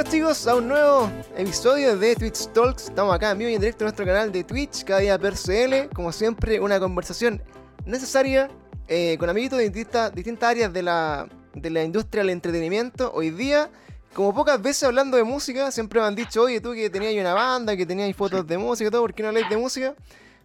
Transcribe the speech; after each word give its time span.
Bienvenidos 0.00 0.38
chicos 0.38 0.46
a 0.46 0.56
un 0.56 0.68
nuevo 0.68 1.10
episodio 1.36 1.94
de 1.94 2.16
Twitch 2.16 2.46
Talks. 2.54 2.84
Estamos 2.84 3.14
acá 3.14 3.32
en 3.32 3.38
vivo 3.38 3.50
y 3.50 3.54
en 3.56 3.60
directo 3.60 3.84
en 3.84 3.86
nuestro 3.88 4.06
canal 4.06 4.32
de 4.32 4.44
Twitch, 4.44 4.82
cada 4.82 5.00
día 5.00 5.18
per 5.18 5.34
CL. 5.34 5.94
Como 5.94 6.10
siempre, 6.10 6.58
una 6.58 6.80
conversación 6.80 7.42
necesaria 7.84 8.48
eh, 8.88 9.18
con 9.18 9.28
amiguitos 9.28 9.58
de 9.58 9.64
distintas, 9.68 10.14
distintas 10.14 10.48
áreas 10.48 10.72
de 10.72 10.82
la, 10.82 11.28
de 11.52 11.68
la 11.68 11.84
industria 11.84 12.22
del 12.22 12.30
entretenimiento. 12.30 13.12
Hoy 13.12 13.28
día, 13.28 13.68
como 14.14 14.34
pocas 14.34 14.62
veces 14.62 14.84
hablando 14.84 15.18
de 15.18 15.22
música, 15.22 15.70
siempre 15.70 16.00
me 16.00 16.06
han 16.06 16.14
dicho, 16.14 16.44
oye, 16.44 16.62
tú 16.62 16.72
que 16.72 16.88
tenías 16.88 17.12
una 17.20 17.34
banda, 17.34 17.76
que 17.76 17.84
tenías 17.84 18.16
fotos 18.16 18.46
de 18.46 18.56
música 18.56 18.88
y 18.88 18.90
todo, 18.90 19.02
¿por 19.02 19.12
qué 19.12 19.22
no 19.22 19.28
habláis 19.28 19.50
de 19.50 19.58
música? 19.58 19.94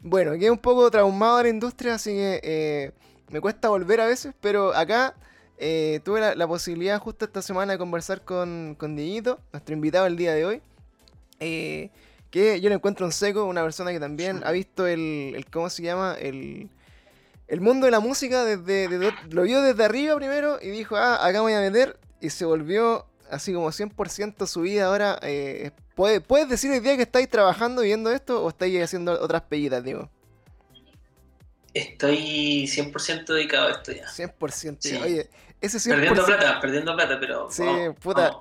Bueno, 0.04 0.34
quedé 0.34 0.52
un 0.52 0.58
poco 0.58 0.92
traumado 0.92 1.38
de 1.38 1.44
la 1.44 1.50
industria, 1.50 1.94
así 1.94 2.10
que 2.10 2.42
eh, 2.44 2.92
me 3.32 3.40
cuesta 3.40 3.70
volver 3.70 4.02
a 4.02 4.06
veces, 4.08 4.34
pero 4.42 4.76
acá 4.76 5.16
eh, 5.58 6.02
tuve 6.04 6.36
la, 6.36 6.48
posibilidad 6.48 7.00
justo 7.00 7.26
esta 7.26 7.42
semana 7.42 7.74
de 7.74 7.78
conversar 7.80 8.22
con, 8.24 8.76
con 8.78 8.96
Dieguito, 8.96 9.40
nuestro 9.54 9.74
invitado 9.74 10.06
el 10.06 10.18
día 10.18 10.34
de 10.34 10.46
hoy. 10.46 10.62
Eh, 11.40 11.90
que 12.32 12.60
yo 12.60 12.70
le 12.70 12.76
encuentro 12.76 13.06
un 13.06 13.12
seco, 13.12 13.46
una 13.46 13.64
persona 13.64 13.92
que 13.92 14.00
también 14.00 14.42
ha 14.44 14.52
visto 14.52 14.88
el, 14.88 15.34
el 15.36 15.46
¿cómo 15.50 15.70
se 15.70 15.84
llama? 15.84 16.16
El, 16.20 16.70
el 17.48 17.62
mundo 17.62 17.86
de 17.86 17.92
la 17.92 18.00
música 18.00 18.44
desde, 18.44 19.14
lo 19.30 19.44
vio 19.44 19.62
desde 19.62 19.86
arriba 19.86 20.16
primero 20.16 20.58
y 20.62 20.70
dijo, 20.70 20.96
ah, 20.96 21.26
acá 21.26 21.40
me 21.40 21.44
voy 21.44 21.54
a 21.54 21.62
meter 21.62 21.98
y 22.20 22.30
se 22.30 22.44
volvió 22.46 23.06
así 23.30 23.54
como 23.54 23.70
100% 23.70 24.48
su 24.48 24.62
vida 24.62 24.88
ahora. 24.88 25.20
Eh, 25.22 25.72
¿Puedes 25.96 26.50
decir 26.50 26.72
el 26.72 26.84
día 26.84 26.98
que 26.98 27.04
estáis 27.04 27.30
trabajando 27.30 27.84
viendo 27.84 28.12
esto 28.12 28.44
o 28.44 28.50
estáis 28.50 28.84
haciendo 28.84 29.14
otras 29.14 29.44
pellitas, 29.44 29.84
digo? 29.84 30.10
Estoy 31.76 32.64
100% 32.66 33.26
dedicado 33.26 33.68
a 33.68 33.72
esto 33.72 33.92
ya. 33.92 34.08
100%. 34.08 34.78
Sí. 34.80 34.96
Oye, 34.96 35.30
ese 35.62 35.78
100%... 35.78 35.90
Perdiendo 35.90 36.26
plata, 36.26 36.60
perdiendo 36.60 36.96
plata, 36.96 37.20
pero... 37.20 37.52
Sí, 37.52 37.64
puta. 38.02 38.40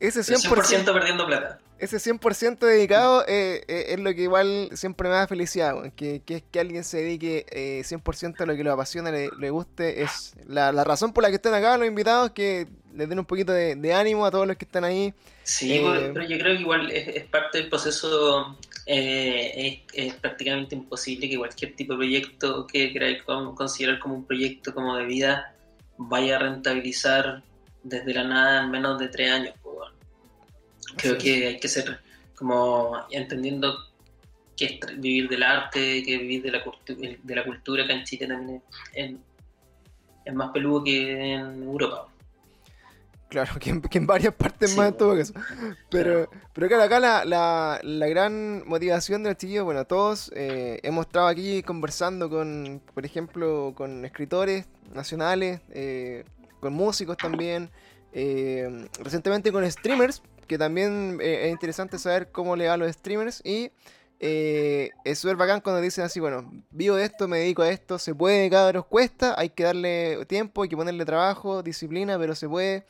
Ese 0.00 0.20
100%, 0.20 0.84
100% 0.84 0.92
perdiendo 0.94 1.26
plata 1.26 1.58
ese 1.78 1.98
100% 1.98 2.58
dedicado 2.58 3.24
eh, 3.28 3.62
eh, 3.68 3.86
es 3.88 4.00
lo 4.00 4.14
que 4.14 4.22
igual 4.22 4.70
siempre 4.72 5.08
me 5.08 5.14
da 5.14 5.26
felicidad, 5.26 5.92
que, 5.94 6.22
que, 6.24 6.42
que 6.42 6.60
alguien 6.60 6.84
se 6.84 6.98
dedique 6.98 7.44
eh, 7.50 7.82
100% 7.84 8.40
a 8.40 8.46
lo 8.46 8.56
que 8.56 8.64
le 8.64 8.70
apasiona, 8.70 9.10
le, 9.10 9.28
le 9.38 9.50
guste, 9.50 10.02
es 10.02 10.34
la, 10.46 10.72
la, 10.72 10.84
razón 10.84 11.12
por 11.12 11.22
la 11.22 11.28
que 11.28 11.36
están 11.36 11.54
acá 11.54 11.76
los 11.76 11.86
invitados, 11.86 12.30
que 12.30 12.66
les 12.94 13.08
den 13.08 13.18
un 13.18 13.26
poquito 13.26 13.52
de, 13.52 13.76
de 13.76 13.94
ánimo 13.94 14.24
a 14.24 14.30
todos 14.30 14.46
los 14.46 14.56
que 14.56 14.64
están 14.64 14.84
ahí. 14.84 15.12
Sí, 15.42 15.74
eh, 15.74 16.10
pero 16.14 16.26
yo 16.26 16.38
creo 16.38 16.56
que 16.56 16.62
igual 16.62 16.90
es, 16.90 17.08
es 17.08 17.24
parte 17.24 17.58
del 17.58 17.68
proceso, 17.68 18.56
es, 18.86 19.80
es, 19.92 20.14
prácticamente 20.14 20.76
imposible 20.76 21.28
que 21.28 21.36
cualquier 21.36 21.74
tipo 21.74 21.94
de 21.94 21.98
proyecto 21.98 22.66
que 22.66 22.92
queráis 22.92 23.22
considerar 23.24 23.98
como 23.98 24.14
un 24.14 24.24
proyecto 24.24 24.72
como 24.72 24.96
de 24.96 25.04
vida 25.06 25.54
vaya 25.98 26.36
a 26.36 26.38
rentabilizar 26.38 27.42
desde 27.82 28.14
la 28.14 28.24
nada 28.24 28.62
en 28.62 28.70
menos 28.70 28.98
de 28.98 29.08
tres 29.08 29.30
años. 29.30 29.54
Creo 30.96 31.18
que 31.18 31.48
hay 31.48 31.58
que 31.58 31.68
ser 31.68 32.00
como 32.36 32.96
entendiendo 33.10 33.76
que 34.56 34.64
es 34.64 35.00
vivir 35.00 35.28
del 35.28 35.42
arte, 35.42 36.02
que 36.02 36.18
vivir 36.18 36.42
de 36.42 36.50
la, 36.52 36.64
de 37.22 37.34
la 37.34 37.44
cultura 37.44 37.84
acá 37.84 37.92
en 37.92 38.04
Chile 38.04 38.26
también 38.26 38.62
es, 38.94 40.34
más 40.34 40.50
peludo 40.50 40.82
que 40.84 41.34
en 41.34 41.62
Europa. 41.62 42.08
Claro, 43.28 43.52
que 43.60 43.70
en, 43.70 44.06
varias 44.06 44.34
partes 44.34 44.76
más 44.76 44.88
en 44.88 44.96
todo 44.96 45.16
caso. 45.16 45.32
Pero, 45.90 46.28
claro. 46.28 46.30
pero 46.52 46.68
claro, 46.68 46.82
acá 46.84 47.00
la, 47.00 47.24
la, 47.24 47.80
la, 47.82 48.06
gran 48.06 48.66
motivación 48.66 49.22
de 49.22 49.30
los 49.30 49.38
chiquillos, 49.38 49.64
bueno, 49.64 49.84
todos 49.84 50.30
eh, 50.34 50.80
hemos 50.82 51.06
estado 51.06 51.26
aquí 51.26 51.62
conversando 51.62 52.30
con, 52.30 52.80
por 52.94 53.04
ejemplo, 53.04 53.72
con 53.76 54.04
escritores 54.04 54.66
nacionales, 54.94 55.60
eh, 55.70 56.24
con 56.60 56.72
músicos 56.72 57.16
también, 57.16 57.70
eh, 58.12 58.88
recientemente 59.00 59.50
con 59.50 59.68
streamers, 59.70 60.22
que 60.46 60.58
también 60.58 61.18
es 61.20 61.50
interesante 61.50 61.98
saber 61.98 62.30
cómo 62.30 62.54
le 62.54 62.68
va 62.68 62.74
a 62.74 62.76
los 62.76 62.92
streamers 62.92 63.42
y 63.44 63.72
es 64.18 65.18
súper 65.18 65.36
bacán 65.36 65.60
cuando 65.60 65.82
dicen 65.82 66.04
así, 66.04 66.20
bueno, 66.20 66.50
vivo 66.70 66.94
de 66.94 67.04
esto, 67.04 67.26
me 67.26 67.40
dedico 67.40 67.62
a 67.62 67.68
esto, 67.68 67.98
se 67.98 68.14
puede, 68.14 68.48
cabros, 68.48 68.86
cuesta, 68.86 69.34
hay 69.36 69.50
que 69.50 69.64
darle 69.64 70.24
tiempo, 70.26 70.62
hay 70.62 70.68
que 70.68 70.76
ponerle 70.76 71.04
trabajo, 71.04 71.64
disciplina, 71.64 72.16
pero 72.16 72.36
se 72.36 72.48
puede. 72.48 72.86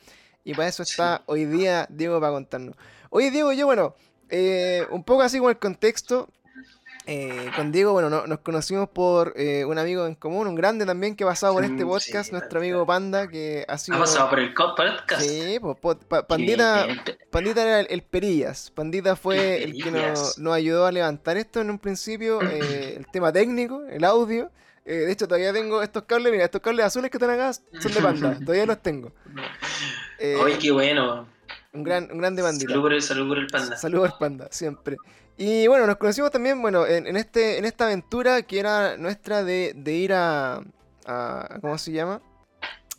Y 0.47 0.53
para 0.53 0.69
eso 0.69 0.81
está 0.81 1.23
hoy 1.25 1.43
día 1.43 1.87
Diego 1.89 2.21
para 2.21 2.31
contarnos. 2.31 2.73
Oye, 3.09 3.31
Diego, 3.31 3.51
yo, 3.51 3.65
bueno, 3.65 3.95
eh, 4.29 4.87
un 4.91 5.03
poco 5.03 5.23
así 5.23 5.39
como 5.39 5.49
el 5.49 5.57
contexto, 5.57 6.29
eh, 7.05 7.51
con 7.57 7.73
Diego, 7.73 7.91
bueno, 7.91 8.09
no, 8.09 8.25
nos 8.27 8.39
conocimos 8.39 8.87
por 8.87 9.33
eh, 9.35 9.65
un 9.65 9.77
amigo 9.77 10.07
en 10.07 10.15
común, 10.15 10.47
un 10.47 10.55
grande 10.55 10.85
también 10.85 11.17
que 11.17 11.25
ha 11.25 11.27
pasado 11.27 11.53
por 11.53 11.65
este 11.65 11.85
podcast, 11.85 12.29
sí, 12.29 12.31
nuestro 12.31 12.59
amigo 12.59 12.85
Panda, 12.85 13.27
que 13.27 13.65
ha 13.67 13.77
sido... 13.77 13.97
¿Ha 13.97 13.99
pasado 13.99 14.29
por 14.29 14.39
el 14.39 14.53
podcast? 14.53 15.21
Sí, 15.21 15.59
pues, 15.59 15.97
pa, 16.07 16.25
Pandita, 16.25 16.87
Pandita 17.29 17.63
era 17.63 17.79
el, 17.81 17.87
el, 17.89 18.01
Perillas. 18.03 18.71
Pandita 18.71 19.17
fue 19.17 19.61
el, 19.61 19.75
el 19.75 19.83
que 19.83 19.91
nos, 19.91 20.37
nos, 20.37 20.53
ayudó 20.53 20.85
a 20.85 20.93
levantar 20.93 21.35
esto 21.35 21.59
en 21.59 21.71
un 21.71 21.79
principio, 21.79 22.41
eh, 22.49 22.93
el 22.95 23.05
tema 23.07 23.33
técnico, 23.33 23.83
el 23.89 24.05
audio. 24.05 24.49
Eh, 24.87 24.99
de 24.99 25.11
hecho, 25.11 25.27
todavía 25.27 25.51
tengo 25.51 25.83
estos 25.83 26.03
cables, 26.03 26.31
mira, 26.31 26.45
estos 26.45 26.61
cables 26.61 26.85
azules 26.85 27.11
que 27.11 27.17
están 27.17 27.31
acá 27.31 27.51
son 27.51 27.93
de 27.93 28.01
Panda, 28.01 28.39
todavía 28.45 28.65
los 28.65 28.81
tengo. 28.81 29.11
Eh, 30.19 30.37
¡Ay, 30.43 30.57
qué 30.59 30.71
bueno! 30.71 31.27
Un 31.73 31.83
gran, 31.83 32.09
un 32.11 32.17
grande 32.17 32.41
bandita. 32.41 32.69
Salud 32.71 32.81
por 32.81 32.93
el, 32.93 33.01
salud 33.01 33.27
por 33.27 33.37
el 33.37 33.47
panda. 33.47 33.77
Salud 33.77 33.99
por 33.99 34.07
el 34.07 34.15
panda, 34.19 34.47
siempre. 34.51 34.97
Y 35.37 35.67
bueno, 35.67 35.85
nos 35.85 35.97
conocimos 35.97 36.31
también, 36.31 36.61
bueno, 36.61 36.87
en, 36.87 37.05
en, 37.05 37.15
este, 37.15 37.59
en 37.59 37.65
esta 37.65 37.85
aventura 37.85 38.41
que 38.41 38.59
era 38.59 38.97
nuestra 38.97 39.43
de, 39.43 39.73
de 39.75 39.93
ir 39.93 40.13
a, 40.13 40.63
a, 41.05 41.59
¿Cómo 41.61 41.77
se 41.77 41.91
llama? 41.91 42.21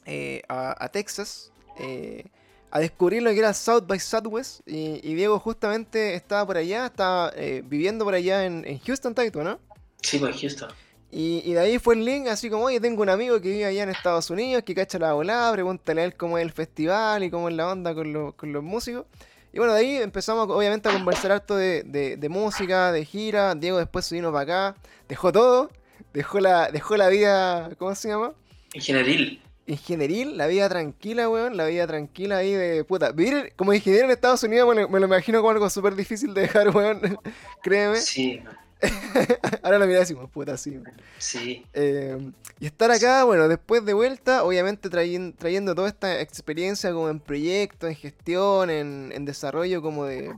Eh, 0.07 0.43
a, 0.49 0.85
a, 0.85 0.89
Texas. 0.89 1.53
Eh, 1.79 2.25
a 2.71 2.81
descubrir 2.81 3.23
lo 3.23 3.31
que 3.31 3.39
era 3.39 3.53
South 3.55 3.85
by 3.87 3.99
Southwest. 3.99 4.61
Y, 4.67 5.01
y 5.03 5.15
Diego 5.15 5.39
justamente 5.39 6.15
estaba 6.15 6.47
por 6.47 6.57
allá, 6.57 6.87
estaba 6.87 7.33
eh, 7.35 7.63
viviendo 7.65 8.05
por 8.05 8.15
allá 8.15 8.45
en, 8.45 8.65
en 8.67 8.79
Houston, 8.79 9.15
Taito, 9.15 9.43
¿no? 9.43 9.59
Sí, 10.03 10.19
pues 10.19 10.41
Houston. 10.41 10.71
Y, 11.11 11.43
y, 11.45 11.55
de 11.55 11.61
ahí 11.61 11.79
fue 11.79 11.95
el 11.95 12.05
link, 12.05 12.27
así 12.27 12.51
como, 12.51 12.65
oye, 12.65 12.81
tengo 12.81 13.01
un 13.01 13.09
amigo 13.09 13.41
que 13.41 13.49
vive 13.49 13.65
allá 13.65 13.83
en 13.83 13.89
Estados 13.89 14.29
Unidos, 14.29 14.63
que 14.63 14.75
cacha 14.75 14.99
la 14.99 15.15
volada, 15.15 15.51
pregúntale 15.53 16.03
a 16.03 16.05
él 16.05 16.15
cómo 16.15 16.37
es 16.37 16.45
el 16.45 16.53
festival 16.53 17.25
y 17.25 17.31
cómo 17.31 17.49
es 17.49 17.55
la 17.55 17.71
onda 17.71 17.95
con, 17.95 18.13
lo, 18.13 18.33
con 18.37 18.53
los 18.53 18.63
músicos. 18.63 19.07
Y 19.53 19.59
bueno, 19.59 19.73
de 19.73 19.81
ahí 19.81 19.97
empezamos 19.97 20.49
obviamente 20.51 20.89
a 20.89 20.93
conversar 20.93 21.33
harto 21.33 21.57
de, 21.57 21.83
de, 21.83 22.17
de 22.17 22.29
música, 22.29 22.93
de 22.93 23.05
gira. 23.05 23.55
Diego 23.55 23.79
después 23.79 24.05
se 24.05 24.15
vino 24.15 24.31
para 24.31 24.43
acá, 24.43 24.81
dejó 25.09 25.33
todo, 25.33 25.71
dejó 26.13 26.41
la, 26.41 26.71
dejó 26.71 26.97
la 26.97 27.09
vida, 27.09 27.71
¿cómo 27.79 27.95
se 27.95 28.09
llama? 28.09 28.33
Ingenieril. 28.75 29.43
Ingenieril, 29.67 30.37
la 30.37 30.47
vida 30.47 30.69
tranquila, 30.69 31.29
weón, 31.29 31.57
la 31.57 31.67
vida 31.67 31.87
tranquila 31.87 32.39
ahí 32.39 32.53
de 32.53 32.85
puta. 32.85 33.13
Vivir 33.13 33.53
como 33.57 33.73
ingeniero 33.73 34.07
en 34.07 34.11
Estados 34.11 34.43
Unidos 34.43 34.69
me 34.75 34.83
lo, 34.83 34.89
me 34.89 35.01
lo 35.01 35.07
imagino 35.07 35.39
como 35.39 35.51
algo 35.51 35.69
súper 35.71 35.95
difícil 35.95 36.35
de 36.35 36.43
dejar, 36.43 36.69
weón, 36.75 37.01
créeme. 37.63 37.97
Sí, 37.97 38.43
Ahora 39.63 39.79
lo 39.79 39.87
y 39.87 39.93
decimos, 39.93 40.31
puta, 40.31 40.57
sí. 40.57 40.81
Sí. 41.19 41.67
Eh, 41.73 42.31
y 42.61 42.67
estar 42.67 42.91
acá, 42.91 43.25
bueno, 43.25 43.49
después 43.49 43.85
de 43.85 43.93
vuelta, 43.93 44.45
obviamente 44.45 44.89
trayendo, 44.89 45.37
trayendo 45.37 45.75
toda 45.75 45.89
esta 45.89 46.21
experiencia 46.21 46.93
como 46.93 47.09
en 47.09 47.21
proyectos, 47.21 47.91
en 47.91 47.97
gestión, 47.97 48.71
en, 48.71 49.13
en 49.15 49.25
desarrollo 49.25 49.83
como 49.83 50.05
de, 50.05 50.35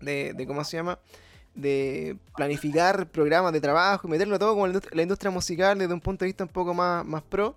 de, 0.00 0.32
de, 0.34 0.46
¿cómo 0.46 0.64
se 0.64 0.76
llama? 0.78 0.98
De 1.54 2.16
planificar 2.36 3.06
programas 3.08 3.52
de 3.52 3.60
trabajo 3.60 4.08
y 4.08 4.10
meterlo 4.10 4.38
todo 4.38 4.54
como 4.54 4.66
la 4.66 4.70
industria, 4.70 4.96
la 4.96 5.02
industria 5.02 5.30
musical 5.30 5.78
desde 5.78 5.94
un 5.94 6.00
punto 6.00 6.24
de 6.24 6.28
vista 6.28 6.44
un 6.44 6.50
poco 6.50 6.74
más, 6.74 7.04
más 7.04 7.22
pro. 7.22 7.56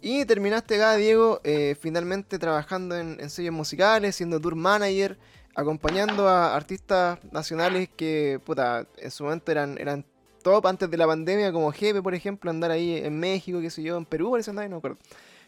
Y 0.00 0.24
terminaste 0.24 0.76
acá, 0.76 0.96
Diego, 0.96 1.40
eh, 1.44 1.76
finalmente 1.80 2.38
trabajando 2.38 2.96
en, 2.96 3.18
en 3.20 3.30
sellos 3.30 3.54
musicales, 3.54 4.16
siendo 4.16 4.40
tour 4.40 4.56
manager, 4.56 5.16
acompañando 5.54 6.28
a 6.28 6.56
artistas 6.56 7.18
nacionales 7.30 7.88
que, 7.96 8.40
puta, 8.44 8.86
en 8.96 9.10
su 9.10 9.24
momento 9.24 9.52
eran, 9.52 9.78
eran 9.78 10.04
top 10.42 10.66
antes 10.66 10.90
de 10.90 10.96
la 10.96 11.06
pandemia, 11.06 11.52
como 11.52 11.72
Jefe, 11.72 12.02
por 12.02 12.14
ejemplo, 12.14 12.50
andar 12.50 12.70
ahí 12.70 12.96
en 12.96 13.18
México, 13.18 13.60
qué 13.60 13.70
sé 13.70 13.82
yo, 13.82 13.96
en 13.96 14.04
Perú, 14.04 14.32
parece 14.32 14.50
andar, 14.50 14.68
no 14.68 14.76
me 14.76 14.78
acuerdo. 14.78 14.98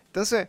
Entonces, 0.06 0.48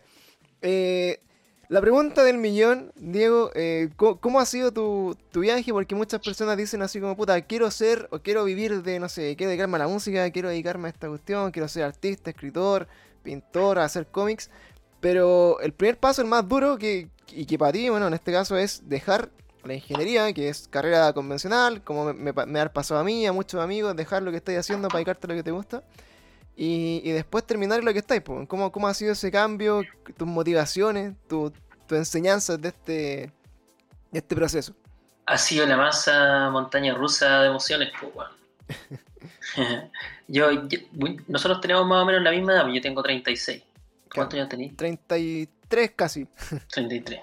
eh, 0.62 1.20
la 1.68 1.80
pregunta 1.80 2.22
del 2.22 2.38
millón, 2.38 2.92
Diego, 2.94 3.50
eh, 3.54 3.90
¿cómo, 3.96 4.20
¿cómo, 4.20 4.40
ha 4.40 4.46
sido 4.46 4.72
tu, 4.72 5.16
tu, 5.32 5.40
viaje? 5.40 5.72
Porque 5.72 5.96
muchas 5.96 6.20
personas 6.20 6.56
dicen 6.56 6.80
así 6.82 7.00
como, 7.00 7.16
puta, 7.16 7.40
quiero 7.42 7.70
ser 7.72 8.08
o 8.12 8.20
quiero 8.20 8.44
vivir 8.44 8.82
de, 8.82 9.00
no 9.00 9.08
sé, 9.08 9.34
quiero 9.36 9.50
dedicarme 9.50 9.76
a 9.76 9.80
la 9.80 9.88
música, 9.88 10.30
quiero 10.30 10.48
dedicarme 10.48 10.88
a 10.88 10.92
esta 10.92 11.08
cuestión, 11.08 11.50
quiero 11.50 11.66
ser 11.66 11.82
artista, 11.82 12.30
escritor, 12.30 12.86
pintor, 13.24 13.80
hacer 13.80 14.06
cómics. 14.06 14.50
Pero 15.00 15.60
el 15.60 15.72
primer 15.72 15.98
paso, 15.98 16.22
el 16.22 16.28
más 16.28 16.48
duro, 16.48 16.78
que, 16.78 17.08
y 17.32 17.46
que 17.46 17.58
para 17.58 17.72
ti, 17.72 17.88
bueno, 17.88 18.06
en 18.06 18.14
este 18.14 18.32
caso 18.32 18.56
es 18.56 18.88
dejar 18.88 19.30
la 19.66 19.74
ingeniería, 19.74 20.32
que 20.32 20.48
es 20.48 20.68
carrera 20.68 21.12
convencional, 21.12 21.82
como 21.82 22.12
me, 22.12 22.32
me, 22.32 22.46
me 22.46 22.60
ha 22.60 22.72
pasado 22.72 23.00
a 23.00 23.04
mí, 23.04 23.26
a 23.26 23.32
muchos 23.32 23.60
amigos, 23.60 23.94
dejar 23.96 24.22
lo 24.22 24.30
que 24.30 24.38
estáis 24.38 24.58
haciendo 24.58 24.88
para 24.88 24.98
dedicarte 24.98 25.26
a 25.26 25.28
lo 25.28 25.34
que 25.34 25.42
te 25.42 25.50
gusta. 25.50 25.82
Y, 26.56 27.02
y 27.04 27.10
después 27.10 27.44
terminar 27.44 27.84
lo 27.84 27.92
que 27.92 27.98
estáis. 27.98 28.22
Pues. 28.22 28.48
¿Cómo, 28.48 28.72
¿Cómo 28.72 28.88
ha 28.88 28.94
sido 28.94 29.12
ese 29.12 29.30
cambio? 29.30 29.82
¿Tus 30.16 30.26
motivaciones? 30.26 31.14
¿Tus 31.28 31.52
tu 31.86 31.94
enseñanzas 31.94 32.60
de 32.60 32.68
este, 32.68 33.32
de 34.10 34.18
este 34.18 34.34
proceso? 34.34 34.74
Ha 35.26 35.38
sido 35.38 35.66
la 35.66 35.76
masa 35.76 36.50
montaña 36.50 36.94
rusa 36.94 37.42
de 37.42 37.48
emociones, 37.48 37.90
pues, 38.00 38.12
bueno. 38.14 39.90
yo, 40.28 40.68
yo, 40.68 40.78
nosotros 41.26 41.60
tenemos 41.60 41.86
más 41.86 42.02
o 42.02 42.06
menos 42.06 42.22
la 42.22 42.30
misma 42.30 42.52
edad, 42.52 42.68
yo 42.68 42.80
tengo 42.80 43.02
36. 43.02 43.62
¿Cuántos 44.14 44.38
años 44.38 44.48
tenéis? 44.48 44.76
33 44.76 45.92
casi. 45.96 46.26
33. 46.72 47.20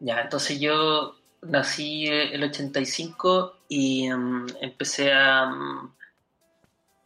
Ya, 0.00 0.20
entonces 0.20 0.58
yo 0.58 1.16
nací 1.42 2.06
el 2.06 2.42
85 2.42 3.56
y 3.68 4.06
em, 4.06 4.46
empecé 4.60 5.12
a... 5.12 5.46
Um, 5.46 5.92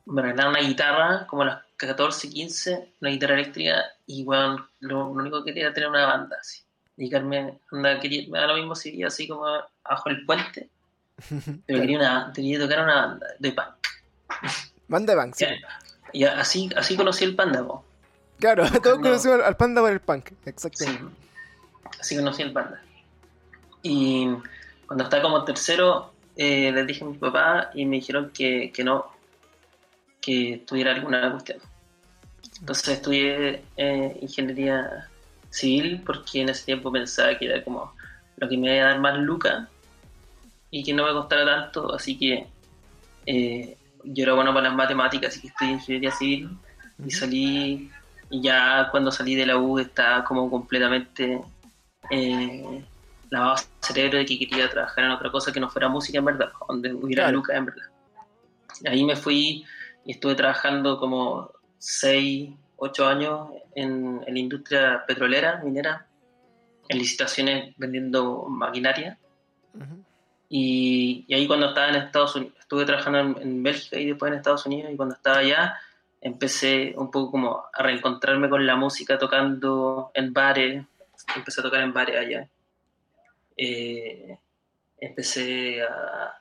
me 0.07 0.21
regalaron 0.21 0.53
una 0.55 0.61
guitarra 0.61 1.27
como 1.27 1.43
a 1.43 1.47
las 1.47 1.63
14, 1.77 2.29
15, 2.29 2.95
una 3.01 3.11
guitarra 3.11 3.35
eléctrica 3.35 3.85
y 4.07 4.23
bueno, 4.23 4.69
lo, 4.81 5.09
único 5.09 5.43
que 5.43 5.51
quería 5.51 5.67
era 5.67 5.75
tener 5.75 5.89
una 5.89 6.07
banda 6.07 6.37
así. 6.41 6.63
Dedicarme, 6.97 7.59
anda, 7.73 7.99
quería, 7.99 8.29
me 8.29 8.39
da 8.39 8.49
lo 8.49 8.57
mismo 8.57 8.75
si 8.75 8.91
iría 8.91 9.09
así 9.09 9.27
como 9.27 9.47
abajo 9.47 10.09
del 10.11 10.25
puente, 10.27 10.69
pero 11.67 11.81
quería, 11.81 11.99
una, 11.99 12.33
quería 12.35 12.61
tocar 12.61 12.85
una 12.85 13.07
banda 13.07 13.27
de 13.39 13.53
punk. 13.53 13.69
Banda 14.89 15.15
de 15.15 15.23
punk, 15.23 15.35
sí. 15.35 15.47
Y 16.13 16.25
así, 16.25 16.71
así 16.77 16.97
conocí 16.97 17.25
el 17.25 17.35
panda. 17.35 17.67
Claro, 18.39 18.71
todos 18.83 18.99
conocimos 18.99 19.41
al 19.41 19.57
panda 19.57 19.81
por 19.81 19.91
el 19.91 20.01
punk, 20.01 20.33
exactamente. 20.45 21.03
así 21.99 22.15
conocí 22.15 22.43
el 22.43 22.53
panda. 22.53 22.81
Y 23.85 24.29
cuando 24.87 25.05
estaba 25.05 25.23
como 25.23 25.45
tercero, 25.45 26.13
eh, 26.37 26.73
les 26.73 26.87
dije 26.87 27.05
a 27.05 27.07
mi 27.07 27.19
papá 27.19 27.71
y 27.75 27.85
me 27.85 27.97
dijeron 27.97 28.31
que, 28.31 28.73
que 28.73 28.83
no, 28.83 29.07
que 30.23 30.63
tuviera 30.67 30.93
alguna 30.93 31.31
cuestión. 31.31 31.59
Entonces 32.61 32.89
estudié 32.89 33.63
eh, 33.77 34.19
ingeniería 34.23 35.09
civil 35.51 36.03
porque 36.05 36.41
en 36.41 36.49
ese 36.49 36.65
tiempo 36.65 36.91
pensaba 36.91 37.37
que 37.39 37.45
era 37.45 37.63
como 37.63 37.93
lo 38.39 38.49
que 38.49 38.57
me 38.57 38.75
iba 38.75 38.87
a 38.87 38.89
dar 38.91 39.01
más 39.01 39.19
lucas 39.19 39.69
y 40.71 40.83
que 40.83 40.95
no 40.95 41.05
me 41.05 41.13
costara 41.13 41.45
tanto, 41.45 41.95
así 41.95 42.19
que 42.19 42.47
eh, 43.27 43.77
yo 44.03 44.25
era 44.25 44.33
bueno 44.33 44.53
para 44.55 44.69
las 44.69 44.77
matemáticas, 44.77 45.29
así 45.29 45.43
que 45.43 45.49
estudié 45.49 45.73
ingeniería 45.73 46.11
civil 46.11 46.51
y 47.07 47.11
salí, 47.11 47.91
y 48.31 48.41
ya 48.41 48.89
cuando 48.91 49.13
salí 49.13 49.35
de 49.35 49.47
la 49.47 49.59
U 49.59 49.79
estaba 49.79 50.25
como 50.25 50.51
completamente 50.51 51.41
eh, 52.11 52.85
lavado 53.35 53.57
cerebro 53.81 54.19
de 54.19 54.25
que 54.25 54.39
quería 54.39 54.71
trabajar 54.71 55.05
en 55.05 55.11
otra 55.11 55.31
cosa 55.31 55.53
que 55.53 55.61
no 55.61 55.69
fuera 55.69 55.89
música 55.89 56.19
en 56.19 56.25
verdad, 56.25 56.53
donde 56.69 56.93
hubiera 56.95 57.31
lucas 57.31 57.57
en 57.57 57.67
verdad. 57.67 57.87
Ahí 58.87 59.05
me 59.05 59.17
fui 59.17 59.65
y 60.05 60.13
estuve 60.13 60.35
trabajando 60.35 60.99
como 60.99 61.51
6, 61.79 62.51
8 62.77 63.07
años 63.07 63.49
en, 63.75 64.21
la 64.27 64.39
industria 64.39 65.05
petrolera, 65.07 65.61
minera, 65.63 66.07
en 66.89 66.99
licitaciones 66.99 67.75
vendiendo 67.77 68.47
maquinaria. 68.49 69.19
y, 70.49 71.27
ahí 71.33 71.47
cuando 71.47 71.69
estaba 71.69 71.89
en 71.89 71.97
Estados 71.97 72.37
Unidos, 72.37 72.55
estuve 72.61 72.85
trabajando 72.85 73.41
en, 73.41 73.63
Bélgica 73.63 73.99
y 73.99 74.07
después 74.07 74.31
en 74.31 74.39
Estados 74.39 74.67
Unidos, 74.67 74.93
y 74.93 74.97
cuando 74.97 75.15
estaba 75.15 75.39
allá 75.39 75.75
empecé 76.21 76.95
un 76.97 77.11
poco 77.11 77.33
como 77.33 77.65
a 77.73 77.83
reencontrarme 77.83 78.49
con 78.49 78.67
la 78.67 78.77
música 78.77 79.19
tocando 79.19 80.11
en 80.15 80.33
bares, 80.33 80.85
empecé 81.37 81.61
a 81.61 81.65
tocar 81.65 81.83
en 81.83 81.93
bares 81.93 82.17
allá. 82.17 82.49
Eh, 83.57 84.39
empecé 85.01 85.83
a, 85.83 86.39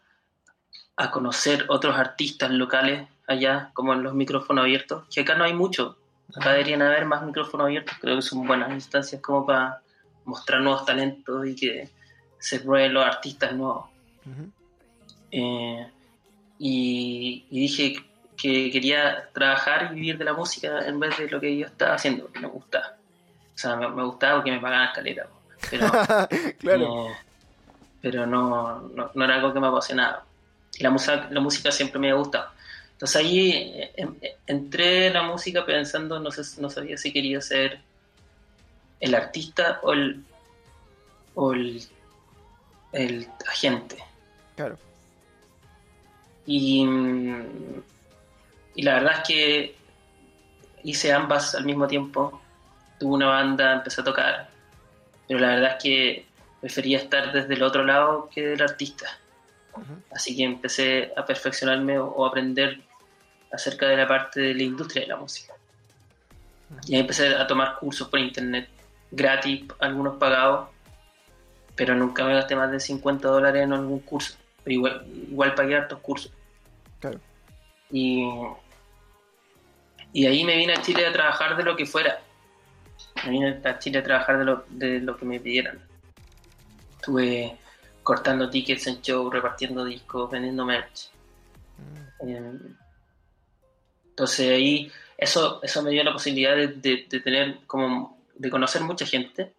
a 0.96 1.12
conocer 1.12 1.66
otros 1.70 1.98
artistas 1.98 2.52
locales 2.52 3.08
allá, 3.28 3.72
como 3.74 3.94
en 3.94 4.04
los 4.04 4.14
micrófonos 4.14 4.64
abiertos, 4.64 5.06
que 5.14 5.22
acá 5.22 5.36
no 5.36 5.44
hay 5.44 5.54
mucho. 5.54 5.98
Acá 6.36 6.52
deberían 6.52 6.82
haber 6.82 7.06
más 7.06 7.24
micrófonos 7.24 7.66
abiertos, 7.66 7.96
creo 8.00 8.16
que 8.16 8.22
son 8.22 8.46
buenas 8.48 8.72
instancias 8.72 9.22
como 9.22 9.46
para 9.46 9.82
mostrar 10.26 10.62
nuevos 10.62 10.86
talentos 10.86 11.46
y 11.48 11.56
que 11.56 11.90
se 12.40 12.60
prueben 12.60 12.94
los 12.94 13.06
artistas 13.06 13.54
nuevos. 13.54 13.86
Eh, 15.32 15.88
y, 16.60 17.46
dije 17.50 17.96
que 18.38 18.72
quería 18.72 19.30
trabajar 19.34 19.92
y 19.92 19.96
vivir 19.96 20.18
de 20.18 20.26
la 20.26 20.34
música 20.34 20.86
en 20.88 21.00
vez 21.00 21.18
de 21.18 21.30
lo 21.30 21.40
que 21.40 21.58
yo 21.58 21.68
estaba 21.68 21.96
haciendo, 21.96 22.24
porque 22.24 22.40
me 22.40 22.48
gustaba. 22.48 22.96
O 23.54 23.58
sea, 23.58 23.76
me, 23.76 24.04
gustaba 24.04 24.36
porque 24.36 24.52
me 24.52 24.60
pagaban 24.60 24.88
escalera, 24.88 25.28
pero, 25.70 25.92
claro. 26.60 27.08
Pero 28.02 28.26
no, 28.26 28.82
no, 28.90 29.24
era 29.24 29.36
algo 29.36 29.54
que 29.54 29.60
me 29.60 29.68
apasionaba. 29.68 30.26
La, 30.80 30.90
música, 30.90 31.28
la 31.32 31.40
música 31.40 31.72
siempre 31.72 32.00
me 32.00 32.12
ha 32.12 32.16
gustado. 32.16 32.50
Entonces 32.94 33.16
ahí 33.16 33.52
eh, 33.52 33.92
em, 33.96 34.16
eh, 34.22 34.38
entré 34.48 35.08
en 35.08 35.14
la 35.14 35.24
música 35.24 35.66
pensando, 35.66 36.20
no, 36.20 36.32
sé, 36.32 36.62
no 36.62 36.70
sabía 36.70 36.98
si 36.98 37.12
quería 37.12 37.42
ser 37.42 37.80
el 39.00 39.16
artista 39.16 39.80
o 39.84 39.94
el, 39.94 40.24
o 41.36 41.54
el, 41.54 43.28
agente. 43.48 43.98
Claro. 44.56 44.78
Y, 46.46 46.86
y 48.76 48.82
la 48.82 48.94
verdad 48.96 49.14
es 49.18 49.28
que 49.28 49.76
hice 50.84 51.12
ambas 51.12 51.56
al 51.56 51.66
mismo 51.66 51.88
tiempo. 51.88 52.42
Tuve 53.00 53.14
una 53.14 53.28
banda, 53.28 53.74
empecé 53.74 54.02
a 54.02 54.04
tocar, 54.04 54.50
pero 55.28 55.40
la 55.40 55.50
verdad 55.50 55.78
es 55.78 55.84
que 55.84 56.26
prefería 56.62 56.98
estar 56.98 57.32
desde 57.32 57.54
el 57.54 57.64
otro 57.64 57.84
lado 57.84 58.30
que 58.34 58.42
del 58.48 58.62
artista. 58.62 59.20
Así 60.12 60.36
que 60.36 60.44
empecé 60.44 61.12
a 61.18 61.26
perfeccionarme 61.26 61.98
o, 61.98 62.26
aprender 62.26 62.80
acerca 63.52 63.88
de 63.88 63.98
la 63.98 64.08
parte 64.08 64.40
de 64.40 64.54
la 64.54 64.64
industria 64.64 65.02
de 65.02 65.08
la 65.08 65.18
música. 65.18 65.54
Y 66.88 66.96
ahí 66.96 67.02
empecé 67.02 67.36
a 67.36 67.46
tomar 67.48 67.78
cursos 67.80 68.08
por 68.08 68.20
internet, 68.20 68.70
gratis, 69.12 69.66
algunos 69.80 70.18
pagados, 70.18 70.70
pero 71.76 71.96
nunca 71.96 72.24
me 72.24 72.34
gasté 72.34 72.56
más 72.56 72.72
de 72.72 72.80
50 72.80 73.28
dólares 73.28 73.64
en 73.64 73.74
algún 73.74 74.00
curso. 74.00 74.36
Pero 74.64 74.74
igual, 74.74 75.06
igual 75.30 75.56
pagué 75.56 75.76
hartos 75.76 76.00
cursos. 76.00 76.32
Claro. 77.00 77.20
Y, 77.92 78.26
y 80.14 80.26
ahí 80.26 80.44
me 80.44 80.56
vine 80.56 80.74
a 80.74 80.82
Chile 80.82 81.06
a 81.06 81.12
trabajar 81.12 81.58
de 81.58 81.64
lo 81.64 81.76
que 81.76 81.86
fuera. 81.86 82.22
Me 83.26 83.32
vine 83.32 83.62
a 83.64 83.80
Chile 83.80 84.00
a 84.00 84.04
trabajar 84.04 84.40
de 84.40 84.46
lo, 84.46 84.66
de 84.70 85.00
lo 85.00 85.18
que 85.18 85.26
me 85.26 85.40
pidieran. 85.40 85.80
Estuve 86.96 87.58
cortando 88.04 88.50
tickets 88.50 88.88
en 88.88 89.02
show, 89.02 89.30
repartiendo 89.30 89.86
discos, 89.86 90.30
vendiendo 90.30 90.66
merch. 90.66 91.10
Mm. 91.78 92.30
Em, 92.30 92.60
entonces 94.10 94.50
ahí 94.52 94.92
eso, 95.18 95.60
eso 95.64 95.82
me 95.82 95.92
dio 95.92 96.04
la 96.04 96.14
posibilidad 96.14 96.56
de, 96.56 97.08
tener 97.24 97.60
como 97.66 98.18
de 98.36 98.50
conocer 98.50 98.82
mucha 98.82 99.06
gente 99.06 99.54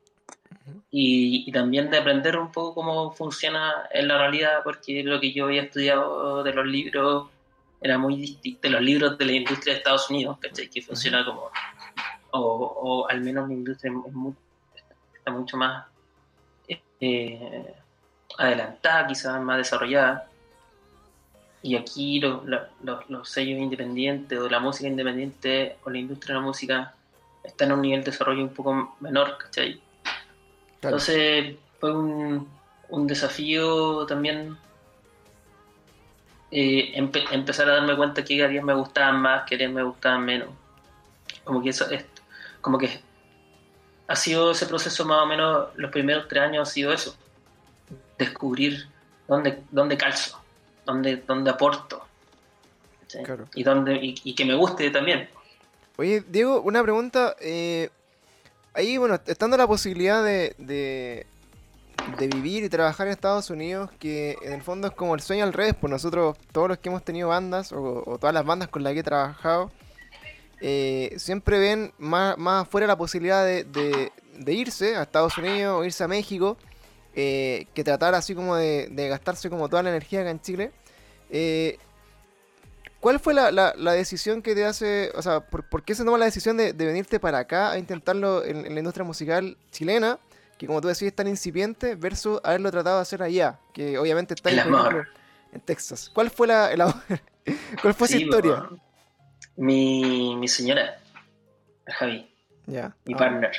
y, 0.90 1.50
también 1.52 1.90
de 1.90 1.99
aprender 1.99 2.37
un 2.37 2.52
poco 2.52 2.75
cómo 2.75 3.12
funciona 3.12 3.88
en 3.90 4.08
la 4.08 4.18
realidad 4.18 4.61
porque 4.62 5.02
lo 5.02 5.20
que 5.20 5.32
yo 5.32 5.46
había 5.46 5.62
estudiado 5.62 6.42
de 6.42 6.52
los 6.52 6.66
libros 6.66 7.28
era 7.80 7.99
muy 7.99 8.16
distinto 8.16 8.61
de 8.62 8.70
los 8.70 8.80
libros 8.80 9.18
de 9.18 9.25
la 9.26 9.32
industria 9.32 9.75
de 9.75 9.78
Estados 9.78 10.08
Unidos, 10.08 10.38
¿cachai? 10.40 10.70
Que 10.70 10.80
funciona 10.80 11.25
como 11.25 11.50
o, 12.37 13.07
al 13.09 13.21
menos 13.21 13.49
la 13.49 13.55
industria 13.55 13.93
está 15.14 15.31
mucho 15.31 15.57
más 15.57 15.87
eh, 17.00 17.75
adelantada, 18.38 19.07
quizás 19.07 19.41
más 19.41 19.59
desarrollada. 19.59 20.29
Y 21.62 21.76
aquí 21.76 22.21
los, 22.21 23.29
sellos 23.29 23.59
independientes 23.59 24.38
o 24.38 24.49
la 24.49 24.61
música 24.61 24.88
independiente 24.88 25.76
o 25.85 25.91
la 25.91 25.99
industria 25.99 26.35
de 26.35 26.41
la 26.41 26.47
música 26.47 26.95
están 27.43 27.71
a 27.71 27.75
un 27.75 27.83
nivel 27.83 28.00
de 28.00 28.11
desarrollo 28.11 28.43
un 28.43 28.50
poco 28.50 28.97
menor, 29.00 29.38
¿cachai? 29.38 29.81
Entonces 30.83 31.57
fue 31.81 31.97
un, 31.97 32.49
desafío 33.07 34.07
también 34.07 34.57
eh, 36.50 36.93
empezar 36.95 37.69
a 37.69 37.75
darme 37.75 37.97
cuenta 37.97 38.25
que 38.25 38.37
cada 38.37 38.50
día 38.50 38.62
me 38.62 38.75
gustaban 38.75 39.21
más, 39.21 39.45
que 39.45 39.57
día 39.57 39.69
me 39.69 39.83
gustaban 39.83 40.25
menos. 40.25 40.50
Como 41.45 41.62
que 41.62 41.71
eso 41.71 41.91
es, 41.91 42.05
como 42.64 42.78
que 42.78 42.99
ha 44.09 44.16
sido 44.16 44.52
ese 44.52 44.64
proceso 44.64 45.04
más 45.04 45.23
o 45.23 45.26
menos, 45.26 45.68
los 45.76 45.90
primeros 45.90 46.26
tres 46.28 46.44
años 46.44 46.66
ha 46.66 46.73
sido 46.73 46.94
eso, 46.94 47.14
descubrir 48.16 48.88
dónde, 49.28 49.62
dónde 49.71 49.99
calzo, 49.99 50.42
dónde, 50.87 51.23
dónde 51.26 51.50
aporto. 51.50 52.02
Y, 53.54 53.62
dónde, 53.62 54.00
y, 54.00 54.35
que 54.35 54.47
me 54.47 54.54
guste 54.54 54.90
también. 54.90 55.28
Oye, 55.97 56.25
Diego, 56.26 56.62
una 56.62 56.83
pregunta. 56.83 57.37
Eh, 57.38 57.90
ahí, 58.73 58.97
bueno, 58.97 59.21
estando 59.26 59.59
la 59.59 59.66
posibilidad 59.66 60.25
de, 60.25 60.56
de, 60.59 61.26
vivir 62.28 62.64
y 62.64 62.71
trabajar 62.71 63.06
en 63.06 63.12
Estados 63.12 63.50
Unidos, 63.50 63.90
que 64.00 64.38
en 64.42 64.54
el 64.54 64.62
fondo 64.62 64.88
es 64.88 64.94
como 64.94 65.14
el 65.14 65.21
sueño 65.21 65.44
al 65.44 65.52
revés, 65.52 65.75
por 65.75 65.90
nosotros, 65.90 66.38
todos 66.50 66.66
los 66.68 66.78
que 66.78 66.88
hemos 66.88 67.04
tenido 67.04 67.28
bandas, 67.28 67.73
o, 67.73 68.16
todas 68.18 68.33
las 68.33 68.47
bandas 68.47 68.68
con 68.68 68.83
las 68.83 68.94
que 68.94 69.00
he 69.00 69.04
trabajado, 69.04 69.71
eh, 70.66 71.12
siempre 71.18 71.59
ven 71.59 71.92
más, 71.99 72.38
más 72.38 72.62
afuera 72.62 72.87
la 72.87 72.97
posibilidad 72.97 73.44
de, 73.44 73.64
de, 73.64 74.52
irse 74.54 74.97
a 74.97 75.02
Estados 75.02 75.37
Unidos 75.37 75.78
o 75.78 75.85
irse 75.85 76.02
a 76.02 76.09
México 76.09 76.56
eh, 77.14 77.66
que 77.75 77.85
tratar 77.85 78.14
así 78.14 78.35
como 78.35 78.56
de, 78.56 78.88
gastarse 79.11 79.50
como 79.50 79.68
toda 79.68 79.83
la 79.83 79.90
energía 79.90 80.23
acá 80.23 80.30
en 80.30 80.40
Chile. 80.40 80.73
Eh, 81.28 81.76
¿Cuál 82.99 83.21
fue 83.21 83.35
la, 83.35 83.52
la, 83.52 83.92
decisión 83.92 84.40
que 84.40 84.54
te 84.54 84.64
hace, 84.64 85.12
o 85.14 85.21
sea, 85.21 85.40
por, 85.40 85.83
qué 85.83 85.94
se 85.94 86.02
toma 86.02 86.16
la 86.16 86.25
decisión 86.25 86.56
de, 86.56 86.73
venirte 86.73 87.21
para 87.21 87.40
acá 87.40 87.73
a 87.73 87.78
intentarlo 87.78 88.42
en, 88.42 88.62
la 88.73 88.80
industria 88.80 89.04
musical 89.04 89.59
chilena, 89.71 90.18
que 90.56 90.66
como 90.66 90.80
tú 90.80 90.88
decís 90.88 91.02
es 91.02 91.14
tan 91.14 91.28
incipiente, 91.28 91.94
versus 91.94 92.40
haberlo 92.42 92.71
tratado 92.71 92.97
de 92.97 93.02
hacer 93.02 93.23
allá, 93.23 93.59
que 93.75 93.99
obviamente 93.99 94.33
está 94.33 94.50
en, 94.50 95.61
Texas? 95.66 96.11
¿Cuál 96.14 96.30
fue 96.30 96.47
la, 96.47 96.71
cuál 97.83 97.92
fue 97.92 98.06
esa 98.06 98.16
historia? 98.16 98.71
Mi, 99.56 100.34
mi 100.37 100.49
señora, 100.49 100.99
Javi, 101.87 102.28
ya 102.66 102.94
mi 103.04 103.14
partner. 103.14 103.52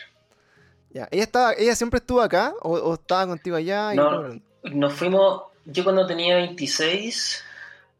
Ya. 0.90 1.08
¿Ella, 1.12 1.24
estaba, 1.24 1.54
¿Ella 1.54 1.76
siempre 1.76 1.98
estuvo 1.98 2.22
acá 2.22 2.54
o, 2.62 2.72
o 2.74 2.94
estaba 2.94 3.28
contigo 3.28 3.56
allá? 3.58 3.94
y 3.94 3.98
No. 3.98 4.10
todo 4.10 4.40
Nos 4.64 4.94
fuimos, 4.94 5.44
yo 5.66 5.84
cuando 5.84 6.08
tenía 6.08 6.36
26, 6.38 7.44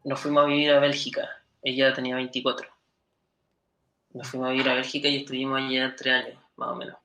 nos 0.06 0.20
fuimos 0.20 0.44
a 0.44 0.48
vivir 0.48 0.72
a 0.72 0.80
Bélgica. 0.80 1.30
Ella 1.62 1.94
tenía 1.94 2.16
24. 2.16 2.70
Nos 4.14 4.28
fuimos 4.30 4.48
a 4.48 4.52
vivir 4.52 4.70
a 4.70 4.76
Bélgica 4.76 5.10
y 5.10 5.18
estuvimos 5.18 5.60
allá 5.60 5.94
tres 5.98 6.14
años, 6.26 6.40
más 6.56 6.70
o 6.70 6.76
menos. 6.76 6.96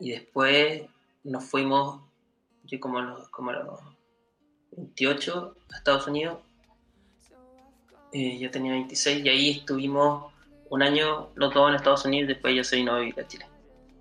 Y 0.00 0.10
después 0.10 0.82
nos 1.22 1.44
fuimos, 1.44 2.00
yo 2.64 2.80
como 2.80 2.98
a 2.98 3.02
los, 3.02 3.28
como 3.28 3.50
a 3.50 3.54
los 3.54 3.80
28 4.72 5.56
a 5.72 5.76
Estados 5.76 6.06
Unidos. 6.08 6.38
Eh, 8.12 8.38
yo 8.38 8.50
tenía 8.50 8.72
26 8.72 9.24
y 9.24 9.28
ahí 9.28 9.50
estuvimos 9.58 10.32
un 10.68 10.82
año 10.82 11.30
los 11.34 11.52
dos 11.54 11.68
en 11.68 11.76
Estados 11.76 12.04
Unidos 12.04 12.24
y 12.30 12.32
después 12.34 12.52
ella 12.54 12.64
se 12.64 12.76
vino 12.76 12.92
a 12.94 12.98
vivir 12.98 13.18
a 13.20 13.26
Chile. 13.26 13.46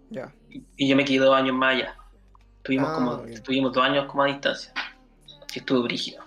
Ya. 0.09 0.33
Y, 0.49 0.63
y 0.77 0.87
yo 0.89 0.95
me 0.95 1.05
quedé 1.05 1.19
dos 1.19 1.35
años 1.35 1.55
más 1.55 1.75
allá. 1.75 1.95
Estuvimos, 2.57 2.89
Ah, 2.89 2.95
como, 2.95 3.17
bien. 3.17 3.33
estuvimos 3.37 3.73
dos 3.73 3.83
años 3.83 4.05
como 4.05 4.23
a 4.23 4.27
distancia. 4.27 4.73
Sí, 5.47 5.59
estuvo 5.59 5.83
brígido. 5.83 6.23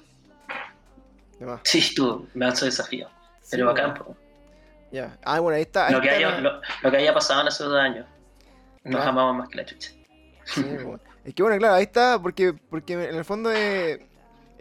Sí, 1.64 1.78
estuvo, 1.78 2.26
me 2.34 2.46
lanzó 2.46 2.64
desafío. 2.66 3.08
Sí, 3.40 3.48
Pero 3.52 3.66
bueno. 3.72 3.82
bacán, 3.88 4.04
po. 4.04 4.16
Ya. 4.92 5.18
Ah, 5.24 5.40
bueno, 5.40 5.56
ahí 5.56 5.62
está. 5.62 5.88
ahí 5.88 5.92
Lo 5.94 6.00
que, 6.00 6.06
está 6.08 6.18
haya, 6.18 6.30
la- 6.30 6.40
lo, 6.40 6.60
lo 6.82 6.90
que 6.90 6.96
haya 6.98 7.14
pasado 7.14 7.40
en 7.40 7.48
esos 7.48 7.68
dos 7.68 7.78
años. 7.80 8.06
Nos 8.84 9.04
amamos 9.04 9.36
más 9.36 9.48
que 9.48 9.56
la 9.56 9.64
chucha. 9.64 9.90
Sí, 10.44 10.62
bueno. 10.62 11.00
Es 11.24 11.34
que 11.34 11.42
bueno, 11.42 11.56
claro, 11.58 11.74
ahí 11.74 11.84
está, 11.84 12.20
porque, 12.20 12.52
porque 12.52 12.92
en 12.94 13.14
el 13.16 13.24
fondo 13.24 13.50
eh, 13.52 14.06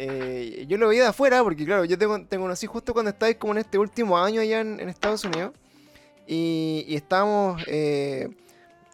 eh, 0.04 0.66
yo 0.68 0.78
lo 0.78 0.88
veía 0.88 1.04
de 1.04 1.10
afuera, 1.10 1.44
porque 1.44 1.64
claro, 1.66 1.86
yo 1.86 1.98
te, 1.98 2.06
con- 2.06 2.26
te 2.26 2.38
conocí 2.38 2.66
justo 2.68 2.94
cuando 2.94 3.12
estáis 3.12 3.36
como 3.38 3.54
en 3.54 3.60
este 3.60 3.78
último 3.78 4.18
año 4.18 4.42
allá 4.42 4.62
en, 4.62 4.80
en 4.80 4.90
Estados 4.90 5.24
Unidos, 5.26 5.52
y, 6.28 6.86
y 6.88 6.96
estábamos, 6.96 7.62
eh, 7.68 8.28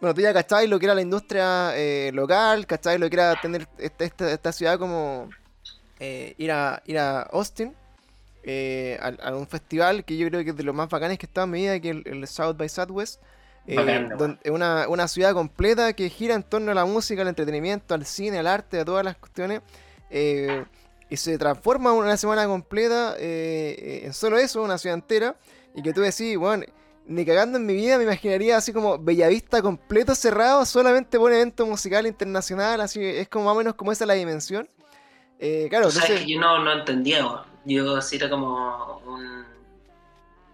bueno, 0.02 0.14
tú 0.14 0.22
ya 0.22 0.34
cachabas 0.34 0.68
lo 0.68 0.80
que 0.80 0.86
era 0.86 0.96
la 0.96 1.02
industria 1.02 1.72
eh, 1.76 2.12
local, 2.14 2.66
cachabas 2.66 3.00
lo 3.00 3.10
que 3.10 3.16
era 3.16 3.40
tener 3.42 3.68
esta, 3.78 4.04
esta, 4.04 4.32
esta 4.32 4.52
ciudad 4.52 4.78
como 4.78 5.30
eh, 6.00 6.34
ir, 6.38 6.52
a, 6.52 6.82
ir 6.86 6.98
a 7.00 7.22
Austin. 7.32 7.74
a, 9.02 9.28
a 9.28 9.36
un 9.36 9.46
festival 9.46 10.04
que 10.06 10.16
yo 10.16 10.28
creo 10.30 10.42
que 10.44 10.52
es 10.52 10.56
de 10.56 10.64
los 10.64 10.74
más 10.74 10.88
bacanes 10.90 11.18
que 11.20 11.26
está 11.26 11.44
en 11.44 11.52
mi 11.52 11.62
vida, 11.62 11.80
que 11.82 11.90
es 11.90 11.96
el, 11.98 12.04
el 12.08 12.28
South 12.28 12.56
by 12.56 12.70
Southwest. 12.70 13.22
Eh, 13.70 14.08
una, 14.46 14.88
una 14.88 15.08
ciudad 15.10 15.34
completa 15.34 15.92
que 15.92 16.10
gira 16.10 16.34
en 16.34 16.44
torno 16.44 16.72
a 16.72 16.76
la 16.76 16.86
música, 16.86 17.22
al 17.24 17.28
entretenimiento, 17.28 17.94
al 17.94 18.06
cine, 18.06 18.40
al 18.40 18.48
arte, 18.48 18.80
a 18.80 18.86
todas 18.86 19.04
las 19.04 19.18
cuestiones. 19.18 19.62
eh, 20.10 20.64
y 21.10 21.18
se 21.18 21.38
transforma 21.38 21.94
una 21.94 22.18
semana 22.18 22.46
completa 22.46 23.16
eh, 23.18 24.02
en 24.04 24.14
solo 24.14 24.38
eso, 24.38 24.62
una 24.62 24.78
ciudad 24.78 24.96
entera. 24.96 25.36
Y 25.76 25.82
que 25.82 25.94
tú 25.94 26.02
decís, 26.02 26.38
bueno, 26.38 26.66
ni 27.06 27.26
cagando 27.26 27.58
en 27.58 27.66
mi 27.66 27.74
vida 27.74 27.98
me 27.98 28.04
imaginaría 28.04 28.58
así 28.58 28.74
como 28.74 28.98
Bellavista 28.98 29.62
completo 29.62 30.16
cerrado, 30.16 30.66
solamente 30.66 31.18
por 31.18 31.32
un 31.32 31.38
evento 31.38 31.66
musical 31.66 32.06
internacional, 32.08 32.82
así 32.82 33.04
es 33.04 33.30
como 33.30 33.46
más 33.46 33.54
o 33.54 33.58
menos 33.58 33.76
como 33.76 33.92
esa 33.92 34.06
la 34.06 34.14
dimensión. 34.14 34.68
Eh, 35.40 35.68
claro, 35.70 35.88
O 35.88 35.92
sea, 35.92 36.02
entonces, 36.02 36.22
es 36.22 36.26
que 36.26 36.34
yo 36.34 36.40
no, 36.40 36.64
no 36.64 36.72
entendía. 36.74 37.24
Yo 37.66 37.96
así 37.96 38.16
era 38.16 38.30
como 38.30 38.98
un. 39.06 39.46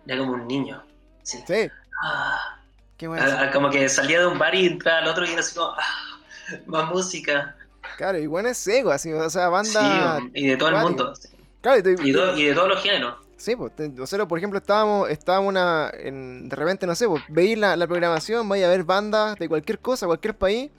Era 0.05 0.17
como 0.17 0.33
un 0.33 0.48
niño. 0.48 0.83
Sí. 1.24 1.41
sí, 1.48 1.69
Ah, 2.03 2.60
qué 2.98 3.07
bueno. 3.07 3.24
ah, 3.25 3.50
como 3.53 3.69
que 3.69 3.88
salía 3.88 4.19
de 4.19 4.27
un 4.27 4.38
bar 4.38 4.53
y 4.53 4.65
entraba 4.65 5.00
al 5.00 5.07
otro 5.07 5.25
y 5.25 5.29
era 5.29 5.39
así 5.39 5.55
como. 5.55 5.72
Ah, 5.72 6.19
más 6.65 6.89
música. 6.89 7.55
Claro, 7.98 8.18
y 8.18 8.28
bueno 8.28 8.50
es 8.50 8.58
seco, 8.58 8.92
así, 8.92 9.12
o 9.12 9.30
sea, 9.30 9.50
banda. 9.50 10.20
y 10.34 10.48
de 10.48 10.58
todo 10.58 10.70
el 10.70 10.78
mundo. 10.78 11.16
sí. 11.16 11.30
Claro, 11.62 11.80
y 11.80 11.84
te- 11.84 11.92
Y, 12.04 12.12
de- 12.12 12.34
y 12.40 12.44
de 12.46 12.54
todos 12.54 12.68
los 12.70 12.82
géneros. 12.82 13.16
Sí, 13.38 13.56
pues, 13.56 13.75
te- 13.75 13.90
nosotros, 13.90 14.28
por 14.28 14.38
ejemplo, 14.38 14.58
estábamos, 14.60 15.10
estábamos 15.10 15.50
una, 15.50 15.92
en- 15.98 16.48
de 16.50 16.56
repente, 16.56 16.86
no 16.88 16.96
sé, 16.96 17.08
pues, 17.08 17.24
veis 17.30 17.58
la, 17.58 17.75
la 17.75 17.88
programación, 17.88 18.48
vais 18.50 18.63
a 18.63 18.70
ver 18.70 18.84
bandas 18.84 19.38
de 19.38 19.48
cualquier 19.50 19.80
cosa, 19.80 20.06
cualquier 20.06 20.36
país, 20.36 20.72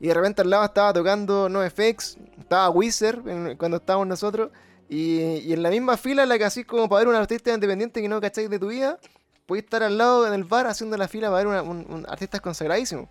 y 0.00 0.06
de 0.08 0.14
repente 0.14 0.42
al 0.42 0.50
lado 0.50 0.64
estaba 0.64 0.92
tocando 0.92 1.48
NoFX, 1.48 2.16
estaba 2.38 2.70
Wizard 2.70 3.26
en- 3.28 3.56
cuando 3.56 3.78
estábamos 3.78 4.06
nosotros, 4.06 4.50
y, 4.88 5.18
y 5.20 5.52
en 5.52 5.62
la 5.62 5.70
misma 5.70 5.96
fila, 5.96 6.24
la 6.26 6.36
que 6.38 6.44
así 6.44 6.64
como 6.64 6.88
para 6.88 7.00
ver 7.00 7.08
un 7.08 7.14
artista 7.14 7.52
independiente 7.52 8.00
que 8.02 8.08
no 8.08 8.20
cacháis 8.20 8.48
de 8.50 8.58
tu 8.58 8.68
vida, 8.68 8.98
podéis 9.46 9.64
estar 9.64 9.82
al 9.82 9.96
lado 9.98 10.26
en 10.26 10.32
el 10.34 10.44
bar 10.44 10.66
haciendo 10.66 10.96
la 10.96 11.06
fila 11.08 11.28
para 11.28 11.38
ver 11.38 11.46
una- 11.48 11.62
un, 11.62 11.86
un 11.88 12.06
artistas 12.08 12.40
consagradísimos, 12.40 13.08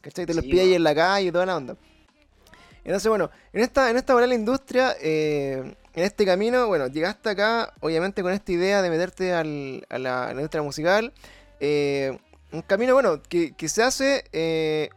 ¿cachai? 0.00 0.24
Te 0.26 0.34
los 0.34 0.44
Sí, 0.44 0.50
pilláis 0.50 0.68
bueno. 0.70 0.76
en 0.76 0.84
la 0.84 0.94
calle 0.94 1.26
y 1.28 1.32
toda 1.32 1.46
la 1.46 1.56
onda. 1.56 1.76
Entonces, 2.84 3.08
bueno, 3.08 3.30
en 3.52 3.62
esta, 3.62 3.90
en 3.90 3.96
esta 3.96 4.14
la 4.14 4.34
industria, 4.34 4.94
eh, 5.00 5.74
en 5.94 6.04
este 6.04 6.24
camino, 6.24 6.66
bueno, 6.66 6.86
llegaste 6.86 7.30
acá, 7.30 7.72
obviamente 7.80 8.22
con 8.22 8.32
esta 8.32 8.52
idea 8.52 8.82
de 8.82 8.90
meterte 8.90 9.32
al- 9.32 9.86
a, 9.90 9.98
la, 9.98 10.28
industria 10.32 10.62
musical. 10.62 11.12
eh, 11.60 12.18
un 12.52 12.62
camino, 12.62 12.94
bueno, 12.94 13.22
que, 13.22 13.52
que 13.52 13.68
se 13.68 13.82
hace 13.82 14.24
eh, 14.32 14.90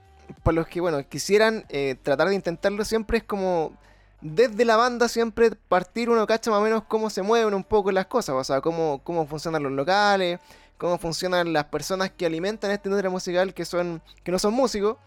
para 0.43 0.55
los 0.55 0.67
que, 0.67 0.81
bueno, 0.81 1.07
quisieran 1.07 1.65
eh, 1.69 1.95
tratar 2.01 2.29
de 2.29 2.35
intentarlo 2.35 2.83
siempre 2.85 3.19
es 3.19 3.23
como 3.23 3.73
desde 4.21 4.63
la 4.65 4.77
banda 4.77 5.07
siempre 5.09 5.51
partir 5.51 6.09
uno 6.09 6.25
cacha 6.25 6.49
más 6.49 6.61
o 6.61 6.63
menos 6.63 6.83
cómo 6.87 7.09
se 7.09 7.21
mueven 7.21 7.53
un 7.53 7.63
poco 7.63 7.91
las 7.91 8.05
cosas, 8.07 8.35
o 8.35 8.43
sea, 8.43 8.61
cómo, 8.61 9.01
cómo 9.03 9.27
funcionan 9.27 9.61
los 9.63 9.71
locales, 9.73 10.39
cómo 10.77 10.97
funcionan 10.97 11.51
las 11.53 11.65
personas 11.65 12.09
que 12.11 12.25
alimentan 12.25 12.71
esta 12.71 12.87
industria 12.87 13.09
musical 13.09 13.53
que 13.53 13.65
son 13.65 14.01
que 14.23 14.31
no 14.31 14.39
son 14.39 14.53
músicos. 14.53 14.97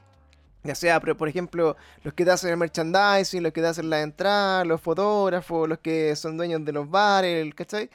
Ya 0.65 0.75
sea, 0.75 1.01
pero, 1.01 1.17
por 1.17 1.29
ejemplo, 1.29 1.77
los 2.03 2.15
que 2.15 2.25
te 2.25 2.31
hacen 2.33 2.51
el 2.51 2.57
merchandising, 2.57 3.43
los 3.43 3.53
que 3.53 3.61
te 3.61 3.69
hacen 3.69 3.89
la 3.89 4.03
entrada, 4.03 4.65
los 4.65 4.81
fotógrafos, 4.81 5.69
los 5.69 5.79
que 5.79 6.17
son 6.17 6.37
dueños 6.37 6.65
de 6.65 6.73
los 6.73 6.91
bares, 6.91 7.55
¿cachai? 7.55 7.89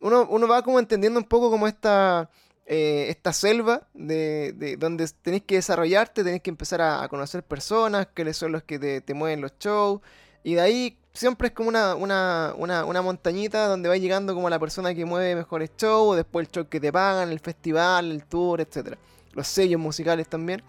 Uno, 0.00 0.26
uno 0.30 0.46
va 0.46 0.62
como 0.62 0.78
entendiendo 0.78 1.18
un 1.18 1.26
poco 1.26 1.50
como 1.50 1.66
esta, 1.66 2.30
eh, 2.66 3.06
esta 3.08 3.32
selva 3.32 3.88
de, 3.94 4.52
de 4.52 4.76
donde 4.76 5.08
tenéis 5.22 5.44
que 5.44 5.56
desarrollarte, 5.56 6.22
tenéis 6.22 6.42
que 6.42 6.50
empezar 6.50 6.82
a, 6.82 7.02
a 7.02 7.08
conocer 7.08 7.42
personas, 7.42 8.08
que 8.08 8.32
son 8.34 8.52
los 8.52 8.62
que 8.62 8.78
te, 8.78 9.00
te 9.00 9.14
mueven 9.14 9.40
los 9.40 9.52
shows, 9.58 10.00
y 10.44 10.54
de 10.54 10.60
ahí 10.60 10.98
siempre 11.12 11.48
es 11.48 11.54
como 11.54 11.68
una, 11.70 11.94
una, 11.96 12.54
una, 12.56 12.84
una 12.84 13.02
montañita 13.02 13.66
donde 13.66 13.88
va 13.88 13.96
llegando 13.96 14.34
como 14.34 14.48
la 14.50 14.58
persona 14.58 14.94
que 14.94 15.04
mueve 15.04 15.34
mejores 15.34 15.70
shows, 15.76 16.16
después 16.16 16.46
el 16.46 16.52
show 16.52 16.68
que 16.68 16.78
te 16.78 16.92
pagan, 16.92 17.30
el 17.30 17.40
festival, 17.40 18.12
el 18.12 18.24
tour, 18.24 18.60
etcétera 18.60 18.98
Los 19.32 19.48
sellos 19.48 19.80
musicales 19.80 20.28
también. 20.28 20.62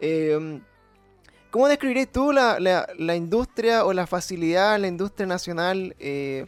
Eh, 0.00 0.60
¿Cómo 1.50 1.68
describirías 1.68 2.08
tú 2.12 2.32
la, 2.32 2.58
la- 2.60 3.16
industria 3.16 3.84
o 3.84 3.92
la 3.92 4.06
facilidad 4.06 4.78
la 4.78 4.86
industria 4.86 5.26
nacional 5.26 5.96
eh, 5.98 6.46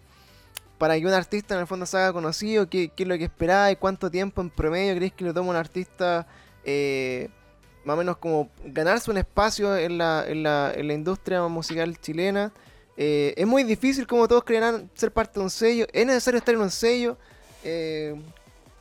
para 0.79 0.99
que 0.99 1.05
un 1.07 1.13
artista 1.13 1.55
en 1.55 1.61
el 1.61 1.67
fondo 1.67 1.87
se 1.87 1.97
haga 1.97 2.13
conocido? 2.13 2.69
¿Qué, 2.69 2.91
qué 2.95 3.03
es 3.03 3.09
lo 3.09 3.19
que 3.19 3.25
esperáis? 3.25 3.79
¿Cuánto 3.79 4.11
tiempo 4.11 4.41
en 4.41 4.51
promedio 4.51 4.95
crees 4.97 5.13
que 5.13 5.25
le 5.25 5.33
toma 5.33 5.51
un 5.51 5.57
artista 5.57 6.27
eh, 6.65 7.29
más 7.85 7.95
o 7.95 7.97
menos 7.97 8.17
como 8.19 8.49
ganarse 8.65 9.11
un 9.11 9.19
espacio 9.19 9.77
en 9.77 9.99
la, 9.99 10.25
en 10.27 10.43
la, 10.45 10.73
en 10.75 10.87
la 10.87 10.95
industria 10.95 11.43
musical 11.49 11.99
chilena? 12.01 12.53
Eh, 12.97 13.35
es 13.37 13.47
muy 13.47 13.65
difícil, 13.65 14.07
como 14.07 14.29
todos 14.29 14.45
creerán, 14.45 14.89
ser 14.95 15.11
parte 15.13 15.41
de 15.41 15.45
un 15.45 15.51
sello. 15.51 15.87
¿Es 15.93 16.07
necesario 16.07 16.39
estar 16.39 16.55
en 16.55 16.61
un 16.61 16.71
sello? 16.71 17.17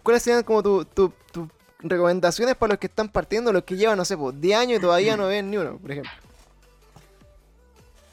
¿Cuáles 0.03 0.23
serían 0.23 0.43
como 0.43 0.61
tus 0.61 0.87
tu, 0.87 1.13
tu 1.31 1.47
recomendaciones 1.83 2.55
para 2.55 2.73
los 2.73 2.79
que 2.79 2.87
están 2.87 3.09
partiendo, 3.09 3.51
los 3.51 3.63
que 3.63 3.75
llevan, 3.75 3.97
no 3.97 4.05
sé, 4.05 4.17
pues, 4.17 4.39
10 4.39 4.59
años 4.59 4.79
y 4.79 4.81
todavía 4.81 5.17
no 5.17 5.27
ven 5.27 5.49
ni 5.49 5.57
uno, 5.57 5.77
por 5.77 5.91
ejemplo? 5.91 6.11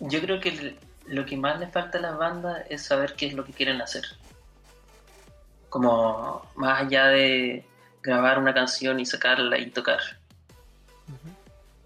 Yo 0.01 0.21
creo 0.21 0.41
que 0.41 0.77
lo 1.07 1.25
que 1.27 1.37
más 1.37 1.59
le 1.59 1.69
falta 1.69 1.99
a 1.99 2.01
las 2.01 2.19
bandas 2.19 2.65
es 2.69 2.83
saber 2.85 3.15
qué 3.15 3.27
es 3.27 3.35
lo 3.35 3.45
que 3.45 3.53
quieren 3.53 3.81
hacer. 3.81 4.05
Como 5.69 6.47
más 6.55 6.83
allá 6.83 7.07
de 7.07 7.65
grabar 8.03 8.39
una 8.39 8.55
canción 8.55 9.01
y 9.01 9.07
sacarla 9.07 9.59
y 9.59 9.71
tocar. 9.71 10.01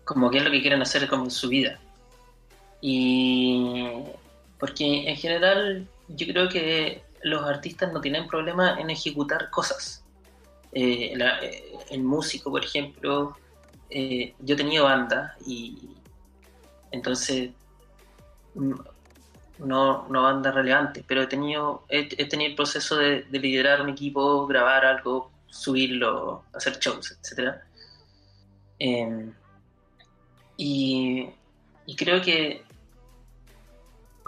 Como 0.05 0.31
qué 0.31 0.39
es 0.39 0.45
lo 0.45 0.51
que 0.51 0.61
quieren 0.61 0.83
hacer 0.83 1.09
como 1.09 1.25
en 1.25 1.31
su 1.31 1.49
vida. 1.49 1.79
Y 2.81 4.03
porque 4.59 5.09
en 5.09 5.17
general 5.17 5.89
yo 6.09 6.27
creo 6.27 6.49
que 6.49 7.03
los 7.23 7.45
artistas 7.45 7.93
no 7.93 8.01
tienen 8.01 8.27
problema 8.27 8.79
en 8.81 8.91
ejecutar 8.91 9.51
cosas. 9.51 10.02
Eh, 10.73 11.15
eh, 11.15 11.75
el 11.91 12.03
músico, 12.03 12.51
por 12.51 12.65
ejemplo, 12.65 13.37
eh, 13.91 14.35
yo 14.41 14.57
tenía 14.57 14.83
banda 14.83 15.37
y 15.47 15.91
entonces 16.91 17.51
mm, 18.55 18.73
no, 19.59 20.09
no 20.09 20.23
banda 20.23 20.51
relevante, 20.51 21.05
pero 21.07 21.23
he 21.23 21.27
tenido, 21.27 21.85
he, 21.89 22.07
tenido 22.27 22.51
el 22.51 22.57
proceso 22.57 22.97
de, 22.97 23.25
de 23.25 23.39
liderar 23.39 23.83
un 23.83 23.91
equipo, 23.91 24.47
grabar 24.47 24.87
algo, 24.87 25.31
subirlo, 25.47 26.45
hacer 26.55 26.79
shows, 26.79 27.19
etc. 27.19 27.57
y, 30.57 31.29
y 31.87 31.97
creo 31.97 32.23
que 32.23 32.65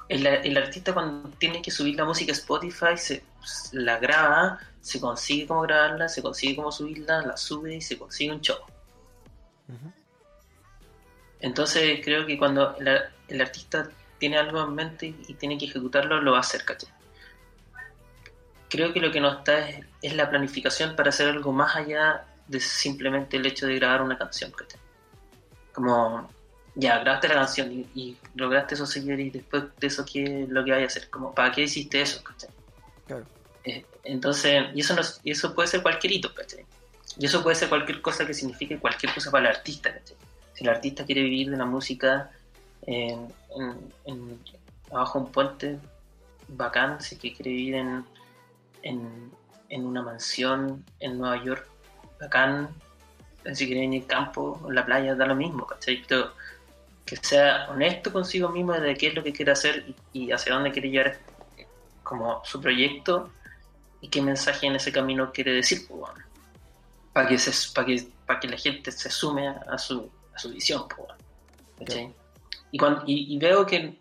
el, 0.08 0.26
el 0.26 0.56
artista 0.58 0.92
cuando 0.92 1.30
tiene 1.30 1.62
que 1.62 1.70
subir 1.70 1.96
la 1.96 2.04
música 2.04 2.32
a 2.32 2.34
Spotify 2.34 2.96
se, 2.96 3.24
la 3.72 3.98
graba, 3.98 4.58
se 4.84 5.00
consigue 5.00 5.46
cómo 5.46 5.62
grabarla, 5.62 6.08
se 6.08 6.20
consigue 6.20 6.56
cómo 6.56 6.70
subirla, 6.70 7.22
la 7.22 7.36
sube 7.36 7.76
y 7.76 7.80
se 7.80 7.98
consigue 7.98 8.32
un 8.32 8.40
show. 8.42 8.58
Entonces 11.40 12.00
creo 12.04 12.26
que 12.26 12.36
cuando 12.38 12.76
el, 12.76 13.00
el 13.28 13.40
artista 13.40 13.88
tiene 14.18 14.36
algo 14.36 14.62
en 14.62 14.74
mente 14.74 15.06
y 15.06 15.34
tiene 15.34 15.56
que 15.56 15.64
ejecutarlo, 15.64 16.20
lo 16.20 16.32
va 16.32 16.38
a 16.38 16.40
hacer, 16.40 16.64
¿cachai? 16.64 16.90
Creo 18.68 18.92
que 18.92 19.00
lo 19.00 19.10
que 19.10 19.20
no 19.20 19.30
está 19.30 19.68
es, 19.68 19.86
es 20.02 20.14
la 20.16 20.28
planificación 20.28 20.96
para 20.96 21.08
hacer 21.08 21.28
algo 21.28 21.50
más 21.52 21.76
allá 21.76 22.26
de 22.46 22.60
simplemente 22.60 23.38
el 23.38 23.46
hecho 23.46 23.66
de 23.66 23.76
grabar 23.76 24.02
una 24.02 24.18
canción, 24.18 24.50
¿cachai? 24.50 24.84
como, 25.72 26.28
ya, 26.74 26.98
grabaste 27.00 27.28
la 27.28 27.34
canción 27.34 27.72
y, 27.72 28.16
lograste 28.34 28.74
esos 28.74 28.90
seguidores 28.90 29.26
y 29.26 29.30
después 29.30 29.64
de 29.80 29.86
eso, 29.86 30.04
¿qué 30.10 30.42
es 30.42 30.48
lo 30.50 30.62
que 30.62 30.74
hay 30.74 30.84
a 30.84 30.86
hacer? 30.86 31.08
Como, 31.10 31.34
¿para 31.34 31.50
qué 31.50 31.62
hiciste 31.62 32.02
eso? 32.02 32.22
Claro. 33.06 33.24
Eh, 33.64 33.84
entonces, 34.04 34.64
y 34.74 34.80
eso, 34.80 34.94
no, 34.94 35.02
y 35.22 35.30
eso 35.30 35.54
puede 35.54 35.68
ser 35.68 35.82
cualquier 35.82 36.12
hito, 36.12 36.34
¿cachai? 36.34 36.64
Y 37.18 37.26
eso 37.26 37.42
puede 37.42 37.56
ser 37.56 37.68
cualquier 37.68 38.02
cosa 38.02 38.26
que 38.26 38.34
signifique 38.34 38.78
cualquier 38.78 39.14
cosa 39.14 39.30
para 39.30 39.48
el 39.48 39.56
artista, 39.56 39.92
¿cachai? 39.92 40.16
Si 40.52 40.64
el 40.64 40.70
artista 40.70 41.04
quiere 41.04 41.22
vivir 41.22 41.50
de 41.50 41.56
la 41.56 41.64
música 41.64 42.30
en, 42.86 43.32
abajo 44.90 45.18
un 45.18 45.32
puente, 45.32 45.78
bacán, 46.48 47.00
si 47.00 47.16
quiere 47.16 47.50
vivir 47.50 47.74
en, 47.76 48.04
en, 48.82 49.84
una 49.84 50.02
mansión 50.02 50.84
en 51.00 51.18
Nueva 51.18 51.42
York, 51.42 51.66
bacán, 52.20 52.68
si 53.54 53.66
quiere 53.66 53.80
venir 53.80 54.06
campo, 54.06 54.60
en 54.68 54.74
la 54.74 54.84
playa, 54.84 55.14
da 55.14 55.26
lo 55.26 55.34
mismo, 55.34 55.66
¿cachai? 55.66 56.02
Pero 56.06 56.32
que 57.04 57.16
sea 57.16 57.66
honesto 57.70 58.12
consigo 58.12 58.48
mismo 58.50 58.72
de 58.72 58.94
qué 58.96 59.08
es 59.08 59.14
lo 59.14 59.22
que 59.22 59.32
quiere 59.32 59.52
hacer 59.52 59.94
y, 60.12 60.30
hacia 60.30 60.54
dónde 60.54 60.72
quiere 60.72 60.90
llevar 60.90 61.18
como 62.02 62.42
su 62.44 62.60
proyecto 62.60 63.30
y 64.04 64.08
qué 64.08 64.20
mensaje 64.20 64.66
en 64.66 64.76
ese 64.76 64.92
camino 64.92 65.32
quiere 65.32 65.52
decir, 65.52 65.86
pues, 65.88 66.12
para 67.12 67.28
que, 67.28 67.38
se, 67.38 67.72
para 67.72 67.86
que, 67.86 68.08
para 68.26 68.40
que 68.40 68.48
la 68.48 68.58
gente 68.58 68.92
se 68.92 69.10
sume 69.10 69.48
a 69.48 69.78
su, 69.78 70.10
a 70.34 70.38
su 70.38 70.50
visión, 70.50 70.86
pues, 70.88 71.08
¿cachai? 71.78 72.12
Y, 72.70 72.78
cuando, 72.78 73.02
y, 73.06 73.38
veo 73.38 73.64
que 73.64 73.98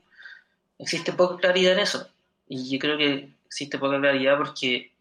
existe 0.80 1.14
poca 1.14 1.38
claridad 1.38 1.74
en 1.74 1.80
eso. 1.80 2.08
Y 2.48 2.70
yo 2.70 2.80
creo 2.80 2.98
que 2.98 3.34
existe 3.46 3.78
poca 3.78 4.00
claridad 4.00 4.38
porque 4.38 4.92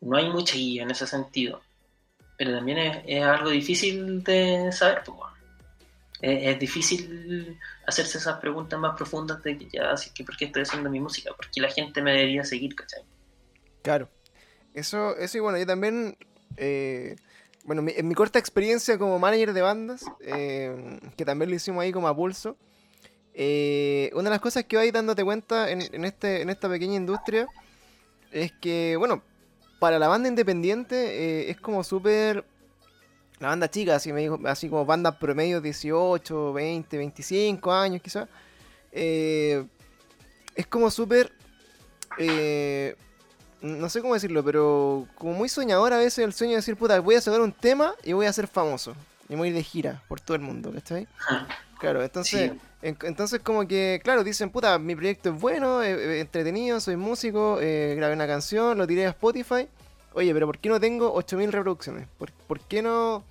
no 0.00 0.16
hay 0.16 0.30
mucha 0.30 0.56
guía 0.56 0.82
en 0.82 0.90
ese 0.90 1.06
sentido 1.06 1.60
pero 2.36 2.56
también 2.56 2.78
es, 3.06 3.22
algo 3.22 3.50
difícil 3.50 4.24
de 4.24 4.72
saber. 4.72 5.02
Pues, 5.04 5.18
es, 6.20 6.58
difícil 6.58 7.56
hacerse 7.86 8.18
esas 8.18 8.40
preguntas 8.40 8.80
más 8.80 8.96
profundas 8.96 9.40
de 9.44 9.56
que 9.56 9.68
ya, 9.72 9.92
así 9.92 10.10
que 10.12 10.24
por 10.24 10.36
qué 10.36 10.46
estoy 10.46 10.62
haciendo 10.62 10.90
mi 10.90 10.98
música, 10.98 11.32
porque 11.36 11.60
la 11.60 11.70
gente 11.70 12.02
me 12.02 12.12
debería 12.12 12.44
seguir, 12.44 12.74
¿cachai? 12.74 13.02
Claro. 13.82 14.08
Eso, 14.74 15.16
eso 15.16 15.36
y 15.36 15.40
bueno, 15.40 15.58
yo 15.58 15.66
también, 15.66 16.16
eh, 16.56 17.16
bueno, 17.64 17.84
en 17.86 18.08
mi 18.08 18.14
corta 18.14 18.38
experiencia 18.38 18.96
como 18.96 19.18
manager 19.18 19.52
de 19.52 19.60
bandas, 19.60 20.04
eh, 20.20 20.98
que 21.16 21.24
también 21.24 21.50
lo 21.50 21.56
hicimos 21.56 21.82
ahí 21.82 21.92
como 21.92 22.08
a 22.08 22.16
pulso, 22.16 22.56
eh, 23.34 24.10
una 24.14 24.24
de 24.24 24.30
las 24.30 24.40
cosas 24.40 24.64
que 24.64 24.76
vais 24.76 24.92
dándote 24.92 25.24
cuenta 25.24 25.70
en, 25.70 25.82
en, 25.92 26.04
este, 26.04 26.42
en 26.42 26.50
esta 26.50 26.68
pequeña 26.68 26.96
industria 26.96 27.46
es 28.30 28.52
que, 28.52 28.96
bueno, 28.96 29.22
para 29.78 29.98
la 29.98 30.08
banda 30.08 30.28
independiente 30.28 30.96
eh, 30.96 31.50
es 31.50 31.60
como 31.60 31.84
súper... 31.84 32.44
La 33.40 33.48
banda 33.48 33.68
chica, 33.68 33.96
así, 33.96 34.12
me 34.12 34.20
dijo, 34.20 34.38
así 34.44 34.68
como 34.68 34.86
banda 34.86 35.18
promedio 35.18 35.60
18, 35.60 36.52
20, 36.52 36.96
25 36.96 37.72
años 37.72 38.00
quizás. 38.00 38.28
Es 38.92 39.66
como 40.68 40.90
súper... 40.90 41.32
no 43.62 43.88
sé 43.88 44.00
cómo 44.00 44.14
decirlo, 44.14 44.44
pero 44.44 45.06
como 45.16 45.32
muy 45.32 45.48
soñador 45.48 45.92
a 45.92 45.98
veces 45.98 46.24
el 46.24 46.32
sueño 46.32 46.52
de 46.52 46.56
decir, 46.56 46.76
puta, 46.76 46.98
voy 47.00 47.14
a 47.14 47.20
sacar 47.20 47.40
un 47.40 47.52
tema 47.52 47.94
y 48.02 48.12
voy 48.12 48.26
a 48.26 48.32
ser 48.32 48.48
famoso. 48.48 48.94
Y 49.28 49.36
voy 49.36 49.48
a 49.48 49.50
ir 49.50 49.56
de 49.56 49.62
gira 49.62 50.02
por 50.08 50.20
todo 50.20 50.34
el 50.34 50.42
mundo, 50.42 50.72
¿cachai? 50.72 51.06
Claro, 51.78 52.00
entonces... 52.00 52.52
entonces 52.80 53.40
como 53.40 53.66
que, 53.66 54.00
claro, 54.04 54.22
dicen, 54.22 54.50
puta, 54.50 54.78
mi 54.78 54.94
proyecto 54.94 55.30
es 55.30 55.40
bueno, 55.40 55.82
entretenido, 55.82 56.78
soy 56.78 56.94
músico, 56.94 57.58
eh, 57.60 57.94
grabé 57.96 58.14
una 58.14 58.28
canción, 58.28 58.78
lo 58.78 58.86
tiré 58.86 59.04
a 59.06 59.08
Spotify. 59.08 59.66
Oye, 60.14 60.32
pero 60.32 60.46
¿por 60.46 60.58
qué 60.58 60.68
no 60.68 60.78
tengo 60.78 61.12
8000 61.12 61.50
reproducciones? 61.50 62.06
¿Por, 62.18 62.60
qué 62.60 62.82
no, 62.82 63.24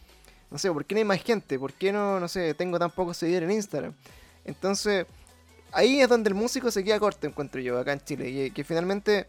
no 0.49 0.57
sé, 0.57 0.69
por 0.69 0.83
qué 0.83 0.95
no 0.95 0.99
hay 0.99 1.05
más 1.05 1.23
gente? 1.23 1.57
¿Por 1.57 1.71
qué 1.71 1.93
no, 1.93 2.19
no 2.19 2.27
sé, 2.27 2.53
tengo 2.53 2.77
tan 2.77 2.91
pocos 2.91 3.15
seguidores 3.15 3.49
en 3.49 3.55
Instagram? 3.55 3.93
Entonces, 4.43 5.05
ahí 5.71 6.01
es 6.01 6.09
donde 6.09 6.29
el 6.29 6.35
músico 6.35 6.71
se 6.71 6.83
queda 6.83 6.99
corto, 6.99 7.27
encuentro 7.27 7.61
yo, 7.61 7.79
acá 7.79 7.93
en 7.93 8.01
Chile. 8.01 8.29
Y 8.29 8.51
que 8.51 8.65
finalmente, 8.65 9.27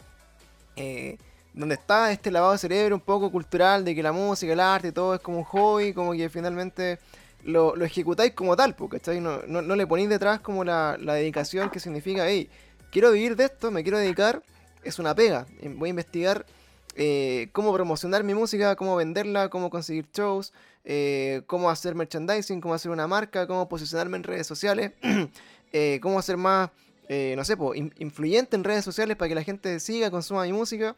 eh, 0.76 1.18
donde 1.54 1.74
está 1.74 2.10
este 2.12 2.30
lavado 2.30 2.52
de 2.52 2.58
cerebro 2.58 2.96
un 2.96 3.00
poco 3.00 3.30
cultural 3.30 3.84
de 3.84 3.94
que 3.94 4.02
la 4.02 4.12
música, 4.12 4.52
el 4.52 4.60
arte, 4.60 4.92
todo 4.92 5.14
es 5.14 5.20
como 5.20 5.38
un 5.38 5.44
hobby, 5.44 5.92
como 5.92 6.12
que 6.12 6.28
finalmente 6.28 6.98
lo, 7.44 7.74
ejecutáis 7.84 8.32
como 8.32 8.56
tal, 8.56 8.74
¿cachai? 8.90 9.20
No, 9.20 9.42
no, 9.46 9.62
no 9.62 9.76
le 9.76 9.86
ponéis 9.86 10.08
detrás 10.08 10.40
como 10.40 10.64
la, 10.64 10.96
dedicación 10.96 11.70
que 11.70 11.80
significa, 11.80 12.28
hey, 12.28 12.48
quiero 12.90 13.12
vivir 13.12 13.36
de 13.36 13.44
esto, 13.44 13.70
me 13.70 13.82
quiero 13.82 13.98
dedicar, 13.98 14.42
es 14.82 14.98
una 14.98 15.14
pega. 15.14 15.46
Voy 15.76 15.88
a 15.88 15.90
investigar 15.90 16.46
eh, 16.94 17.48
cómo 17.52 17.72
promocionar 17.72 18.24
mi 18.24 18.34
música, 18.34 18.76
cómo 18.76 18.96
venderla, 18.96 19.48
cómo 19.48 19.70
conseguir 19.70 20.06
shows, 20.12 20.52
eh, 20.84 21.42
cómo 21.46 21.70
hacer 21.70 21.94
merchandising, 21.94 22.60
cómo 22.60 22.74
hacer 22.74 22.90
una 22.90 23.06
marca, 23.06 23.46
cómo 23.46 23.68
posicionarme 23.68 24.16
en 24.18 24.24
redes 24.24 24.46
sociales, 24.46 24.92
eh, 25.72 25.98
cómo 26.02 26.18
hacer 26.18 26.36
más, 26.36 26.70
no 27.08 27.44
sé, 27.44 27.56
influyente 27.98 28.56
en 28.56 28.64
redes 28.64 28.84
sociales 28.84 29.16
para 29.16 29.28
que 29.28 29.34
la 29.34 29.42
gente 29.42 29.80
siga, 29.80 30.10
consuma 30.10 30.44
mi 30.44 30.52
música, 30.52 30.96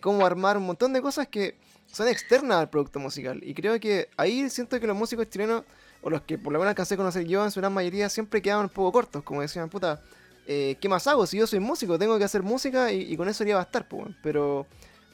cómo 0.00 0.24
armar 0.24 0.56
un 0.56 0.64
montón 0.64 0.92
de 0.92 1.02
cosas 1.02 1.28
que 1.28 1.56
son 1.92 2.08
externas 2.08 2.58
al 2.58 2.70
producto 2.70 2.98
musical. 2.98 3.40
Y 3.42 3.54
creo 3.54 3.78
que 3.80 4.08
ahí 4.16 4.48
siento 4.50 4.78
que 4.80 4.86
los 4.86 4.96
músicos 4.96 5.28
chilenos, 5.30 5.64
o 6.02 6.10
los 6.10 6.22
que 6.22 6.38
por 6.38 6.52
lo 6.52 6.58
menos 6.58 6.70
alcancé 6.70 6.94
a 6.94 6.96
conocer 6.96 7.24
yo 7.24 7.44
en 7.44 7.50
su 7.50 7.60
gran 7.60 7.72
mayoría, 7.72 8.08
siempre 8.08 8.42
quedaban 8.42 8.64
un 8.64 8.70
poco 8.70 8.92
cortos, 8.92 9.22
como 9.22 9.40
decían, 9.40 9.68
puta, 9.68 10.02
eh, 10.46 10.76
¿qué 10.80 10.88
más 10.88 11.06
hago? 11.06 11.26
Si 11.26 11.38
yo 11.38 11.46
soy 11.46 11.60
músico, 11.60 11.98
tengo 11.98 12.18
que 12.18 12.24
hacer 12.24 12.42
música 12.42 12.92
y, 12.92 13.16
con 13.16 13.28
eso 13.28 13.42
iría 13.42 13.54
a 13.54 13.58
bastar, 13.58 13.88
pues, 13.88 14.08
pero... 14.22 14.66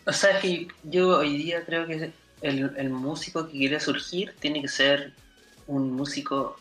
O 0.04 0.12
sea, 0.12 0.30
es 0.32 0.42
que 0.42 0.68
yo 0.82 1.18
hoy 1.18 1.36
día 1.36 1.64
creo 1.64 1.86
que 1.86 2.12
el, 2.42 2.72
el 2.76 2.90
músico 2.90 3.46
que 3.46 3.52
quiere 3.52 3.78
surgir 3.78 4.34
tiene 4.40 4.60
que 4.60 4.68
ser 4.68 5.14
un 5.68 5.92
músico 5.92 6.56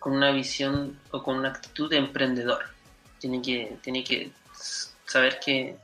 con 0.00 0.14
una 0.14 0.32
visión 0.32 0.98
o 1.12 1.22
con 1.22 1.36
una 1.36 1.50
actitud 1.50 1.88
de 1.88 1.98
emprendedor. 1.98 2.64
Tiene 3.20 3.40
que, 3.40 3.76
tiene 3.82 4.02
que 4.02 4.32
saber 5.04 5.38
que 5.38 5.76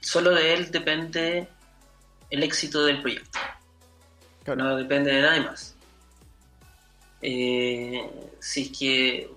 solo 0.00 0.30
de 0.30 0.54
él 0.54 0.70
depende 0.72 1.46
el 2.30 2.42
éxito 2.42 2.84
del 2.84 3.00
proyecto. 3.00 3.38
No 4.56 4.76
depende 4.76 5.12
de 5.12 5.22
nadie 5.22 5.40
más. 5.42 5.74
Eh, 7.20 8.10
si 8.40 8.62
es 8.62 8.78
que 8.78 9.30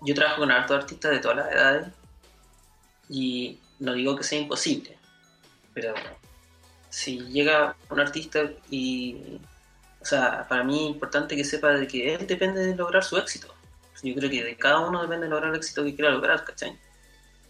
yo 0.00 0.14
trabajo 0.14 0.40
con 0.40 0.50
hartos 0.50 0.78
artistas 0.78 1.12
de 1.12 1.18
todas 1.18 1.36
las 1.38 1.52
edades 1.52 1.88
y 3.08 3.58
no 3.78 3.92
digo 3.92 4.16
que 4.16 4.24
sea 4.24 4.40
imposible, 4.40 4.96
pero 5.74 5.94
si 6.90 7.20
llega 7.20 7.76
un 7.90 8.00
artista 8.00 8.50
y, 8.70 9.38
sea, 10.08 10.46
para 10.48 10.64
mí 10.64 10.84
es 10.84 10.90
importante 10.90 11.36
que 11.36 11.44
sepa 11.44 11.70
de 11.70 11.86
que 11.86 12.14
él 12.14 12.26
depende 12.26 12.64
de 12.64 12.76
lograr 12.76 13.04
su 13.04 13.16
éxito. 13.16 13.54
Yo 14.02 14.14
creo 14.14 14.30
que 14.30 14.44
de 14.44 14.56
cada 14.56 14.80
uno 14.80 15.02
depende 15.02 15.26
de 15.26 15.30
lograr 15.30 15.50
el 15.50 15.56
éxito 15.56 15.84
que 15.84 15.94
quiera 15.94 16.10
lograr, 16.10 16.44
¿cachai? 16.44 16.78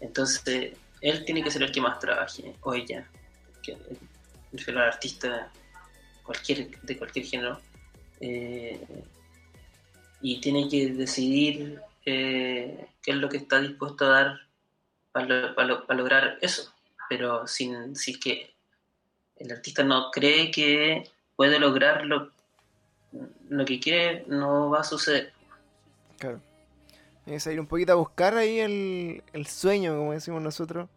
Entonces, 0.01 0.73
él 1.01 1.25
tiene 1.25 1.43
que 1.43 1.51
ser 1.51 1.63
el 1.63 1.71
que 1.71 1.81
más 1.81 1.99
trabaje, 1.99 2.55
o 2.61 2.73
ella. 2.73 3.07
Que 3.61 3.77
al 4.67 4.77
artista 4.77 5.51
cualquier, 6.23 6.69
de 6.81 6.97
cualquier 6.97 7.25
género, 7.25 7.61
eh, 8.19 8.79
y 10.21 10.41
tiene 10.41 10.67
que 10.67 10.91
decidir 10.91 11.79
eh, 12.05 12.87
qué 13.01 13.11
es 13.11 13.17
lo 13.17 13.29
que 13.29 13.37
está 13.37 13.61
dispuesto 13.61 14.05
a 14.05 14.09
dar 14.09 14.39
para, 15.11 15.95
lograr 15.95 16.37
eso. 16.41 16.73
Pero 17.09 17.47
sin, 17.47 17.95
si 17.95 18.19
que 18.19 18.53
el 19.37 19.51
artista 19.51 19.83
no 19.83 20.11
cree 20.11 20.51
que 20.51 21.09
puede 21.35 21.59
lograr 21.59 22.05
lo, 22.05 22.31
lo 23.49 23.65
que 23.65 23.79
quiere, 23.79 24.25
no 24.27 24.69
va 24.69 24.81
a 24.81 24.83
suceder. 24.83 25.33
Claro. 26.17 26.39
Tienes 27.25 27.43
que 27.43 27.53
ir 27.53 27.59
un 27.59 27.67
poquito 27.67 27.93
a 27.93 27.95
buscar 27.95 28.35
ahí 28.35 28.59
el, 28.59 29.23
el 29.33 29.47
sueño, 29.47 29.97
como 29.97 30.13
decimos 30.13 30.41
nosotros 30.41 30.87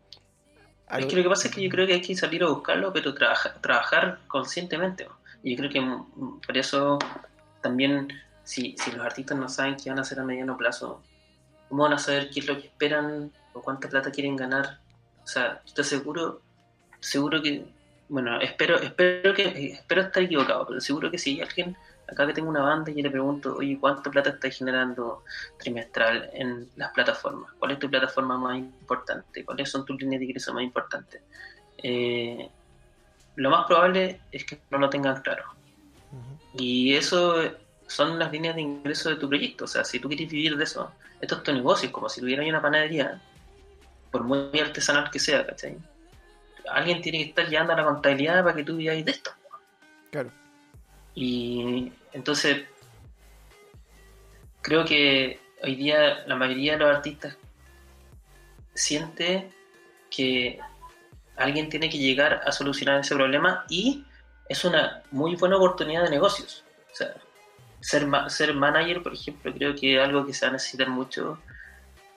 es 0.99 1.07
que 1.07 1.17
lo 1.17 1.23
que 1.23 1.29
pasa 1.29 1.49
es 1.49 1.55
que 1.55 1.63
yo 1.63 1.71
creo 1.71 1.87
que 1.87 1.95
hay 1.95 2.01
que 2.01 2.15
salir 2.15 2.43
a 2.43 2.49
buscarlo, 2.49 2.93
pero 2.93 3.15
trabajar 3.15 4.19
conscientemente. 4.29 5.09
Y 5.43 5.53
yo 5.53 5.57
creo 5.57 5.71
que 5.71 6.39
por 6.47 6.57
eso 6.57 6.99
también, 7.61 8.09
si, 8.45 8.77
si 8.77 8.93
los 8.93 9.05
artistas 9.05 9.39
no 9.39 9.49
saben 9.49 9.77
qué 9.77 9.91
van 9.91 9.99
a 9.99 10.03
hacer 10.03 10.21
a 10.21 10.25
mediano 10.25 10.57
plazo, 10.57 11.03
¿cómo 11.69 11.85
van 11.85 11.95
a 11.95 11.99
saber 11.99 12.31
qué 12.31 12.41
es 12.41 12.47
lo 12.47 12.59
que 12.61 12.67
esperan 12.67 13.33
o 13.55 13.63
cuánta 13.63 13.89
plata 13.89 14.11
quieren 14.11 14.37
ganar? 14.37 14.81
O 15.25 15.27
sea, 15.27 15.63
estoy 15.65 15.85
seguro, 15.85 16.43
seguro 17.01 17.41
que, 17.41 17.65
bueno, 18.09 18.41
espero, 18.41 18.79
espero 18.79 19.35
que, 19.35 19.73
espero 19.73 20.03
estar 20.03 20.23
equivocado, 20.23 20.67
pero 20.67 20.81
seguro 20.81 21.11
que 21.11 21.19
si 21.19 21.41
alguien 21.41 21.77
acá 22.11 22.27
que 22.27 22.33
tengo 22.33 22.49
una 22.49 22.63
banda 22.63 22.91
y 22.91 23.03
le 23.03 23.11
pregunto, 23.11 23.57
oye, 23.57 23.79
¿cuánta 23.81 24.11
plata 24.11 24.31
estás 24.31 24.57
generando 24.57 25.25
trimestral 25.59 26.31
en 26.33 26.69
las 26.77 26.93
plataformas? 26.93 27.53
¿Cuál 27.59 27.73
es 27.73 27.79
tu 27.79 27.89
plataforma 27.89 28.37
más 28.37 28.59
importante? 28.59 29.45
¿Cuáles 29.45 29.71
son 29.71 29.85
tus 29.85 30.01
líneas 30.01 30.21
de 30.21 30.27
ingreso 30.27 30.53
más 30.53 30.63
importantes? 30.63 31.23
Eh, 31.79 32.49
lo 33.37 33.51
más 33.51 33.67
probable 33.67 34.21
es 34.31 34.45
que 34.45 34.59
no 34.71 34.79
lo 34.79 34.91
tengan 34.91 35.23
claro. 35.23 35.45
Y 36.55 36.95
eso 36.95 37.35
son 37.87 38.19
las 38.19 38.31
líneas 38.31 38.55
de 38.55 38.63
ingreso 38.63 39.09
de 39.09 39.17
tu 39.17 39.29
proyecto. 39.29 39.65
O 39.65 39.69
sea, 39.69 39.85
si 39.85 39.99
tú 39.99 40.09
quieres 40.09 40.31
vivir 40.31 40.57
de 40.57 40.65
eso, 40.65 40.93
esto 41.21 41.37
es 41.37 41.43
tu 41.43 41.53
negocio, 41.53 41.87
es 41.87 41.93
como 41.93 42.09
si 42.09 42.21
tuvieras 42.21 42.47
una 42.47 42.61
panadería, 42.61 43.21
por 44.11 44.25
muy 44.25 44.61
artesanal 44.61 45.11
que 45.11 45.19
sea, 45.19 45.47
¿cachai? 45.47 45.79
Alguien 46.71 47.01
tiene 47.01 47.19
que 47.19 47.31
estar 47.31 47.49
llevando 47.49 47.73
a 47.73 47.77
la 47.77 47.85
contabilidad 47.85 48.45
para 48.45 48.55
que 48.55 48.65
tú 48.65 48.77
vivas 48.77 49.03
de 49.03 49.11
esto. 49.11 49.31
Claro. 50.11 50.31
Y 51.15 51.93
entonces, 52.13 52.65
creo 54.61 54.85
que 54.85 55.41
hoy 55.63 55.77
día 55.77 56.25
la 56.27 56.37
mayoría 56.37 56.73
de 56.73 56.79
los 56.79 56.97
artistas 56.97 57.37
siente 58.75 59.51
que 60.11 60.59
alguien 61.37 61.69
tiene 61.69 61.91
que 61.91 61.99
llegar 61.99 62.43
a 62.47 62.53
solucionar 62.53 63.01
ese 63.01 63.15
problema 63.15 63.65
y 63.69 64.05
es 64.49 64.65
una 64.65 65.03
muy 65.11 65.37
buena 65.37 65.57
oportunidad 65.57 66.05
de 66.05 66.11
negocios. 66.11 66.65
O 66.93 66.95
sea, 66.95 67.15
ser, 67.81 68.07
ser 68.29 68.55
manager, 68.55 69.03
por 69.03 69.15
ejemplo, 69.15 69.53
creo 69.53 69.75
que 69.75 69.97
es 69.97 70.03
algo 70.03 70.27
que 70.27 70.33
se 70.33 70.47
va 70.47 70.51
a 70.51 70.53
necesitar 70.53 70.89
mucho 70.89 71.39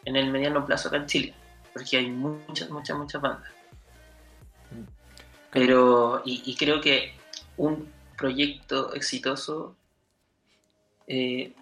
en 0.05 0.15
el 0.15 0.31
mediano 0.31 0.65
plazo 0.65 0.87
acá 0.87 0.97
en 0.97 1.07
Chile, 1.07 1.33
porque 1.73 1.97
hay 1.97 2.09
muchas, 2.09 2.69
muchas, 2.69 2.97
muchas 2.97 3.21
bandas. 3.21 3.51
Mm. 4.71 4.83
Pero, 5.51 6.21
y, 6.25 6.55
creo 6.55 6.81
que 6.81 7.15
un 7.57 7.91
proyecto 8.17 8.93
exitoso, 8.93 9.75
eh, 11.07 11.53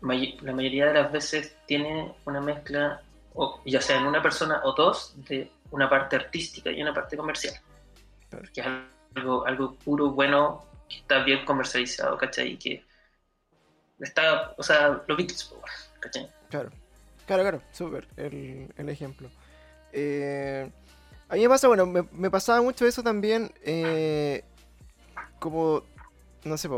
la 0.00 0.52
mayoría 0.52 0.86
de 0.86 0.94
las 0.94 1.12
veces 1.12 1.56
tiene 1.66 2.14
una 2.24 2.40
mezcla, 2.40 3.02
o, 3.34 3.60
ya 3.64 3.80
sea 3.80 3.98
en 3.98 4.06
una 4.06 4.22
persona 4.22 4.60
o 4.64 4.72
dos, 4.72 5.14
de 5.28 5.50
una 5.70 5.88
parte 5.88 6.16
artística 6.16 6.70
y 6.70 6.82
una 6.82 6.94
parte 6.94 7.16
comercial. 7.16 7.54
Que 8.54 8.60
es 8.60 8.66
algo, 9.14 9.46
algo 9.46 9.74
puro, 9.74 10.10
bueno, 10.10 10.64
que 10.88 10.96
está 10.96 11.22
bien 11.22 11.44
comercializado, 11.44 12.16
¿cachai? 12.16 12.52
Y 12.52 12.56
que 12.56 12.84
está, 14.00 14.54
o 14.56 14.62
sea, 14.62 15.02
los 15.06 15.16
Beatles, 15.16 15.54
¿cachai? 16.00 16.28
Claro, 16.48 16.70
claro, 17.26 17.42
claro, 17.42 17.62
súper 17.72 18.08
el, 18.16 18.72
el, 18.76 18.88
ejemplo. 18.88 19.30
Eh, 19.92 20.70
a 21.28 21.34
mí 21.34 21.42
me 21.42 21.48
pasa, 21.48 21.68
bueno, 21.68 21.86
me, 21.86 22.30
pasaba 22.30 22.62
mucho 22.62 22.86
eso 22.86 23.02
también, 23.02 23.52
eh, 23.62 24.44
como, 25.40 25.82
no 26.44 26.56
sé, 26.56 26.68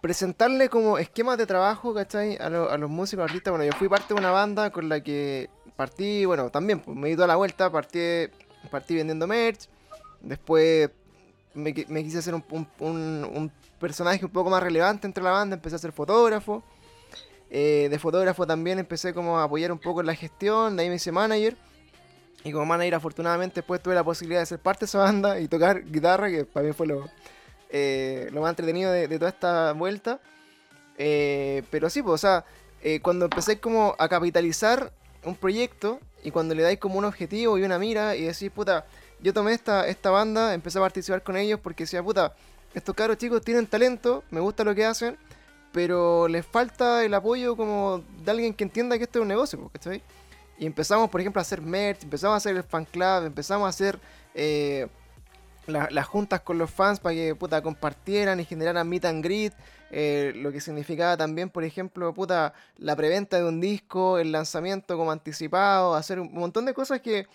presentarle 0.00 0.68
como 0.68 0.98
esquemas 0.98 1.38
de 1.38 1.46
trabajo, 1.46 1.94
¿cachai? 1.94 2.36
A, 2.38 2.46
a 2.46 2.78
los 2.78 2.90
músicos, 2.90 3.24
artistas. 3.24 3.52
Bueno, 3.52 3.64
yo 3.64 3.72
fui 3.78 3.88
parte 3.88 4.12
de 4.12 4.20
una 4.20 4.32
banda 4.32 4.70
con 4.70 4.88
la 4.88 5.00
que 5.00 5.48
partí, 5.76 6.24
bueno, 6.24 6.50
también, 6.50 6.80
pues 6.80 6.96
me 6.96 7.08
di 7.08 7.14
toda 7.14 7.28
la 7.28 7.36
vuelta, 7.36 7.70
partí, 7.70 8.28
partí 8.70 8.96
vendiendo 8.96 9.26
merch, 9.26 9.68
después 10.20 10.90
me, 11.54 11.72
quise 11.72 12.18
hacer 12.18 12.34
un, 12.34 13.52
personaje 13.78 14.24
un 14.24 14.30
poco 14.30 14.50
más 14.50 14.62
relevante 14.62 15.06
entre 15.06 15.22
la 15.22 15.30
banda, 15.30 15.56
empecé 15.56 15.76
a 15.76 15.78
ser 15.78 15.92
fotógrafo. 15.92 16.62
Eh, 17.50 17.88
de 17.90 17.98
fotógrafo 17.98 18.46
también 18.46 18.78
empecé 18.78 19.14
como 19.14 19.38
a 19.38 19.44
apoyar 19.44 19.70
un 19.70 19.78
poco 19.78 20.00
en 20.00 20.06
la 20.06 20.14
gestión, 20.14 20.76
de 20.76 20.82
ahí 20.82 20.88
me 20.88 20.96
hice 20.96 21.12
manager. 21.12 21.56
Y 22.42 22.52
como 22.52 22.66
manager 22.66 22.96
afortunadamente 22.96 23.56
después 23.56 23.82
tuve 23.82 23.94
la 23.94 24.04
posibilidad 24.04 24.40
de 24.40 24.46
ser 24.46 24.58
parte 24.58 24.80
de 24.80 24.86
esa 24.86 24.98
banda 24.98 25.40
y 25.40 25.48
tocar 25.48 25.84
guitarra, 25.84 26.28
que 26.30 26.44
para 26.44 26.66
mí 26.66 26.72
fue 26.72 26.86
lo, 26.86 27.08
eh, 27.70 28.28
lo 28.32 28.40
más 28.40 28.50
entretenido 28.50 28.92
de, 28.92 29.08
toda 29.18 29.30
esta 29.30 29.72
vuelta. 29.72 30.20
Eh, 30.98 31.62
pero 31.70 31.90
sí, 31.90 32.02
pues, 32.02 32.14
o 32.14 32.18
sea, 32.18 32.44
cuando 33.02 33.24
empecé 33.26 33.58
como 33.58 33.94
a 33.98 34.08
capitalizar 34.08 34.92
un 35.24 35.36
proyecto 35.36 36.00
y 36.22 36.30
cuando 36.30 36.54
le 36.54 36.62
dais 36.62 36.78
como 36.78 36.98
un 36.98 37.04
objetivo 37.04 37.58
y 37.58 37.62
una 37.62 37.78
mira 37.78 38.14
y 38.14 38.22
decís, 38.22 38.50
puta, 38.50 38.86
yo 39.20 39.32
tomé 39.32 39.52
esta, 39.52 39.86
esta 39.88 40.10
banda, 40.10 40.54
empecé 40.54 40.78
a 40.78 40.82
participar 40.82 41.22
con 41.22 41.36
ellos 41.36 41.60
porque 41.62 41.84
decía, 41.84 42.02
puta, 42.02 42.34
estos 42.74 42.94
caros 42.94 43.16
chicos 43.18 43.42
tienen 43.42 43.66
talento, 43.66 44.24
me 44.30 44.40
gusta 44.40 44.64
lo 44.64 44.74
que 44.74 44.84
hacen, 44.84 45.16
pero 45.72 46.28
les 46.28 46.44
falta 46.44 47.04
el 47.04 47.14
apoyo 47.14 47.56
como 47.56 48.02
de 48.24 48.30
alguien 48.30 48.54
que 48.54 48.64
entienda 48.64 48.98
que 48.98 49.04
esto 49.04 49.18
es 49.18 49.22
un 49.22 49.28
negocio, 49.28 49.70
¿cachai? 49.72 50.02
Y 50.58 50.66
empezamos, 50.66 51.10
por 51.10 51.20
ejemplo, 51.20 51.40
a 51.40 51.42
hacer 51.42 51.60
merch, 51.60 52.04
empezamos 52.04 52.34
a 52.34 52.36
hacer 52.36 52.56
el 52.56 52.62
fan 52.62 52.84
club, 52.84 53.24
empezamos 53.26 53.66
a 53.66 53.68
hacer 53.68 53.98
eh, 54.34 54.86
las 55.66 56.06
juntas 56.06 56.40
con 56.40 56.58
los 56.58 56.70
fans 56.70 57.00
para 57.00 57.14
que 57.14 57.34
puta 57.34 57.62
compartieran 57.62 58.40
y 58.40 58.44
generaran 58.44 58.88
meet 58.88 59.04
and 59.04 59.24
greet. 59.24 59.52
Eh, 59.90 60.32
lo 60.36 60.50
que 60.50 60.60
significaba 60.60 61.16
también, 61.16 61.50
por 61.50 61.62
ejemplo, 61.62 62.12
puta, 62.12 62.52
la 62.78 62.96
preventa 62.96 63.36
de 63.36 63.44
un 63.44 63.60
disco, 63.60 64.18
el 64.18 64.32
lanzamiento 64.32 64.96
como 64.96 65.12
anticipado, 65.12 65.94
hacer 65.94 66.18
un 66.18 66.32
montón 66.32 66.64
de 66.64 66.74
cosas 66.74 67.00
que, 67.00 67.26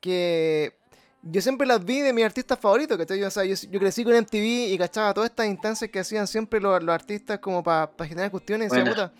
que 0.00 0.74
yo 1.22 1.40
siempre 1.40 1.66
las 1.66 1.82
vi 1.82 2.00
de 2.00 2.12
mis 2.12 2.24
artistas 2.24 2.58
favoritos, 2.58 2.98
que 2.98 3.24
o 3.24 3.30
sea, 3.30 3.44
yo, 3.44 3.80
crecí 3.80 4.04
con 4.04 4.14
MTV 4.14 4.72
y 4.72 4.76
cachaba 4.76 5.14
todas 5.14 5.30
estas 5.30 5.46
instancias 5.46 5.90
que 5.90 5.98
hacían 5.98 6.26
siempre 6.26 6.60
los, 6.60 6.86
artistas 6.88 7.38
como 7.38 7.62
para 7.62 7.88
generar 8.06 8.30
cuestiones. 8.30 8.70
Y 8.76 8.80
puta, 8.82 9.10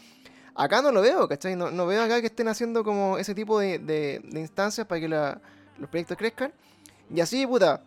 acá 0.55 0.83
no 0.83 0.93
lo 0.93 1.01
veo, 1.01 1.27
¿cachai? 1.27 1.57
No, 1.57 1.71
no, 1.71 1.87
veo 1.87 2.03
acá 2.03 2.21
que 2.21 2.27
estén 2.27 2.49
haciendo 2.49 2.85
como 2.85 3.17
ese 3.17 3.35
tipo 3.35 3.59
de, 3.59 3.79
de, 3.79 4.21
instancias 4.35 4.87
para 4.87 5.01
que 5.01 5.09
los 5.09 5.91
proyectos 5.91 6.19
crezcan. 6.19 6.53
Y 7.11 7.21
así, 7.21 7.47
puta, 7.47 7.83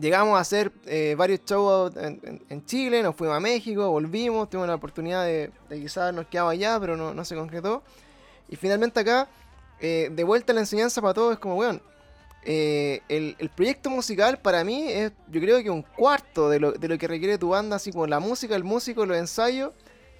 llegamos 0.00 0.36
a 0.36 0.40
hacer 0.40 0.72
eh, 0.86 1.14
varios 1.16 1.40
shows 1.44 1.92
en, 1.96 2.64
Chile, 2.66 3.02
nos 3.02 3.16
fuimos 3.16 3.36
a 3.36 3.40
México, 3.40 3.88
volvimos, 3.90 4.48
tuvimos 4.50 4.68
la 4.68 4.74
oportunidad 4.74 5.24
de, 5.24 5.50
quizás 5.70 6.12
nos 6.12 6.26
quedaba 6.26 6.50
allá, 6.50 6.78
pero 6.80 6.96
no, 6.96 7.24
se 7.24 7.34
concretó. 7.34 7.82
Y 8.48 8.56
finalmente 8.56 9.00
acá, 9.00 9.28
eh, 9.80 10.10
de 10.12 10.24
vuelta 10.24 10.52
a 10.52 10.54
la 10.54 10.60
enseñanza 10.60 11.00
para 11.00 11.14
todos, 11.14 11.34
es 11.34 11.38
como, 11.38 11.56
weón, 11.56 11.80
eh, 12.44 13.00
el, 13.08 13.50
proyecto 13.54 13.88
musical 13.88 14.38
para 14.38 14.64
mí 14.64 14.86
es, 14.88 15.12
yo 15.28 15.40
creo 15.40 15.62
que 15.62 15.70
un 15.70 15.82
cuarto 15.82 16.50
de 16.50 16.60
lo, 16.60 16.72
de 16.72 16.88
lo 16.88 16.98
que 16.98 17.08
requiere 17.08 17.38
tu 17.38 17.50
banda, 17.50 17.76
así 17.76 17.90
como 17.90 18.06
la 18.06 18.20
música, 18.20 18.54
el 18.54 18.64
músico, 18.64 19.06
los 19.06 19.16
ensayos, 19.16 19.72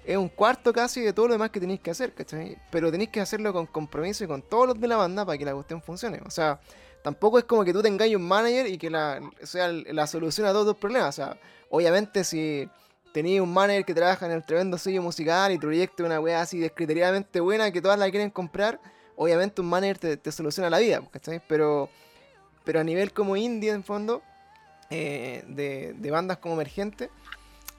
es 0.05 0.17
un 0.17 0.29
cuarto 0.29 0.71
casi 0.71 1.01
de 1.01 1.13
todo 1.13 1.27
lo 1.27 1.33
demás 1.33 1.49
que 1.49 1.59
tenéis 1.59 1.79
que 1.79 1.91
hacer, 1.91 2.13
¿cachai? 2.13 2.57
Pero 2.69 2.91
tenéis 2.91 3.09
que 3.09 3.21
hacerlo 3.21 3.51
con 3.53 3.65
compromiso 3.65 4.23
y 4.23 4.27
con 4.27 4.41
todos 4.41 4.67
los 4.67 4.79
de 4.79 4.87
la 4.87 4.97
banda 4.97 5.25
para 5.25 5.37
que 5.37 5.45
la 5.45 5.53
cuestión 5.53 5.81
funcione. 5.81 6.19
O 6.25 6.29
sea, 6.29 6.59
tampoco 7.05 7.37
es 7.37 7.43
como 7.43 7.63
que 7.63 7.71
tú 7.71 7.83
tengas 7.83 8.09
un 8.09 8.27
manager 8.27 8.65
y 8.65 8.79
que 8.79 8.89
la, 8.89 9.21
sea 9.43 9.67
la 9.67 10.07
solución 10.07 10.47
a 10.47 10.51
todos 10.51 10.65
tus 10.65 10.77
problemas. 10.77 11.09
O 11.09 11.11
sea, 11.11 11.37
obviamente 11.69 12.23
si 12.23 12.67
tenías 13.13 13.43
un 13.43 13.53
manager 13.53 13.85
que 13.85 13.93
trabaja 13.93 14.25
en 14.25 14.31
el 14.31 14.43
tremendo 14.43 14.75
sello 14.79 15.03
musical 15.03 15.51
y 15.51 15.59
tu 15.59 15.67
proyecto 15.67 16.03
una 16.03 16.19
weá 16.19 16.41
así 16.41 16.57
descriteriadamente 16.57 17.39
buena 17.41 17.69
que 17.69 17.79
todas 17.79 17.99
la 17.99 18.09
quieren 18.09 18.31
comprar, 18.31 18.79
obviamente 19.17 19.61
un 19.61 19.67
manager 19.67 20.17
te, 20.17 20.31
soluciona 20.31 20.67
la 20.67 20.79
vida, 20.79 20.99
¿cachai? 21.11 21.43
Pero, 21.47 21.91
pero 22.63 22.79
a 22.79 22.83
nivel 22.83 23.13
como 23.13 23.37
indie, 23.37 23.69
en 23.69 23.83
fondo, 23.83 24.23
eh, 24.89 25.43
de, 25.47 26.09
bandas 26.09 26.39
como 26.39 26.55
emergentes, 26.55 27.11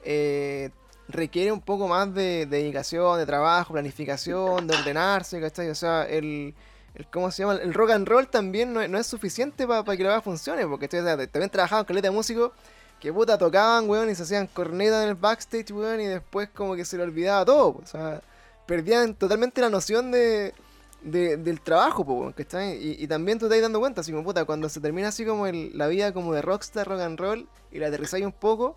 eh, 0.05 0.69
requiere 1.09 1.51
un 1.51 1.59
poco 1.59 1.89
más 1.89 2.13
de, 2.13 2.45
dedicación, 2.45 3.19
de 3.19 3.25
trabajo, 3.25 3.73
planificación, 3.73 4.67
de 4.67 4.73
ordenarse, 4.73 5.41
¿cachai? 5.41 5.67
O 5.69 5.75
sea, 5.75 6.05
el 6.05 6.55
el, 6.97 7.07
¿cómo 7.07 7.31
se 7.31 7.43
llama? 7.43 7.55
El 7.55 7.73
rock 7.73 7.91
and 7.91 8.07
roll 8.07 8.27
también 8.27 8.73
no, 8.73 8.81
es 8.81 9.07
suficiente 9.07 9.67
para 9.67 9.83
que 9.83 10.03
la 10.03 10.09
banda 10.09 10.21
funcione, 10.21 10.65
porque 10.65 10.87
también 10.87 11.49
trabajaban 11.49 11.85
con 11.85 11.95
letras 11.95 12.11
de 12.11 12.17
músicos 12.17 12.51
que 12.99 13.13
puta 13.13 13.37
tocaban, 13.37 13.87
weón, 13.87 14.09
y 14.09 14.15
se 14.15 14.23
hacían 14.23 14.47
cornetas 14.47 15.03
en 15.03 15.09
el 15.09 15.15
backstage, 15.15 15.71
weón, 15.71 16.01
y 16.01 16.07
después 16.07 16.49
como 16.49 16.75
que 16.75 16.83
se 16.83 16.97
le 16.97 17.03
olvidaba 17.03 17.45
todo, 17.45 17.79
o 17.83 17.85
sea, 17.85 18.21
perdían 18.65 19.13
totalmente 19.13 19.61
la 19.61 19.69
noción 19.69 20.09
de, 20.11 20.55
del 21.03 21.61
trabajo, 21.61 22.01
weón, 22.01 22.33
Y, 22.81 23.03
y, 23.03 23.07
también 23.07 23.37
tú 23.37 23.45
estás 23.45 23.61
dando 23.61 23.79
cuenta, 23.79 24.01
así 24.01 24.11
como 24.11 24.23
puta, 24.23 24.45
cuando 24.45 24.67
se 24.67 24.81
termina 24.81 25.09
así 25.09 25.23
como 25.23 25.45
la 25.47 25.87
vida 25.87 26.11
como 26.11 26.33
de 26.33 26.41
rockstar, 26.41 26.87
rock 26.87 27.01
and 27.01 27.19
roll, 27.19 27.47
y 27.71 27.77
la 27.77 27.87
aterrizáis 27.87 28.25
un 28.25 28.31
poco, 28.31 28.75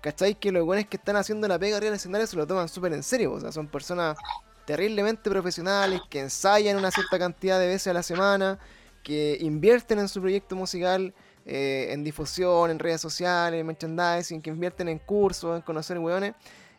¿cachai? 0.00 0.34
Que 0.34 0.50
los 0.50 0.64
buenos 0.66 0.86
que 0.86 0.96
están 0.96 1.14
haciendo 1.14 1.46
la 1.46 1.60
pega 1.60 1.76
arriba 1.76 1.90
del 1.90 1.98
escenario 1.98 2.26
se 2.26 2.36
lo 2.36 2.46
toman 2.48 2.68
súper 2.68 2.92
en 2.92 3.04
serio, 3.04 3.32
o 3.32 3.40
sea, 3.40 3.52
son 3.52 3.68
personas 3.68 4.18
terriblemente 4.64 5.30
profesionales 5.30 6.00
que 6.08 6.20
ensayan 6.20 6.76
una 6.76 6.90
cierta 6.90 7.18
cantidad 7.18 7.58
de 7.58 7.66
veces 7.66 7.88
a 7.88 7.92
la 7.92 8.02
semana, 8.02 8.58
que 9.02 9.36
invierten 9.40 9.98
en 9.98 10.08
su 10.08 10.20
proyecto 10.20 10.54
musical, 10.54 11.14
eh, 11.44 11.88
en 11.90 12.04
difusión, 12.04 12.70
en 12.70 12.78
redes 12.78 13.00
sociales, 13.00 13.60
en 13.60 13.66
merchandising, 13.66 14.40
que 14.40 14.50
invierten 14.50 14.88
en 14.88 14.98
cursos, 14.98 15.56
en 15.56 15.62
conocer 15.62 15.98
hueones. 15.98 16.34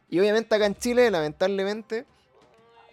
Y 0.09 0.19
obviamente 0.19 0.55
acá 0.55 0.65
en 0.65 0.75
Chile, 0.75 1.11
lamentablemente, 1.11 2.05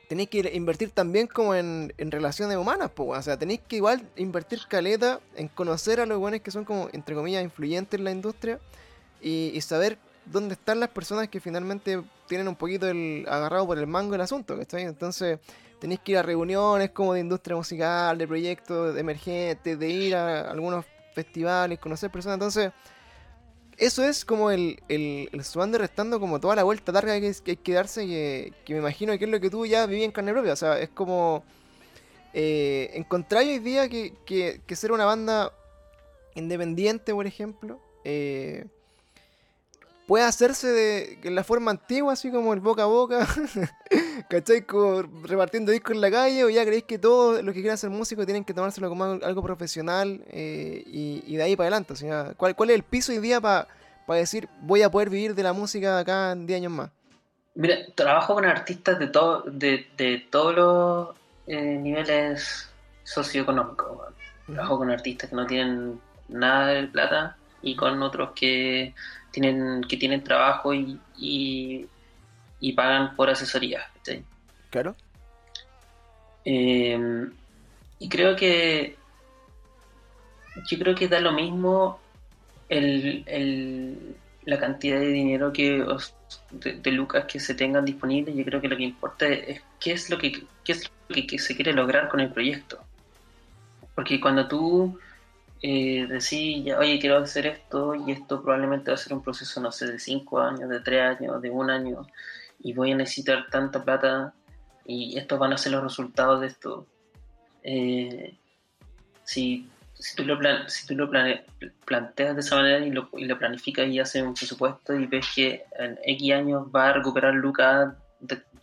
tenéis 0.08 0.28
que 0.28 0.50
invertir 0.54 0.90
también 0.90 1.28
como 1.28 1.54
en, 1.54 1.92
relaciones 1.96 2.56
humanas, 2.56 2.90
pues, 2.92 3.20
o 3.20 3.22
sea, 3.22 3.38
tenéis 3.38 3.60
que 3.68 3.76
igual 3.76 4.08
invertir 4.16 4.60
caleta 4.68 5.20
en 5.36 5.46
conocer 5.46 6.00
a 6.00 6.06
los 6.06 6.18
hueones 6.18 6.40
que 6.40 6.50
son 6.50 6.64
como, 6.64 6.88
entre 6.92 7.14
comillas, 7.14 7.44
influyentes 7.44 7.98
en 7.98 8.04
la 8.04 8.10
industria 8.10 8.58
y, 9.20 9.52
y 9.54 9.60
saber 9.60 9.98
dónde 10.26 10.54
están 10.54 10.80
las 10.80 10.90
personas 10.90 11.28
que 11.28 11.40
finalmente 11.40 12.02
tienen 12.26 12.48
un 12.48 12.56
poquito 12.56 12.88
el 12.88 13.26
agarrado 13.28 13.66
por 13.66 13.78
el 13.78 13.86
mango 13.86 14.14
el 14.14 14.20
asunto, 14.20 14.56
¿cachai? 14.56 14.84
Entonces 14.84 15.38
tenéis 15.80 16.00
que 16.00 16.12
ir 16.12 16.18
a 16.18 16.22
reuniones 16.22 16.90
como 16.90 17.14
de 17.14 17.20
industria 17.20 17.56
musical, 17.56 18.16
de 18.18 18.28
proyectos 18.28 18.96
emergentes, 18.96 19.78
de 19.78 19.88
ir 19.88 20.14
a 20.14 20.50
algunos 20.50 20.84
festivales, 21.14 21.78
conocer 21.78 22.10
personas. 22.10 22.34
Entonces, 22.34 22.72
eso 23.76 24.04
es 24.04 24.24
como 24.24 24.50
el, 24.50 24.82
el, 24.88 25.28
el 25.32 25.44
sudando 25.44 25.78
restando 25.78 26.20
como 26.20 26.38
toda 26.38 26.54
la 26.54 26.64
vuelta 26.64 26.92
larga 26.92 27.18
que, 27.18 27.32
hay 27.46 27.56
que 27.56 27.72
darse, 27.72 28.06
que, 28.06 28.52
que, 28.64 28.74
me 28.74 28.80
imagino 28.80 29.16
que 29.18 29.24
es 29.24 29.30
lo 29.30 29.40
que 29.40 29.50
tú 29.50 29.64
ya 29.64 29.86
viví 29.86 30.04
en 30.04 30.12
carne 30.12 30.32
propia. 30.32 30.52
O 30.52 30.56
sea, 30.56 30.78
es 30.78 30.90
como 30.90 31.42
eh, 32.34 32.90
encontrar 32.94 33.42
hoy 33.42 33.58
día 33.58 33.88
que, 33.88 34.12
que, 34.26 34.60
que 34.66 34.76
ser 34.76 34.92
una 34.92 35.06
banda 35.06 35.52
independiente, 36.34 37.14
por 37.14 37.26
ejemplo, 37.26 37.80
eh, 38.04 38.66
puede 40.10 40.24
hacerse 40.24 40.66
de 40.66 41.30
la 41.30 41.44
forma 41.44 41.70
antigua, 41.70 42.14
así 42.14 42.32
como 42.32 42.52
el 42.52 42.58
boca 42.58 42.82
a 42.82 42.86
boca, 42.86 43.28
¿cachai? 44.28 44.66
Como 44.66 45.02
repartiendo 45.22 45.70
discos 45.70 45.94
en 45.94 46.00
la 46.00 46.10
calle, 46.10 46.42
o 46.42 46.50
ya 46.50 46.64
creéis 46.64 46.82
que 46.82 46.98
todos 46.98 47.44
los 47.44 47.54
que 47.54 47.60
quieran 47.60 47.78
ser 47.78 47.90
músicos 47.90 48.26
tienen 48.26 48.44
que 48.44 48.52
tomárselo 48.52 48.88
como 48.88 49.04
algo 49.04 49.40
profesional 49.40 50.24
eh, 50.26 50.82
y, 50.84 51.36
de 51.36 51.42
ahí 51.44 51.54
para 51.54 51.68
adelante. 51.68 51.92
O 51.92 51.96
sea, 51.96 52.34
¿cuál, 52.36 52.56
¿cuál 52.56 52.70
es 52.70 52.74
el 52.74 52.82
piso 52.82 53.12
hoy 53.12 53.18
día 53.18 53.40
para 53.40 53.68
decir 54.08 54.48
voy 54.62 54.82
a 54.82 54.90
poder 54.90 55.10
vivir 55.10 55.36
de 55.36 55.44
la 55.44 55.52
música 55.52 56.00
acá 56.00 56.32
en 56.32 56.44
10 56.44 56.56
años 56.56 56.72
más? 56.72 56.90
Mira, 57.54 57.76
trabajo 57.94 58.34
con 58.34 58.44
artistas 58.46 58.98
de, 58.98 59.06
todo, 59.06 59.42
de, 59.42 59.86
de 59.96 60.26
todos 60.28 60.56
los 60.56 61.16
eh, 61.46 61.78
niveles 61.80 62.68
socioeconómicos. 63.04 64.08
Trabajo 64.46 64.76
con 64.76 64.90
artistas 64.90 65.30
que 65.30 65.36
no 65.36 65.46
tienen 65.46 66.00
nada 66.28 66.66
de 66.66 66.88
plata 66.88 67.36
y 67.62 67.76
con 67.76 68.02
otros 68.02 68.30
que 68.34 68.92
tienen 69.30 69.82
que 69.82 69.96
tienen 69.96 70.22
trabajo 70.24 70.74
y, 70.74 70.98
y, 71.18 72.72
pagan 72.72 73.16
por 73.16 73.30
asesoría. 73.30 73.86
Claro. 74.70 74.94
Em, 76.44 77.30
y 77.98 78.08
creo 78.08 78.34
que 78.36 78.96
yo 80.68 80.78
creo 80.78 80.94
que 80.94 81.08
da 81.08 81.20
lo 81.20 81.32
mismo 81.32 82.00
el, 82.68 84.16
la 84.44 84.58
cantidad 84.58 84.98
de 84.98 85.08
dinero 85.08 85.52
que 85.52 85.84
de, 86.50 86.92
lucas 86.92 87.24
que 87.26 87.40
se 87.40 87.54
tengan 87.54 87.84
disponibles. 87.84 88.34
Yo 88.34 88.44
creo 88.44 88.60
que 88.60 88.68
lo 88.68 88.76
que 88.76 88.84
importa 88.84 89.26
es 89.28 89.62
qué 89.78 89.92
es 89.92 90.10
lo 90.10 90.18
que 90.18 90.44
qué 90.64 90.72
es 90.72 90.90
lo 91.08 91.14
que, 91.14 91.38
se 91.38 91.54
quiere 91.54 91.72
lograr 91.72 92.08
con 92.08 92.20
el 92.20 92.30
proyecto. 92.30 92.78
Porque 93.94 94.20
cuando 94.20 94.46
tú 94.48 94.98
eh, 95.62 96.06
decís, 96.08 96.72
oye, 96.74 96.98
quiero 96.98 97.18
hacer 97.18 97.46
esto 97.46 97.94
y 97.94 98.12
esto 98.12 98.42
probablemente 98.42 98.90
va 98.90 98.94
a 98.94 98.98
ser 98.98 99.12
un 99.12 99.22
proceso, 99.22 99.60
no 99.60 99.70
sé, 99.70 99.86
de 99.92 99.98
cinco 99.98 100.40
años, 100.40 100.70
de 100.70 100.80
tres 100.80 101.02
años, 101.02 101.40
de 101.42 101.50
un 101.50 101.70
año, 101.70 102.06
y 102.60 102.72
voy 102.72 102.92
a 102.92 102.96
necesitar 102.96 103.46
tanta 103.50 103.84
plata 103.84 104.32
y 104.86 105.18
estos 105.18 105.38
van 105.38 105.52
a 105.52 105.58
ser 105.58 105.72
los 105.72 105.82
resultados 105.82 106.40
de 106.40 106.46
esto. 106.46 106.86
Eh, 107.62 108.38
si, 109.22 109.68
si 109.94 110.16
tú 110.16 110.24
lo, 110.24 110.38
si 110.68 110.86
tú 110.86 110.94
lo 110.94 111.10
planteas 111.84 112.34
de 112.34 112.40
esa 112.40 112.56
manera 112.56 112.84
y 112.84 112.90
lo, 112.90 113.10
y 113.12 113.26
lo, 113.26 113.38
planificas 113.38 113.86
y 113.86 114.00
haces 114.00 114.22
un 114.22 114.34
presupuesto 114.34 114.94
y 114.94 115.06
ves 115.06 115.26
que 115.34 115.64
en 115.78 115.98
X 116.04 116.32
años 116.32 116.66
va 116.74 116.88
a 116.88 116.92
recuperar 116.94 117.34
lucas 117.34 117.94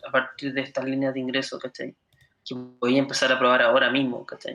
a 0.06 0.10
partir 0.10 0.52
de 0.52 0.62
estas 0.62 0.84
líneas 0.84 1.14
de 1.14 1.20
ingresos, 1.20 1.60
¿cachai? 1.60 1.94
Que 2.48 2.54
a 2.54 2.98
empezar 2.98 3.30
a 3.32 3.38
probar 3.38 3.62
ahora 3.62 3.90
mismo, 3.90 4.24
¿cachai? 4.24 4.54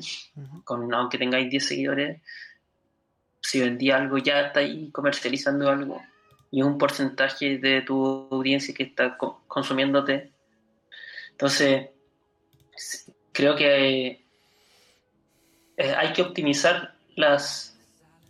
Con, 0.64 0.94
aunque 0.94 1.18
tengáis 1.18 1.50
10 1.50 1.68
seguidores, 1.68 2.22
si 3.40 3.60
vendí 3.60 3.92
algo 3.92 4.18
ya 4.18 4.42
está 4.42 4.62
ahí 4.62 4.90
comercializando 4.92 5.70
algo 5.70 6.02
y 6.50 6.62
un 6.62 6.78
porcentaje 6.78 7.58
de 7.58 7.82
tu 7.82 8.28
audiencia 8.32 8.74
que 8.74 8.84
está 8.84 9.18
consumiéndote. 9.48 10.32
Entonces, 11.32 11.90
creo 13.32 13.56
que 13.56 14.24
eh, 15.78 15.96
hay 15.98 16.14
que 16.14 16.22
optimizar 16.22 16.94
las, 17.16 17.78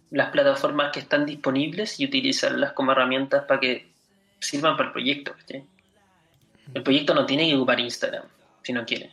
las 0.09 0.29
plataformas 0.29 0.91
que 0.91 1.01
están 1.01 1.25
disponibles 1.25 1.99
y 1.99 2.05
utilizarlas 2.05 2.73
como 2.73 2.93
herramientas 2.93 3.43
para 3.45 3.59
que 3.59 3.91
sirvan 4.39 4.77
para 4.77 4.87
el 4.87 4.93
proyecto. 4.93 5.35
El 6.73 6.83
proyecto 6.83 7.13
no 7.13 7.25
tiene 7.25 7.49
que 7.49 7.55
ocupar 7.55 7.79
Instagram 7.79 8.23
si 8.61 8.73
no 8.73 8.85
quiere. 8.85 9.11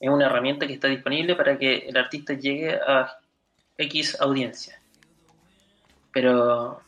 Es 0.00 0.08
una 0.08 0.26
herramienta 0.26 0.66
que 0.66 0.72
está 0.72 0.88
disponible 0.88 1.36
para 1.36 1.58
que 1.58 1.78
el 1.88 1.96
artista 1.96 2.32
llegue 2.32 2.74
a 2.74 3.16
X 3.76 4.18
audiencia. 4.20 4.80
Pero 6.12 6.80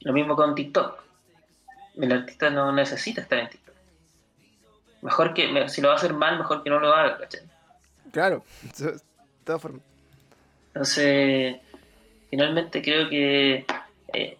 lo 0.00 0.12
mismo 0.12 0.34
con 0.34 0.54
TikTok. 0.54 1.04
El 1.96 2.12
artista 2.12 2.50
no 2.50 2.72
necesita 2.72 3.20
estar 3.20 3.38
en 3.38 3.50
TikTok. 3.50 3.74
Mejor 5.02 5.34
que, 5.34 5.68
si 5.68 5.80
lo 5.80 5.88
va 5.88 5.94
a 5.94 5.96
hacer 5.96 6.14
mal, 6.14 6.38
mejor 6.38 6.62
que 6.62 6.70
no 6.70 6.80
lo 6.80 6.92
haga, 6.92 7.18
¿cachai? 7.18 7.42
Claro, 8.12 8.44
de 8.78 8.98
todas 9.44 9.62
formas. 9.62 9.82
Entonces, 10.68 11.56
finalmente 12.30 12.82
creo 12.82 13.08
que 13.08 13.66
eh, 14.12 14.38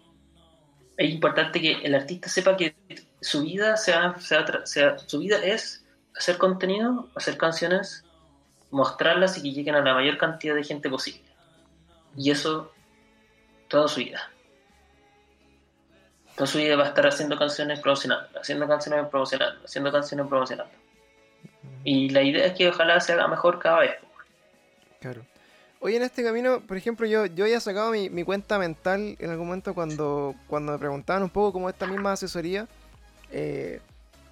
es 0.97 1.09
importante 1.09 1.61
que 1.61 1.73
el 1.83 1.95
artista 1.95 2.29
sepa 2.29 2.57
que 2.57 2.75
su 3.21 3.43
vida 3.43 3.77
sea, 3.77 4.15
sea, 4.19 4.97
su 4.99 5.19
vida 5.19 5.37
es 5.43 5.85
hacer 6.19 6.37
contenido, 6.37 7.07
hacer 7.15 7.37
canciones, 7.37 8.03
mostrarlas 8.71 9.37
y 9.37 9.41
que 9.41 9.51
lleguen 9.53 9.75
a 9.75 9.81
la 9.81 9.93
mayor 9.93 10.17
cantidad 10.17 10.53
de 10.53 10.65
gente 10.65 10.89
posible. 10.89 11.23
Y 12.17 12.29
eso 12.29 12.73
toda 13.69 13.87
su 13.87 14.01
vida. 14.01 14.29
Toda 16.35 16.45
su 16.45 16.57
vida 16.57 16.75
va 16.75 16.83
a 16.83 16.87
estar 16.89 17.07
haciendo 17.07 17.39
canciones 17.39 17.79
promocionando, 17.79 18.27
haciendo 18.37 18.67
canciones 18.67 19.07
promocionando, 19.07 19.63
haciendo 19.63 19.91
canciones 19.93 20.27
promocionando. 20.27 20.73
Y 21.85 22.09
la 22.09 22.21
idea 22.21 22.47
es 22.47 22.53
que 22.53 22.67
ojalá 22.67 22.99
se 22.99 23.13
haga 23.13 23.29
mejor 23.29 23.57
cada 23.59 23.79
vez. 23.79 23.95
Claro. 24.99 25.25
Hoy 25.79 25.95
en 25.95 26.03
este 26.03 26.21
camino, 26.21 26.59
por 26.59 26.75
ejemplo, 26.75 27.07
yo, 27.07 27.27
yo 27.27 27.45
había 27.45 27.61
sacado 27.61 27.91
mi, 27.91 28.23
cuenta 28.25 28.59
mental 28.59 29.15
en 29.17 29.29
algún 29.29 29.47
momento 29.47 29.73
cuando, 29.73 30.35
cuando 30.47 30.73
me 30.73 30.79
preguntaban 30.79 31.23
un 31.23 31.29
poco 31.29 31.53
como 31.53 31.69
esta 31.69 31.87
misma 31.87 32.11
asesoría 32.11 32.67
eh, 33.31 33.79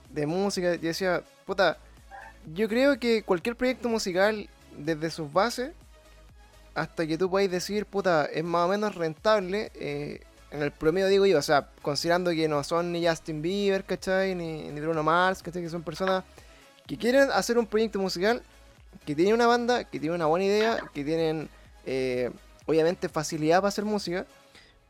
de 0.09 0.25
música. 0.25 0.75
Yo 0.75 0.89
decía, 0.89 1.23
puta, 1.47 1.77
yo 2.53 2.69
creo 2.69 2.99
que 2.99 3.23
cualquier 3.23 3.55
proyecto 3.55 3.89
musical, 3.89 4.47
desde 4.77 5.09
sus 5.09 5.31
bases 5.33 5.71
hasta 6.75 7.07
que 7.07 7.17
tú 7.17 7.27
puedas 7.27 7.49
decir, 7.49 7.87
puta, 7.87 8.25
es 8.25 8.43
más 8.43 8.65
o 8.65 8.67
menos 8.67 8.93
rentable, 8.93 9.71
eh, 9.73 10.21
en 10.51 10.61
el 10.61 10.71
promedio 10.71 11.07
digo 11.07 11.25
yo, 11.25 11.39
o 11.39 11.41
sea, 11.41 11.69
considerando 11.81 12.29
que 12.31 12.47
no 12.47 12.63
son 12.63 12.91
ni 12.91 13.07
Justin 13.07 13.41
Bieber, 13.41 13.83
¿cachai? 13.83 14.35
Ni, 14.35 14.69
ni 14.69 14.79
Bruno 14.79 15.01
Mars, 15.01 15.41
¿cachai? 15.41 15.63
Que 15.63 15.69
son 15.69 15.81
personas 15.81 16.23
que 16.85 16.97
quieren 16.97 17.31
hacer 17.31 17.57
un 17.57 17.65
proyecto 17.65 17.97
musical, 17.99 18.43
que 19.05 19.15
tienen 19.15 19.33
una 19.33 19.47
banda, 19.47 19.85
que 19.85 19.99
tienen 19.99 20.15
una 20.15 20.27
buena 20.27 20.45
idea, 20.45 20.77
que 20.93 21.03
tienen, 21.03 21.49
eh, 21.85 22.29
obviamente, 22.67 23.09
facilidad 23.09 23.57
para 23.57 23.69
hacer 23.69 23.83
música. 23.83 24.25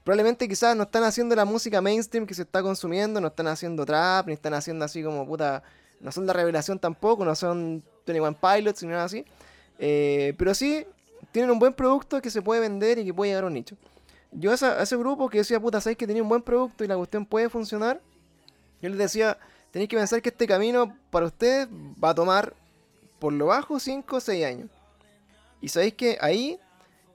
Probablemente 0.04 0.48
quizás 0.48 0.76
no 0.76 0.84
están 0.84 1.04
haciendo 1.04 1.36
la 1.36 1.46
música 1.46 1.82
mainstream 1.82 2.28
que 2.28 2.34
se 2.34 2.42
está 2.42 2.62
consumiendo, 2.62 3.22
no 3.22 3.28
están 3.28 3.48
haciendo 3.48 3.86
trap, 3.86 4.28
ni 4.28 4.34
están 4.34 4.54
haciendo 4.54 4.86
así 4.86 5.02
como 5.04 5.26
puta, 5.26 5.64
no 6.00 6.12
son 6.12 6.26
la 6.26 6.34
revelación 6.34 6.80
tampoco, 6.80 7.26
no 7.26 7.36
son 7.36 7.84
21 8.06 8.38
Pilots 8.40 8.84
ni 8.84 8.90
nada 8.90 9.06
así. 9.06 9.26
Eh, 9.80 10.34
pero 10.38 10.54
sí 10.54 10.86
tienen 11.32 11.52
un 11.52 11.60
buen 11.60 11.74
producto 11.74 12.22
que 12.22 12.30
se 12.30 12.42
puede 12.42 12.62
vender 12.62 13.00
y 13.00 13.06
que 13.06 13.14
puede 13.14 13.32
llegar 13.32 13.44
a 13.44 13.48
un 13.48 13.54
nicho. 13.54 13.76
Yo 14.32 14.52
a, 14.52 14.82
ese 14.82 14.98
grupo 14.98 15.30
que 15.30 15.40
decía, 15.40 15.60
puta, 15.60 15.82
sabéis 15.82 15.98
que 15.98 16.08
tenía 16.08 16.24
un 16.24 16.30
buen 16.30 16.42
producto 16.42 16.84
y 16.84 16.88
la 16.88 16.98
cuestión 16.98 17.26
puede 17.26 17.50
funcionar, 17.50 18.02
yo 18.82 18.90
les 18.90 18.98
decía, 18.98 19.38
tenéis 19.72 19.90
que 19.90 19.98
pensar 19.98 20.22
que 20.22 20.30
este 20.30 20.48
camino 20.48 20.96
para 21.10 21.26
ustedes 21.26 21.68
va 22.04 22.10
a 22.10 22.16
tomar 22.16 22.54
por 23.20 23.34
lo 23.34 23.48
bajo 23.48 23.80
5 23.80 24.16
o 24.16 24.20
6 24.20 24.46
años. 24.46 24.70
Y 25.62 25.70
sabéis 25.70 25.96
que 25.96 26.18
ahí, 26.22 26.60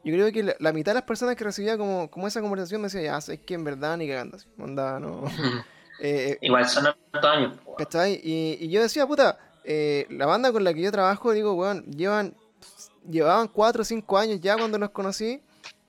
yo 0.04 0.12
creo 0.12 0.32
que 0.32 0.56
la, 0.58 0.72
mitad 0.72 0.92
de 0.92 0.94
las 0.94 1.04
personas 1.04 1.36
que 1.36 1.44
recibía 1.44 1.78
como, 1.78 2.10
como 2.10 2.26
esa 2.26 2.40
conversación 2.40 2.80
me 2.80 2.86
decía, 2.86 3.02
ya, 3.02 3.20
sabéis 3.20 3.42
que 3.42 3.54
en 3.54 3.64
verdad 3.64 3.96
ni 3.96 4.08
cagando 4.08 4.38
no. 4.56 5.24
Eh, 6.04 6.36
Igual 6.40 6.68
son 6.68 6.88
hartos 6.88 7.24
años. 7.24 7.58
¿Cachai? 7.78 8.20
Y, 8.24 8.58
y, 8.60 8.68
yo 8.68 8.82
decía, 8.82 9.06
puta, 9.06 9.38
eh, 9.62 10.06
la 10.10 10.26
banda 10.26 10.50
con 10.50 10.64
la 10.64 10.74
que 10.74 10.82
yo 10.82 10.90
trabajo, 10.90 11.32
digo, 11.32 11.54
weón, 11.54 11.84
llevan 11.86 12.34
llevaban 13.08 13.48
4 13.48 13.82
o 13.82 13.84
5 13.84 14.18
años 14.18 14.40
ya 14.40 14.56
cuando 14.56 14.78
los 14.78 14.90
conocí 14.90 15.40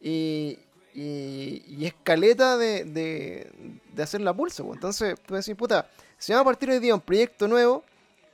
y, 0.01 0.59
y, 0.93 1.85
escaleta 1.85 2.57
de, 2.57 2.83
de, 2.85 4.01
hacer 4.01 4.21
la 4.21 4.33
pulsa. 4.33 4.63
Entonces, 4.63 5.15
pues 5.25 5.39
decir, 5.39 5.55
puta, 5.55 5.87
si 6.17 6.31
vamos 6.31 6.43
a 6.43 6.45
partir 6.45 6.69
hoy 6.69 6.79
día 6.79 6.93
un 6.93 7.01
proyecto 7.01 7.47
nuevo, 7.47 7.83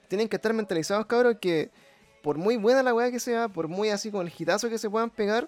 tienen 0.08 0.28
que 0.28 0.36
estar 0.36 0.54
mentalizados, 0.54 1.06
cabros, 1.06 1.38
que 1.40 1.70
por 2.22 2.38
muy 2.38 2.58
buena 2.58 2.84
la 2.84 2.94
weá 2.94 3.12
que 3.12 3.20
sea, 3.20 3.48
por 3.48 3.68
muy 3.68 3.90
así 3.90 4.12
con 4.12 4.26
el 4.28 4.34
hitazo 4.38 4.70
que 4.70 4.78
se 4.78 4.90
puedan 4.90 5.10
pegar, 5.10 5.48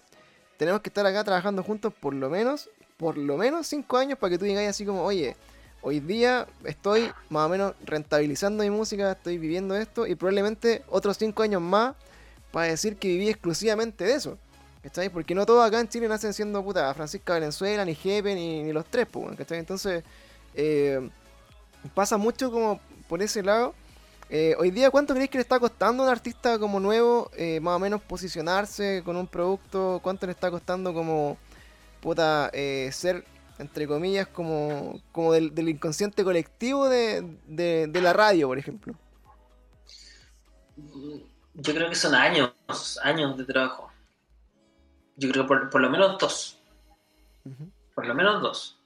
tenemos 0.58 0.82
que 0.82 0.90
estar 0.90 1.06
acá 1.06 1.24
trabajando 1.24 1.64
juntos 1.64 1.94
por 1.94 2.14
lo 2.14 2.30
menos, 2.30 2.70
por 2.98 3.18
lo 3.18 3.38
menos 3.38 3.68
5 3.68 3.98
años 3.98 4.20
para 4.20 4.32
que 4.32 4.38
tú 4.38 4.46
digas 4.46 4.68
así 4.68 4.86
como, 4.86 5.04
oye, 5.04 5.36
hoy 5.82 6.00
día 6.00 6.48
estoy 6.64 7.12
más 7.30 7.46
o 7.46 7.50
menos 7.50 7.74
rentabilizando 7.86 8.64
mi 8.64 8.70
música, 8.70 9.12
estoy 9.12 9.38
viviendo 9.38 9.76
esto 9.76 10.08
y 10.08 10.16
probablemente 10.16 10.84
otros 10.90 11.18
5 11.18 11.44
años 11.44 11.62
más 11.62 11.96
para 12.52 12.68
decir 12.68 12.98
que 12.98 13.08
viví 13.08 13.30
exclusivamente 13.30 14.04
de 14.04 14.14
eso. 14.14 14.38
¿Cachai? 14.84 15.10
Porque 15.10 15.36
no 15.36 15.46
todos 15.46 15.66
acá 15.66 15.80
en 15.80 15.88
Chile 15.88 16.08
nacen 16.08 16.34
siendo 16.34 16.64
puta 16.64 16.92
Francisca 16.96 17.34
Valenzuela, 17.34 17.86
ni 17.86 17.94
Jepe, 17.94 18.34
ni, 18.34 18.74
los 18.74 18.86
tres, 18.86 19.08
pues, 19.12 19.38
¿cachai? 19.38 19.60
Entonces, 19.60 20.04
eh, 20.56 21.08
pasa 21.94 22.18
mucho 22.18 22.52
como 22.52 22.80
por 23.08 23.22
ese 23.22 23.44
lado. 23.44 23.76
Eh, 24.28 24.56
hoy 24.58 24.72
día, 24.72 24.90
¿cuánto 24.90 25.14
creéis 25.14 25.30
que 25.30 25.38
le 25.38 25.44
está 25.44 25.60
costando 25.60 26.02
a 26.02 26.06
un 26.08 26.12
artista 26.12 26.58
como 26.58 26.80
nuevo, 26.80 27.30
eh, 27.38 27.60
más 27.60 27.76
o 27.76 27.80
menos 27.80 28.02
posicionarse 28.02 29.04
con 29.06 29.18
un 29.18 29.28
producto? 29.28 30.00
¿Cuánto 30.02 30.26
le 30.26 30.32
está 30.32 30.50
costando 30.50 30.96
como, 30.96 31.38
puta, 32.00 32.50
ser, 32.92 33.24
entre 33.60 33.88
comillas, 33.88 34.28
como, 34.28 35.02
como 35.12 35.34
del, 35.34 35.70
inconsciente 35.70 36.24
colectivo 36.24 36.90
de, 36.90 37.22
de 37.48 38.02
la 38.02 38.14
radio, 38.14 38.48
por 38.48 38.58
ejemplo? 38.58 38.96
Mm, 40.78 41.18
yo 41.56 41.74
creo 41.74 41.90
que 41.90 41.96
son 41.96 42.16
años, 42.16 42.54
años 43.04 43.38
de 43.38 43.46
trabajo. 43.46 43.92
Yo 45.16 45.30
creo 45.32 45.46
por, 45.46 45.70
por 45.70 45.82
lo 45.82 45.90
menos 45.90 46.18
dos. 46.18 46.58
Por 47.94 48.08
lo 48.08 48.16
menos 48.16 48.42
dos. 48.42 48.78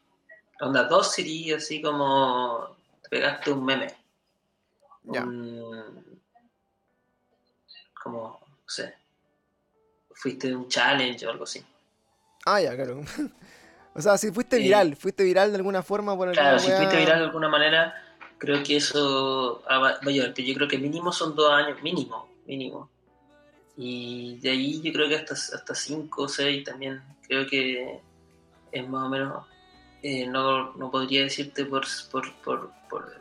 Onda, 0.59 0.83
dos 0.85 1.13
sería 1.13 1.57
así 1.57 1.81
como 1.81 2.75
te 3.03 3.09
pegaste 3.09 3.51
un 3.51 3.65
meme. 3.65 3.95
Ya. 5.03 5.23
como, 8.01 8.39
no 8.41 8.69
sé. 8.69 8.95
Fuiste 10.13 10.55
un 10.55 10.67
challenge 10.67 11.27
o 11.27 11.31
algo 11.31 11.43
así. 11.43 11.63
Ah, 12.45 12.61
ya, 12.61 12.75
claro. 12.75 13.01
o 13.97 14.01
sea, 14.01 14.17
si 14.17 14.29
fuiste 14.31 14.57
viral, 14.57 14.97
fuiste 14.97 15.23
viral 15.23 15.51
de 15.51 15.57
alguna 15.57 15.81
forma 15.81 16.17
por 16.17 16.29
Claro, 16.33 16.59
si 16.59 16.69
fuiste 16.69 16.97
viral 16.97 17.19
de 17.19 17.25
alguna 17.25 17.47
manera, 17.47 17.95
creo 18.37 18.61
que 18.61 18.75
eso 18.75 19.63
va 19.69 19.91
a 19.91 19.99
pero 20.01 20.31
yo 20.35 20.53
creo 20.53 20.67
que 20.67 20.77
mínimo 20.77 21.13
son 21.13 21.33
dos 21.33 21.49
años, 21.49 21.81
mínimo, 21.81 22.27
mínimo. 22.45 22.89
Y 23.77 24.37
de 24.39 24.49
ahí 24.51 24.81
yo 24.81 24.91
creo 24.91 25.07
que 25.07 25.15
hasta, 25.15 25.33
hasta 25.33 25.73
cinco 25.73 26.23
o 26.23 26.27
seis 26.27 26.65
también, 26.65 27.01
creo 27.25 27.47
que 27.47 28.01
es 28.73 28.89
más 28.89 29.03
o 29.03 29.09
menos, 29.09 29.45
eh, 30.03 30.27
no, 30.27 30.73
no, 30.73 30.91
podría 30.91 31.23
decirte 31.23 31.63
por, 31.63 31.85
por, 32.11 32.33
por, 32.43 32.71
por, 32.89 33.15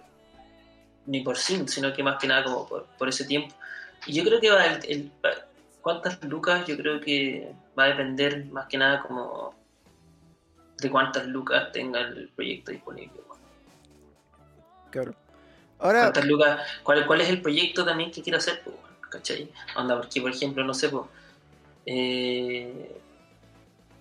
ni 1.06 1.20
por 1.20 1.36
sin, 1.36 1.68
sino 1.68 1.92
que 1.92 2.02
más 2.02 2.18
que 2.18 2.26
nada 2.26 2.42
como 2.42 2.68
por, 2.68 2.86
por 2.98 3.08
ese 3.08 3.24
tiempo. 3.24 3.54
Y 4.06 4.12
yo 4.12 4.24
creo 4.24 4.40
que 4.40 4.50
va 4.50 4.64
el, 4.64 5.12
cuántas 5.80 6.20
lucas, 6.24 6.66
yo 6.66 6.76
creo 6.76 7.00
que 7.00 7.52
va 7.78 7.84
a 7.84 7.88
depender 7.88 8.46
más 8.46 8.66
que 8.66 8.76
nada 8.76 9.00
como 9.02 9.54
de 10.78 10.90
cuántas 10.90 11.26
lucas 11.26 11.72
tenga 11.72 12.00
el 12.00 12.28
proyecto 12.34 12.72
disponible. 12.72 13.20
Claro. 14.90 15.14
Ahora... 15.78 16.02
¿Cuántas 16.02 16.24
lucas, 16.26 16.60
cuál, 16.82 17.06
¿Cuál 17.06 17.20
es 17.20 17.28
el 17.28 17.42
proyecto 17.42 17.84
también 17.84 18.10
que 18.10 18.22
quiero 18.22 18.38
hacer? 18.38 18.62
Pues, 18.64 18.76
¿Cachai? 19.10 19.50
Onda, 19.76 19.96
porque 19.96 20.20
por 20.20 20.30
ejemplo, 20.30 20.64
no 20.64 20.74
sé, 20.74 20.88
pues, 20.88 21.04
eh, 21.86 23.00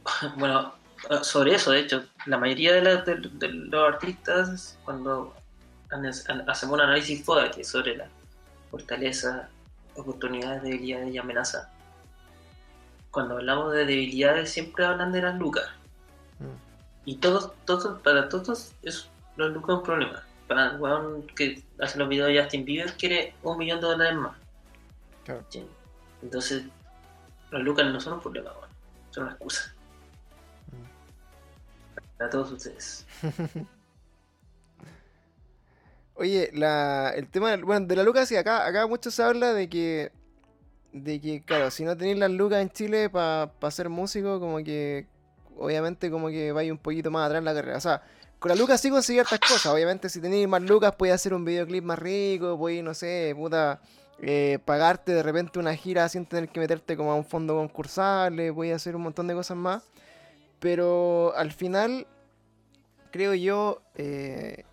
bueno, 0.38 0.74
sobre 1.22 1.56
eso, 1.56 1.72
de 1.72 1.80
hecho, 1.82 2.04
la 2.26 2.38
mayoría 2.38 2.74
de, 2.74 2.82
los 2.82 3.94
artistas, 3.94 4.78
cuando 4.86 5.36
hacemos 6.48 6.76
un 6.76 6.82
análisis 6.82 7.24
FODA, 7.24 7.52
que 7.52 7.62
es 7.62 7.68
sobre 7.68 7.98
la 7.98 8.08
fortaleza, 8.72 9.50
oportunidades, 9.96 10.64
debilidades 10.64 11.14
y 11.14 11.18
amenazas, 11.18 11.68
cuando 13.12 13.36
hablamos 13.36 13.74
de 13.74 13.86
debilidades 13.86 14.50
siempre 14.50 14.86
hablan 14.86 15.12
de 15.12 15.22
las 15.22 15.36
lucas. 15.36 15.66
Mm. 16.40 16.56
Y 17.06 17.18
todos, 17.18 17.52
todos, 17.66 18.00
para 18.02 18.30
todos 18.30 18.74
es, 18.84 19.10
los 19.36 19.52
lucas 19.52 19.74
es 19.74 19.78
un 19.78 19.84
problema. 19.84 20.24
Para 20.48 20.72
el 20.72 20.80
weón 20.80 21.28
que 21.28 21.64
hace 21.80 21.98
los 21.98 22.08
videos 22.10 22.30
de 22.30 22.42
Justin 22.42 22.66
Bieber 22.66 22.94
quiere 22.94 23.36
un 23.44 23.58
millón 23.58 23.82
de 23.82 23.88
dólares 23.88 24.18
más. 24.18 24.38
Entonces, 26.22 26.64
los 27.52 27.62
lucas 27.64 27.86
no 27.86 28.00
son 28.00 28.14
un 28.14 28.22
problema, 28.22 28.52
son 29.12 29.24
una 29.24 29.34
excusa. 29.34 29.74
Mm. 30.72 32.18
Para 32.18 32.30
todos 32.30 32.52
ustedes. 32.52 33.06
Oye, 36.16 36.52
la, 36.54 37.10
el 37.16 37.28
tema 37.28 37.58
bueno, 37.58 37.88
de 37.88 37.96
la 37.96 38.04
lucas, 38.04 38.30
sí, 38.30 38.36
acá, 38.36 38.68
acá 38.68 38.86
mucho 38.86 39.10
se 39.10 39.24
habla 39.24 39.54
de 39.54 39.68
que 39.68 40.12
de 40.94 41.20
que, 41.20 41.44
claro, 41.44 41.72
si 41.72 41.84
no 41.84 41.98
tenéis 41.98 42.18
las 42.20 42.32
lucas 42.32 42.62
en 42.62 42.70
Chile 42.70 43.10
para 43.10 43.50
ser 43.72 43.90
músico, 43.90 44.40
como 44.40 44.58
que, 44.64 45.08
obviamente, 45.58 46.10
como 46.10 46.28
que 46.30 46.52
vais 46.52 46.72
un 46.72 46.78
poquito 46.78 47.12
más 47.12 47.26
atrás 47.26 47.40
en 47.40 47.46
la 47.46 47.54
carrera. 47.54 47.78
O 47.78 47.82
sea, 47.82 48.02
con 48.40 48.50
las 48.50 48.60
lucas 48.60 48.82
sí 48.82 48.90
conseguí 48.90 49.18
ciertas 49.18 49.40
cosas. 49.40 49.68
Obviamente, 49.68 50.10
si 50.10 50.20
tenéis 50.20 50.48
más 50.48 50.62
lucas, 50.62 50.94
podéis 50.96 51.16
hacer 51.16 51.34
un 51.34 51.46
videoclip 51.46 51.84
más 51.84 52.00
rico, 52.00 52.58
podéis, 52.58 52.84
no 52.84 52.94
sé, 52.94 53.34
puta, 53.36 53.82
eh, 54.22 54.60
pagarte 54.64 55.14
de 55.14 55.24
repente 55.24 55.60
una 55.60 55.76
gira 55.76 56.08
sin 56.10 56.26
tener 56.26 56.50
que 56.50 56.60
meterte 56.60 56.96
como 56.96 57.12
a 57.12 57.16
un 57.16 57.26
fondo 57.26 57.56
concursal, 57.56 58.52
voy 58.52 58.72
a 58.72 58.76
hacer 58.76 58.96
un 58.96 59.04
montón 59.04 59.28
de 59.28 59.34
cosas 59.34 59.58
más. 59.58 59.84
Pero 60.60 61.34
al 61.36 61.52
final, 61.52 62.08
creo 63.12 63.34
yo, 63.34 63.82
eh, 63.96 64.64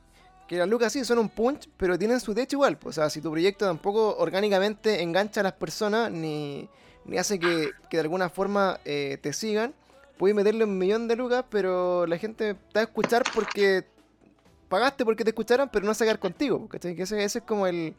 que 0.50 0.56
las 0.56 0.68
lucas 0.68 0.92
sí 0.92 1.04
son 1.04 1.18
un 1.18 1.28
punch, 1.28 1.68
pero 1.76 1.96
tienen 1.96 2.18
su 2.18 2.34
techo 2.34 2.56
igual. 2.56 2.76
Pues, 2.76 2.98
o 2.98 3.00
sea, 3.02 3.08
si 3.08 3.20
tu 3.20 3.30
proyecto 3.30 3.66
tampoco 3.66 4.16
orgánicamente 4.16 5.00
engancha 5.00 5.40
a 5.40 5.44
las 5.44 5.52
personas, 5.52 6.10
ni, 6.10 6.68
hace 7.16 7.38
que, 7.38 7.70
de 7.88 8.00
alguna 8.00 8.28
forma 8.28 8.80
eh, 8.84 9.18
te 9.22 9.32
sigan, 9.32 9.74
puedes 10.20 10.36
meterle 10.36 10.64
un 10.64 10.76
millón 10.76 11.08
de 11.08 11.16
lucas, 11.16 11.46
pero 11.48 12.06
la 12.06 12.18
gente 12.18 12.52
te 12.52 12.78
va 12.78 12.82
a 12.82 12.84
escuchar 12.84 13.22
porque 13.34 13.86
pagaste 14.68 15.02
porque 15.02 15.24
te 15.24 15.30
escucharon, 15.30 15.70
pero 15.72 15.86
no 15.86 15.94
sacar 15.94 16.18
contigo. 16.18 16.68
¿cachai? 16.68 16.94
Ese, 17.00 17.24
es 17.24 17.40
como 17.40 17.66
el, 17.66 17.94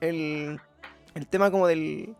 el, 0.00 0.60
el 1.14 1.26
tema 1.26 1.50
como 1.50 1.66
del... 1.66 2.14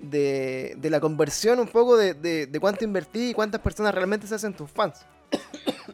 De, 0.00 0.74
de 0.76 0.90
la 0.90 1.00
conversión 1.00 1.60
un 1.60 1.68
poco 1.68 1.96
de, 1.96 2.12
de, 2.14 2.60
cuánto 2.60 2.84
invertí 2.84 3.30
y 3.30 3.32
cuántas 3.32 3.60
personas 3.60 3.94
realmente 3.94 4.26
se 4.26 4.34
hacen 4.34 4.52
tus 4.52 4.70
fans 4.70 5.06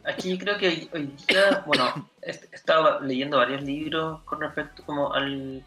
aquí 0.03 0.37
creo 0.37 0.57
que 0.57 0.89
hoy, 0.93 1.13
día, 1.27 1.63
bueno, 1.65 2.09
he 2.21 2.31
estado 2.51 2.99
leyendo 3.01 3.37
varios 3.37 3.61
libros 3.63 4.21
con 4.23 4.41
respecto 4.41 4.83
como 4.85 5.13
al, 5.13 5.63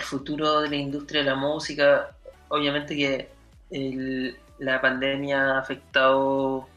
futuro 0.00 0.60
de 0.60 0.70
la 0.70 0.76
industria 0.76 1.20
de 1.20 1.30
la 1.30 1.36
música. 1.36 2.10
Obviamente 2.48 2.96
que 2.96 3.28
la 4.58 4.80
pandemia 4.80 5.52
ha 5.54 5.58
afectado 5.58 6.68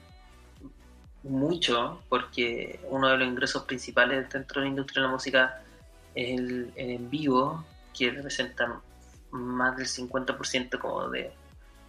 mucho 1.24 2.02
porque 2.10 2.80
uno 2.90 3.10
de 3.10 3.18
los 3.18 3.28
ingresos 3.28 3.64
principales 3.64 4.30
dentro 4.30 4.62
de 4.62 4.68
la 4.68 4.70
industria 4.70 5.02
de 5.02 5.08
la 5.08 5.14
música 5.14 5.62
es 6.16 6.40
el, 6.40 6.72
en 6.76 7.10
vivo, 7.10 7.66
que 7.94 8.12
representa 8.12 8.82
más 9.32 9.78
del 9.78 9.88
50% 9.88 10.80
como 10.80 11.10
de 11.10 11.32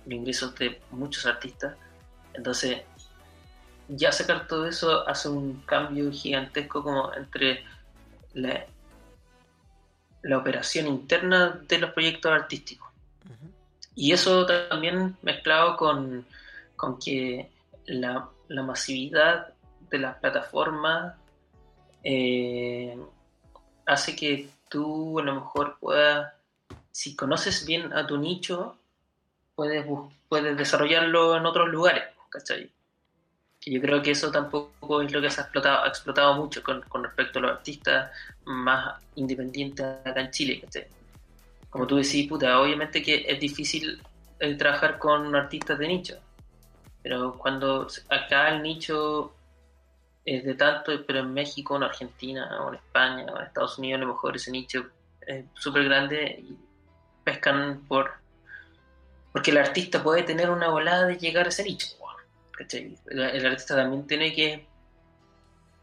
los 0.05 0.15
ingresos 0.15 0.55
de 0.57 0.81
muchos 0.91 1.27
artistas. 1.27 1.75
Entonces, 2.35 2.83
ya 3.89 4.13
sacar 4.13 4.47
todo 4.47 4.67
eso 4.67 5.09
hace 5.09 5.29
un 5.29 5.63
cambio 5.63 6.11
gigantesco 6.13 6.83
como 6.83 7.13
entre 7.15 7.65
la, 8.35 8.67
operación 10.37 10.87
interna 10.89 11.61
de 11.67 11.79
los 11.79 11.93
proyectos 11.93 12.31
artísticos. 12.31 12.88
Y 14.01 14.13
eso 14.13 14.47
también 14.47 15.17
mezclado 15.23 15.77
con, 15.77 16.25
que 17.05 17.51
la, 17.87 18.29
masividad 18.49 19.53
de 19.91 19.99
las 19.99 20.17
plataformas 20.19 21.17
eh, 22.05 22.97
hace 23.87 24.15
que 24.15 24.51
tú 24.69 25.19
a 25.19 25.25
lo 25.25 25.35
mejor 25.35 25.79
puedas, 25.81 26.33
si 26.93 27.17
conoces 27.17 27.67
bien 27.67 27.93
a 27.93 28.07
tu 28.07 28.19
nicho, 28.19 28.79
puedes, 29.57 29.85
puedes 30.29 30.57
desarrollarlo 30.57 31.37
en 31.37 31.45
otros 31.45 31.69
lugares, 31.69 32.05
¿cachai? 32.31 32.71
yo 33.67 33.81
creo 33.81 34.01
que 34.01 34.13
eso 34.13 34.31
tampoco 34.31 35.03
es 35.03 35.11
lo 35.11 35.21
que 35.21 35.29
se 35.29 35.41
ha 35.41 35.45
explotado, 35.45 35.83
ha 35.83 35.89
explotado 35.89 36.35
mucho 36.37 36.63
con, 36.63 36.83
respecto 37.03 37.41
a 37.41 37.43
los 37.43 37.51
artistas 37.51 38.13
más 38.45 39.03
independientes 39.17 39.85
acá 40.05 40.21
en 40.21 40.31
Chile. 40.31 40.63
Como 41.71 41.87
tú 41.87 41.97
decís, 41.97 42.29
puta, 42.29 42.61
obviamente 42.61 43.03
que 43.03 43.25
es 43.29 43.39
difícil 43.41 44.01
el 44.39 44.57
trabajar 44.57 44.99
con 44.99 45.35
artistas 45.35 45.79
de 45.79 45.89
nicho, 45.89 46.19
pero 47.03 47.37
cuando 47.37 47.87
acá 48.09 48.49
el 48.51 48.63
nicho 48.63 49.35
es 50.25 50.45
de 50.45 50.55
tanto, 50.55 50.93
pero 51.07 51.21
en 51.21 51.33
México, 51.33 51.77
en 51.77 51.83
Argentina, 51.83 52.65
o 52.65 52.69
en 52.69 52.75
España, 52.77 53.27
o 53.33 53.39
en 53.39 53.47
Estados 53.47 53.79
Unidos, 53.79 53.99
a 53.99 54.05
lo 54.05 54.13
mejor 54.13 54.37
ese 54.37 54.51
nicho 54.51 54.87
es 55.27 55.45
súper 55.55 55.85
grande 55.85 56.45
y 56.47 56.57
pescan 57.25 57.85
por... 57.89 58.13
Porque 59.33 59.51
el 59.51 59.59
artista 59.59 60.03
puede 60.03 60.23
tener 60.23 60.51
una 60.51 60.69
volada 60.69 61.07
de 61.07 61.19
llegar 61.19 61.47
a 61.47 61.49
ese 61.51 61.65
nicho 61.65 61.99
el, 63.11 63.47
artista 63.47 63.77
también 63.77 64.07
tiene 64.07 64.35
que 64.35 64.67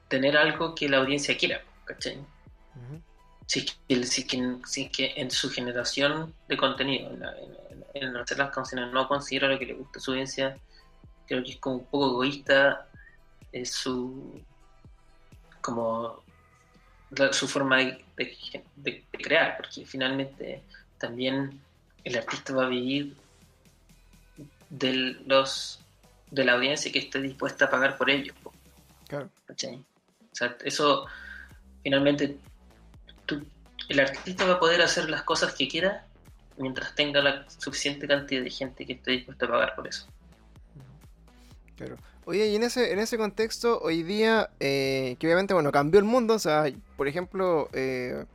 tener 0.07 0.37
algo 0.37 0.75
que 0.75 0.89
la 0.89 0.97
audiencia 0.97 1.37
quiera, 1.37 1.61
¿cachai? 1.85 2.17
Si, 3.45 3.65
que, 4.25 5.13
en 5.15 5.31
su 5.31 5.49
generación 5.49 6.33
de 6.47 6.57
contenido, 6.57 7.11
en, 7.93 8.17
hacer 8.17 8.37
las 8.37 8.53
canciones, 8.53 8.91
no 8.91 9.07
considera 9.07 9.47
lo 9.47 9.59
que 9.59 9.67
le 9.67 9.73
gusta 9.73 9.99
a 9.99 10.01
su 10.01 10.11
audiencia, 10.11 10.57
creo 11.27 11.43
que 11.43 11.51
es 11.51 11.57
como 11.57 11.77
un 11.77 11.85
poco 11.85 12.07
egoísta 12.11 12.87
es 13.51 13.71
su 13.71 14.41
como 15.61 16.23
su 17.31 17.47
forma 17.47 17.77
de, 17.77 19.03
crear, 19.11 19.57
porque 19.57 19.85
finalmente 19.85 20.61
también 20.99 21.61
el 22.03 22.17
artista 22.17 22.53
va 22.53 22.65
a 22.65 22.69
vivir 22.69 23.15
de 24.69 25.17
los 25.25 25.79
de 26.29 26.43
la 26.43 26.53
audiencia 26.53 26.91
que 26.91 26.99
esté 26.99 27.21
dispuesta 27.21 27.65
a 27.65 27.69
pagar 27.69 27.97
por 27.97 28.09
ello. 28.09 28.33
Claro. 29.07 29.29
O 29.49 30.35
sea, 30.35 30.57
eso 30.65 31.05
finalmente 31.81 32.37
el 33.89 33.99
artista 33.99 34.45
va 34.45 34.53
a 34.53 34.59
poder 34.59 34.81
hacer 34.81 35.09
las 35.09 35.23
cosas 35.23 35.53
que 35.53 35.67
quiera 35.67 36.05
mientras 36.57 36.95
tenga 36.95 37.21
la 37.21 37.45
suficiente 37.49 38.07
cantidad 38.07 38.41
de 38.41 38.49
gente 38.49 38.85
que 38.85 38.93
esté 38.93 39.11
dispuesta 39.11 39.45
a 39.45 39.49
pagar 39.49 39.75
por 39.75 39.87
eso. 39.87 40.07
Claro. 41.75 41.97
Oye, 42.25 42.47
y 42.47 42.55
en 42.55 42.63
ese, 42.63 42.91
en 42.91 42.99
ese 42.99 43.17
contexto, 43.17 43.79
hoy 43.81 44.01
día, 44.01 44.49
eh, 44.59 45.15
que 45.19 45.27
obviamente, 45.27 45.53
bueno, 45.53 45.71
cambió 45.71 45.99
el 45.99 46.05
mundo, 46.05 46.33
o 46.33 46.39
sea, 46.39 46.65
por 46.97 47.07
ejemplo, 47.07 47.69
eh, 47.73 48.25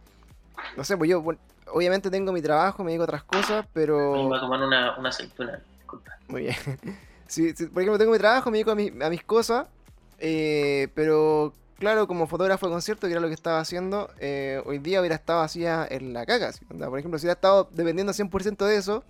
no 0.77 0.85
sé, 0.85 0.97
pues 0.97 1.11
yo, 1.11 1.25
obviamente 1.73 2.11
tengo 2.11 2.33
mi 2.33 2.41
trabajo, 2.41 2.85
me 2.85 2.93
digo 2.93 3.05
otras 3.05 3.25
cosas, 3.25 3.67
pero... 3.73 4.29
Voy 4.29 4.37
a 4.37 4.41
tomar 4.41 4.63
una, 4.63 4.97
una 4.97 5.09
aceituna, 5.09 5.61
disculpa. 5.77 6.17
Muy 6.29 6.43
bien. 6.43 6.57
Si, 7.31 7.53
por 7.53 7.83
ejemplo, 7.83 7.97
tengo 7.97 8.11
mi 8.11 8.19
trabajo, 8.19 8.51
me 8.51 8.57
dedico 8.59 8.73
a, 8.73 9.09
mis 9.09 9.23
cosas, 9.23 9.69
eh, 10.19 10.89
pero 10.97 11.53
claro, 11.81 12.07
como 12.07 12.29
fotógrafo 12.29 12.67
de 12.67 12.73
concierto, 12.73 13.09
que 13.09 13.13
era 13.15 13.21
lo 13.21 13.27
que 13.27 13.35
estaba 13.35 13.59
haciendo, 13.59 14.11
eh, 14.21 14.63
hoy 14.67 14.79
día 14.79 15.01
hubiera 15.01 15.17
estado 15.17 15.41
así 15.41 15.65
en 15.67 16.13
la 16.13 16.25
caca. 16.27 16.53
Por 16.69 16.99
ejemplo, 16.99 17.19
si 17.19 17.27
hubiera 17.27 17.33
estado 17.33 17.69
dependiendo 17.73 18.13
100% 18.13 18.67
de 18.67 18.77
eso, 18.77 19.03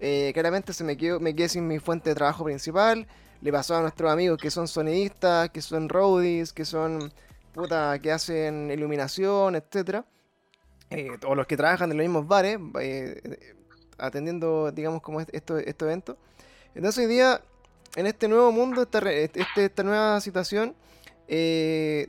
eh, 0.00 0.30
claramente 0.32 0.72
se 0.72 0.84
me, 0.84 0.96
quedó, 0.96 1.20
me 1.20 1.34
quedé 1.36 1.48
sin 1.48 1.68
mi 1.68 1.78
fuente 1.78 2.10
de 2.10 2.16
trabajo 2.16 2.44
principal. 2.44 3.06
Le 3.40 3.52
pasó 3.52 3.76
a 3.76 3.82
nuestros 3.82 4.10
amigos 4.10 4.38
que 4.40 4.50
son 4.50 4.66
sonidistas, 4.66 5.50
que 5.50 5.62
son 5.62 5.88
roadies, 5.88 6.52
que 6.52 6.64
son 6.64 7.12
puta, 7.52 7.98
que 8.00 8.10
hacen 8.10 8.70
iluminación, 8.70 9.54
etcétera, 9.54 10.04
eh, 10.90 11.10
o 11.26 11.34
los 11.34 11.46
que 11.46 11.56
trabajan 11.56 11.90
en 11.90 11.98
los 11.98 12.04
mismos 12.04 12.26
bares, 12.26 12.58
eh, 12.80 13.54
atendiendo, 13.98 14.72
digamos, 14.72 15.02
como 15.02 15.20
estos 15.20 15.62
esto 15.62 15.84
eventos. 15.84 16.16
Entonces 16.74 17.04
hoy 17.04 17.12
día, 17.12 17.42
en 17.96 18.06
este 18.06 18.28
nuevo 18.28 18.50
mundo, 18.52 18.82
esta, 18.82 18.98
este, 19.10 19.64
esta 19.64 19.82
nueva 19.82 20.20
situación, 20.20 20.74
eh, 21.28 22.08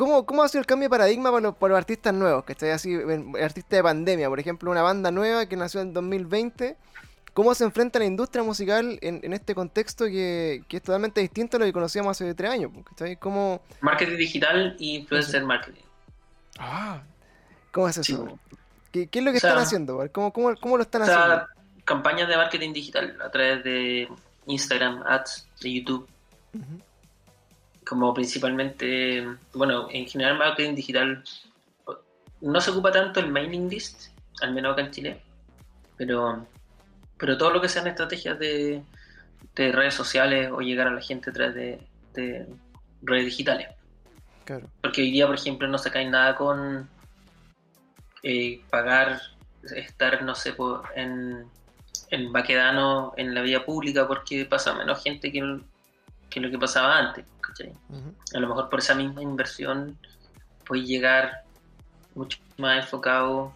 ¿Cómo, 0.00 0.24
¿Cómo 0.24 0.42
ha 0.42 0.48
sido 0.48 0.60
el 0.60 0.66
cambio 0.66 0.86
de 0.86 0.90
paradigma 0.90 1.30
para 1.30 1.42
los, 1.42 1.56
para 1.56 1.72
los 1.72 1.78
artistas 1.78 2.14
nuevos? 2.14 2.42
Que 2.44 2.52
está 2.52 2.72
así, 2.72 2.96
artistas 3.38 3.70
de 3.70 3.82
pandemia, 3.82 4.30
por 4.30 4.40
ejemplo, 4.40 4.70
una 4.70 4.80
banda 4.80 5.10
nueva 5.10 5.44
que 5.44 5.56
nació 5.56 5.82
en 5.82 5.92
2020. 5.92 6.78
¿Cómo 7.34 7.54
se 7.54 7.64
enfrenta 7.64 7.98
la 7.98 8.06
industria 8.06 8.42
musical 8.42 8.98
en, 9.02 9.32
este 9.34 9.54
contexto 9.54 10.06
que, 10.06 10.64
es 10.68 10.82
totalmente 10.82 11.20
distinto 11.20 11.58
a 11.58 11.60
lo 11.60 11.66
que 11.66 11.72
conocíamos 11.74 12.12
hace 12.12 12.34
tres 12.34 12.50
años? 12.50 12.72
¿Cómo... 13.18 13.60
Marketing 13.82 14.16
digital 14.16 14.74
y 14.78 14.96
influencer 14.96 15.44
marketing. 15.44 15.82
Ah, 16.58 17.02
¿cómo 17.70 17.86
es 17.86 17.98
eso? 17.98 18.38
¿Qué, 18.90 19.06
es 19.12 19.22
lo 19.22 19.32
que 19.32 19.36
están 19.36 19.58
haciendo? 19.58 20.08
¿Cómo, 20.12 20.32
cómo, 20.32 20.56
cómo 20.56 20.78
lo 20.78 20.82
están 20.82 21.02
haciendo? 21.02 21.46
Campañas 21.84 22.26
de 22.26 22.38
marketing 22.38 22.72
digital 22.72 23.18
a 23.22 23.30
través 23.30 23.62
de 23.64 24.08
Instagram, 24.46 25.02
ads, 25.06 25.46
de 25.60 25.74
YouTube 25.74 26.08
como 27.90 28.14
principalmente, 28.14 29.26
bueno, 29.52 29.88
en 29.90 30.06
general 30.06 30.38
marketing 30.38 30.76
digital 30.76 31.24
no 32.40 32.60
se 32.60 32.70
ocupa 32.70 32.92
tanto 32.92 33.18
el 33.18 33.32
mailing 33.32 33.68
list, 33.68 34.12
al 34.42 34.54
menos 34.54 34.74
acá 34.74 34.82
en 34.82 34.90
Chile, 34.92 35.20
pero, 35.96 36.46
pero 37.18 37.36
todo 37.36 37.50
lo 37.50 37.60
que 37.60 37.68
sean 37.68 37.88
estrategias 37.88 38.38
de, 38.38 38.84
redes 39.56 39.94
sociales 39.94 40.52
o 40.52 40.60
llegar 40.60 40.86
a 40.86 40.92
la 40.92 41.02
gente 41.02 41.30
a 41.30 41.32
través 41.32 41.82
de, 42.14 42.46
redes 43.02 43.24
digitales. 43.24 43.66
Porque 44.80 45.02
hoy 45.02 45.10
día, 45.10 45.26
por 45.26 45.34
ejemplo, 45.34 45.66
no 45.66 45.76
se 45.76 45.90
cae 45.90 46.08
nada 46.08 46.36
con 46.36 46.88
eh, 48.22 48.60
pagar, 48.70 49.20
estar, 49.74 50.22
no 50.22 50.36
sé, 50.36 50.54
en, 50.94 51.44
en 52.10 52.32
Baquedano, 52.32 53.14
en 53.16 53.34
la 53.34 53.42
vía 53.42 53.64
pública, 53.64 54.06
porque 54.06 54.44
pasa 54.44 54.74
menos 54.74 55.02
gente 55.02 55.32
que, 55.32 55.60
que 56.30 56.40
lo 56.40 56.50
que 56.50 56.58
pasaba 56.58 56.96
antes. 56.98 57.26
A 58.34 58.38
lo 58.38 58.48
mejor 58.48 58.70
por 58.70 58.78
esa 58.78 58.94
misma 58.94 59.22
inversión 59.22 59.98
puede 60.64 60.82
llegar 60.82 61.44
mucho 62.14 62.38
más 62.56 62.84
enfocado 62.84 63.52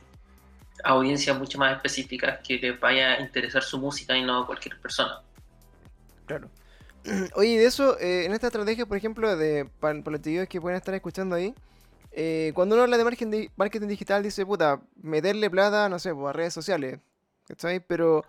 a 0.82 0.90
audiencias 0.90 1.38
mucho 1.38 1.58
más 1.58 1.76
específicas 1.76 2.40
que 2.46 2.58
les 2.58 2.78
vaya 2.78 3.12
a 3.12 3.20
interesar 3.20 3.62
su 3.62 3.78
música 3.78 4.16
y 4.16 4.22
no 4.24 4.46
cualquier 4.46 4.78
persona. 4.80 5.22
Claro. 6.26 6.50
Oye, 7.34 7.58
de 7.58 7.66
eso, 7.66 7.98
eh, 7.98 8.24
en 8.24 8.32
esta 8.32 8.48
estrategia, 8.48 8.86
por 8.86 8.96
ejemplo, 8.96 9.36
de 9.36 9.68
para, 9.80 9.94
los 9.94 10.20
que 10.48 10.60
pueden 10.60 10.76
estar 10.76 10.94
escuchando 10.94 11.36
ahí, 11.36 11.54
eh, 12.12 12.52
cuando 12.54 12.74
uno 12.74 12.84
habla 12.84 12.96
de 12.96 13.04
marketing, 13.04 13.48
marketing, 13.56 13.88
digital, 13.88 14.22
dice, 14.22 14.46
puta, 14.46 14.80
meterle 14.96 15.50
plata, 15.50 15.88
no 15.88 15.98
sé, 15.98 16.14
pues, 16.14 16.30
a 16.30 16.32
redes 16.32 16.54
sociales, 16.54 17.00
Pero, 17.86 18.24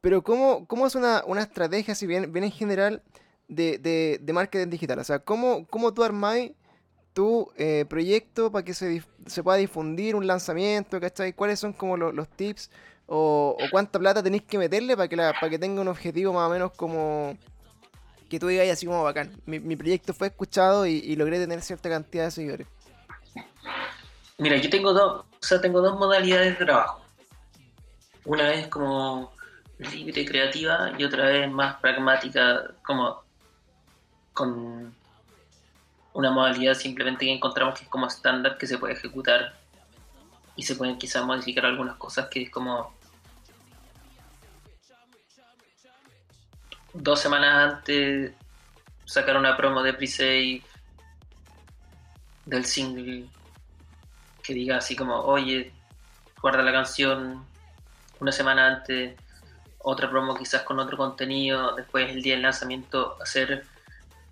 pero 0.00 0.22
¿cómo, 0.22 0.66
cómo 0.66 0.86
es 0.86 0.94
una, 0.94 1.22
una 1.26 1.42
estrategia, 1.42 1.94
si 1.94 2.06
bien, 2.06 2.32
bien 2.32 2.44
en 2.44 2.52
general, 2.52 3.02
de, 3.48 4.18
de, 4.20 4.32
marketing 4.32 4.70
digital? 4.70 4.98
O 4.98 5.04
sea, 5.04 5.18
¿cómo, 5.18 5.66
cómo 5.66 5.92
tú 5.92 6.04
armáis 6.04 6.52
tu 7.14 7.50
eh, 7.56 7.84
proyecto 7.88 8.52
para 8.52 8.64
que 8.64 8.74
se, 8.74 9.02
se, 9.26 9.42
pueda 9.42 9.58
difundir 9.58 10.14
un 10.14 10.26
lanzamiento? 10.26 11.00
¿Cachai? 11.00 11.32
¿Cuáles 11.32 11.58
son 11.58 11.72
como 11.72 11.96
los 11.96 12.28
tips? 12.28 12.70
O, 13.06 13.56
cuánta 13.70 13.98
plata 13.98 14.22
tenéis 14.22 14.42
que 14.42 14.58
meterle 14.58 14.94
para 14.94 15.08
que, 15.08 15.16
para 15.16 15.48
que 15.48 15.58
tenga 15.58 15.80
un 15.80 15.88
objetivo 15.88 16.34
más 16.34 16.46
o 16.46 16.52
menos 16.52 16.72
como 16.72 17.36
que 18.28 18.38
tú 18.38 18.48
digas 18.48 18.68
así 18.68 18.86
como 18.86 19.02
bacán. 19.02 19.32
Mi, 19.46 19.76
proyecto 19.76 20.12
fue 20.12 20.26
escuchado 20.26 20.86
y, 20.86 21.16
logré 21.16 21.38
tener 21.38 21.62
cierta 21.62 21.88
cantidad 21.88 22.26
de 22.26 22.30
seguidores. 22.30 22.66
Mira, 24.36 24.56
yo 24.58 24.70
tengo 24.70 24.92
dos, 24.92 25.24
o 25.24 25.46
sea, 25.46 25.60
tengo 25.60 25.80
dos 25.80 25.98
modalidades 25.98 26.58
de 26.58 26.64
trabajo. 26.64 27.00
Una 28.24 28.52
es 28.52 28.68
como 28.68 29.32
libre, 29.78 30.26
creativa, 30.26 30.92
y 30.98 31.04
otra 31.04 31.26
vez 31.26 31.50
más 31.50 31.76
pragmática, 31.80 32.74
como 32.84 33.22
con 34.38 34.94
una 36.12 36.30
modalidad 36.30 36.74
simplemente 36.74 37.26
que 37.26 37.32
encontramos 37.32 37.76
que 37.76 37.84
es 37.84 37.90
como 37.90 38.06
estándar 38.06 38.56
que 38.56 38.68
se 38.68 38.78
puede 38.78 38.94
ejecutar 38.94 39.58
y 40.54 40.62
se 40.62 40.76
pueden 40.76 40.96
quizás 40.96 41.24
modificar 41.24 41.66
algunas 41.66 41.96
cosas 41.96 42.28
que 42.28 42.42
es 42.42 42.50
como 42.50 42.94
dos 46.94 47.18
semanas 47.18 47.74
antes 47.74 48.32
sacar 49.04 49.36
una 49.36 49.56
promo 49.56 49.82
de 49.82 49.94
pre-save 49.94 50.62
del 52.46 52.64
single 52.64 53.26
que 54.44 54.54
diga 54.54 54.76
así 54.76 54.94
como 54.94 55.16
oye 55.16 55.72
guarda 56.40 56.62
la 56.62 56.70
canción 56.70 57.44
una 58.20 58.30
semana 58.30 58.68
antes 58.68 59.18
otra 59.78 60.08
promo 60.08 60.36
quizás 60.36 60.62
con 60.62 60.78
otro 60.78 60.96
contenido 60.96 61.74
después 61.74 62.08
el 62.08 62.22
día 62.22 62.34
del 62.34 62.42
lanzamiento 62.42 63.20
hacer 63.20 63.66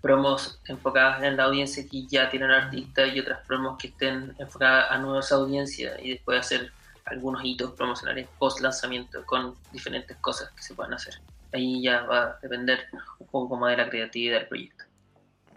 promos 0.07 0.61
enfocadas 0.69 1.21
en 1.21 1.35
la 1.35 1.43
audiencia 1.43 1.85
que 1.85 2.07
ya 2.07 2.29
tienen 2.29 2.49
artistas 2.49 3.13
y 3.13 3.19
otras 3.19 3.45
promos 3.45 3.77
que 3.77 3.87
estén 3.87 4.33
enfocadas 4.39 4.89
a 4.89 4.97
nuevas 4.99 5.33
audiencias 5.33 5.99
y 6.01 6.11
después 6.11 6.39
hacer 6.39 6.71
algunos 7.03 7.43
hitos 7.43 7.73
promocionales 7.73 8.29
post 8.39 8.61
lanzamiento 8.61 9.25
con 9.25 9.55
diferentes 9.73 10.15
cosas 10.17 10.49
que 10.51 10.63
se 10.63 10.73
puedan 10.75 10.93
hacer. 10.93 11.15
Ahí 11.53 11.81
ya 11.81 12.03
va 12.03 12.23
a 12.23 12.39
depender 12.41 12.85
un 13.19 13.27
poco 13.27 13.57
más 13.57 13.71
de 13.71 13.83
la 13.83 13.89
creatividad 13.89 14.39
del 14.39 14.47
proyecto. 14.47 14.85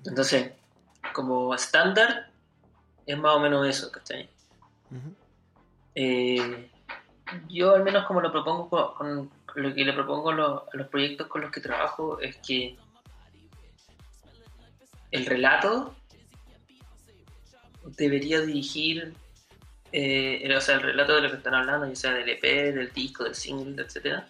Entonces, 0.05 0.53
como 1.13 1.55
estándar, 1.55 2.31
es 3.07 3.17
más 3.17 3.37
o 3.37 3.39
menos 3.39 3.65
eso, 3.69 3.93
¿cachai? 3.93 4.29
Eh, 5.95 6.71
yo 7.49 7.77
al 7.77 7.85
menos 7.85 8.05
como 8.05 8.21
lo 8.21 8.33
propongo 8.33 8.95
con, 8.97 9.31
lo 9.55 9.75
que 9.75 9.85
le 9.85 9.93
propongo 9.93 10.31
a 10.31 10.67
los 10.73 10.89
proyectos 10.89 11.29
con 11.29 11.43
los 11.43 11.53
que 11.53 11.61
trabajo 11.61 12.19
es 12.19 12.37
que 12.39 12.77
el 15.11 15.27
relato 15.27 15.95
debería 17.97 18.41
dirigir, 18.41 19.15
eh, 19.93 20.55
o 20.57 20.61
sea, 20.61 20.77
el 20.77 20.83
relato 20.83 21.17
de 21.17 21.23
lo 21.23 21.31
que 21.31 21.37
están 21.37 21.55
hablando, 21.55 21.87
ya 21.87 21.97
sea 21.97 22.13
del 22.13 22.29
EP, 22.29 22.43
del 22.43 22.93
disco, 22.93 23.25
del 23.25 23.35
single, 23.35 23.83
etcétera, 23.83 24.27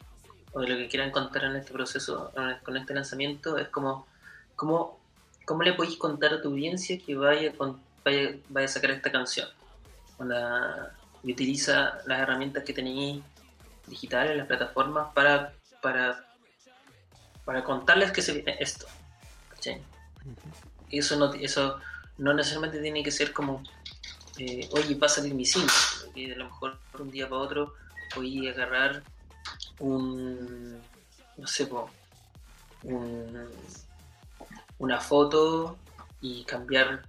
o 0.53 0.61
de 0.61 0.69
lo 0.69 0.77
que 0.77 0.89
quieran 0.89 1.11
contar 1.11 1.45
en 1.45 1.57
este 1.57 1.73
proceso, 1.73 2.33
con 2.65 2.77
este 2.77 2.95
lanzamiento, 2.95 3.59
es 3.59 3.69
como, 3.69 4.07
¿cómo, 4.57 5.01
cómo 5.45 5.63
le 5.63 5.75
podéis 5.75 5.97
contar 5.97 6.35
a 6.35 6.43
tu 6.43 6.49
audiencia 6.49 6.99
que 6.99 7.15
vaya, 7.15 7.53
con, 7.53 7.81
vaya, 8.05 8.37
vaya 8.49 8.65
a 8.67 8.69
sacar 8.69 8.91
esta 8.93 9.11
canción? 9.11 9.49
y 11.23 11.33
utiliza 11.33 11.99
las 12.07 12.21
herramientas 12.21 12.63
que 12.63 12.75
tenéis 12.75 13.23
digitales, 13.87 14.37
las 14.37 14.47
plataformas, 14.47 15.13
para, 15.15 15.53
para, 15.81 16.27
para 17.45 17.65
contarles 17.65 18.13
que 18.13 18.21
se 18.21 18.35
viene 18.35 18.57
esto. 18.61 18.87
¿sí? 19.61 19.73
Eso 20.91 21.17
no, 21.17 21.33
eso 21.35 21.79
no 22.19 22.35
necesariamente 22.35 22.81
tiene 22.81 23.03
que 23.03 23.11
ser 23.11 23.33
como, 23.33 23.63
eh, 24.39 24.69
oye, 24.73 24.97
pasa 24.97 25.21
el 25.21 25.35
misil, 25.35 25.67
que 26.15 26.33
a 26.33 26.37
lo 26.37 26.45
mejor 26.45 26.79
un 26.99 27.11
día 27.11 27.29
para 27.29 27.43
otro 27.43 27.75
voy 28.15 28.47
a 28.47 28.51
agarrar 28.51 29.03
un, 29.79 30.81
no 31.37 31.47
sé, 31.47 31.69
una 34.79 35.01
foto 35.01 35.79
y 36.21 36.45
cambiar 36.45 37.03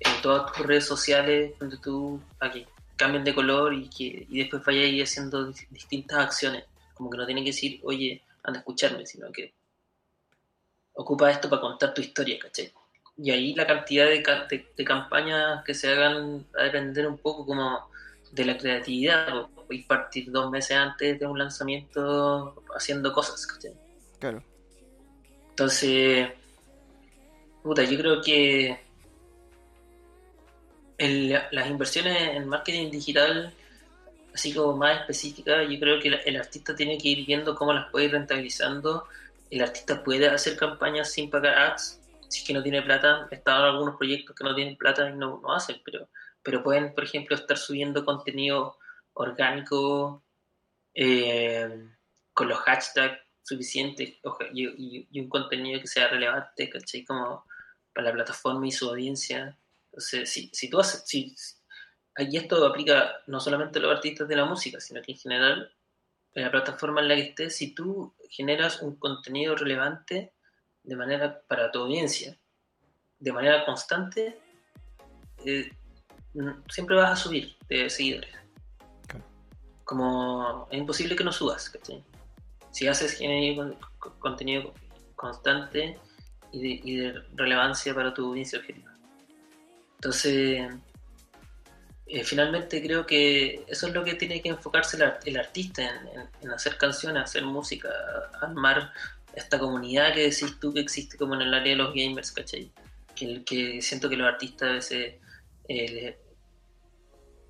en 0.00 0.22
todas 0.22 0.52
tus 0.52 0.66
redes 0.66 0.86
sociales 0.86 1.54
donde 1.58 1.78
tú 1.78 2.20
aquí 2.40 2.66
cambien 2.96 3.24
de 3.24 3.34
color 3.34 3.74
y 3.74 3.88
que 3.88 4.26
y 4.28 4.38
después 4.38 4.64
vaya 4.64 4.84
ir 4.84 5.02
haciendo 5.02 5.52
distintas 5.70 6.18
acciones 6.18 6.64
como 6.94 7.10
que 7.10 7.18
no 7.18 7.26
tiene 7.26 7.42
que 7.42 7.50
decir 7.50 7.80
oye 7.84 8.22
anda 8.42 8.58
a 8.58 8.60
escucharme 8.60 9.06
sino 9.06 9.30
que 9.32 9.54
ocupa 10.94 11.30
esto 11.30 11.48
para 11.48 11.62
contar 11.62 11.94
tu 11.94 12.00
historia 12.00 12.38
¿cachai? 12.38 12.72
Y 13.18 13.30
ahí 13.30 13.54
la 13.54 13.66
cantidad 13.66 14.06
de, 14.06 14.22
de, 14.76 14.84
campañas 14.84 15.64
que 15.64 15.74
se 15.74 15.88
hagan 15.88 16.46
va 16.54 16.62
a 16.62 16.64
depender 16.64 17.06
un 17.06 17.16
poco 17.16 17.46
como 17.46 17.88
de 18.32 18.44
la 18.44 18.58
creatividad. 18.58 19.28
A 19.28 19.88
partir 19.88 20.30
dos 20.30 20.48
meses 20.50 20.76
antes 20.76 21.18
de 21.18 21.26
un 21.26 21.38
lanzamiento 21.38 22.62
haciendo 22.76 23.12
cosas. 23.12 23.44
Claro. 24.20 24.42
Entonces, 25.50 26.28
puta, 27.64 27.82
yo 27.82 27.98
creo 27.98 28.22
que 28.22 28.78
las 30.98 31.66
inversiones 31.68 32.36
en 32.36 32.48
marketing 32.48 32.90
digital, 32.90 33.52
así 34.32 34.52
como 34.54 34.76
más 34.76 35.00
específicas, 35.00 35.68
yo 35.68 35.80
creo 35.80 36.00
que 36.00 36.08
el 36.08 36.36
artista 36.36 36.76
tiene 36.76 36.96
que 36.96 37.08
ir 37.08 37.26
viendo 37.26 37.56
cómo 37.56 37.72
las 37.72 37.90
puede 37.90 38.06
ir 38.06 38.12
rentabilizando. 38.12 39.08
El 39.50 39.62
artista 39.62 40.04
puede 40.04 40.28
hacer 40.28 40.56
campañas 40.56 41.10
sin 41.10 41.28
pagar 41.28 41.72
ads, 41.72 41.98
si 42.28 42.40
es 42.40 42.46
que 42.46 42.52
no 42.52 42.62
tiene 42.62 42.82
plata, 42.82 43.28
están 43.30 43.62
algunos 43.62 43.96
proyectos 43.96 44.34
que 44.34 44.44
no 44.44 44.54
tienen 44.54 44.76
plata 44.76 45.08
y 45.08 45.14
no, 45.14 45.40
no 45.42 45.54
hacen, 45.54 45.80
pero, 45.84 46.08
pero 46.42 46.62
pueden, 46.62 46.94
por 46.94 47.04
ejemplo, 47.04 47.36
estar 47.36 47.56
subiendo 47.56 48.04
contenido 48.04 48.78
orgánico 49.14 50.24
eh, 50.94 51.88
con 52.32 52.48
los 52.48 52.58
hashtags 52.58 53.20
suficientes 53.42 54.18
y, 54.52 55.20
un 55.20 55.28
contenido 55.28 55.80
que 55.80 55.86
sea 55.86 56.08
relevante, 56.08 56.68
¿cachai? 56.68 57.04
Como 57.04 57.44
para 57.94 58.08
la 58.08 58.14
plataforma 58.14 58.66
y 58.66 58.72
su 58.72 58.88
audiencia. 58.88 59.56
Entonces, 59.86 60.28
si, 60.30 60.50
si 60.52 60.68
tú 60.68 60.80
haces, 60.80 61.04
si, 61.06 61.34
y 62.18 62.36
esto 62.36 62.64
aplica 62.66 63.16
no 63.26 63.40
solamente 63.40 63.78
a 63.78 63.82
los 63.82 63.94
artistas 63.94 64.26
de 64.28 64.36
la 64.36 64.44
música, 64.44 64.80
sino 64.80 65.00
que 65.02 65.12
en 65.12 65.18
general 65.18 65.72
en 66.34 66.42
la 66.42 66.50
plataforma 66.50 67.00
en 67.00 67.08
la 67.08 67.14
que 67.14 67.22
estés, 67.22 67.56
si 67.56 67.74
tú 67.74 68.14
generas 68.28 68.82
un 68.82 68.96
contenido 68.96 69.56
relevante 69.56 70.34
de 70.86 70.96
manera 70.96 71.42
para 71.48 71.70
tu 71.70 71.80
audiencia, 71.80 72.38
de 73.18 73.32
manera 73.32 73.64
constante, 73.64 74.38
eh, 75.44 75.70
siempre 76.68 76.96
vas 76.96 77.12
a 77.12 77.16
subir 77.16 77.56
de 77.68 77.90
seguidores. 77.90 78.34
Como 79.84 80.68
es 80.70 80.78
imposible 80.78 81.16
que 81.16 81.24
no 81.24 81.32
subas, 81.32 81.72
Si 82.70 82.86
haces 82.86 83.20
contenido 84.18 84.72
constante 85.14 85.98
y 86.52 86.96
de, 87.00 87.22
relevancia 87.34 87.94
para 87.94 88.12
tu 88.14 88.28
audiencia 88.28 88.58
objetiva. 88.58 88.92
Entonces, 89.96 90.68
eh, 92.06 92.24
finalmente 92.24 92.82
creo 92.82 93.06
que 93.06 93.64
eso 93.66 93.88
es 93.88 93.94
lo 93.94 94.04
que 94.04 94.14
tiene 94.14 94.40
que 94.42 94.50
enfocarse 94.50 94.96
el, 95.24 95.36
artista 95.36 95.82
en, 96.40 96.50
hacer 96.50 96.76
canciones, 96.76 97.24
hacer 97.24 97.44
música, 97.44 97.88
armar 98.40 98.92
esta 99.36 99.58
comunidad 99.58 100.14
que 100.14 100.22
decís 100.22 100.58
tú 100.58 100.72
que 100.72 100.80
existe 100.80 101.16
como 101.16 101.34
en 101.34 101.42
el 101.42 101.54
área 101.54 101.72
de 101.72 101.76
los 101.76 101.94
gamers, 101.94 102.32
¿cachai? 102.32 102.72
Que, 103.14 103.44
que 103.44 103.82
siento 103.82 104.08
que 104.08 104.16
los 104.16 104.26
artistas 104.26 104.68
a 104.68 104.72
veces 104.72 105.14
eh, 105.68 106.18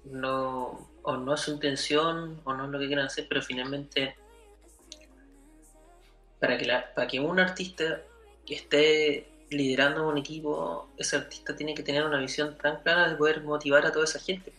no, 0.05 0.91
o 1.03 1.16
no 1.16 1.34
es 1.34 1.41
su 1.41 1.53
intención 1.53 2.41
o 2.45 2.55
no 2.55 2.64
es 2.64 2.70
lo 2.70 2.78
que 2.78 2.87
quieren 2.89 3.07
hacer, 3.07 3.26
pero 3.28 3.41
finalmente 3.41 4.16
para 6.41 6.59
que, 6.59 6.64
la, 6.66 6.93
para 6.93 7.07
que 7.07 7.20
un 7.20 7.39
artista 7.39 8.03
esté 8.49 9.28
liderando 9.51 10.09
un 10.09 10.18
equipo, 10.18 10.89
ese 10.97 11.16
artista 11.16 11.55
tiene 11.55 11.74
que 11.74 11.82
tener 11.82 12.05
una 12.05 12.18
visión 12.18 12.57
tan 12.59 12.82
clara 12.82 13.09
de 13.09 13.16
poder 13.16 13.43
motivar 13.43 13.87
a 13.87 13.93
toda 13.93 14.05
esa 14.05 14.18
gente. 14.18 14.53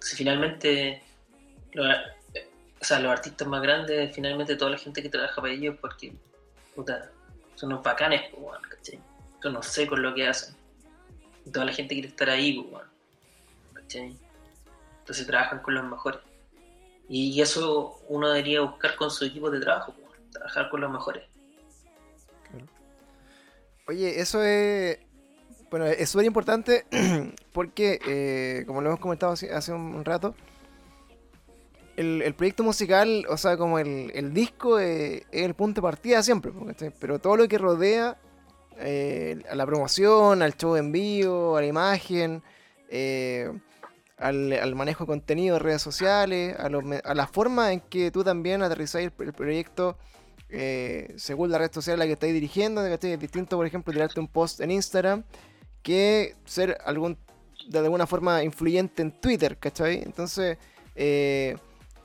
Si 0.00 0.16
finalmente, 0.16 1.02
o 2.86 2.88
sea, 2.88 3.00
los 3.00 3.10
artistas 3.10 3.48
más 3.48 3.60
grandes, 3.60 4.14
finalmente 4.14 4.54
toda 4.54 4.70
la 4.70 4.78
gente 4.78 5.02
que 5.02 5.08
trabaja 5.08 5.40
para 5.40 5.52
ellos, 5.52 5.74
porque, 5.80 6.14
puta, 6.72 7.10
son 7.56 7.72
unos 7.72 7.82
bacanes, 7.82 8.30
¿cachai? 8.70 9.00
Son 9.42 9.50
unos 9.50 9.66
secos 9.66 9.98
lo 9.98 10.14
que 10.14 10.28
hacen. 10.28 10.54
Toda 11.52 11.66
la 11.66 11.72
gente 11.72 11.96
quiere 11.96 12.10
estar 12.10 12.30
ahí, 12.30 12.64
Entonces 15.00 15.26
trabajan 15.26 15.58
con 15.62 15.74
los 15.74 15.84
mejores. 15.84 16.20
Y 17.08 17.40
eso 17.40 18.00
uno 18.06 18.28
debería 18.28 18.60
buscar 18.60 18.94
con 18.94 19.10
su 19.10 19.24
equipo 19.24 19.50
de 19.50 19.58
trabajo, 19.58 19.92
trabajar 20.30 20.70
con 20.70 20.80
los 20.80 20.92
mejores. 20.92 21.24
Oye, 23.88 24.20
eso 24.20 24.44
es. 24.44 25.00
Bueno, 25.70 25.86
es 25.86 26.08
súper 26.08 26.26
importante 26.26 26.86
porque, 27.52 27.98
eh, 28.06 28.64
como 28.64 28.80
lo 28.80 28.90
hemos 28.90 29.00
comentado 29.00 29.32
hace, 29.32 29.72
un 29.72 30.04
rato, 30.04 30.36
el, 31.96 32.34
proyecto 32.34 32.62
musical, 32.62 33.26
o 33.28 33.36
sea, 33.36 33.56
como 33.56 33.78
el, 33.78 34.32
disco 34.34 34.78
es, 34.78 35.22
el 35.32 35.54
punto 35.54 35.80
de 35.80 35.82
partida 35.82 36.22
siempre, 36.22 36.52
pero 37.00 37.18
todo 37.18 37.36
lo 37.36 37.48
que 37.48 37.58
rodea 37.58 38.18
eh, 38.78 39.42
a 39.50 39.54
la 39.54 39.64
promoción, 39.64 40.42
al 40.42 40.56
show 40.56 40.76
en 40.76 40.92
vivo, 40.92 41.56
a 41.56 41.60
la 41.62 41.66
imagen, 41.66 42.42
eh, 42.90 43.50
al, 44.18 44.74
manejo 44.74 45.04
de 45.04 45.08
contenido, 45.08 45.58
redes 45.58 45.82
sociales, 45.82 46.54
a, 46.58 46.66
a, 46.66 47.14
la 47.14 47.26
forma 47.26 47.72
en 47.72 47.80
que 47.80 48.10
tú 48.10 48.22
también 48.22 48.62
aterrizas 48.62 49.02
el, 49.02 49.10
proyecto 49.10 49.96
eh, 50.50 51.14
según 51.16 51.50
la 51.50 51.58
red 51.58 51.72
social 51.72 51.96
a 51.96 51.98
la 52.00 52.06
que 52.06 52.12
estáis 52.12 52.34
dirigiendo. 52.34 52.84
Es 52.84 53.00
distinto, 53.18 53.56
por 53.56 53.66
ejemplo, 53.66 53.92
tirarte 53.92 54.20
un 54.20 54.28
post 54.28 54.60
en 54.60 54.70
Instagram 54.70 55.24
que 55.82 56.34
ser 56.44 56.76
algún 56.84 57.16
de 57.68 57.78
alguna 57.78 58.06
forma 58.06 58.44
influyente 58.44 59.02
en 59.02 59.10
Twitter, 59.10 59.58
¿cachai? 59.58 60.02
Entonces, 60.02 60.56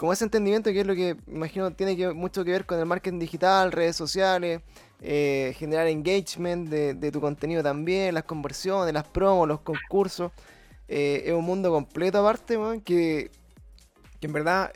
como 0.01 0.13
ese 0.13 0.23
entendimiento 0.23 0.71
que 0.71 0.79
es 0.79 0.87
lo 0.87 0.95
que 0.95 1.15
imagino 1.27 1.69
tiene 1.73 1.95
que, 1.95 2.11
mucho 2.11 2.43
que 2.43 2.49
ver 2.49 2.65
con 2.65 2.79
el 2.79 2.87
marketing 2.87 3.19
digital, 3.19 3.71
redes 3.71 3.95
sociales, 3.95 4.59
eh, 4.99 5.53
generar 5.59 5.85
engagement 5.85 6.69
de, 6.69 7.11
tu 7.11 7.21
contenido 7.21 7.61
también, 7.61 8.15
las 8.15 8.23
conversiones, 8.23 8.91
las 8.95 9.03
promos, 9.03 9.47
los 9.47 9.61
concursos. 9.61 10.31
Eh, 10.87 11.21
es 11.27 11.33
un 11.33 11.45
mundo 11.45 11.69
completo 11.69 12.17
aparte, 12.17 12.57
que, 12.83 13.29
que 14.19 14.25
en 14.25 14.33
verdad 14.33 14.71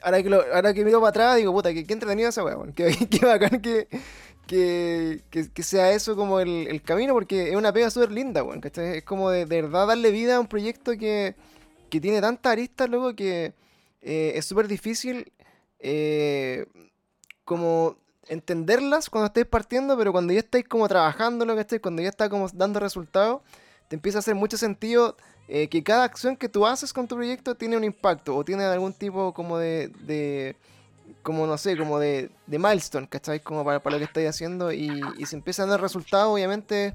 ahora 0.00 0.22
que, 0.22 0.34
ahora 0.54 0.72
que 0.72 0.84
miro 0.86 1.00
para 1.00 1.10
atrás, 1.10 1.36
digo, 1.36 1.52
puta, 1.52 1.74
que, 1.74 1.86
qué 1.86 1.92
entretenido 1.92 2.30
esa 2.30 2.42
weá, 2.42 2.56
que, 2.74 2.96
que 3.06 3.26
bacán 3.26 3.60
que, 3.60 3.88
que, 4.46 5.20
que, 5.52 5.62
sea 5.62 5.92
eso 5.92 6.16
como 6.16 6.40
el, 6.40 6.80
camino, 6.82 7.12
porque 7.12 7.50
es 7.50 7.56
una 7.56 7.74
pega 7.74 7.90
súper 7.90 8.10
linda, 8.10 8.42
weón, 8.42 8.62
Es 8.64 9.04
como 9.04 9.28
de, 9.28 9.44
verdad 9.44 9.86
darle 9.86 10.10
vida 10.12 10.36
a 10.36 10.40
un 10.40 10.46
proyecto 10.46 10.92
que, 10.92 11.34
que 11.90 12.00
tiene 12.00 12.22
tantas 12.22 12.52
aristas, 12.52 12.88
luego 12.88 13.14
que 13.14 13.52
eh, 14.04 14.32
es 14.36 14.44
súper 14.44 14.68
difícil 14.68 15.32
eh, 15.80 16.66
como 17.44 17.96
entenderlas 18.28 19.10
cuando 19.10 19.26
estáis 19.26 19.46
partiendo, 19.46 19.96
pero 19.96 20.12
cuando 20.12 20.32
ya 20.32 20.40
estáis 20.40 20.66
como 20.68 20.86
trabajando, 20.88 21.44
lo 21.44 21.54
que 21.54 21.62
estáis, 21.62 21.82
cuando 21.82 22.02
ya 22.02 22.10
está 22.10 22.28
como 22.28 22.48
dando 22.52 22.80
resultados, 22.80 23.40
te 23.88 23.96
empieza 23.96 24.18
a 24.18 24.20
hacer 24.20 24.34
mucho 24.34 24.56
sentido 24.56 25.16
eh, 25.48 25.68
que 25.68 25.82
cada 25.82 26.04
acción 26.04 26.36
que 26.36 26.48
tú 26.48 26.66
haces 26.66 26.92
con 26.92 27.08
tu 27.08 27.16
proyecto 27.16 27.54
tiene 27.54 27.76
un 27.76 27.84
impacto 27.84 28.36
o 28.36 28.44
tiene 28.44 28.64
algún 28.64 28.92
tipo 28.92 29.34
como 29.34 29.58
de, 29.58 29.88
de 30.00 30.56
como 31.22 31.46
no 31.46 31.58
sé, 31.58 31.76
como 31.76 31.98
de, 31.98 32.30
de 32.46 32.58
milestone, 32.58 33.08
¿cachai? 33.08 33.40
Como 33.40 33.64
para, 33.64 33.82
para 33.82 33.96
lo 33.96 33.98
que 33.98 34.04
estáis 34.04 34.28
haciendo 34.28 34.72
y, 34.72 35.00
y 35.18 35.26
se 35.26 35.36
empieza 35.36 35.64
a 35.64 35.66
dar 35.66 35.80
resultado, 35.80 36.32
obviamente, 36.32 36.94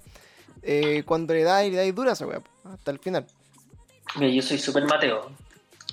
eh, 0.62 1.03
cuando 1.05 1.34
le 1.34 1.43
dais, 1.43 1.72
le 1.72 1.78
dais 1.78 1.93
dura 1.93 2.12
hasta 2.12 2.91
el 2.91 2.99
final. 2.99 3.26
Mira, 4.16 4.32
yo 4.32 4.41
soy 4.41 4.57
súper 4.57 4.86
Mateo, 4.86 5.32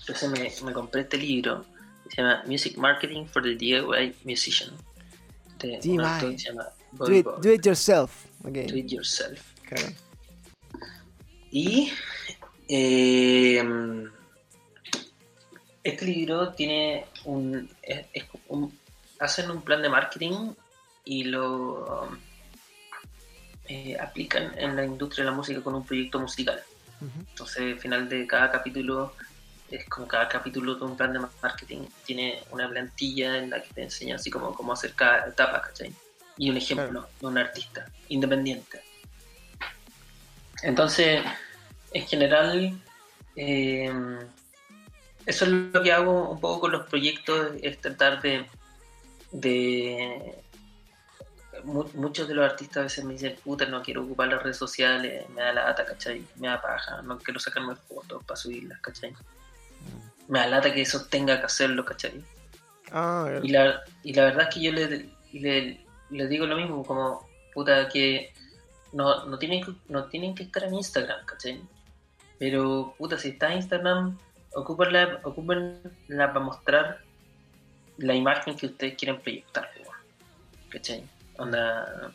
entonces 0.07 0.31
me, 0.31 0.67
me, 0.67 0.73
compré 0.73 1.01
este 1.01 1.19
libro, 1.19 1.65
se 2.09 2.23
llama 2.23 2.43
Music 2.47 2.77
Marketing 2.77 3.27
for 3.27 3.43
the 3.43 3.57
DIY 3.57 4.15
Musician. 4.25 4.71
De 5.59 5.81
DIY. 5.83 6.37
Do 6.93 7.13
it, 7.13 7.27
do 7.43 7.53
it, 7.53 7.67
yourself. 7.67 8.27
Okay. 8.45 8.67
Do 8.67 8.77
it 8.77 8.91
yourself. 8.91 9.41
Y 11.51 11.93
eh, 12.69 13.63
este 15.83 16.05
libro 16.05 16.53
tiene 16.53 17.07
un, 17.25 17.69
hacen 19.19 19.51
un 19.51 19.63
plan 19.63 19.83
de 19.83 19.89
marketing 19.89 20.53
y 21.05 21.25
lo 21.25 22.09
eh, 23.69 23.97
aplican 23.99 24.57
en 24.57 24.77
la 24.77 24.85
industria 24.85 25.25
de 25.25 25.31
la 25.31 25.37
música 25.37 25.61
con 25.63 25.75
un 25.75 25.85
proyecto 25.85 26.21
musical. 26.21 26.63
Entonces, 27.01 27.75
al 27.75 27.79
final 27.79 28.09
de 28.09 28.27
cada 28.27 28.51
capítulo, 28.51 29.13
es 29.71 29.85
como 29.89 30.07
cada 30.07 30.29
capítulo 30.29 30.75
de 30.77 30.85
un 30.85 30.97
plan 30.97 31.13
de 31.13 31.21
marketing, 31.43 31.87
tiene 32.05 32.43
una 32.51 32.69
plantilla 32.69 33.39
en 33.39 33.51
la 33.51 33.63
que 33.63 33.73
te 33.75 33.83
enseña 33.83 34.17
así 34.17 34.31
como 34.31 34.55
cómo 34.55 34.73
hacer 34.73 34.95
cada 34.95 35.27
etapa, 35.27 35.63
¿cachai? 35.63 35.93
Y 36.37 36.51
un 36.51 36.57
ejemplo 36.57 37.09
de 37.21 37.27
un 37.27 37.39
artista 37.39 37.87
independiente. 38.09 38.83
Entonces, 40.63 41.23
en 41.93 42.07
general, 42.07 42.81
eh, 43.35 43.93
eso 45.25 45.45
es 45.45 45.51
lo 45.51 45.83
que 45.83 45.93
hago 45.93 46.31
un 46.31 46.41
poco 46.41 46.61
con 46.61 46.73
los 46.73 46.87
proyectos, 46.87 47.53
es 47.63 47.81
tratar 47.81 48.23
de... 48.23 48.47
de 49.33 50.43
muchos 51.65 52.29
de 52.29 52.35
los 52.35 52.49
artistas 52.49 52.77
a 52.77 52.83
veces 52.83 53.05
me 53.05 53.15
dicen, 53.15 53.35
puta, 53.43 53.67
no 53.67 53.83
quiero 53.83 54.05
ocupar 54.05 54.29
las 54.29 54.43
redes 54.43 54.57
sociales, 54.57 55.29
me 55.31 55.41
da 55.41 55.53
lata, 55.53 55.85
¿cachai? 55.85 56.25
Me 56.37 56.49
da 56.49 56.61
paja, 56.61 57.03
no 57.03 57.19
quiero 57.19 57.41
sacarme 57.41 57.75
fotos 57.75 58.23
para 58.25 58.37
subirlas, 58.37 58.81
¿cachai? 58.81 59.15
Me 60.29 60.41
da 60.41 60.47
lata 60.47 60.73
que 60.73 60.83
eso 60.83 61.07
tenga 61.07 61.39
que 61.39 61.47
hacerlo, 61.47 61.85
¿cachai? 61.85 62.25
Ah, 62.93 63.41
y, 63.43 63.49
la, 63.49 63.83
y 64.03 64.13
la 64.13 64.25
verdad 64.25 64.49
es 64.49 64.55
que 64.55 64.63
yo 64.63 64.73
le, 64.73 65.09
le, 66.11 66.29
digo 66.29 66.47
lo 66.47 66.57
mismo, 66.57 66.85
como, 66.85 67.29
puta, 67.53 67.89
que 67.89 68.33
no, 68.93 69.27
no, 69.27 69.39
tienen, 69.39 69.65
no 69.89 70.05
tienen 70.07 70.35
que 70.35 70.45
estar 70.45 70.65
en 70.65 70.75
Instagram, 70.75 71.25
¿cachai? 71.27 71.61
Pero, 72.39 72.95
puta, 72.99 73.19
si 73.19 73.31
está 73.31 73.51
en 73.51 73.59
Instagram, 73.59 74.19
ocupenla, 74.55 75.21
ocupenla 75.25 75.81
para 76.17 76.41
mostrar 76.41 77.01
la 77.99 78.15
imagen 78.15 78.57
que 78.57 78.67
ustedes 78.67 78.95
quieren 78.97 79.21
proyectar, 79.21 79.69
¿cachai? 80.69 81.05
Onda, 81.39 82.13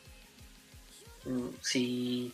mm, 1.26 1.50
si, 1.62 2.34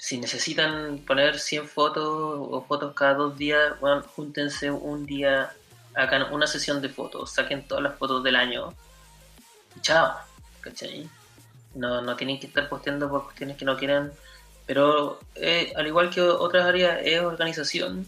si 0.00 0.16
necesitan 0.16 1.04
poner 1.06 1.38
100 1.38 1.68
fotos 1.68 2.06
o 2.06 2.64
fotos 2.66 2.94
cada 2.94 3.14
dos 3.14 3.36
días, 3.36 3.78
bueno, 3.80 4.02
júntense 4.16 4.70
un 4.70 5.04
día, 5.04 5.52
hagan 5.94 6.32
una 6.32 6.46
sesión 6.46 6.80
de 6.80 6.88
fotos, 6.88 7.32
saquen 7.32 7.68
todas 7.68 7.84
las 7.84 7.98
fotos 7.98 8.24
del 8.24 8.36
año 8.36 8.72
y 9.76 9.80
chao, 9.82 10.16
¿cachai? 10.62 11.06
No, 11.74 12.00
no 12.00 12.16
tienen 12.16 12.40
que 12.40 12.46
estar 12.46 12.66
posteando 12.66 13.10
por 13.10 13.24
cuestiones 13.24 13.58
que 13.58 13.66
no 13.66 13.76
quieran 13.76 14.12
pero 14.70 15.18
eh, 15.34 15.72
al 15.74 15.84
igual 15.88 16.10
que 16.10 16.22
otras 16.22 16.64
áreas, 16.64 17.00
es 17.02 17.20
organización 17.20 18.06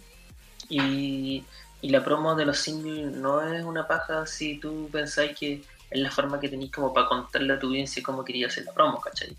y, 0.69 1.45
la 1.83 2.05
promo 2.05 2.37
de 2.37 2.47
los 2.47 2.59
singles 2.59 3.17
no 3.17 3.43
es 3.43 3.65
una 3.65 3.89
paja 3.89 4.25
si 4.27 4.59
tú 4.59 4.89
pensáis 4.93 5.37
que 5.37 5.65
es 5.91 6.01
la 6.01 6.13
forma 6.13 6.39
que 6.39 6.49
tenéis 6.49 6.71
como 6.71 6.95
para 6.95 7.09
contarle 7.09 7.53
a 7.53 7.59
tu 7.59 7.67
audiencia 7.67 8.01
cómo 8.01 8.25
querías 8.25 8.53
hacer 8.53 8.65
la 8.65 8.73
promo, 8.73 9.01
¿cachai? 9.01 9.37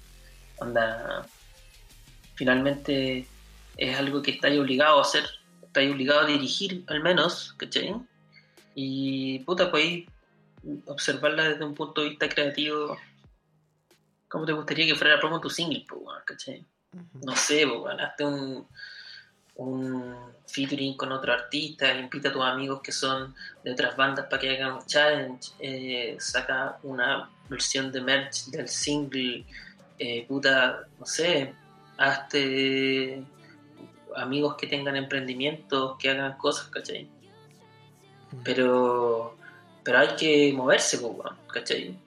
Onda, 0.58 1.26
finalmente 2.36 3.28
es 3.78 3.98
algo 3.98 4.22
que 4.22 4.32
estáis 4.32 4.60
obligado 4.60 5.00
a 5.00 5.02
hacer, 5.02 5.26
estáis 5.62 5.92
obligado 5.92 6.22
a 6.22 6.26
dirigir 6.26 6.84
al 6.88 7.02
menos, 7.02 7.54
¿cachai? 7.58 7.96
Y 8.76 9.40
puta, 9.40 9.72
podéis 9.72 10.08
observarla 10.86 11.50
desde 11.50 11.66
un 11.66 11.76
punto 11.76 12.02
de 12.02 12.10
vista 12.10 12.30
creativo. 12.30 12.98
¿Cómo 14.28 14.46
te 14.46 14.54
gustaría 14.54 14.86
que 14.88 14.96
fuera 14.96 15.16
la 15.16 15.20
promo 15.20 15.40
tu 15.40 15.50
single, 15.50 15.86
¿cachai? 16.26 16.66
No 17.26 17.36
sé, 17.36 17.68
pues, 17.68 17.96
hazte 18.00 18.24
un, 18.24 18.68
un 19.56 20.16
featuring 20.48 20.96
con 20.96 21.12
otro 21.12 21.34
artista, 21.34 21.94
invita 21.94 22.30
a 22.30 22.34
tus 22.34 22.44
amigos 22.44 22.82
que 22.82 22.92
son 22.92 23.36
de 23.64 23.72
otras 23.72 23.96
bandas 23.96 24.28
para 24.28 24.42
que 24.42 24.52
hagan 24.52 24.74
un 24.74 24.86
challenge, 24.86 25.52
eh, 25.60 26.16
saca 26.20 26.78
una 26.84 27.30
versión 27.50 27.92
de 27.92 28.02
merch 28.02 28.46
del 28.48 28.68
single, 28.68 29.46
eh, 30.00 30.26
puta, 30.28 30.88
no 31.00 31.06
sé, 31.06 31.54
hazte 32.04 33.24
amigos 34.16 34.56
que 34.56 34.68
tengan 34.68 34.96
emprendimientos, 34.96 35.98
que 35.98 36.10
hagan 36.10 36.38
cosas, 36.38 36.68
¿cachai? 36.68 37.10
Pero, 38.44 39.36
pero 39.84 40.00
hay 40.00 40.16
que 40.18 40.54
moverse, 40.54 41.00
¿cachai? 41.48 41.98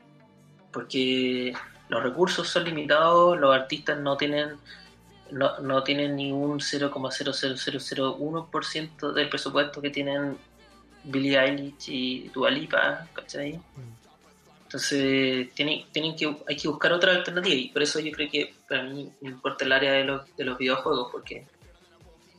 Porque 0.72 1.54
los 1.88 2.02
recursos 2.02 2.48
son 2.48 2.64
limitados, 2.64 3.38
los 3.38 3.54
artistas 3.54 3.98
no 3.98 4.16
tienen 4.16 4.56
no, 5.30 5.58
no 5.60 5.82
tienen 5.82 6.16
ni 6.16 6.32
un 6.32 6.60
0,00001% 6.60 9.12
del 9.12 9.28
presupuesto 9.28 9.82
que 9.82 9.90
tienen 9.90 10.38
Billie 11.04 11.38
Eilish 11.38 11.88
y 11.88 12.28
Dua 12.28 12.50
Lipa, 12.50 13.06
¿cachai? 13.12 13.60
Entonces 14.76 15.54
tienen, 15.54 15.86
tienen 15.90 16.14
que, 16.14 16.36
hay 16.46 16.54
que 16.54 16.68
buscar 16.68 16.92
otra 16.92 17.12
alternativa 17.12 17.54
y 17.54 17.68
por 17.68 17.82
eso 17.82 17.98
yo 17.98 18.12
creo 18.12 18.30
que 18.30 18.54
para 18.68 18.82
mí 18.82 19.10
me 19.22 19.30
importa 19.30 19.64
el 19.64 19.72
área 19.72 19.92
de 19.92 20.04
los, 20.04 20.36
de 20.36 20.44
los 20.44 20.58
videojuegos 20.58 21.08
porque 21.10 21.46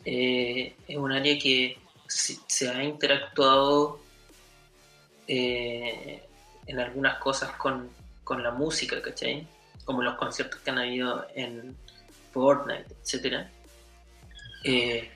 eh, 0.05 0.75
es 0.87 0.97
un 0.97 1.11
área 1.11 1.39
que 1.39 1.79
se, 2.05 2.69
ha 2.69 2.83
interactuado 2.83 3.99
eh, 5.27 6.21
en 6.67 6.79
algunas 6.79 7.17
cosas 7.17 7.53
con, 7.53 7.89
con 8.23 8.43
la 8.43 8.51
música, 8.51 9.01
¿cachai? 9.01 9.47
Como 9.83 10.03
los 10.03 10.13
conciertos 10.13 10.59
que 10.59 10.69
han 10.69 10.77
habido 10.77 11.25
en, 11.33 11.75
Fortnite, 12.31 12.85
etcétera. 13.01 13.49
Eh, 14.63 15.09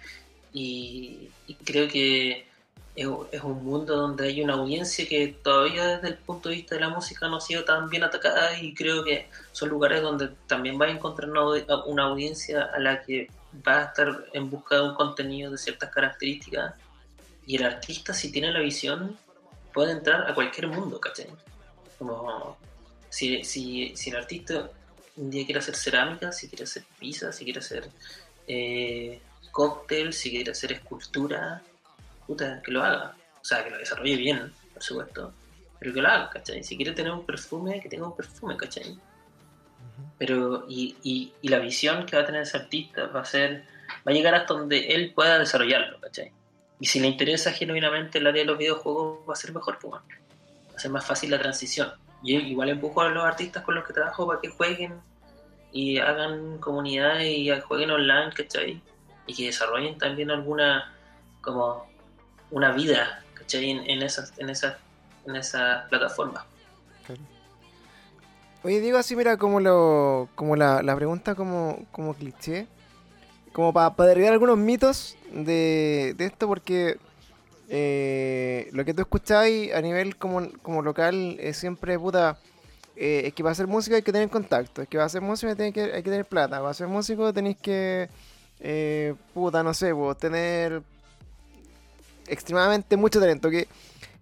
y, 0.54 1.30
creo 1.64 1.88
que 1.88 2.48
es, 2.96 3.08
un 3.44 3.64
mundo 3.64 3.96
donde 3.96 4.28
hay 4.28 4.42
una 4.42 4.54
audiencia 4.54 5.08
que 5.08 5.28
todavía 5.42 5.98
desde 5.98 6.10
el 6.10 6.18
punto 6.18 6.50
de 6.50 6.56
vista 6.56 6.76
de 6.76 6.82
la 6.82 6.90
música 6.90 7.28
no 7.28 7.38
ha 7.38 7.42
sido 7.42 7.64
tan 7.64 7.90
bien 7.90 8.04
atacada 8.04 8.60
y 8.60 8.74
creo 8.74 9.04
que 9.04 9.30
son 9.52 9.70
lugares 9.70 10.02
donde 10.02 10.30
también 10.48 10.80
va 10.80 10.86
a 10.86 10.92
encontrar 10.92 11.30
una, 11.30 12.04
audiencia 12.04 12.64
a 12.64 12.80
la 12.80 13.02
que 13.02 13.30
va 13.66 13.80
a 13.80 13.84
estar 13.86 14.26
en 14.34 14.50
busca 14.50 14.76
de 14.76 14.82
un 14.84 14.96
contenido 14.96 15.52
de 15.52 15.58
ciertas 15.58 15.90
características 15.90 16.74
y 17.46 17.56
el 17.56 17.66
artista 17.66 18.14
si 18.14 18.32
tiene 18.32 18.52
la 18.52 18.60
visión 18.60 19.18
puede 19.74 19.94
entrar 19.94 20.30
a 20.30 20.36
cualquier 20.36 20.68
mundo, 20.68 21.00
¿cachai? 21.00 21.28
Como 21.98 22.58
si, 23.10 23.44
si, 23.44 23.96
si 23.96 24.10
el 24.10 24.18
artista 24.18 24.70
un 25.16 25.30
día 25.30 25.46
quiere 25.46 25.60
hacer 25.60 25.76
cerámica, 25.76 26.32
si 26.32 26.50
quiere 26.50 26.66
hacer 26.66 26.84
pizza, 27.00 27.32
si 27.32 27.46
quiere 27.46 27.60
hacer 27.60 27.90
eh, 28.48 29.22
cóctel, 29.52 30.14
si 30.14 30.30
quiere 30.30 30.52
hacer 30.52 30.74
escultura, 30.74 31.62
puta, 32.32 32.62
que 32.62 32.72
lo 32.72 32.82
haga. 32.82 33.14
O 33.42 33.44
sea, 33.44 33.64
que 33.64 33.70
lo 33.70 33.78
desarrolle 33.78 34.16
bien, 34.16 34.54
por 34.74 34.82
supuesto. 34.82 35.34
Pero 35.80 35.94
que 35.94 36.02
lo 36.02 36.08
haga, 36.08 36.30
¿cachai? 36.30 36.64
Si 36.64 36.78
quiere 36.78 36.94
tener 36.94 37.12
un 37.12 37.26
perfume, 37.26 37.82
que 37.82 37.90
tenga 37.90 38.06
un 38.06 38.16
perfume, 38.16 38.56
¿cachai? 38.56 38.98
Pero, 40.18 40.66
y, 40.70 40.96
y, 41.04 41.34
y, 41.42 41.48
la 41.50 41.60
visión 41.60 42.06
que 42.06 42.16
va 42.16 42.22
a 42.22 42.26
tener 42.26 42.44
ese 42.44 42.58
artista 42.58 43.08
va 43.08 43.22
a 43.22 43.26
ser, 43.26 43.66
va 44.08 44.12
a 44.12 44.14
llegar 44.14 44.34
hasta 44.36 44.54
donde 44.54 44.94
él 44.96 45.12
pueda 45.14 45.40
desarrollarlo, 45.40 46.00
¿cachai? 46.00 46.32
Y 46.80 46.86
si 46.86 47.00
le 47.00 47.08
interesa 47.08 47.52
genuinamente 47.52 48.20
el 48.20 48.28
área 48.28 48.44
de 48.44 48.48
los 48.48 48.58
videojuegos, 48.58 49.28
va 49.28 49.34
a 49.34 49.36
ser 49.36 49.54
mejor, 49.54 49.78
pues, 49.80 49.94
va 49.94 50.76
a 50.76 50.80
ser 50.80 50.92
más 50.92 51.06
fácil 51.06 51.32
la 51.32 51.40
transición. 51.40 51.92
Yo 52.24 52.38
igual 52.38 52.70
empujo 52.70 53.02
a 53.02 53.10
los 53.10 53.26
artistas 53.26 53.64
con 53.64 53.76
los 53.76 53.86
que 53.86 53.94
trabajo 53.94 54.26
para 54.26 54.40
que 54.40 54.50
jueguen 54.50 55.02
y 55.74 55.98
hagan 55.98 56.60
comunidades 56.60 57.28
y 57.28 57.50
jueguen 57.62 57.92
online, 57.92 58.32
¿cachai? 58.34 58.82
Y 59.28 59.34
que 59.34 59.46
desarrollen 59.48 59.98
también 59.98 60.32
alguna, 60.32 60.94
como, 61.42 61.91
una 62.52 62.72
vida, 62.72 63.24
¿cachai? 63.34 63.72
En, 63.72 64.02
esas, 64.02 64.34
en 64.38 64.50
esas, 64.50 64.78
en 65.26 65.36
esas 65.36 65.88
plataformas. 65.90 66.44
Oye, 68.64 68.80
digo 68.80 69.00
así, 69.00 69.16
mira, 69.16 69.38
como 69.38 69.60
lo, 69.60 70.30
como 70.36 70.56
la, 70.56 70.84
la 70.84 70.96
pregunta 70.96 71.34
como, 71.34 71.84
como 71.92 72.14
cliché, 72.14 72.68
como 73.54 73.74
para, 73.74 73.96
para 73.96 74.10
derribar 74.10 74.34
algunos 74.34 74.58
mitos 74.58 75.18
de, 75.34 76.14
de 76.16 76.26
esto, 76.26 76.48
porque 76.48 77.00
eh, 77.74 78.68
lo 78.74 78.84
que 78.84 78.94
tú 78.94 79.02
escucháis 79.02 79.74
a 79.74 79.82
nivel 79.82 80.18
como, 80.18 80.46
como 80.62 80.82
local 80.82 81.38
es 81.40 81.56
siempre 81.56 81.98
puta. 81.98 82.38
Eh, 82.98 83.28
es 83.28 83.34
que 83.34 83.44
para 83.44 83.54
hacer 83.54 83.66
música 83.66 83.96
hay 83.96 84.02
que 84.02 84.12
tener 84.12 84.30
contacto. 84.30 84.82
Es 84.82 84.90
que 84.90 84.98
para 84.98 85.06
hacer 85.06 85.22
música 85.22 85.56
hay 85.58 85.72
que, 85.72 85.82
hay 85.82 86.04
que 86.04 86.10
tener 86.10 86.26
plata. 86.26 86.58
Para 86.58 86.70
hacer 86.70 86.88
músico 86.88 87.32
tenéis 87.34 87.56
que. 87.58 88.10
Eh, 88.60 89.16
puta, 89.34 89.64
no 89.64 89.74
sé, 89.74 89.94
vos, 89.94 90.18
tener 90.18 90.84
extremadamente 92.32 92.98
mucho 92.98 93.20
talento. 93.20 93.50
Que 93.50 93.68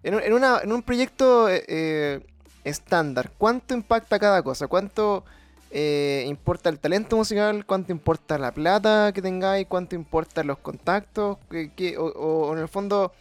en, 0.02 0.14
en, 0.14 0.32
una, 0.32 0.60
en 0.62 0.72
un 0.72 0.82
proyecto 0.82 1.48
estándar, 2.64 3.30
¿cuánto 3.38 3.74
impacta 3.74 4.18
cada 4.18 4.42
cosa? 4.42 4.66
¿Cuánto 4.66 5.24
importa 5.72 6.68
el 6.68 6.78
talento 6.78 7.16
musical? 7.16 7.64
¿Cuánto 7.64 7.92
importa 7.92 8.38
la 8.38 8.52
plata 8.52 9.12
que 9.12 9.22
tengáis? 9.22 9.66
¿Cuánto 9.66 9.94
importan 9.94 10.48
los 10.48 10.58
contactos? 10.58 11.38
o, 11.98 12.52
en 12.52 12.58
el 12.58 12.68
fondo, 12.68 13.12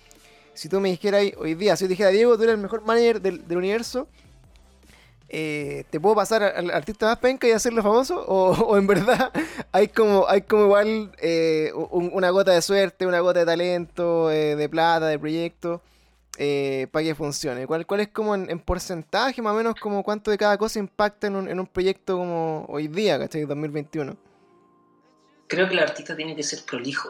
si 0.54 0.68
tú 0.68 0.80
me 0.80 0.90
dijeras 0.90 1.24
hoy 1.38 1.56
día, 1.56 1.76
si 1.76 1.86
yo 1.86 1.90
dijera, 1.90 2.10
Diego, 2.10 2.36
tú 2.36 2.44
eres 2.44 2.56
el 2.56 2.62
mejor 2.62 2.84
manager 2.84 3.22
del, 3.22 3.58
universo, 3.58 4.08
eh, 5.30 5.86
¿te 5.89 5.99
puedo 5.99 6.15
pasar 6.15 6.43
al 6.43 6.71
artista 6.71 7.05
más 7.05 7.17
penca 7.19 7.47
y 7.47 7.51
hacerlo 7.51 7.84
famoso? 7.84 8.25
¿O, 8.27 8.77
en 8.77 8.88
verdad 8.88 9.32
hay 9.71 9.88
como, 9.88 10.27
hay 10.27 10.41
como 10.41 10.63
igual 10.63 11.11
eh, 11.21 11.71
una 11.73 12.30
gota 12.32 12.51
de 12.51 12.61
suerte, 12.61 13.05
una 13.05 13.19
gota 13.19 13.39
de 13.39 13.45
talento, 13.45 14.32
eh, 14.32 14.55
de 14.55 14.69
plata, 14.69 15.07
de 15.07 15.19
proyecto, 15.19 15.82
para 16.91 17.03
que 17.03 17.15
funcione? 17.15 17.67
¿Cuál, 17.67 17.86
¿Cuál 17.86 18.01
es 18.01 18.07
como 18.09 18.36
en, 18.36 18.59
porcentaje, 18.59 19.41
más 19.41 19.53
o 19.53 19.57
menos, 19.57 19.75
como 19.75 20.03
cuánto 20.03 20.32
de 20.32 20.38
cada 20.38 20.57
cosa 20.57 20.80
impacta 20.80 21.27
en 21.27 21.36
un, 21.36 21.47
en 21.47 21.59
un 21.59 21.67
proyecto 21.67 22.17
como 22.17 22.65
hoy 22.67 22.88
día, 22.88 23.19
¿cachai? 23.19 23.45
2021. 23.45 24.15
Creo 25.47 25.67
que 25.67 25.73
el 25.73 25.80
artista 25.80 26.15
tiene 26.15 26.36
que 26.36 26.43
ser 26.43 26.59
prolijo 26.65 27.09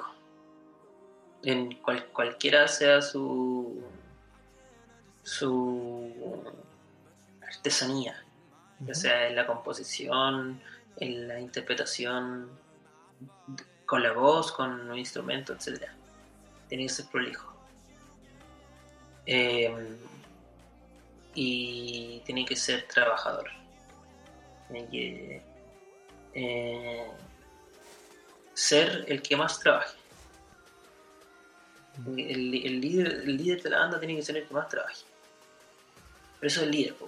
en 1.44 1.80
cualquiera 2.12 2.68
sea 2.68 3.02
su 3.02 3.82
su 5.24 6.12
artesanía, 7.60 8.16
ya 8.80 8.94
sea 8.94 9.28
en 9.28 9.36
la 9.36 9.46
composición, 9.46 10.62
en 10.98 11.28
la 11.28 11.40
interpretación 11.40 12.50
con 13.86 14.02
la 14.02 14.14
voz, 14.14 14.52
con 14.52 14.90
un 14.90 14.98
instrumento, 14.98 15.54
etc. 15.54 15.84
Tiene 16.68 16.84
que 16.84 16.90
ser 16.90 17.06
prolijo. 17.08 17.54
Em, 19.26 19.98
y 21.36 22.22
tiene 22.26 22.46
que 22.46 22.56
ser 22.56 22.88
trabajador. 22.88 23.50
Tiene 24.68 24.90
que 24.90 25.42
eh, 26.34 27.08
ser 28.54 29.06
el 29.08 29.22
que 29.22 29.36
más 29.36 29.60
trabaje. 29.60 29.98
El, 32.08 32.80
líder, 32.80 33.08
el 33.08 33.38
líder 33.38 33.62
de 33.62 33.70
la 33.70 33.80
banda 33.80 34.00
tiene 34.00 34.16
que 34.16 34.22
ser 34.22 34.38
el 34.38 34.48
que 34.48 34.54
más 34.54 34.70
trabaje. 34.70 35.04
Pero 36.40 36.48
eso 36.48 36.62
es 36.62 36.68
el 36.68 36.72
líder, 36.72 36.96
Que 36.96 37.06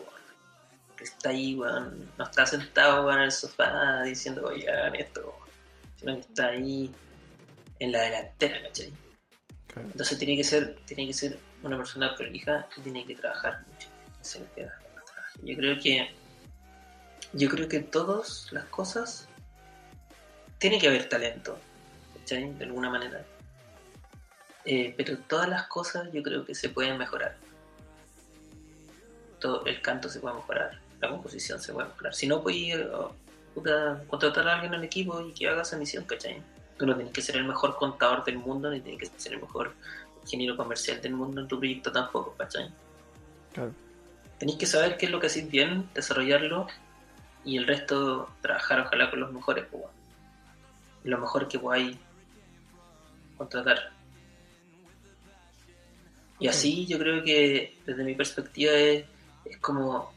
está 1.04 1.30
ahí, 1.30 1.56
No 1.56 2.24
está 2.24 2.45
sentado, 2.45 3.12
en 3.12 3.22
el 3.22 3.32
sofá 3.32 4.04
diciendo, 4.04 4.47
oye, 4.47 4.70
hagan 4.70 4.95
esto, 4.95 5.38
Sino 5.97 6.16
que 6.16 6.22
está 6.22 6.47
ahí 6.47 6.91
en 7.80 7.91
la 7.91 8.02
delantera, 8.02 8.62
¿cachai? 8.64 8.93
Entonces 9.76 10.18
tiene 10.18 10.36
que 10.36 10.43
ser, 10.43 10.76
tiene 10.86 11.08
que 11.08 11.14
ser 11.14 11.39
una 11.64 11.78
persona 11.78 12.16
prolija 12.16 12.68
que 12.74 12.82
tiene 12.82 13.06
que 13.06 13.16
trabajar 13.16 13.64
mucho. 13.68 13.88
Yo 15.43 15.56
creo 15.56 15.80
que 15.80 16.14
yo 17.34 17.49
creo 17.49 17.68
que 17.68 17.80
todas 17.80 18.52
las 18.52 18.66
cosas 18.66 19.28
tiene 20.58 20.78
que 20.80 20.88
haber 20.88 21.08
talento, 21.08 21.58
¿cachai? 22.20 22.54
De 22.54 22.66
alguna 22.66 22.89
manera. 22.89 23.26
Eh, 24.66 24.93
pero 24.95 25.18
todas 25.18 25.49
las 25.49 25.68
cosas 25.68 26.12
yo 26.12 26.22
creo 26.22 26.45
que 26.45 26.54
se 26.54 26.70
pueden 26.70 26.97
mejorar. 26.97 27.38
Todo, 29.39 29.66
el 29.66 29.82
canto 29.82 30.08
se 30.08 30.20
puede 30.20 30.36
mejorar, 30.36 30.80
la 31.02 31.10
composición 31.10 31.60
se 31.60 31.74
puede 31.74 31.88
mejorar. 31.89 32.14
Si 32.14 32.28
no, 32.28 32.41
puedes 32.41 32.86
oh, 32.93 33.14
contratar 34.08 34.47
a 34.47 34.54
alguien 34.54 34.74
en 34.74 34.80
el 34.80 34.86
equipo 34.86 35.20
y 35.22 35.34
que 35.34 35.49
haga 35.49 35.64
esa 35.64 35.78
misión, 35.78 36.06
¿cachai? 36.06 36.41
Tú 36.78 36.86
no 36.86 36.95
tienes 36.95 37.14
que 37.14 37.22
ser 37.22 37.38
el 37.38 37.45
mejor 37.45 37.76
contador 37.76 38.24
del 38.24 38.38
mundo, 38.38 38.70
ni 38.70 38.80
tienes 38.80 39.10
que 39.10 39.20
ser 39.20 39.34
el 39.34 39.41
mejor 39.41 39.74
ingeniero 40.22 40.56
comercial 40.56 41.02
del 41.02 41.14
mundo 41.14 41.41
en 41.41 41.47
tu 41.47 41.58
proyecto 41.58 41.91
tampoco, 41.91 42.36
¿cachai? 42.38 42.70
Claro. 43.54 43.74
Tenéis 44.38 44.58
que 44.60 44.66
saber 44.66 44.97
qué 44.97 45.08
es 45.08 45.12
lo 45.12 45.20
que 45.20 45.28
haces 45.28 45.49
bien, 45.49 45.89
desarrollarlo 45.93 46.68
y 47.43 47.58
el 47.58 47.68
resto 47.68 48.30
trabajar 48.41 48.82
ojalá 48.82 49.10
con 49.10 49.20
los 49.20 49.32
mejores, 49.32 49.66
pues, 49.70 49.84
lo 51.04 51.18
mejor 51.18 51.47
que 51.47 51.60
podáis 51.60 51.97
contratar. 53.38 53.91
Y 56.39 56.47
así 56.47 56.86
yo 56.88 56.97
creo 56.97 57.24
que 57.24 57.80
desde 57.86 58.04
mi 58.04 58.16
perspectiva 58.16 58.74
es, 58.74 59.06
es 59.45 59.58
como 59.60 60.12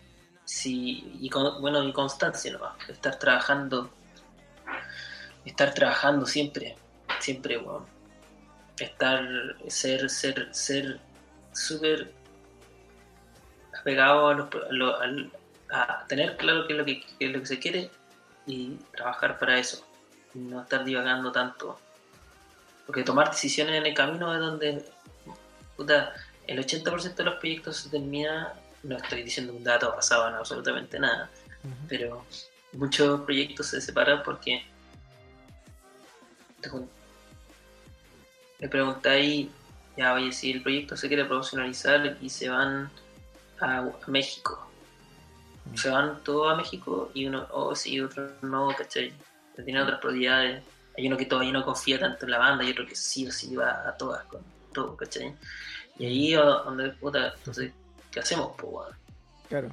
si, 0.55 1.19
y 1.21 1.29
con, 1.31 1.61
bueno, 1.61 1.83
y 1.83 1.93
constancia 1.93 2.53
nomás, 2.53 2.77
estar 2.89 3.19
trabajando, 3.19 3.91
estar 5.45 5.75
trabajando 5.75 6.27
siempre, 6.27 6.77
siempre, 7.19 7.61
estar, 8.79 9.27
ser, 9.67 10.09
ser, 10.09 10.55
ser 10.55 11.01
súper 11.53 12.13
apegado 13.81 14.29
a, 14.29 14.49
a, 15.73 16.07
tener 16.07 16.37
claro 16.37 16.69
qué 16.69 16.75
es, 16.75 16.79
lo 16.79 16.85
que, 16.85 17.01
qué 17.19 17.27
es 17.27 17.33
lo 17.33 17.41
que 17.41 17.47
se 17.47 17.59
quiere 17.59 17.91
y 18.47 18.77
trabajar 18.97 19.41
para 19.41 19.59
eso, 19.59 19.85
no 20.35 20.63
estar 20.63 20.85
divagando 20.85 21.33
tanto. 21.33 21.81
Porque 22.87 23.03
tomar 23.03 23.31
decisiones 23.31 23.75
en 23.75 23.87
el 23.87 23.95
camino 23.95 24.33
es 24.33 24.39
donde 24.39 24.85
puta, 25.77 26.15
el 26.47 26.65
80% 26.65 27.15
de 27.17 27.25
los 27.25 27.35
proyectos 27.41 27.77
se 27.79 27.89
termina 27.89 28.55
no 28.85 28.97
estoy 28.97 29.23
diciendo 29.23 29.53
un 29.53 29.65
dato 29.65 29.91
basado 29.93 30.29
en 30.29 30.35
absolutamente 30.35 30.99
nada, 30.99 31.31
pero 31.89 32.25
muchos 32.73 33.21
proyectos 33.23 33.69
se 33.69 33.81
separan 33.81 34.23
porque 34.23 34.65
le 38.59 38.69
preguntáis, 38.69 39.49
ya 39.97 40.15
oye, 40.15 40.33
si 40.33 40.53
el 40.53 40.63
proyecto 40.63 40.97
se 40.97 41.09
quiere 41.09 41.25
profesionalizar 41.25 42.17
y 42.21 42.29
se 42.29 42.49
van 42.49 42.91
a, 43.61 43.89
México, 44.07 44.71
se 45.75 45.89
van 45.91 46.23
todos 46.23 46.53
a 46.53 46.57
México 46.57 47.11
y 47.15 47.27
uno, 47.27 47.47
o 47.51 47.69
oh, 47.69 47.75
sí, 47.75 48.01
otro 48.01 48.31
no, 48.43 48.69
¿cachai? 48.77 49.13
Tiene 49.65 49.83
otras 49.83 50.01
prioridades. 50.01 50.63
Hay 50.97 51.07
uno 51.07 51.17
que 51.17 51.27
todavía 51.27 51.53
no 51.53 51.65
confía 51.65 51.99
tanto 51.99 52.25
en 52.25 52.33
la 52.33 52.39
banda 52.39 52.65
y 52.65 52.71
otro 52.71 52.87
que 52.87 52.95
sí 52.95 53.27
o 53.27 53.33
sí 53.33 53.55
va 53.55 53.89
a 53.89 53.97
todas 53.97 54.25
con 54.25 54.43
todo, 54.73 54.97
¿cachai? 54.97 55.35
Y 55.99 56.07
ahí 56.07 56.33
donde, 56.33 56.91
puta, 56.91 57.35
entonces 57.37 57.73
¿qué 58.15 58.21
hacemos, 58.21 58.53
pues, 58.57 58.87
Claro. 59.49 59.69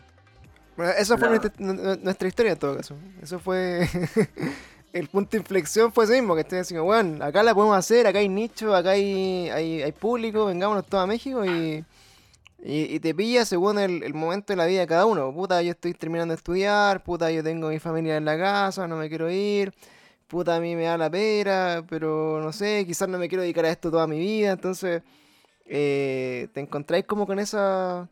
Bueno, 0.76 0.92
esa 0.98 1.18
fue 1.18 1.30
nuestra, 1.30 2.28
historia 2.28 2.54
en 2.54 2.58
todo 2.58 2.78
caso. 2.78 2.96
Eso 3.22 3.40
fue. 3.40 3.88
el 4.94 5.08
punto 5.08 5.32
de 5.32 5.38
inflexión 5.38 5.94
fue 5.94 6.06
ese 6.06 6.14
mismo, 6.16 6.34
que 6.34 6.42
estoy 6.42 6.60
diciendo, 6.60 6.84
bueno, 6.84 7.24
acá 7.24 7.44
la 7.44 7.54
podemos 7.54 7.78
hacer, 7.78 8.08
acá 8.08 8.20
hay 8.20 8.28
nicho, 8.28 8.76
acá 8.76 8.92
hay, 8.92 9.50
hay, 9.50 9.92
público, 9.92 10.46
vengámonos 10.46 10.86
todos 10.88 11.04
a 11.04 11.08
México 11.08 11.46
y, 11.46 11.86
y, 12.64 13.00
te 13.00 13.14
pilla 13.14 13.46
según 13.46 13.80
el, 13.80 14.14
momento 14.14 14.54
de 14.54 14.58
la 14.58 14.66
vida 14.66 14.82
de 14.82 14.88
cada 14.88 15.06
uno. 15.06 15.34
Puta, 15.34 15.62
yo 15.62 15.72
estoy 15.72 15.94
terminando 15.94 16.34
de 16.34 16.38
estudiar, 16.38 17.04
puta, 17.04 17.32
yo 17.32 17.44
tengo 17.44 17.70
mi 17.70 17.80
familia 17.80 18.18
en 18.18 18.26
la 18.26 18.38
casa, 18.38 18.88
no 18.88 18.98
me 18.98 19.08
quiero 19.08 19.30
ir, 19.30 19.74
puta, 20.28 20.56
a 20.56 20.60
mí 20.60 20.76
me 20.76 20.84
da 20.84 20.98
la 20.98 21.10
pera, 21.10 21.86
pero 21.88 22.42
no 22.42 22.52
sé, 22.52 22.86
quizás 22.86 23.08
no 23.08 23.18
me 23.18 23.30
quiero 23.30 23.44
dedicar 23.44 23.66
a 23.66 23.70
esto 23.70 23.92
toda 23.92 24.08
mi 24.08 24.20
vida, 24.20 24.52
entonces 24.52 25.04
eh, 25.66 26.50
te 26.54 26.60
encontráis 26.60 27.06
como 27.06 27.26
con 27.26 27.40
esa 27.40 28.10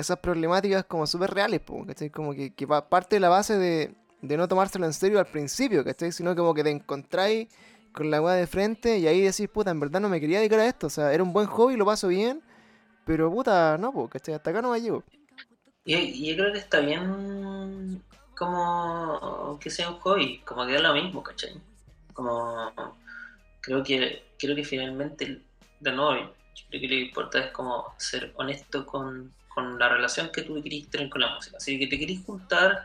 esas 0.00 0.18
problemáticas 0.18 0.84
como 0.84 1.06
súper 1.06 1.30
reales, 1.30 1.60
¿cachai? 1.86 2.10
Como 2.10 2.34
que, 2.34 2.54
que 2.54 2.66
parte 2.66 3.16
de 3.16 3.20
la 3.20 3.28
base 3.28 3.56
de, 3.56 3.94
no 4.22 4.48
tomárselo 4.48 4.86
en 4.86 4.92
serio 4.92 5.18
al 5.18 5.26
principio, 5.26 5.84
¿cachai? 5.84 6.12
Sino 6.12 6.34
como 6.34 6.54
que 6.54 6.64
te 6.64 6.70
encontráis 6.70 7.48
con 7.92 8.10
la 8.10 8.20
weá 8.20 8.34
de 8.34 8.46
frente 8.46 8.98
y 8.98 9.06
ahí 9.06 9.20
decís, 9.20 9.48
puta, 9.48 9.70
en 9.70 9.80
verdad 9.80 10.00
no 10.00 10.08
me 10.08 10.20
quería 10.20 10.38
dedicar 10.38 10.60
a 10.60 10.66
esto, 10.66 10.86
o 10.86 10.90
sea, 10.90 11.12
era 11.12 11.22
un 11.22 11.32
buen 11.32 11.46
hobby, 11.46 11.76
lo 11.76 11.84
paso 11.84 12.08
bien, 12.08 12.42
pero 13.04 13.30
puta, 13.30 13.76
no, 13.78 13.92
pues, 13.92 14.10
¿cachai? 14.10 14.34
Hasta 14.34 14.50
acá 14.50 14.62
no 14.62 14.72
me 14.72 14.80
llevo. 14.80 15.02
Y, 15.84 16.28
yo 16.28 16.36
creo 16.36 16.52
que 16.52 16.58
está 16.58 16.80
bien 16.80 18.02
como 18.36 19.58
que 19.60 19.70
sea 19.70 19.90
un 19.90 19.98
hobby, 20.00 20.38
como 20.40 20.66
que 20.66 20.76
es 20.76 20.82
lo 20.82 20.94
mismo, 20.94 21.22
¿cachai? 21.22 21.60
Como 22.12 22.72
creo 23.60 23.82
que 23.82 24.22
creo 24.38 24.56
que 24.56 24.64
finalmente 24.64 25.42
de 25.80 25.92
nuevo 25.92 26.32
yo 26.54 26.64
creo 26.68 26.80
que 26.80 26.88
lo 26.88 26.94
que 26.94 27.00
importa 27.00 27.38
es 27.40 27.50
como 27.52 27.92
ser 27.98 28.32
honesto 28.36 28.86
con, 28.86 29.32
con 29.60 29.78
la 29.78 29.88
relación 29.88 30.30
que 30.32 30.42
tú 30.42 30.62
querés 30.62 30.88
tener 30.88 31.08
con 31.10 31.20
la 31.20 31.34
música. 31.34 31.56
Así 31.56 31.78
que 31.78 31.86
te 31.86 31.98
querés 31.98 32.24
juntar 32.24 32.82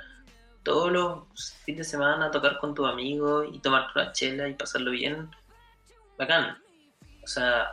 todos 0.64 0.92
los 0.92 1.24
fines 1.64 1.80
de 1.80 1.84
semana 1.84 2.26
a 2.26 2.32
tocar 2.32 2.58
con 2.58 2.74
tus 2.74 2.90
amigos 2.90 3.48
y 3.54 3.60
tomar 3.60 3.88
una 3.96 4.12
chela 4.12 4.50
y 4.50 4.54
pasarlo 4.54 4.92
bien, 4.92 5.30
bacán. 6.18 6.58
O 7.24 7.28
sea, 7.28 7.72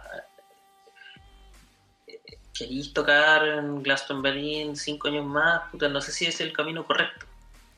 querís 2.55 2.92
tocar 2.92 3.46
en 3.46 3.82
Glastonbury 3.82 4.70
cinco 4.74 5.09
años 5.09 5.26
más, 5.26 5.62
puta, 5.70 5.88
no 5.88 6.00
sé 6.00 6.12
si 6.12 6.26
es 6.26 6.40
el 6.40 6.53
camino 6.53 6.84
correcto. 6.84 7.26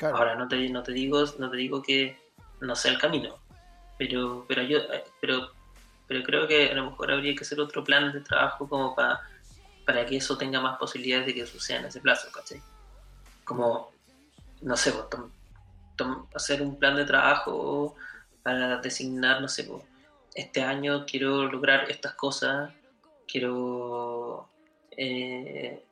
Ahora 0.00 0.34
no 0.34 0.48
te, 0.48 0.68
no 0.68 0.82
te 0.82 0.92
digo, 0.92 1.24
no 1.38 1.50
te 1.50 1.56
digo 1.56 1.82
que 1.82 2.18
no 2.60 2.74
sea 2.74 2.92
el 2.92 2.98
camino, 2.98 3.38
pero, 3.96 4.44
pero 4.48 4.62
yo, 4.62 4.78
pero, 5.20 5.50
pero 6.06 6.22
creo 6.24 6.46
que 6.46 6.70
a 6.70 6.74
lo 6.74 6.90
mejor 6.90 7.12
habría 7.12 7.34
que 7.34 7.44
hacer 7.44 7.60
otro 7.60 7.84
plan 7.84 8.12
de 8.12 8.20
trabajo 8.20 8.68
como 8.68 8.94
para 8.94 9.20
para 9.84 10.06
que 10.06 10.16
eso 10.16 10.36
tenga 10.38 10.60
más 10.60 10.78
posibilidades 10.78 11.26
de 11.26 11.34
que 11.34 11.46
suceda 11.46 11.80
en 11.80 11.86
ese 11.86 12.00
plazo, 12.00 12.30
¿cachai? 12.32 12.60
Como, 13.44 13.92
no 14.62 14.76
sé, 14.76 14.92
hacer 16.34 16.62
un 16.62 16.78
plan 16.78 16.96
de 16.96 17.04
trabajo 17.04 17.94
para 18.42 18.78
designar, 18.78 19.40
no 19.40 19.48
sé, 19.48 19.68
este 20.34 20.62
año 20.62 21.04
quiero 21.06 21.44
lograr 21.44 21.90
estas 21.90 22.14
cosas, 22.14 22.72
quiero, 23.26 24.48
eh, 24.90 25.84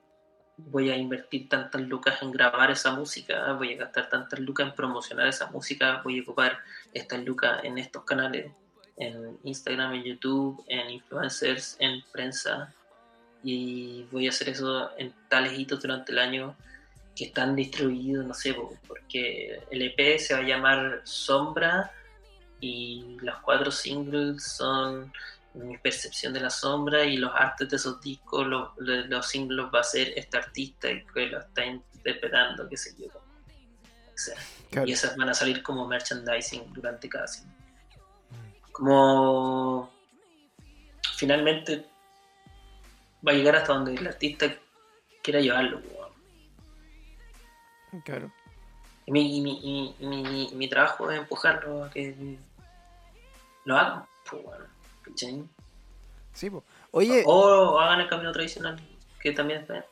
voy 0.57 0.91
a 0.91 0.97
invertir 0.97 1.49
tantas 1.49 1.81
lucas 1.83 2.21
en 2.23 2.33
grabar 2.33 2.71
esa 2.71 2.93
música, 2.93 3.53
voy 3.53 3.75
a 3.75 3.79
gastar 3.79 4.09
tantas 4.09 4.41
lucas 4.41 4.69
en 4.69 4.75
promocionar 4.75 5.29
esa 5.29 5.47
música, 5.47 6.01
voy 6.03 6.19
a 6.19 6.23
ocupar 6.23 6.59
estas 6.93 7.23
lucas 7.25 7.61
en 7.63 7.79
estos 7.79 8.05
canales, 8.05 8.51
en 8.97 9.39
Instagram, 9.45 9.95
en 9.95 10.03
YouTube, 10.05 10.65
en 10.67 10.91
influencers, 10.91 11.77
en 11.79 12.03
prensa, 12.13 12.75
y 13.43 14.05
voy 14.11 14.27
a 14.27 14.31
hacer 14.31 14.51
eso 14.51 14.91
en 14.99 15.13
tales 15.29 15.59
hitos 15.59 15.81
durante 15.81 16.13
el 16.13 16.19
año 16.19 16.57
que 17.15 17.27
están 17.27 17.55
distribuidos, 17.55 18.25
no 18.25 18.35
sé, 18.35 18.57
porque 18.87 19.61
el 19.71 19.83
EP 19.83 20.19
se 20.19 20.35
va 20.35 20.41
a 20.41 20.45
llamar 20.45 21.03
Sombra 21.05 21.93
y 22.61 23.19
los 23.21 23.37
cuatro 23.41 23.71
singles 23.71 24.43
son 24.57 25.13
mi 25.55 25.77
percepción 25.77 26.33
de 26.33 26.41
la 26.41 26.49
sombra 26.49 27.05
y 27.05 27.19
los 27.19 27.31
artes 27.35 27.69
de 27.69 27.77
esos 27.77 28.01
discos, 28.01 28.47
los, 28.47 28.71
los 28.79 29.27
singles 29.27 29.67
va 29.75 29.81
a 29.81 29.85
ser 29.85 30.13
este 30.17 30.39
artista 30.39 30.89
que 31.13 31.27
lo 31.27 31.41
está 31.41 31.67
interpretando, 31.67 32.69
qué 32.69 32.77
sé 32.77 32.95
yo. 32.99 33.09
Y 34.87 34.93
esas 34.93 35.17
van 35.17 35.29
a 35.29 35.35
salir 35.35 35.63
como 35.63 35.87
merchandising 35.87 36.73
durante 36.73 37.09
cada 37.09 37.27
single. 37.27 37.53
Como 38.71 39.93
finalmente 41.17 41.92
va 43.27 43.33
a 43.33 43.35
llegar 43.35 43.57
hasta 43.57 43.73
donde 43.73 43.95
el 43.95 44.07
artista 44.07 44.53
quiera 45.23 45.41
llevarlo. 45.41 45.81
Claro. 48.05 48.33
Y 49.07 49.13
mi, 49.13 49.41
mi, 49.41 49.95
mi, 50.01 50.51
mi, 50.55 50.69
trabajo 50.69 51.11
es 51.11 51.19
empujarlo 51.19 51.85
a 51.85 51.91
que 51.91 52.39
lo 53.65 53.77
hagan. 53.77 54.05
Pues, 54.29 54.43
bueno, 54.43 54.65
Sí, 56.33 56.49
pues. 56.49 56.63
Oye. 56.93 57.23
O 57.27 57.79
hagan 57.81 58.01
el 58.01 58.09
camino 58.09 58.33
tradicional, 58.33 58.81
que 59.21 59.33
también 59.33 59.63
está 59.63 59.85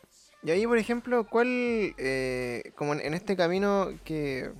Y 0.42 0.50
ahí, 0.50 0.66
por 0.66 0.78
ejemplo, 0.78 1.26
¿cuál, 1.26 1.94
eh, 1.98 2.72
como 2.76 2.94
en, 2.94 3.14
este 3.14 3.36
camino 3.36 3.88
que 4.04 4.50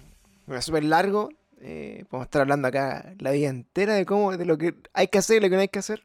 es 0.49 0.65
súper 0.65 0.85
largo, 0.85 1.31
eh, 1.61 2.05
podemos 2.11 2.27
estar 2.27 2.43
hablando 2.43 2.69
acá 2.69 3.15
la 3.19 3.31
vida 3.31 3.49
entera 3.49 3.95
de 3.95 4.05
cómo, 4.05 4.37
de 4.37 4.45
lo 4.45 4.59
que 4.59 4.75
hay 4.93 5.09
que 5.09 5.19
hacer 5.19 5.37
y 5.37 5.41
lo 5.41 5.49
que 5.49 5.55
no 5.55 5.63
hay 5.63 5.69
que 5.69 5.79
hacer. 5.79 6.03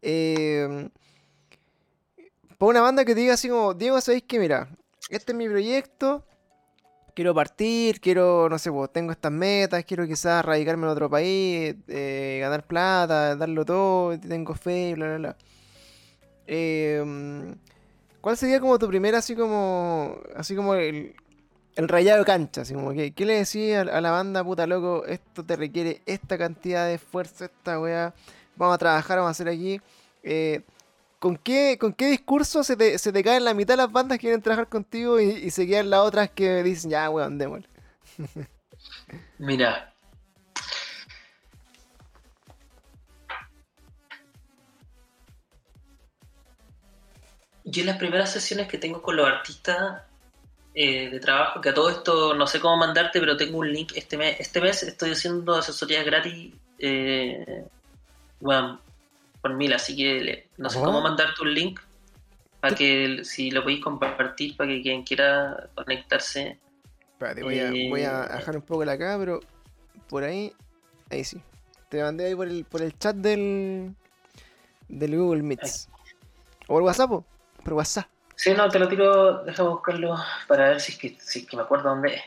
Eh, 0.00 0.88
para 2.62 2.70
una 2.70 2.80
banda 2.80 3.04
que 3.04 3.16
te 3.16 3.22
diga 3.22 3.34
así 3.34 3.48
como, 3.48 3.74
Diego, 3.74 4.00
¿sabéis 4.00 4.22
que 4.22 4.38
mira, 4.38 4.68
este 5.10 5.32
es 5.32 5.36
mi 5.36 5.48
proyecto, 5.48 6.24
quiero 7.12 7.34
partir, 7.34 8.00
quiero, 8.00 8.48
no 8.48 8.56
sé, 8.56 8.70
pues, 8.70 8.92
tengo 8.92 9.10
estas 9.10 9.32
metas, 9.32 9.84
quiero 9.84 10.06
quizás 10.06 10.44
radicarme 10.44 10.84
en 10.84 10.90
otro 10.90 11.10
país, 11.10 11.74
eh, 11.88 12.38
ganar 12.40 12.64
plata, 12.64 13.34
darlo 13.34 13.64
todo, 13.64 14.16
tengo 14.16 14.54
fe, 14.54 14.94
bla, 14.94 15.06
bla, 15.08 15.16
bla. 15.16 15.36
Em, 16.46 17.56
¿Cuál 18.20 18.36
sería 18.36 18.60
como 18.60 18.78
tu 18.78 18.86
primera, 18.86 19.18
así 19.18 19.34
como, 19.34 20.18
así 20.36 20.54
como 20.54 20.74
el, 20.74 21.16
el 21.74 21.88
rayado 21.88 22.24
cancha? 22.24 22.60
Así 22.60 22.74
como, 22.74 22.92
que, 22.92 23.10
¿qué 23.12 23.26
le 23.26 23.38
decías 23.38 23.88
a, 23.88 24.00
la 24.00 24.12
banda, 24.12 24.44
puta 24.44 24.68
loco, 24.68 25.04
esto 25.06 25.44
te 25.44 25.56
requiere 25.56 26.00
esta 26.06 26.38
cantidad 26.38 26.86
de 26.86 26.94
esfuerzo, 26.94 27.44
esta 27.44 27.80
weá, 27.80 28.14
vamos 28.54 28.76
a 28.76 28.78
trabajar, 28.78 29.18
vamos 29.18 29.30
a 29.30 29.32
hacer 29.32 29.48
aquí? 29.48 29.80
Eh, 30.22 30.60
¿Con 31.22 31.36
qué, 31.36 31.78
¿Con 31.78 31.92
qué 31.92 32.06
discurso 32.08 32.64
se 32.64 32.76
te, 32.76 32.98
se 32.98 33.12
te 33.12 33.22
caen 33.22 33.44
la 33.44 33.54
mitad 33.54 33.74
de 33.74 33.76
las 33.76 33.92
bandas 33.92 34.18
que 34.18 34.22
quieren 34.22 34.42
trabajar 34.42 34.68
contigo 34.68 35.20
y, 35.20 35.52
se 35.52 35.68
quedan 35.68 35.88
las 35.88 36.00
otras 36.00 36.30
que 36.30 36.64
dicen, 36.64 36.90
ya, 36.90 37.08
weón, 37.08 37.38
démosle? 37.38 37.68
Mira. 39.38 39.94
Yo 47.62 47.82
en 47.82 47.86
las 47.86 47.98
primeras 47.98 48.32
sesiones 48.32 48.66
que 48.66 48.78
tengo 48.78 49.00
con 49.00 49.14
los 49.14 49.28
artistas, 49.28 50.02
eh, 50.74 51.08
de 51.08 51.20
trabajo, 51.20 51.60
que 51.60 51.68
a 51.68 51.74
todo 51.74 51.88
esto 51.88 52.34
no 52.34 52.48
sé 52.48 52.58
cómo 52.58 52.78
mandarte, 52.78 53.20
pero 53.20 53.36
tengo 53.36 53.58
un 53.58 53.72
link. 53.72 53.92
Este 53.94 54.16
mes, 54.16 54.40
este 54.40 54.60
mes 54.60 54.82
estoy 54.82 55.12
haciendo 55.12 55.54
asesoría 55.54 56.02
gratis, 56.02 56.52
eh, 56.80 57.64
por 59.42 59.54
mil, 59.54 59.72
así 59.72 59.96
que 59.96 60.48
no 60.56 60.70
sé 60.70 60.78
cómo 60.78 61.02
mandarte 61.02 61.42
un 61.42 61.52
link 61.52 61.80
para 62.60 62.76
que 62.76 63.24
si 63.24 63.50
lo 63.50 63.62
podéis 63.62 63.82
compartir, 63.82 64.56
para 64.56 64.70
que 64.70 64.82
quien 64.82 65.02
quiera 65.02 65.68
conectarse. 65.74 66.58
Espérate, 67.12 67.42
voy, 67.42 67.58
a, 67.58 67.70
voy 67.90 68.04
a 68.04 68.20
bajar 68.20 68.56
un 68.56 68.62
poco 68.62 68.84
la 68.84 68.92
acá, 68.92 69.16
pero 69.18 69.40
por 70.08 70.22
ahí, 70.22 70.52
ahí 71.10 71.24
sí. 71.24 71.42
Te 71.88 72.02
mandé 72.02 72.26
ahí 72.26 72.34
por 72.36 72.46
el, 72.46 72.64
por 72.64 72.80
el 72.82 72.96
chat 72.98 73.16
del, 73.16 73.94
del 74.88 75.16
Google 75.18 75.42
Meets. 75.42 75.88
O 76.68 76.74
por 76.74 76.82
WhatsApp, 76.82 77.10
por 77.64 77.72
WhatsApp. 77.72 78.06
Sí, 78.36 78.54
no, 78.54 78.68
te 78.68 78.78
lo 78.78 78.88
tiro, 78.88 79.44
déjame 79.44 79.68
buscarlo 79.70 80.16
para 80.46 80.70
ver 80.70 80.80
si 80.80 80.92
es 80.92 80.98
que, 80.98 81.16
si 81.20 81.40
es 81.40 81.46
que 81.46 81.56
me 81.56 81.62
acuerdo 81.62 81.90
dónde 81.90 82.14
es. 82.14 82.22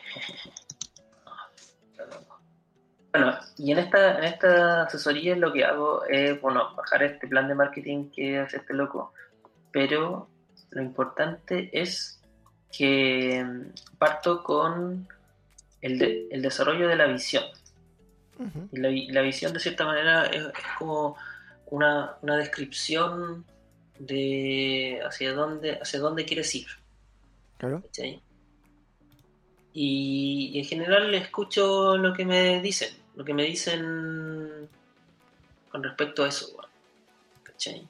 Bueno, 3.16 3.34
y 3.58 3.72
en 3.72 3.80
esta, 3.80 4.18
en 4.18 4.26
esta 4.26 4.84
asesoría 4.84 5.38
lo 5.38 5.54
que 5.54 5.64
hago 5.64 6.04
es, 6.06 6.42
bueno, 6.42 6.76
bajar 6.76 7.02
este 7.02 7.28
plan 7.28 7.48
de 7.48 7.56
marketing 7.56 8.10
que 8.10 8.40
hace 8.40 8.58
este 8.58 8.74
loco, 8.74 9.14
pero 9.72 10.28
lo 10.72 10.82
importante 10.82 11.70
es 11.72 12.20
que 12.78 13.42
mm, 13.42 13.98
parto 13.98 14.44
con 14.44 15.08
el, 15.82 16.28
el 16.30 16.42
desarrollo 16.42 16.90
de 16.90 16.98
la 16.98 17.06
visión. 17.06 17.46
y 18.74 18.80
la, 18.80 18.90
la, 19.14 19.22
visión, 19.22 19.54
de 19.54 19.62
cierta 19.62 19.86
manera, 19.86 20.26
es, 20.26 20.44
como 20.78 21.16
una, 21.68 22.18
una 22.22 22.36
descripción 22.36 23.46
de 23.98 25.00
hacia 25.06 25.32
dónde, 25.32 25.80
hacia 25.82 26.02
dónde 26.02 26.26
quieres 26.26 26.54
ir. 26.54 26.68
Claro. 27.60 27.82
Y, 29.78 30.58
en 30.58 30.64
general 30.64 31.14
escucho 31.16 31.98
lo 31.98 32.14
que 32.14 32.26
me 32.26 32.62
dicen, 32.62 33.05
lo 33.16 33.24
que 33.24 33.34
me 33.34 33.44
dicen 33.44 34.70
con 35.70 35.84
respecto 35.84 36.24
a 36.24 36.30
eso. 36.30 36.58
¿Cachai? 37.44 37.88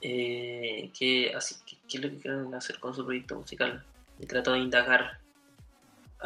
Eh, 0.00 0.90
que, 0.96 1.34
así, 1.34 1.56
¿Qué 1.88 1.98
es 1.98 2.04
lo 2.04 2.10
que 2.10 2.18
quieren 2.18 2.54
hacer 2.54 2.78
con 2.78 2.94
su 2.94 3.04
proyecto 3.04 3.36
musical? 3.36 3.84
Y 4.18 4.26
trato 4.26 4.52
de 4.52 4.60
indagar 4.60 5.18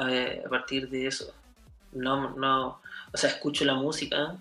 eh, 0.08 0.42
a 0.44 0.48
partir 0.48 0.88
de 0.88 1.06
eso. 1.06 1.34
No, 1.92 2.30
no, 2.36 2.80
o 3.12 3.16
sea, 3.16 3.30
escucho 3.30 3.64
la 3.64 3.74
música, 3.74 4.36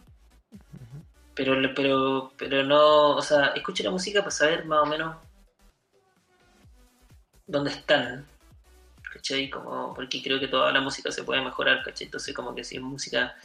pero, 1.33 1.55
pero, 1.75 2.31
pero 2.37 2.63
no, 2.63 3.15
o 3.15 3.21
sea, 3.21 3.47
escucho 3.55 3.83
la 3.83 3.91
música 3.91 4.19
para 4.19 4.31
saber 4.31 4.65
más 4.65 4.79
o 4.83 4.85
menos 4.85 5.15
dónde 7.47 7.71
están, 7.71 8.25
¿cachai? 9.11 9.49
Como, 9.49 9.93
porque 9.93 10.21
creo 10.21 10.39
que 10.39 10.47
toda 10.47 10.71
la 10.71 10.81
música 10.81 11.11
se 11.11 11.23
puede 11.23 11.41
mejorar, 11.41 11.83
¿cachai? 11.83 12.05
Entonces 12.05 12.33
como 12.35 12.55
que 12.55 12.63
si 12.63 12.77
es 12.77 12.81
música 12.81 13.35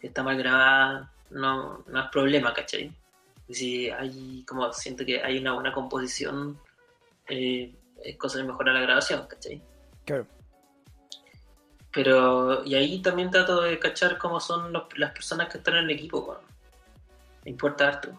que 0.00 0.08
está 0.08 0.22
mal 0.22 0.36
grabada, 0.36 1.12
no, 1.30 1.84
no 1.86 2.00
es 2.00 2.08
problema, 2.10 2.52
¿cachai? 2.52 2.92
Si 3.48 3.90
hay, 3.90 4.44
como 4.46 4.72
siento 4.72 5.04
que 5.04 5.22
hay 5.22 5.38
una 5.38 5.52
buena 5.52 5.72
composición, 5.72 6.58
eh, 7.28 7.74
es 8.02 8.16
cosa 8.16 8.38
de 8.38 8.44
mejorar 8.44 8.74
la 8.74 8.80
grabación, 8.80 9.26
¿cachai? 9.26 9.60
Claro. 10.04 10.26
Pero, 11.92 12.64
y 12.64 12.74
ahí 12.74 13.00
también 13.02 13.30
trato 13.30 13.60
de 13.60 13.78
cachar 13.78 14.18
cómo 14.18 14.40
son 14.40 14.72
las 14.72 15.12
personas 15.12 15.48
que 15.48 15.58
están 15.58 15.76
en 15.76 15.84
el 15.84 15.90
equipo, 15.90 16.22
bueno 16.22 16.54
me 17.44 17.50
importa 17.50 17.88
harto, 17.88 18.18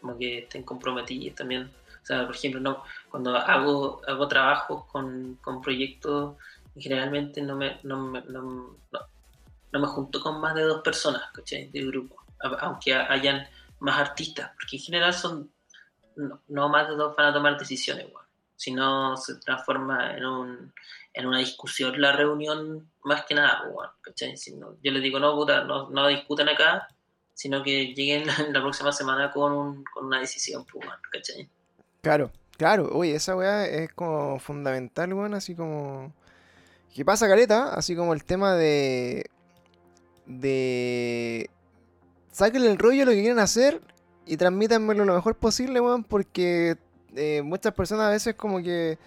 como 0.00 0.16
que 0.16 0.38
estén 0.38 0.62
comprometidos 0.62 1.34
también. 1.34 1.70
O 2.02 2.06
sea, 2.06 2.26
por 2.26 2.34
ejemplo, 2.34 2.60
no, 2.60 2.82
cuando 3.10 3.36
hago, 3.36 4.02
hago 4.06 4.28
trabajos 4.28 4.84
con, 4.86 5.38
con 5.42 5.60
proyectos, 5.60 6.36
generalmente 6.76 7.42
no 7.42 7.56
me, 7.56 7.78
no, 7.82 7.98
me, 7.98 8.22
no, 8.22 8.76
me 9.72 9.86
junto 9.86 10.20
con 10.20 10.40
más 10.40 10.54
de 10.54 10.62
dos 10.62 10.82
personas, 10.82 11.30
¿cachai? 11.32 11.68
De 11.68 11.84
grupo, 11.84 12.24
aunque 12.60 12.94
hayan 12.94 13.46
más 13.80 13.98
artistas, 13.98 14.50
porque 14.54 14.76
en 14.76 14.82
general 14.82 15.12
son, 15.14 15.52
no, 16.48 16.68
más 16.68 16.88
de 16.88 16.94
dos 16.94 17.14
van 17.16 17.26
a 17.26 17.32
tomar 17.32 17.58
decisiones, 17.58 18.06
igual. 18.08 18.24
Si 18.56 18.72
no 18.72 19.16
se 19.16 19.36
transforma 19.36 20.16
en, 20.16 20.24
un, 20.26 20.74
en 21.14 21.26
una 21.26 21.38
discusión 21.38 21.98
la 22.00 22.12
reunión, 22.12 22.90
más 23.04 23.24
que 23.24 23.34
nada, 23.34 23.64
igual, 23.68 23.90
¿cachai? 24.02 24.36
Si 24.36 24.54
no, 24.54 24.76
yo 24.82 24.92
les 24.92 25.02
digo, 25.02 25.18
no, 25.18 25.34
puta, 25.34 25.64
no, 25.64 25.88
no 25.90 26.06
discutan 26.08 26.48
acá, 26.48 26.88
sino 27.40 27.62
que 27.62 27.94
lleguen 27.94 28.26
la, 28.52 28.60
próxima 28.60 28.92
semana 28.92 29.30
con, 29.30 29.84
una 29.96 30.20
decisión, 30.20 30.64
pues, 30.70 30.86
¿cachai? 31.10 31.48
Claro, 32.02 32.30
claro, 32.56 32.88
oye, 32.92 33.14
esa 33.14 33.36
weá 33.36 33.66
es 33.66 33.92
como 33.92 34.38
fundamental, 34.38 35.12
weón, 35.12 35.34
así 35.34 35.54
como... 35.54 36.12
¿Qué 36.94 37.04
pasa, 37.04 37.28
Careta? 37.28 37.74
Así 37.74 37.94
como 37.94 38.14
el 38.14 38.24
tema 38.24 38.54
de... 38.54 39.26
De... 40.26 41.50
Sáquenle 42.32 42.70
el 42.70 42.78
rollo 42.78 43.04
lo 43.04 43.10
que 43.12 43.20
quieren 43.20 43.38
hacer 43.38 43.80
y 44.26 44.36
transmítanmelo 44.36 45.04
lo 45.04 45.14
mejor 45.14 45.36
posible, 45.36 45.80
weón, 45.80 46.04
porque 46.04 46.76
eh, 47.16 47.42
muchas 47.42 47.74
personas 47.74 48.06
a 48.06 48.10
veces 48.10 48.34
como 48.34 48.62
que 48.62 48.98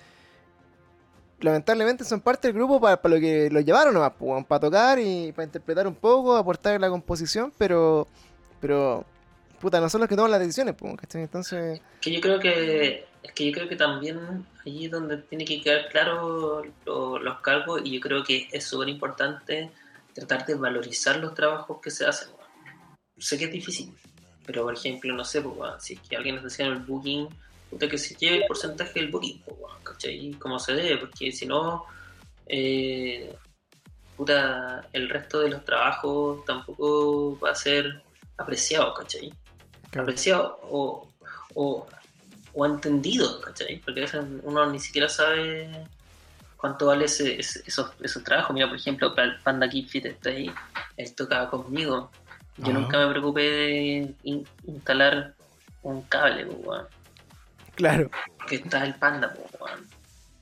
lamentablemente 1.40 2.04
son 2.04 2.22
parte 2.22 2.48
del 2.48 2.56
grupo 2.56 2.80
para, 2.80 3.00
lo 3.04 3.20
que 3.20 3.50
lo 3.50 3.60
llevaron 3.60 3.94
nomás, 3.94 4.14
para 4.48 4.60
tocar 4.60 5.00
y 5.00 5.32
para 5.32 5.46
interpretar 5.46 5.88
un 5.88 5.96
poco, 5.96 6.36
aportar 6.36 6.80
la 6.80 6.90
composición, 6.90 7.52
pero 7.58 8.08
pero 8.60 9.06
puta, 9.64 9.80
no 9.80 9.90
son 9.90 10.02
los 10.02 10.10
que 10.10 10.18
toman 10.18 10.32
las 10.32 10.42
decisiones, 10.42 10.76
pues, 10.78 10.94
Entonces... 11.16 11.82
Que 12.02 12.12
yo 12.12 12.20
creo 12.20 12.38
que 12.38 13.06
es 13.24 13.32
que 13.32 13.46
yo 13.46 13.54
creo 13.54 13.70
que 13.70 13.78
también 13.78 14.46
allí 14.66 14.86
es 14.86 14.92
donde 14.92 15.18
tiene 15.18 15.46
que 15.46 15.62
quedar 15.62 15.88
claro 15.88 16.62
los 16.86 17.40
cargos 17.40 17.82
y 17.86 17.94
yo 17.94 18.02
creo 18.02 18.26
que 18.26 18.50
es 18.52 18.66
súper 18.66 18.90
importante 18.90 19.72
tratar 20.14 20.46
de 20.46 20.56
valorizar 20.56 21.18
los 21.18 21.34
trabajos 21.34 21.80
que 21.82 21.90
se 21.90 22.06
hacen. 22.06 22.28
Sé 23.18 23.38
que 23.38 23.46
es 23.46 23.52
difícil, 23.54 23.96
pero 24.46 24.64
por 24.64 24.74
ejemplo, 24.74 25.14
no 25.14 25.24
sé, 25.24 25.42
pues, 25.42 25.72
si 25.80 25.94
es 25.94 26.02
que 26.02 26.18
alguien 26.18 26.36
está 26.36 26.48
haciendo 26.48 26.74
el 26.74 26.82
booking, 26.82 27.30
puta 27.70 27.88
que 27.88 27.98
se 27.98 28.16
lleve 28.16 28.40
el 28.40 28.48
porcentaje 28.48 29.00
del 29.00 29.12
booking, 29.12 29.42
pues, 29.46 29.58
¿cachai? 29.82 30.32
Como 30.34 30.60
se 30.60 30.74
debe, 30.74 30.98
porque 30.98 31.32
si 31.32 31.46
no, 31.46 31.86
eh, 32.48 33.34
puta, 34.18 34.90
el 34.92 35.08
resto 35.08 35.40
de 35.40 35.52
los 35.52 35.64
trabajos 35.64 36.44
tampoco 36.44 37.40
va 37.40 37.52
a 37.52 37.56
ser 37.56 38.04
apreciado, 38.38 38.94
¿cachai? 38.94 39.32
Apreciado 40.00 40.60
o, 40.64 41.08
o, 41.54 41.88
o, 42.54 42.66
entendido, 42.66 43.42
¿cachai? 43.42 43.78
Porque 43.84 44.02
a 44.02 44.04
veces 44.04 44.26
uno 44.44 44.70
ni 44.70 44.80
siquiera 44.80 45.08
sabe 45.08 45.70
cuánto 46.58 46.88
vale 46.88 47.06
ese, 47.06 47.40
esos, 47.40 47.92
esos 48.02 48.24
trabajos. 48.24 48.54
Mira, 48.54 48.68
por 48.68 48.78
ejemplo, 48.78 49.14
Panda 49.44 49.70
Kid 49.70 49.88
Fit 49.88 50.06
está 50.06 50.30
ahí, 50.30 50.52
él 50.98 51.16
tocaba 51.16 51.50
conmigo. 51.50 52.12
Yo 52.58 52.72
nunca 52.72 53.00
me 53.00 53.10
preocupé 53.10 53.42
de 53.42 54.16
instalar 54.64 55.34
un 55.82 56.02
cable, 56.04 56.46
pues, 56.46 56.84
Claro. 57.76 58.10
Que 58.48 58.56
está 58.56 58.86
el 58.86 58.96
panda, 58.96 59.34
pues, 59.34 59.74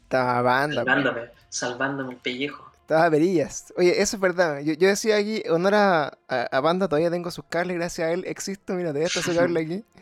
Estaba 0.03 0.41
banda. 0.41 0.75
Salvándome, 0.75 1.21
salvándome 1.49 2.13
el 2.13 2.19
pellejo. 2.19 2.70
Estaba 2.91 3.09
perillas. 3.09 3.73
Oye, 3.77 4.01
eso 4.01 4.17
es 4.17 4.21
verdad. 4.21 4.59
Yo, 4.59 4.75
decía 4.75 5.15
aquí, 5.15 5.41
honor 5.49 5.75
a, 5.75 6.17
a, 6.27 6.59
Banda, 6.59 6.89
todavía 6.89 7.09
tengo 7.09 7.31
sus 7.31 7.45
cables, 7.45 7.77
gracias 7.77 8.05
a 8.05 8.11
él 8.11 8.25
existo. 8.27 8.73
Mira, 8.73 8.89
todavía 8.89 9.07
está 9.07 9.21
su 9.21 9.33
cable 9.33 9.61
aquí. 9.61 9.85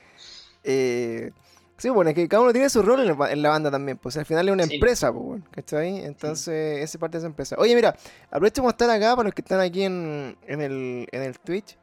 Eh, 0.61 1.31
sí, 1.77 1.89
bueno, 1.89 2.09
es 2.09 2.15
que 2.15 2.27
cada 2.27 2.43
uno 2.43 2.51
tiene 2.51 2.69
su 2.69 2.81
rol 2.81 2.99
en, 2.99 3.41
la 3.41 3.49
banda 3.49 3.71
también. 3.71 3.97
Pues 3.97 4.17
al 4.17 4.25
final 4.25 4.49
es 4.49 4.53
una 4.53 4.63
empresa, 4.63 5.11
pues, 5.13 5.23
bueno, 5.23 5.45
¿cachai? 5.51 6.03
Entonces, 6.03 6.83
esa 6.83 6.99
parte 6.99 7.15
de 7.15 7.19
esa 7.19 7.27
empresa. 7.27 7.55
Oye, 7.57 7.73
mira, 7.75 7.95
aprovecho 8.29 8.61
de 8.61 8.67
estar 8.67 8.89
acá 8.89 9.15
para 9.15 9.27
los 9.27 9.33
que 9.33 9.41
están 9.41 9.61
aquí 9.61 9.83
en, 9.83 10.35
en, 10.47 10.61
el, 10.61 11.07
en 11.11 11.21
el 11.21 11.39
Twitch. 11.39 11.77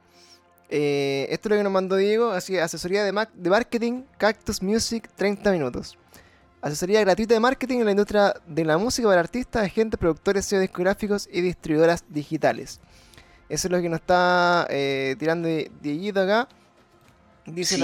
Eh, 0.69 1.27
esto 1.31 1.49
es 1.49 1.51
lo 1.51 1.57
que 1.57 1.63
nos 1.63 1.73
mandó 1.73 1.97
Diego, 1.97 2.33
así 2.33 2.59
asesoría 2.59 3.03
de, 3.03 3.27
de 3.35 3.51
marketing, 3.51 4.03
Cactus 4.19 4.63
Music, 4.63 5.09
30 5.17 5.53
minutos. 5.53 5.97
Asesoría 6.63 7.01
gratuita 7.01 7.35
de 7.35 7.41
marketing 7.41 7.81
en 7.81 7.85
la 7.85 7.91
industria 7.91 8.35
de 8.47 8.65
la 8.65 8.79
música 8.79 9.07
para 9.07 9.21
artistas, 9.21 9.65
agentes, 9.65 10.01
productores, 10.01 10.47
sellos 10.47 10.63
discográficos 10.63 11.29
y 11.31 11.41
distribuidoras 11.43 12.05
digitales. 12.09 12.81
Eso 13.49 13.69
es 13.69 13.73
lo 13.73 13.81
que 13.81 13.89
nos 13.89 14.01
está 14.01 14.67
eh, 14.71 15.15
tirando 15.19 15.49
Dieguito 15.81 16.21
acá. 16.21 16.49
Dice, 17.45 17.79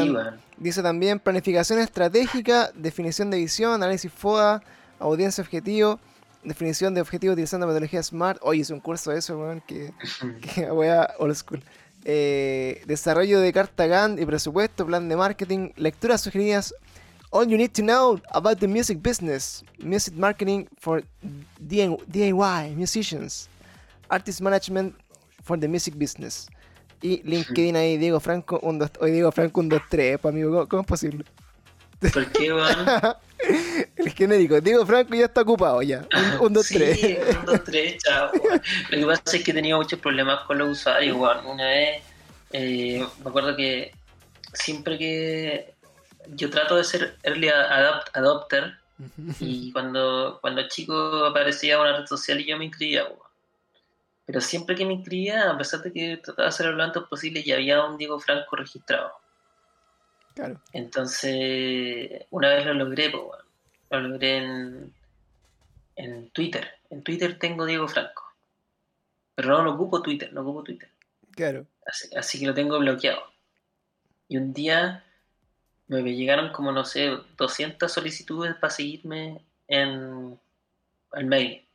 dice 0.57 0.83
también 0.83 1.21
planificación 1.21 1.79
estratégica, 1.79 2.73
definición 2.75 3.31
de 3.31 3.37
visión, 3.37 3.75
análisis 3.75 4.13
FODA, 4.13 4.61
audiencia 4.99 5.43
objetivo, 5.43 6.01
definición 6.43 6.95
de 6.95 7.01
objetivo 7.01 7.35
utilizando 7.35 7.67
metodología 7.67 8.03
SMART. 8.03 8.41
Oye, 8.43 8.63
es 8.63 8.71
un 8.71 8.81
curso 8.81 9.13
de 9.13 9.19
eso, 9.19 9.39
weón, 9.39 9.61
que, 9.61 9.93
que 10.55 10.67
a 10.67 11.15
old 11.19 11.37
school. 11.37 11.63
Eh, 12.05 12.83
desarrollo 12.87 13.39
de 13.39 13.53
carta 13.53 13.87
GAN 13.87 14.19
y 14.19 14.27
presupuesto, 14.27 14.85
plan 14.85 15.09
de 15.09 15.15
marketing, 15.15 15.71
lecturas 15.77 16.21
sugeridas 16.21 16.75
All 17.33 17.49
you 17.49 17.57
need 17.57 17.73
to 17.75 17.83
know 17.83 18.21
about 18.33 18.61
the 18.61 18.69
music 18.69 19.03
business, 19.03 19.65
music 19.81 20.15
marketing 20.15 20.69
for 20.79 21.03
DIY 21.67 22.77
musicians, 22.77 23.49
artist 24.11 24.43
management 24.43 24.95
for 25.43 25.57
the 25.57 25.67
music 25.67 25.97
business. 25.99 26.47
Y 27.01 27.23
LinkedIn 27.25 27.75
ahí, 27.75 27.97
Diego 27.97 28.21
Franco, 28.21 28.61
un, 28.63 28.79
dos, 28.79 28.91
hoy 29.01 29.13
Diego 29.13 29.33
Franco, 29.33 29.61
un 29.61 29.71
2, 29.71 29.81
3, 29.89 30.19
pues 30.21 30.33
amigo, 30.33 30.69
¿cómo, 30.69 30.83
es 30.83 30.87
posible? 30.87 31.25
¿Por 32.13 32.31
qué, 32.33 32.53
weón? 32.53 32.87
el 33.97 34.13
genérico. 34.13 34.61
Diego 34.61 34.85
Franco 34.85 35.15
ya 35.15 35.25
está 35.25 35.41
ocupado 35.41 35.81
ya. 35.81 36.07
Un, 36.41 36.53
dos, 36.53 36.67
sí, 36.67 36.75
tres. 36.77 37.19
un, 37.39 37.47
dos, 37.47 37.65
tres, 37.65 37.97
chao. 38.03 38.31
weón. 38.35 38.63
Lo 38.91 38.99
que 38.99 39.07
pasa 39.07 39.37
es 39.39 39.43
que 39.43 39.51
he 39.51 39.55
tenido 39.55 39.79
muchos 39.79 39.99
problemas 39.99 40.41
con 40.47 40.59
los 40.59 40.69
usuarios, 40.79 41.17
weón. 41.17 41.47
Una 41.47 41.65
vez, 41.65 42.03
eh, 42.53 43.05
me 43.25 43.31
acuerdo 43.31 43.57
que 43.57 43.93
siempre 44.53 44.99
que 44.99 45.72
yo 46.29 46.51
trato 46.51 46.77
de 46.77 46.85
ser 46.85 47.17
early 47.23 47.49
adopt, 47.49 48.17
adopter 48.17 48.75
y 49.41 49.73
cuando, 49.73 50.39
cuando 50.41 50.69
chico 50.69 51.27
aparecía 51.27 51.81
una 51.81 51.99
red 51.99 52.07
social 52.07 52.41
y 52.41 52.47
yo 52.47 52.57
me 52.57 52.67
inscribía. 52.67 53.07
Pero 54.25 54.41
siempre 54.41 54.77
que 54.77 54.87
me 54.87 54.95
inscribía, 54.95 55.51
a 55.51 55.59
pesar 55.59 55.83
de 55.83 55.93
que 55.93 56.17
trataba 56.19 56.45
de 56.45 56.49
hacer 56.49 56.67
lo 56.67 56.83
antes 56.83 57.03
posible, 57.05 57.43
ya 57.43 57.57
había 57.57 57.85
un 57.85 57.97
Diego 57.99 58.21
Franco 58.21 58.57
registrado. 58.57 59.13
Claro. 60.35 60.61
Entonces, 60.73 62.27
una 62.31 62.51
vez 62.51 62.65
lo 62.65 62.75
logré, 62.75 63.11
pues, 63.11 63.43
lo 63.91 64.01
logré 64.01 64.37
en, 64.37 64.95
en 65.97 66.31
Twitter. 66.31 66.71
En 66.91 67.03
Twitter 67.03 67.39
tengo 67.39 67.67
Diego 67.67 67.89
Franco. 67.89 68.23
Pero 69.35 69.49
no 69.49 69.63
lo 69.65 69.75
ocupo 69.75 70.03
Twitter, 70.03 70.33
no 70.33 70.43
ocupo 70.43 70.63
Twitter. 70.63 70.91
Claro. 71.33 71.67
Así, 71.85 72.15
así 72.15 72.39
que 72.39 72.47
lo 72.47 72.55
tengo 72.55 72.79
bloqueado. 72.79 73.23
Y 74.29 74.37
un 74.37 74.53
día 74.53 75.05
me 75.89 76.03
llegaron 76.15 76.53
como, 76.53 76.73
no 76.73 76.85
sé, 76.85 77.19
200 77.37 77.91
solicitudes 77.91 78.55
para 78.57 78.73
seguirme 78.73 79.45
en 79.69 80.39
el 81.13 81.27
mail. 81.27 81.67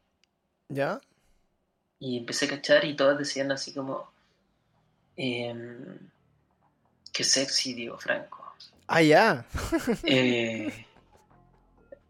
¿Ya? 0.70 1.00
Y 2.00 2.18
empecé 2.18 2.46
a 2.46 2.50
cachar 2.50 2.86
y 2.86 2.96
todas 2.96 3.18
decían 3.18 3.52
así 3.52 3.74
como... 3.74 4.10
em, 5.16 5.98
qué 7.14 7.24
sexy, 7.24 7.74
Diego 7.74 7.98
Franco. 7.98 8.54
Ah, 8.88 9.02
ya. 9.02 9.46
Eh, 10.04 10.86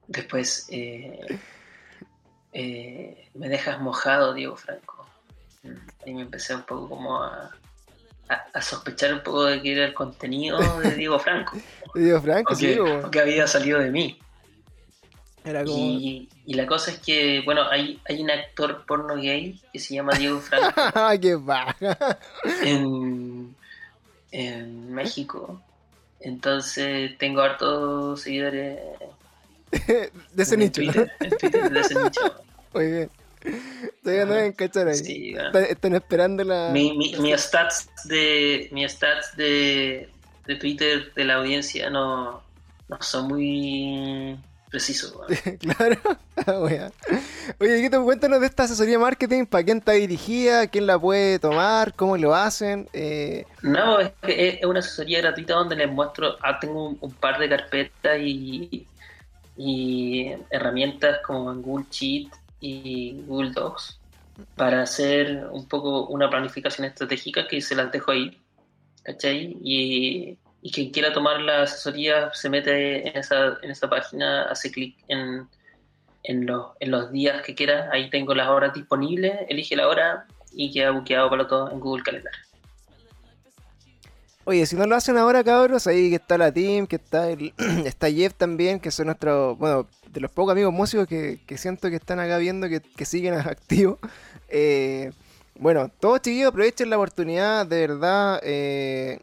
después, 0.08 0.68
eh, 0.70 1.40
eh, 2.54 3.30
me 3.34 3.50
dejas 3.50 3.80
mojado, 3.80 4.34
Diego 4.34 4.56
Franco. 4.56 5.08
Y 6.06 6.14
me 6.14 6.22
empecé 6.22 6.56
un 6.56 6.64
poco 6.64 6.90
como 6.90 7.22
a, 7.22 7.52
a- 8.30 8.46
a 8.54 8.62
sospechar 8.62 9.14
un 9.14 9.22
poco 9.24 9.46
de 9.46 9.62
que 9.62 9.74
era 9.74 9.86
el 9.86 9.94
contenido 9.94 10.58
de 10.80 10.92
Diego 10.96 11.20
Franco. 11.20 11.58
Diego 11.96 12.22
Franco, 12.22 12.54
o, 12.54 12.56
sí, 12.56 12.68
que, 12.68 12.82
weón. 12.82 13.06
o 13.06 13.12
que 13.12 13.20
había 13.20 13.48
salido 13.48 13.80
de 13.80 13.92
mí. 13.92 14.20
Era 15.44 15.64
como. 15.64 15.78
Y, 15.78 16.28
y 16.46 16.54
la 16.56 16.68
cosa 16.68 16.92
es 16.92 17.00
que, 17.00 17.42
bueno, 17.46 17.64
hay, 17.70 18.02
hay 18.10 18.22
un 18.22 18.30
actor 18.32 18.86
porno 18.86 19.16
gay 19.16 19.60
que 19.72 19.80
se 19.80 19.96
llama 19.96 20.14
Diego 20.18 20.40
Franco 20.42 20.74
¡Qué 21.22 21.36
baja! 21.36 22.20
en, 22.64 23.56
en 24.32 24.94
México. 24.94 25.62
Entonces 26.20 27.18
tengo 27.18 27.42
hartos 27.42 28.22
seguidores 28.22 28.80
De 29.88 30.44
ese 30.44 30.58
nicho. 30.58 30.82
Twitter, 30.82 31.12
en 31.20 31.30
Twitter 31.38 31.70
de 31.70 31.80
ese 31.80 31.96
nicho. 31.96 32.22
Muy 32.74 32.92
bien. 32.92 33.10
Todavía 34.04 34.26
no 34.26 34.34
deben 34.34 34.54
cachar 34.54 34.88
ahí. 34.88 34.98
Sí. 34.98 35.36
Están, 35.36 35.64
están 35.66 35.96
esperando 35.96 36.44
la. 36.44 36.70
mi, 36.72 36.98
mi, 36.98 37.16
mi 37.18 37.38
stats 37.38 37.90
de 38.06 38.70
mi 38.72 38.88
stats 38.88 39.36
de, 39.36 40.10
de 40.46 40.56
Twitter 40.56 41.14
de 41.14 41.24
la 41.26 41.36
audiencia 41.36 41.90
no, 41.90 42.42
no 42.90 43.02
son 43.02 43.28
muy 43.28 44.40
precisos. 44.70 45.14
Claro. 45.60 46.00
Oye, 47.60 47.82
Guito, 47.82 48.04
cuéntanos 48.04 48.42
de 48.42 48.48
esta 48.48 48.64
asesoría 48.64 48.94
de 48.94 49.00
marketing. 49.00 49.46
¿Para 49.46 49.64
quién 49.64 49.78
está 49.80 49.94
dirigida? 49.94 50.68
¿Quién 50.68 50.86
la 50.88 51.00
puede 51.00 51.40
tomar? 51.40 51.94
¿Cómo 51.96 52.18
lo 52.18 52.36
hacen? 52.36 52.88
Eh, 52.94 53.46
No, 53.62 54.00
es 54.00 54.12
que 54.22 54.50
es 54.50 54.66
una 54.66 54.80
asesoría 54.80 55.22
gratuita 55.22 55.54
donde 55.56 55.76
les 55.76 55.90
muestro, 55.90 56.38
ah, 56.42 56.60
tengo 56.60 56.90
un, 56.90 56.98
un 57.02 57.12
par 57.14 57.40
de 57.40 57.50
carpetas 57.50 58.20
y, 58.20 58.88
y 59.56 60.32
herramientas 60.50 61.20
como 61.26 61.52
en 61.52 61.62
Google 61.62 61.86
Sheet 61.90 62.30
y 62.60 63.22
Google 63.26 63.52
Docs 63.52 64.00
para 64.56 64.84
hacer 64.84 65.48
un 65.52 65.68
poco 65.68 66.08
una 66.08 66.30
planificación 66.30 66.86
estratégica 66.86 67.48
que 67.48 67.62
se 67.62 67.76
las 67.76 67.92
dejo 67.92 68.12
ahí, 68.12 68.40
¿cachai? 69.04 69.58
Y, 69.64 70.38
y 70.62 70.72
quien 70.72 70.92
quiera 70.92 71.14
tomar 71.14 71.42
la 71.42 71.64
asesoría 71.64 72.32
se 72.34 72.50
mete 72.50 73.08
en 73.08 73.18
esa, 73.18 73.58
en 73.62 73.72
esa 73.72 73.90
página, 73.90 74.44
hace 74.44 74.72
clic 74.72 74.98
en, 75.08 75.48
en, 76.24 76.46
los, 76.46 76.68
en 76.80 76.92
los 76.92 77.12
días 77.12 77.42
que 77.42 77.56
quiera, 77.56 77.90
ahí 77.92 78.10
tengo 78.10 78.36
las 78.36 78.50
horas 78.50 78.74
disponibles, 78.74 79.34
elige 79.50 79.76
la 79.76 79.88
hora 79.88 80.28
y 80.52 80.72
queda 80.72 80.92
buqueado 80.92 81.30
para 81.30 81.48
todo 81.48 81.72
en 81.72 81.80
Google 81.80 82.04
Calendar. 82.04 82.34
Oye, 84.50 84.66
si 84.66 84.78
no 84.78 84.86
lo 84.88 84.96
hacen 84.96 85.18
ahora, 85.18 85.44
cabros, 85.44 85.88
ahí 85.88 86.10
que 86.10 86.16
está 86.16 86.38
la 86.38 86.54
team, 86.54 86.88
que 86.88 86.96
está 86.96 87.30
el, 87.30 87.54
está 87.86 88.10
Jeff 88.10 88.34
también, 88.34 88.80
que 88.80 88.92
son 88.92 89.08
nuestros, 89.08 89.58
bueno, 89.58 89.90
de 90.10 90.22
los 90.22 90.32
pocos 90.32 90.54
amigos 90.54 90.72
músicos 90.72 91.06
que, 91.06 91.38
siento 91.58 91.90
que 91.90 91.98
están 91.98 92.22
acá 92.22 92.38
viendo, 92.38 92.70
que, 92.70 93.06
siguen 93.06 93.34
activos. 93.46 94.00
Eh, 94.48 95.12
bueno, 95.60 95.92
todos 96.00 96.22
chiquillos, 96.22 96.48
aprovechen 96.48 96.90
la 96.90 96.96
oportunidad, 96.96 97.66
de 97.66 97.88
verdad. 97.88 98.40
eh, 98.42 99.20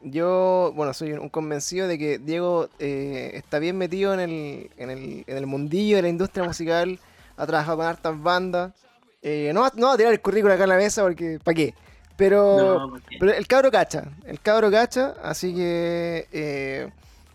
yo, 0.00 0.72
bueno, 0.74 0.94
soy 0.94 1.12
un 1.12 1.28
convencido 1.28 1.86
de 1.86 1.98
que 1.98 2.18
Diego 2.18 2.70
eh, 2.78 3.32
está 3.34 3.58
bien 3.58 3.76
metido 3.76 4.18
en 4.18 4.20
el, 4.20 5.46
mundillo 5.46 5.96
de 5.96 6.02
la 6.02 6.08
industria 6.08 6.42
musical, 6.42 6.98
ha 7.36 7.46
trabajado 7.46 7.76
con 7.76 7.86
hartas 7.86 8.22
bandas. 8.22 8.72
Eh, 9.20 9.50
no, 9.52 9.68
no 9.74 9.88
va 9.88 9.92
a 9.92 9.96
tirar 9.98 10.14
el 10.14 10.22
currículum 10.22 10.54
acá 10.54 10.62
en 10.62 10.70
la 10.70 10.76
mesa 10.76 11.02
porque, 11.02 11.38
¿para 11.44 11.54
qué? 11.54 11.74
Pero... 12.16 12.78
No, 12.78 12.90
porque- 12.90 13.16
Pero 13.18 13.32
el 13.32 13.46
cabro 13.46 13.70
cacha, 13.70 14.04
el 14.26 14.40
cabro 14.40 14.70
cacha, 14.70 15.14
así 15.22 15.54
que 15.54 16.28
eh, 16.32 16.88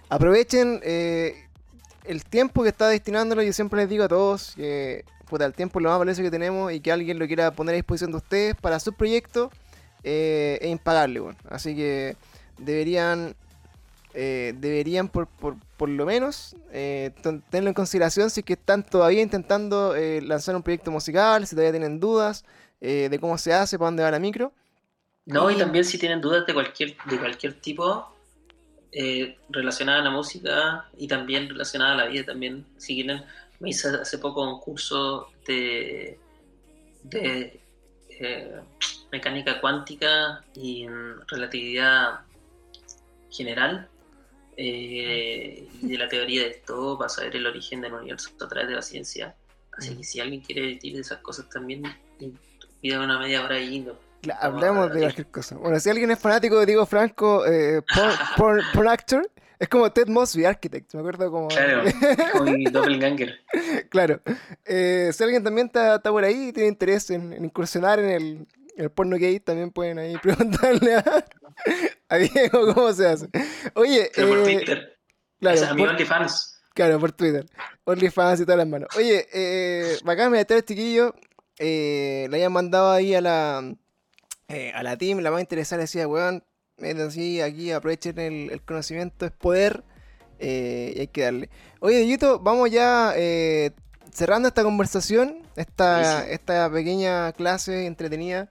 aprovechen 0.10 0.80
eh, 0.84 1.46
el 2.06 2.24
tiempo 2.24 2.64
que 2.64 2.70
está 2.70 2.88
destinándolo. 2.88 3.42
Yo 3.44 3.52
siempre 3.54 3.82
les 3.82 3.90
digo 3.90 4.06
a 4.06 4.08
todos 4.08 4.54
que 4.56 5.04
puta, 5.30 5.46
el 5.46 5.54
tiempo 5.54 5.80
es 5.80 5.84
lo 5.84 5.90
más 5.90 6.00
valioso 6.00 6.22
que 6.24 6.32
tenemos 6.32 6.72
y 6.72 6.80
que 6.80 6.92
alguien 6.92 7.20
lo 7.20 7.28
quiera 7.28 7.52
poner 7.52 7.74
a 7.74 7.76
disposición 7.76 8.12
de 8.12 8.18
ustedes 8.18 8.56
para 8.56 8.80
sus 8.80 8.96
proyectos 8.96 9.50
eh, 10.04 10.58
es 10.62 10.70
impagable. 10.70 11.20
weón. 11.22 11.38
Así 11.50 11.76
que 11.76 12.16
deberían, 12.58 13.36
eh, 14.14 14.54
deberían 14.58 15.08
por, 15.10 15.28
por, 15.28 15.56
por 15.78 15.90
lo 15.90 16.06
menos 16.06 16.56
tenerlo 16.72 17.70
en 17.70 17.74
consideración 17.74 18.30
si 18.30 18.40
es 18.40 18.46
que 18.46 18.54
están 18.54 18.84
todavía 18.84 19.22
intentando 19.22 19.94
lanzar 20.22 20.56
un 20.56 20.64
proyecto 20.64 20.90
musical, 20.90 21.46
si 21.46 21.56
todavía 21.56 21.74
tienen 21.74 22.00
dudas 22.00 22.44
eh, 22.82 23.08
de 23.12 23.20
cómo 23.20 23.38
se 23.38 23.54
hace, 23.54 23.78
para 23.78 23.88
dónde 23.88 24.04
va 24.04 24.12
la 24.12 24.20
micro. 24.20 24.52
No, 25.30 25.50
y 25.52 25.56
Y- 25.56 25.58
también 25.60 25.86
si 25.86 25.98
tienen 26.00 26.22
dudas 26.22 26.46
de 26.46 26.54
cualquier, 26.54 26.98
de 27.06 27.20
cualquier 27.20 27.54
tipo 27.62 28.12
eh, 28.92 29.38
relacionada 29.50 30.00
a 30.00 30.04
la 30.04 30.10
música 30.10 30.90
y 30.98 31.08
también 31.08 31.48
relacionada 31.48 31.94
a 31.94 31.98
la 31.98 32.06
vida, 32.08 32.26
también 32.26 32.66
si 32.78 32.96
quieren, 32.96 33.24
me 33.60 33.70
hice 33.70 33.90
hace 33.90 34.18
poco 34.18 34.42
un 34.42 34.60
curso 34.60 35.30
de, 35.46 36.18
de 37.04 37.60
eh, 38.10 38.60
mecánica 39.12 39.62
cuántica 39.62 40.44
y 40.56 40.88
mm, 40.88 41.28
relatividad 41.28 42.22
general 43.30 43.88
eh, 44.58 45.68
y 45.84 45.88
de 45.88 45.98
la 45.98 46.08
teoría 46.10 46.46
de 46.46 46.56
todo 46.66 46.98
para 46.98 47.10
saber 47.10 47.36
el 47.36 47.46
origen 47.46 47.82
del 47.82 47.94
universo 47.94 48.32
a 48.44 48.48
través 48.48 48.68
de 48.70 48.76
la 48.76 48.82
ciencia. 48.82 49.36
Así 49.78 49.96
que 49.96 50.04
si 50.04 50.20
alguien 50.20 50.42
quiere 50.42 50.74
decir 50.74 50.96
de 50.96 51.02
esas 51.02 51.20
cosas 51.20 51.48
también, 51.50 51.84
pida 52.82 53.00
una 53.00 53.20
media 53.20 53.44
hora 53.44 53.56
ahí. 53.56 53.80
¿no? 53.82 54.09
Hablamos 54.40 54.92
de 54.94 55.00
cualquier 55.02 55.28
cosa. 55.28 55.56
Bueno, 55.56 55.80
si 55.80 55.90
alguien 55.90 56.12
es 56.12 56.20
fanático 56.20 56.60
de 56.60 56.66
Diego 56.66 56.86
Franco, 56.86 57.46
eh, 57.46 57.82
porn, 57.94 58.12
porn- 58.38 58.72
porn 58.74 58.88
actor, 58.88 59.30
es 59.58 59.68
como 59.70 59.92
Ted 59.92 60.08
Mosby, 60.08 60.46
architect. 60.46 60.94
Me 60.94 61.00
acuerdo 61.00 61.32
como. 61.32 61.48
Claro, 61.50 61.84
como 62.34 62.52
mi 62.52 62.64
doppelganger. 62.72 63.40
claro. 63.90 64.22
Eh, 64.66 65.12
si 65.14 65.24
alguien 65.24 65.44
también 65.44 65.68
está, 65.68 65.96
está 65.96 66.12
por 66.12 66.24
ahí 66.24 66.50
y 66.50 66.54
tiene 66.54 66.70
interés 66.70 67.10
en, 67.12 67.34
en 67.34 67.46
incursionar 67.46 68.00
en 68.00 68.10
el, 68.10 68.48
el 68.78 68.90
porno 68.92 69.18
gay, 69.18 69.40
también 69.40 69.72
pueden 69.72 70.00
ahí 70.00 70.18
preguntarle 70.22 70.96
a, 70.96 71.26
a 72.10 72.18
Diego 72.18 72.74
cómo 72.74 72.92
se 72.94 73.08
hace. 73.08 73.28
Oye, 73.76 74.12
Pero 74.16 74.28
por 74.30 74.38
eh, 74.40 74.44
Twitter. 74.44 74.98
claro, 75.40 75.56
es 75.58 75.68
por- 75.68 75.90
OnlyFans. 75.90 76.56
Claro, 76.74 77.00
por 77.00 77.12
Twitter. 77.12 77.46
OnlyFans 77.84 78.40
y 78.42 78.44
todas 78.46 78.58
las 78.60 78.68
manos. 78.68 78.88
Oye, 78.96 79.28
eh, 79.34 79.98
bacán, 80.06 80.32
me 80.32 80.40
este 80.40 80.64
chiquillo. 80.64 81.14
Eh, 81.58 82.28
le 82.30 82.38
habían 82.38 82.54
mandado 82.54 82.92
ahí 82.92 83.14
a 83.14 83.20
la 83.20 83.76
eh, 84.50 84.72
a 84.76 84.84
la 84.84 84.98
team, 84.98 85.20
la 85.20 85.32
más 85.32 85.42
interesada 85.42 85.82
decía, 85.82 86.08
weón, 86.08 86.44
métanse 86.78 87.42
aquí, 87.44 87.72
aprovechen 87.72 88.20
el, 88.20 88.52
el 88.52 88.62
conocimiento, 88.64 89.26
es 89.26 89.32
poder. 89.32 89.84
eh, 90.40 90.94
y 90.96 91.00
hay 91.02 91.08
que 91.08 91.24
darle. 91.24 91.50
Oye, 91.80 91.98
Dieguito, 92.00 92.40
vamos 92.40 92.72
ya 92.72 93.14
eh, 93.16 93.72
cerrando 94.12 94.48
esta 94.48 94.64
conversación, 94.64 95.40
esta, 95.56 96.24
Sí, 96.24 96.32
esta 96.32 96.72
pequeña 96.72 97.32
clase 97.34 97.86
entretenida. 97.86 98.50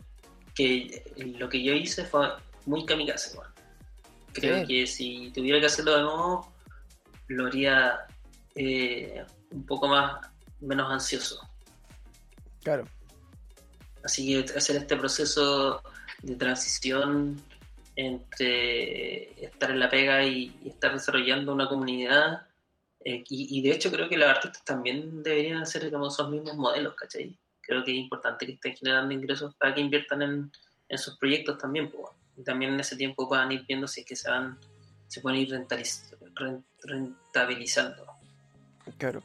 que 0.56 1.04
lo 1.38 1.50
que 1.50 1.64
yo 1.64 1.74
hice 1.74 2.06
fue 2.06 2.28
muy 2.66 2.86
kamikaze. 2.86 3.38
weón. 3.38 3.52
Creo 4.34 4.62
Sí. 4.62 4.68
que 4.68 4.88
si 4.88 5.32
tuviera 5.32 5.60
que 5.60 5.66
hacerlo 5.68 5.96
de 5.96 6.02
nuevo, 6.04 6.54
lo 7.28 7.48
haría 7.48 8.00
eh, 8.56 9.24
un 9.52 9.66
poco 9.66 9.88
más 9.88 10.28
menos 10.62 10.92
ansioso. 10.92 11.40
Claro, 12.64 12.86
Así 14.04 14.28
que 14.46 14.54
hacer 14.58 14.76
este 14.76 14.96
proceso 14.98 15.82
de 16.22 16.36
transición 16.36 17.42
entre 17.96 19.44
estar 19.46 19.72
en 19.72 19.80
la 19.80 19.90
pega 19.90 20.24
y, 20.24 20.56
y 20.64 20.70
estar 20.70 20.94
desarrollando 20.94 21.54
una 21.54 21.68
comunidad. 21.70 22.42
Eh, 23.06 23.24
y, 23.28 23.62
de 23.62 23.72
hecho 23.72 23.92
creo 23.92 24.08
que 24.08 24.18
los 24.18 24.30
artistas 24.30 24.64
también 24.64 25.24
deberían 25.24 25.62
hacer 25.62 25.92
como 25.92 26.08
esos 26.08 26.30
mismos 26.30 26.56
modelos, 26.56 26.96
¿cachai? 26.96 27.38
Creo 27.62 27.84
que 27.84 27.92
es 27.92 27.98
importante 27.98 28.46
que 28.46 28.54
estén 28.54 28.76
generando 28.76 29.14
ingresos 29.14 29.54
para 29.56 29.74
que 29.74 29.82
inviertan 29.82 30.22
en, 30.22 30.52
sus 30.98 31.18
proyectos 31.18 31.58
también. 31.58 31.90
pues. 31.92 32.06
Y 32.38 32.44
también 32.44 32.74
en 32.74 32.80
ese 32.80 32.96
tiempo 32.96 33.28
puedan 33.28 33.52
ir 33.52 33.66
viendo 33.68 33.88
si 33.88 34.02
es 34.02 34.08
que 34.08 34.16
se 34.16 34.30
van, 34.30 34.58
se 35.08 35.22
pueden 35.22 35.42
ir 35.42 35.68
rentabilizando. 36.84 38.06
claro. 38.98 39.24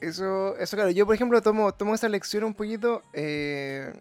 Eso, 0.00 0.56
eso 0.56 0.76
claro, 0.76 0.90
yo 0.90 1.04
por 1.06 1.16
ejemplo 1.16 1.42
tomo, 1.42 1.72
tomo 1.74 1.94
esa 1.94 2.08
lección 2.08 2.44
un 2.44 2.54
poquito. 2.54 3.02
eh, 3.12 3.92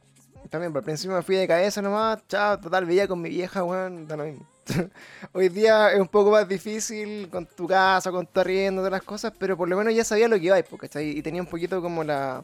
también, 0.50 0.72
por 0.74 0.84
principio 0.84 1.16
me 1.16 1.24
fui 1.24 1.36
de 1.36 1.48
cabeza 1.48 1.82
nomás. 1.82 2.20
Chao, 2.28 2.60
total, 2.60 2.86
veía 2.86 3.08
con 3.08 3.22
mi 3.22 3.30
vieja, 3.30 3.64
weón, 3.64 4.08
da 4.08 4.16
lo 4.18 4.26
mismo. 4.26 4.48
Hoy 5.34 5.50
día 5.50 5.92
es 5.94 6.00
un 6.00 6.08
poco 6.08 6.32
más 6.32 6.48
difícil 6.48 7.30
con 7.30 7.46
tu 7.46 7.68
casa, 7.68 8.12
con 8.12 8.26
tu 8.28 8.40
arriendo, 8.40 8.82
todas 8.82 8.92
las 8.92 9.04
cosas, 9.04 9.34
pero 9.38 9.56
por 9.58 9.68
lo 9.70 9.78
menos 9.78 9.94
ya 9.94 10.04
sabía 10.04 10.28
lo 10.28 10.38
que 10.38 10.46
iba, 10.46 10.62
pues, 10.64 10.82
¿cachai? 10.82 11.10
Y 11.18 11.22
tenía 11.22 11.42
un 11.42 11.48
poquito 11.48 11.82
como 11.82 12.04
la. 12.04 12.44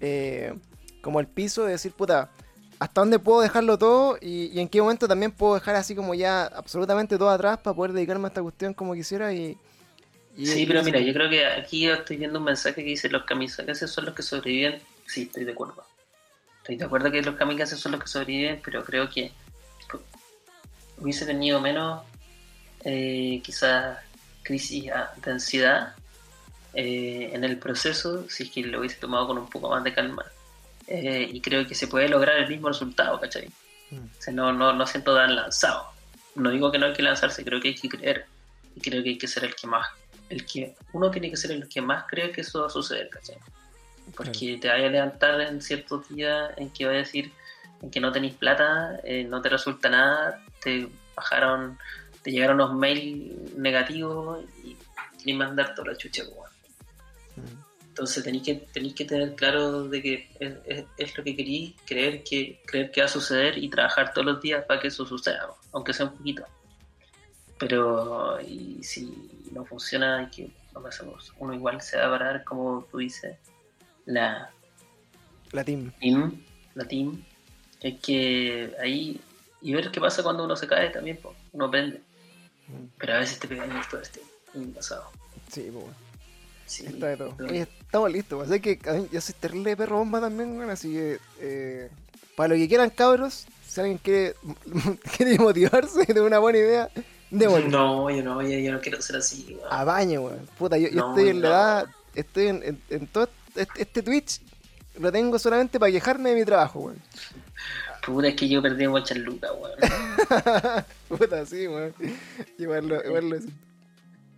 eh, 0.00 0.54
como 1.02 1.18
el 1.20 1.26
piso 1.26 1.64
de 1.64 1.72
decir, 1.72 1.92
puta, 1.92 2.30
hasta 2.78 3.00
dónde 3.00 3.18
puedo 3.18 3.40
dejarlo 3.40 3.76
todo 3.78 4.18
y, 4.20 4.46
y 4.56 4.60
en 4.60 4.68
qué 4.68 4.80
momento 4.80 5.08
también 5.08 5.32
puedo 5.32 5.54
dejar 5.54 5.74
así 5.76 5.94
como 5.96 6.14
ya 6.14 6.44
absolutamente 6.44 7.16
todo 7.18 7.30
atrás 7.30 7.58
para 7.58 7.74
poder 7.74 7.92
dedicarme 7.92 8.26
a 8.26 8.28
esta 8.28 8.42
cuestión 8.42 8.72
como 8.74 8.94
quisiera 8.94 9.32
y. 9.32 9.56
y- 10.36 10.46
Sí, 10.46 10.62
y 10.62 10.66
pero 10.66 10.80
eso- 10.80 10.86
mira, 10.86 11.00
yo 11.00 11.12
creo 11.12 11.28
que 11.30 11.44
aquí 11.46 11.80
yo 11.82 11.94
estoy 11.94 12.16
viendo 12.18 12.38
un 12.38 12.44
mensaje 12.44 12.76
que 12.84 12.90
dice 12.90 13.08
los 13.08 13.24
kamikazes 13.24 13.90
son 13.90 14.04
los 14.06 14.14
que 14.14 14.22
sobreviven. 14.22 14.80
Sí, 15.06 15.22
estoy 15.22 15.44
de 15.44 15.52
acuerdo. 15.52 15.84
Estoy 16.62 16.76
de 16.76 16.84
acuerdo 16.84 17.10
que 17.10 17.20
los 17.22 17.34
kamikazes 17.34 17.80
son 17.80 17.90
los 17.90 18.02
que 18.02 18.06
sobreviven, 18.06 18.60
pero 18.64 18.84
creo 18.84 19.10
que 19.10 19.32
hubiese 20.96 21.26
tenido 21.26 21.60
menos 21.60 22.04
eh, 22.84 23.40
quizás 23.42 23.98
crisis 24.44 24.84
de 24.84 25.30
ansiedad 25.30 25.96
eh, 26.72 27.30
en 27.32 27.42
el 27.42 27.58
proceso 27.58 28.28
si 28.28 28.44
es 28.44 28.50
que 28.50 28.62
lo 28.62 28.78
hubiese 28.78 29.00
tomado 29.00 29.26
con 29.26 29.38
un 29.38 29.50
poco 29.50 29.70
más 29.70 29.82
de 29.82 29.92
calma. 29.92 30.24
Eh, 30.86 31.28
y 31.32 31.40
creo 31.40 31.66
que 31.66 31.74
se 31.74 31.88
puede 31.88 32.08
lograr 32.08 32.36
el 32.36 32.48
mismo 32.48 32.68
resultado, 32.68 33.18
¿cachai? 33.18 33.48
Mm. 33.90 33.96
O 33.96 34.22
sea, 34.22 34.32
no, 34.32 34.52
no, 34.52 34.72
no 34.72 34.86
siento 34.86 35.16
tan 35.16 35.34
lanzado. 35.34 35.88
No 36.36 36.50
digo 36.50 36.70
que 36.70 36.78
no 36.78 36.86
hay 36.86 36.92
que 36.92 37.02
lanzarse, 37.02 37.44
creo 37.44 37.60
que 37.60 37.68
hay 37.68 37.74
que 37.74 37.88
creer. 37.88 38.26
Y 38.76 38.80
creo 38.80 39.02
que 39.02 39.08
hay 39.08 39.18
que 39.18 39.26
ser 39.26 39.44
el 39.44 39.56
que 39.56 39.66
más, 39.66 39.88
el 40.28 40.46
que 40.46 40.76
uno 40.92 41.10
tiene 41.10 41.28
que 41.28 41.36
ser 41.36 41.50
el 41.50 41.68
que 41.68 41.82
más 41.82 42.04
cree 42.08 42.30
que 42.30 42.42
eso 42.42 42.60
va 42.60 42.68
a 42.68 42.70
suceder, 42.70 43.10
¿cachai? 43.10 43.36
Porque 44.16 44.58
te 44.60 44.68
vaya 44.68 44.86
a 44.86 44.90
levantar 44.90 45.40
en 45.40 45.60
ciertos 45.62 46.08
días 46.08 46.50
en 46.56 46.70
que 46.70 46.86
va 46.86 46.92
a 46.92 46.96
decir 46.96 47.32
en 47.80 47.90
que 47.90 47.98
no 48.00 48.12
tenéis 48.12 48.34
plata, 48.34 49.00
eh, 49.04 49.24
no 49.24 49.40
te 49.42 49.48
resulta 49.48 49.88
nada, 49.88 50.40
te 50.62 50.88
bajaron, 51.16 51.78
te 52.22 52.30
llegaron 52.30 52.56
unos 52.60 52.74
mails 52.74 53.54
negativos 53.56 54.44
y 54.62 54.76
queréis 55.18 55.36
mandar 55.38 55.74
toda 55.74 55.92
la 55.92 55.96
chucha, 55.96 56.22
weón. 56.24 56.50
Mm. 57.36 57.62
Entonces 57.88 58.22
tenéis 58.24 58.42
que, 58.44 58.54
tenéis 58.72 58.94
que 58.94 59.04
tener 59.04 59.34
claro 59.34 59.88
de 59.88 60.00
que 60.00 60.28
es, 60.40 60.54
es- 60.64 60.84
es 60.96 61.18
lo 61.18 61.24
que 61.24 61.34
queréis, 61.36 61.74
creer 61.86 62.22
que, 62.22 62.62
creer 62.66 62.90
que 62.90 63.00
va 63.00 63.06
a 63.06 63.08
suceder 63.10 63.58
y 63.58 63.68
trabajar 63.68 64.12
todos 64.14 64.26
los 64.26 64.40
días 64.40 64.64
para 64.64 64.80
que 64.80 64.88
eso 64.88 65.04
suceda, 65.04 65.48
aunque 65.72 65.92
sea 65.92 66.06
un 66.06 66.16
poquito. 66.16 66.44
Pero 67.58 68.40
y 68.40 68.82
si 68.82 69.30
no 69.52 69.64
funciona, 69.64 70.30
que 70.34 70.50
no. 70.74 70.82
Uno 71.38 71.54
igual 71.54 71.80
se 71.80 71.98
va 71.98 72.06
a 72.06 72.10
parar, 72.10 72.44
como 72.44 72.86
tú 72.90 72.98
dices, 72.98 73.36
la 74.06 74.50
La 75.52 75.64
team. 75.64 75.92
team, 76.00 76.42
la 76.74 76.84
team. 76.86 77.22
Hay 77.82 77.96
que 77.96 78.72
ahí 78.80 79.20
y 79.60 79.74
ver 79.74 79.90
qué 79.90 80.00
pasa 80.00 80.22
cuando 80.22 80.44
uno 80.44 80.56
se 80.56 80.66
cae 80.66 80.90
también, 80.90 81.16
po. 81.18 81.34
uno 81.52 81.66
aprende. 81.66 82.00
Mm. 82.68 82.86
Pero 82.98 83.14
a 83.14 83.18
veces 83.18 83.38
te 83.38 83.48
pegan 83.48 83.70
todo 83.90 84.00
este 84.00 84.20
pasado. 84.74 85.10
Sí, 85.50 85.62
pues. 85.62 85.74
bueno. 85.74 85.94
Sí, 86.66 86.86
Está 86.86 87.08
de 87.08 87.16
todo. 87.18 87.36
Oye, 87.48 87.62
estamos 87.80 88.10
listos. 88.10 88.48
Sé 88.48 88.60
que 88.60 88.78
a 88.88 88.92
mí- 88.94 89.08
yo 89.12 89.20
soy 89.20 89.34
terrible 89.38 89.70
de 89.70 89.76
perro 89.76 89.98
bomba 89.98 90.20
también, 90.20 90.56
weón, 90.56 90.70
así 90.70 90.90
que 90.92 91.18
eh, 91.40 91.90
para 92.36 92.48
lo 92.50 92.54
que 92.54 92.66
quieran, 92.68 92.88
cabros, 92.90 93.46
si 93.66 93.80
alguien 93.80 93.98
quiere, 93.98 94.34
quiere 95.16 95.38
motivarse 95.38 96.04
de 96.12 96.20
una 96.20 96.38
buena 96.38 96.58
idea, 96.58 96.90
démosle. 97.30 97.68
No, 97.68 98.08
yo 98.10 98.22
no, 98.22 98.40
yo, 98.42 98.58
yo 98.58 98.72
no 98.72 98.80
quiero 98.80 99.02
ser 99.02 99.16
así. 99.16 99.54
weón. 99.58 99.68
A 99.70 99.84
baño, 99.84 100.22
weón. 100.22 100.48
Puta, 100.58 100.78
yo, 100.78 100.86
estoy 100.88 101.28
en 101.28 101.42
la 101.42 101.48
edad, 101.48 101.86
estoy 102.14 102.46
en, 102.46 102.62
en- 102.62 102.82
en 102.88 103.06
todo 103.08 103.24
este, 103.24 103.36
este 103.54 104.02
Twitch, 104.02 104.40
lo 104.98 105.10
tengo 105.12 105.38
solamente 105.38 105.78
para 105.80 105.92
quejarme 105.92 106.30
de 106.30 106.36
mi 106.36 106.44
trabajo, 106.44 106.80
weón. 106.80 107.02
Puta, 108.04 108.28
es 108.28 108.34
que 108.34 108.48
yo 108.48 108.60
perdí 108.60 108.88
muchas 108.88 109.16
lucas, 109.18 109.50
weón. 109.58 109.76
Puta, 111.08 111.46
sí, 111.46 111.66
weón. 111.68 111.94
Igual 112.58 112.88
lo, 112.88 113.04
igual 113.04 113.28
lo 113.30 113.36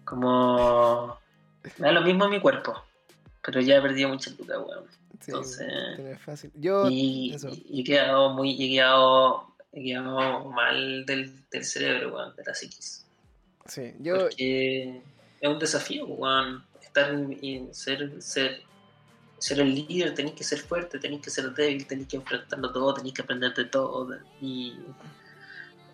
Como. 0.04 1.18
Me 1.78 1.86
da 1.86 1.92
lo 1.92 2.02
mismo 2.02 2.24
a 2.24 2.28
mi 2.28 2.40
cuerpo. 2.40 2.74
Pero 3.42 3.60
ya 3.60 3.76
he 3.76 3.82
perdido 3.82 4.08
muchas 4.10 4.38
lucas, 4.38 4.58
weón. 4.58 4.84
sí, 5.20 5.30
Entonces- 5.30 5.98
no 5.98 6.08
es 6.08 6.20
fácil. 6.20 6.50
Yo, 6.54 6.88
Y, 6.90 7.34
he 7.72 7.84
quedado 7.84 8.30
muy. 8.30 8.52
He 8.62 8.70
quedado, 8.76 9.54
he 9.72 9.82
quedado 9.82 10.44
mal 10.50 11.04
del, 11.06 11.32
del 11.50 11.64
cerebro, 11.64 12.14
weón, 12.14 12.36
de 12.36 12.44
la 12.44 12.54
psiquis. 12.54 13.04
sí, 13.66 13.92
yo, 14.00 14.18
Porque 14.18 15.02
es 15.40 15.48
un 15.48 15.58
desafío, 15.58 16.06
weón. 16.06 16.64
Estar 16.82 17.10
en, 17.10 17.38
en 17.42 17.74
ser, 17.74 18.22
ser, 18.22 18.62
ser 19.44 19.60
el 19.60 19.74
líder, 19.74 20.14
tenés 20.14 20.32
que 20.32 20.42
ser 20.42 20.58
fuerte, 20.58 20.98
tenés 20.98 21.20
que 21.20 21.28
ser 21.28 21.52
débil, 21.52 21.86
tenés 21.86 22.06
que 22.06 22.16
enfrentarlo 22.16 22.72
todo, 22.72 22.94
tenés 22.94 23.12
que 23.12 23.20
aprender 23.20 23.52
de 23.52 23.66
todo. 23.66 24.16
Y 24.40 24.74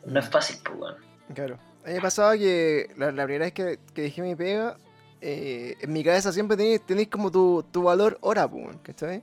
no 0.07 0.21
es 0.21 0.29
fácil, 0.29 0.59
pues. 0.63 0.95
Claro. 1.35 1.59
A 1.85 1.89
mí 1.89 1.95
me 1.95 2.01
pasaba 2.01 2.39
que 2.39 2.93
la, 2.97 3.11
la 3.11 3.25
primera 3.25 3.47
vez 3.47 3.53
que, 3.53 3.81
que 3.93 4.03
dejé 4.03 4.23
mi 4.23 4.37
pega, 4.37 4.77
eh, 5.21 5.77
en 5.81 5.93
mi 5.93 6.05
cabeza 6.05 6.33
siempre 6.33 6.57
tenéis, 6.57 6.87
tenéis 6.87 7.09
como 7.09 7.29
tu, 7.33 7.65
tu 7.73 7.83
valor 7.83 8.19
hora, 8.21 8.49
pues, 8.49 8.77
¿cachai? 8.85 9.21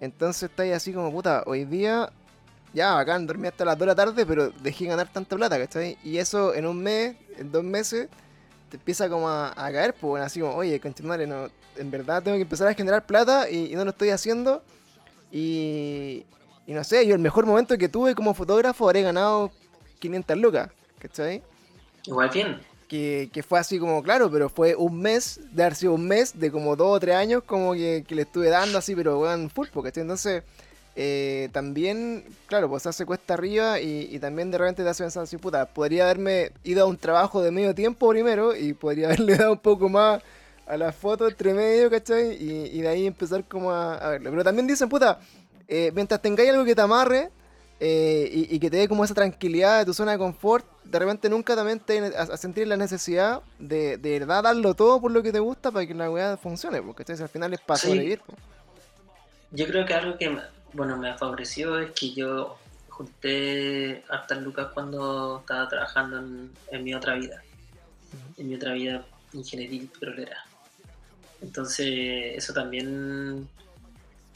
Entonces 0.00 0.50
estáis 0.50 0.74
así 0.74 0.92
como, 0.92 1.12
puta, 1.12 1.44
hoy 1.46 1.64
día, 1.64 2.10
ya, 2.72 2.94
bacán, 2.94 3.24
dormí 3.24 3.46
hasta 3.46 3.64
las 3.64 3.78
2 3.78 3.80
de 3.80 3.86
la 3.86 3.94
tarde, 3.94 4.26
pero 4.26 4.50
dejé 4.50 4.86
ganar 4.86 5.12
tanta 5.12 5.36
plata, 5.36 5.58
¿cachai? 5.58 5.96
Y 6.02 6.18
eso 6.18 6.56
en 6.56 6.66
un 6.66 6.82
mes, 6.82 7.14
en 7.38 7.52
dos 7.52 7.62
meses, 7.62 8.08
te 8.74 8.78
empieza 8.78 9.08
como 9.08 9.28
a, 9.28 9.54
caer, 9.54 9.92
pues 9.94 10.02
bueno, 10.02 10.26
así 10.26 10.40
como, 10.40 10.52
oye, 10.56 10.80
continuare, 10.80 11.28
no, 11.28 11.48
en 11.76 11.90
verdad 11.92 12.20
tengo 12.20 12.36
que 12.36 12.42
empezar 12.42 12.66
a 12.66 12.74
generar 12.74 13.06
plata 13.06 13.48
y, 13.48 13.72
no 13.76 13.84
lo 13.84 13.90
estoy 13.90 14.10
haciendo. 14.10 14.64
Y, 15.30 16.24
y 16.66 16.72
no 16.72 16.82
sé, 16.82 17.06
yo 17.06 17.14
el 17.14 17.20
mejor 17.20 17.46
momento 17.46 17.78
que 17.78 17.88
tuve 17.88 18.16
como 18.16 18.34
fotógrafo 18.34 18.86
habré 18.86 19.02
ganado 19.02 19.52
500 20.00 20.36
lucas, 20.38 20.70
¿cachai? 20.98 21.40
Igual 22.04 22.30
bien. 22.30 22.60
Que, 22.88 23.30
que, 23.32 23.44
fue 23.44 23.60
así 23.60 23.78
como, 23.78 24.02
claro, 24.02 24.28
pero 24.28 24.48
fue 24.48 24.74
un 24.74 25.00
mes, 25.00 25.40
de 25.52 25.62
haber 25.62 25.76
sido 25.76 25.94
un 25.94 26.08
mes 26.08 26.36
de 26.36 26.50
como 26.50 26.74
dos 26.74 26.96
o 26.96 27.00
tres 27.00 27.14
años, 27.14 27.44
como 27.44 27.74
que, 27.74 28.04
le 28.08 28.22
estuve 28.22 28.48
dando 28.48 28.76
así, 28.76 28.96
pero 28.96 29.20
weón, 29.20 29.50
full, 29.50 29.68
¿cachai? 29.68 30.02
Entonces, 30.02 30.42
eh, 30.96 31.48
también, 31.52 32.24
claro, 32.46 32.68
pues 32.68 32.86
hace 32.86 33.04
cuesta 33.04 33.34
arriba 33.34 33.80
y, 33.80 34.18
también 34.20 34.50
de 34.50 34.58
repente 34.58 34.84
te 34.84 34.88
hace 34.88 35.02
pensar 35.02 35.24
así, 35.24 35.36
puta, 35.36 35.66
podría 35.66 36.04
haberme 36.04 36.52
ido 36.62 36.84
a 36.84 36.86
un 36.86 36.96
trabajo 36.96 37.42
de 37.42 37.50
medio 37.50 37.74
tiempo 37.74 38.08
primero 38.08 38.54
y 38.54 38.74
podría 38.74 39.08
haberle 39.08 39.36
dado 39.36 39.52
un 39.52 39.58
poco 39.58 39.88
más 39.88 40.22
a 40.66 40.76
la 40.76 40.92
foto 40.92 41.28
entre 41.28 41.52
medio, 41.52 41.90
¿cachai? 41.90 42.36
Y, 42.40 42.80
de 42.80 42.88
ahí 42.88 43.06
empezar 43.06 43.44
como 43.44 43.72
a, 43.72 44.08
verlo. 44.08 44.30
Pero 44.30 44.44
también 44.44 44.66
dicen, 44.66 44.88
puta, 44.88 45.18
eh, 45.66 45.90
mientras 45.94 46.22
tengáis 46.22 46.50
algo 46.50 46.64
que 46.64 46.74
te 46.74 46.80
amarre 46.80 47.30
eh, 47.80 48.30
y, 48.32 48.58
que 48.60 48.70
te 48.70 48.76
dé 48.76 48.88
como 48.88 49.04
esa 49.04 49.14
tranquilidad 49.14 49.80
de 49.80 49.86
tu 49.86 49.94
zona 49.94 50.12
de 50.12 50.18
confort, 50.18 50.64
de 50.84 50.98
repente 50.98 51.28
nunca 51.28 51.56
también 51.56 51.80
te 51.80 51.98
a, 52.16 52.36
sentir 52.36 52.68
la 52.68 52.76
necesidad 52.76 53.42
de, 53.58 53.98
de 53.98 54.20
verdad 54.20 54.44
darlo 54.44 54.74
todo 54.74 55.00
por 55.00 55.10
lo 55.10 55.22
que 55.24 55.32
te 55.32 55.40
gusta 55.40 55.72
para 55.72 55.86
que 55.86 55.92
la 55.92 56.08
weá 56.08 56.36
funcione, 56.36 56.80
porque 56.80 57.04
al 57.12 57.28
final 57.28 57.52
es 57.52 57.60
para 57.60 57.78
sobrevivir. 57.78 58.20
Yo 59.50 59.66
creo 59.66 59.84
que 59.84 59.94
algo 59.94 60.18
que 60.18 60.36
bueno, 60.74 60.96
me 60.96 61.16
favoreció 61.16 61.78
es 61.78 61.92
que 61.92 62.12
yo 62.12 62.58
junté 62.88 64.04
hartas 64.08 64.42
lucas 64.42 64.68
cuando 64.74 65.38
estaba 65.40 65.68
trabajando 65.68 66.18
en, 66.70 66.84
mi 66.84 66.94
otra 66.94 67.14
vida, 67.14 67.42
en 68.36 68.48
mi 68.48 68.56
otra 68.56 68.72
vida 68.72 69.06
ingeniería 69.32 69.88
petrolera. 69.92 70.44
Entonces, 71.40 72.36
eso 72.36 72.52
también 72.52 73.48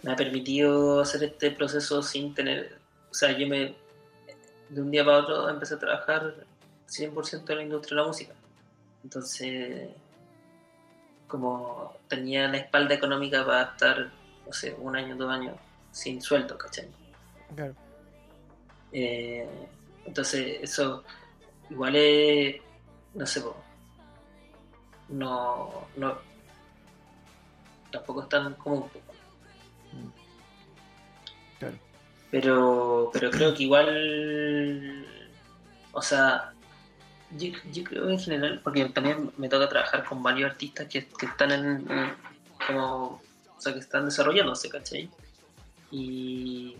me 0.02 0.12
ha 0.12 0.16
permitido 0.16 1.00
hacer 1.00 1.24
este 1.24 1.50
proceso 1.50 2.02
sin 2.02 2.34
tener, 2.34 2.78
o 3.10 3.14
sea, 3.14 3.36
yo 3.36 3.48
me, 3.48 3.74
de 4.68 4.80
un 4.80 4.90
día 4.90 5.04
para 5.04 5.18
otro 5.18 5.48
empecé 5.48 5.74
a 5.74 5.78
trabajar 5.78 6.34
100% 6.88 7.50
en 7.50 7.56
la 7.56 7.62
industria 7.62 7.96
de 7.96 8.02
la 8.02 8.08
música. 8.08 8.34
Entonces, 9.02 9.88
como 11.26 11.96
tenía 12.08 12.48
la 12.48 12.58
espalda 12.58 12.94
económica 12.94 13.44
para 13.44 13.62
estar, 13.62 14.10
no 14.46 14.52
sé, 14.52 14.74
un 14.78 14.96
año, 14.96 15.16
dos 15.16 15.30
años 15.30 15.54
sin 15.98 16.22
sueldo, 16.22 16.56
¿cachai? 16.56 16.88
Claro. 17.56 17.74
Eh, 18.92 19.48
entonces, 20.06 20.58
eso 20.62 21.02
igual 21.70 21.96
es, 21.96 22.56
no 23.14 23.26
sé, 23.26 23.42
no, 25.08 25.88
no, 25.96 26.18
tampoco 27.90 28.22
es 28.22 28.28
tan 28.28 28.54
común. 28.54 28.88
Claro. 31.58 31.76
Pero, 32.30 33.10
pero 33.12 33.30
creo 33.30 33.54
que 33.54 33.64
igual, 33.64 35.04
o 35.92 36.00
sea, 36.00 36.52
yo, 37.32 37.48
yo, 37.72 37.82
creo 37.82 38.08
en 38.08 38.20
general, 38.20 38.60
porque 38.62 38.84
también 38.86 39.32
me 39.36 39.48
toca 39.48 39.68
trabajar 39.68 40.04
con 40.04 40.22
varios 40.22 40.52
artistas 40.52 40.86
que, 40.86 41.08
que 41.08 41.26
están 41.26 41.50
en, 41.50 42.14
como, 42.66 43.20
o 43.56 43.60
sea, 43.60 43.72
que 43.72 43.80
están 43.80 44.04
desarrollándose, 44.04 44.68
¿cachai? 44.70 45.10
Y 45.90 46.76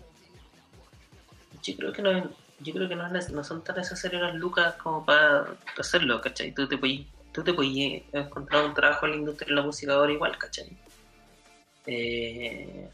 yo 1.63 1.75
creo 1.75 1.93
que 1.93 2.01
no, 2.01 2.29
yo 2.59 2.73
creo 2.73 2.89
que 2.89 2.95
no, 2.95 3.07
no 3.09 3.43
son 3.43 3.63
tan 3.63 3.77
necesarias 3.77 4.21
las 4.21 4.35
lucas 4.35 4.75
como 4.75 5.05
para 5.05 5.57
hacerlo, 5.77 6.21
¿cachai? 6.21 6.53
Tú 6.53 6.67
te 6.67 6.77
puedes, 6.77 7.01
tú 7.31 7.43
te 7.43 7.53
puedes 7.53 8.03
encontrar 8.11 8.65
un 8.65 8.73
trabajo 8.73 9.05
en 9.05 9.11
la 9.11 9.17
industria 9.17 9.49
de 9.49 9.55
la 9.55 9.61
música 9.63 9.93
ahora 9.93 10.11
igual, 10.11 10.37
¿cachai? 10.37 10.77
Eh, 11.85 12.89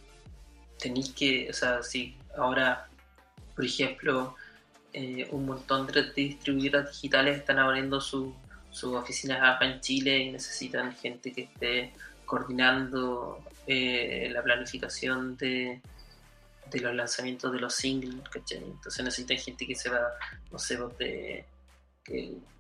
tenéis 0.80 1.10
que, 1.14 1.50
o 1.50 1.54
sea, 1.54 1.84
si 1.84 2.16
ahora, 2.38 2.88
por 3.56 3.66
ejemplo, 3.66 4.36
eh, 4.94 5.28
un 5.32 5.46
montón 5.46 5.88
de 5.88 6.12
distribuidoras 6.14 6.92
digitales 6.92 7.38
están 7.40 7.60
abriendo 7.60 8.00
sus 8.00 8.34
oficinas 8.84 9.40
acá 9.42 9.66
en 9.66 9.82
Chile 9.82 10.18
y 10.20 10.32
necesitan 10.32 10.96
gente 10.96 11.34
que 11.34 11.42
esté 11.42 11.94
coordinando 12.26 13.40
eh, 13.68 14.30
la 14.32 14.42
planificación 14.44 15.36
de, 15.38 15.82
de 16.72 16.80
los 16.80 16.96
lanzamientos 16.96 17.52
de 17.52 17.60
los 17.60 17.74
singles, 17.74 18.28
¿cachai? 18.30 18.64
Entonces 18.64 19.04
necesitan 19.04 19.38
gente 19.38 19.68
que 19.68 19.76
se 19.76 19.90
va, 19.90 20.02
no 20.52 20.60
sé, 20.60 20.78
pues, 20.78 20.98
de 20.98 21.46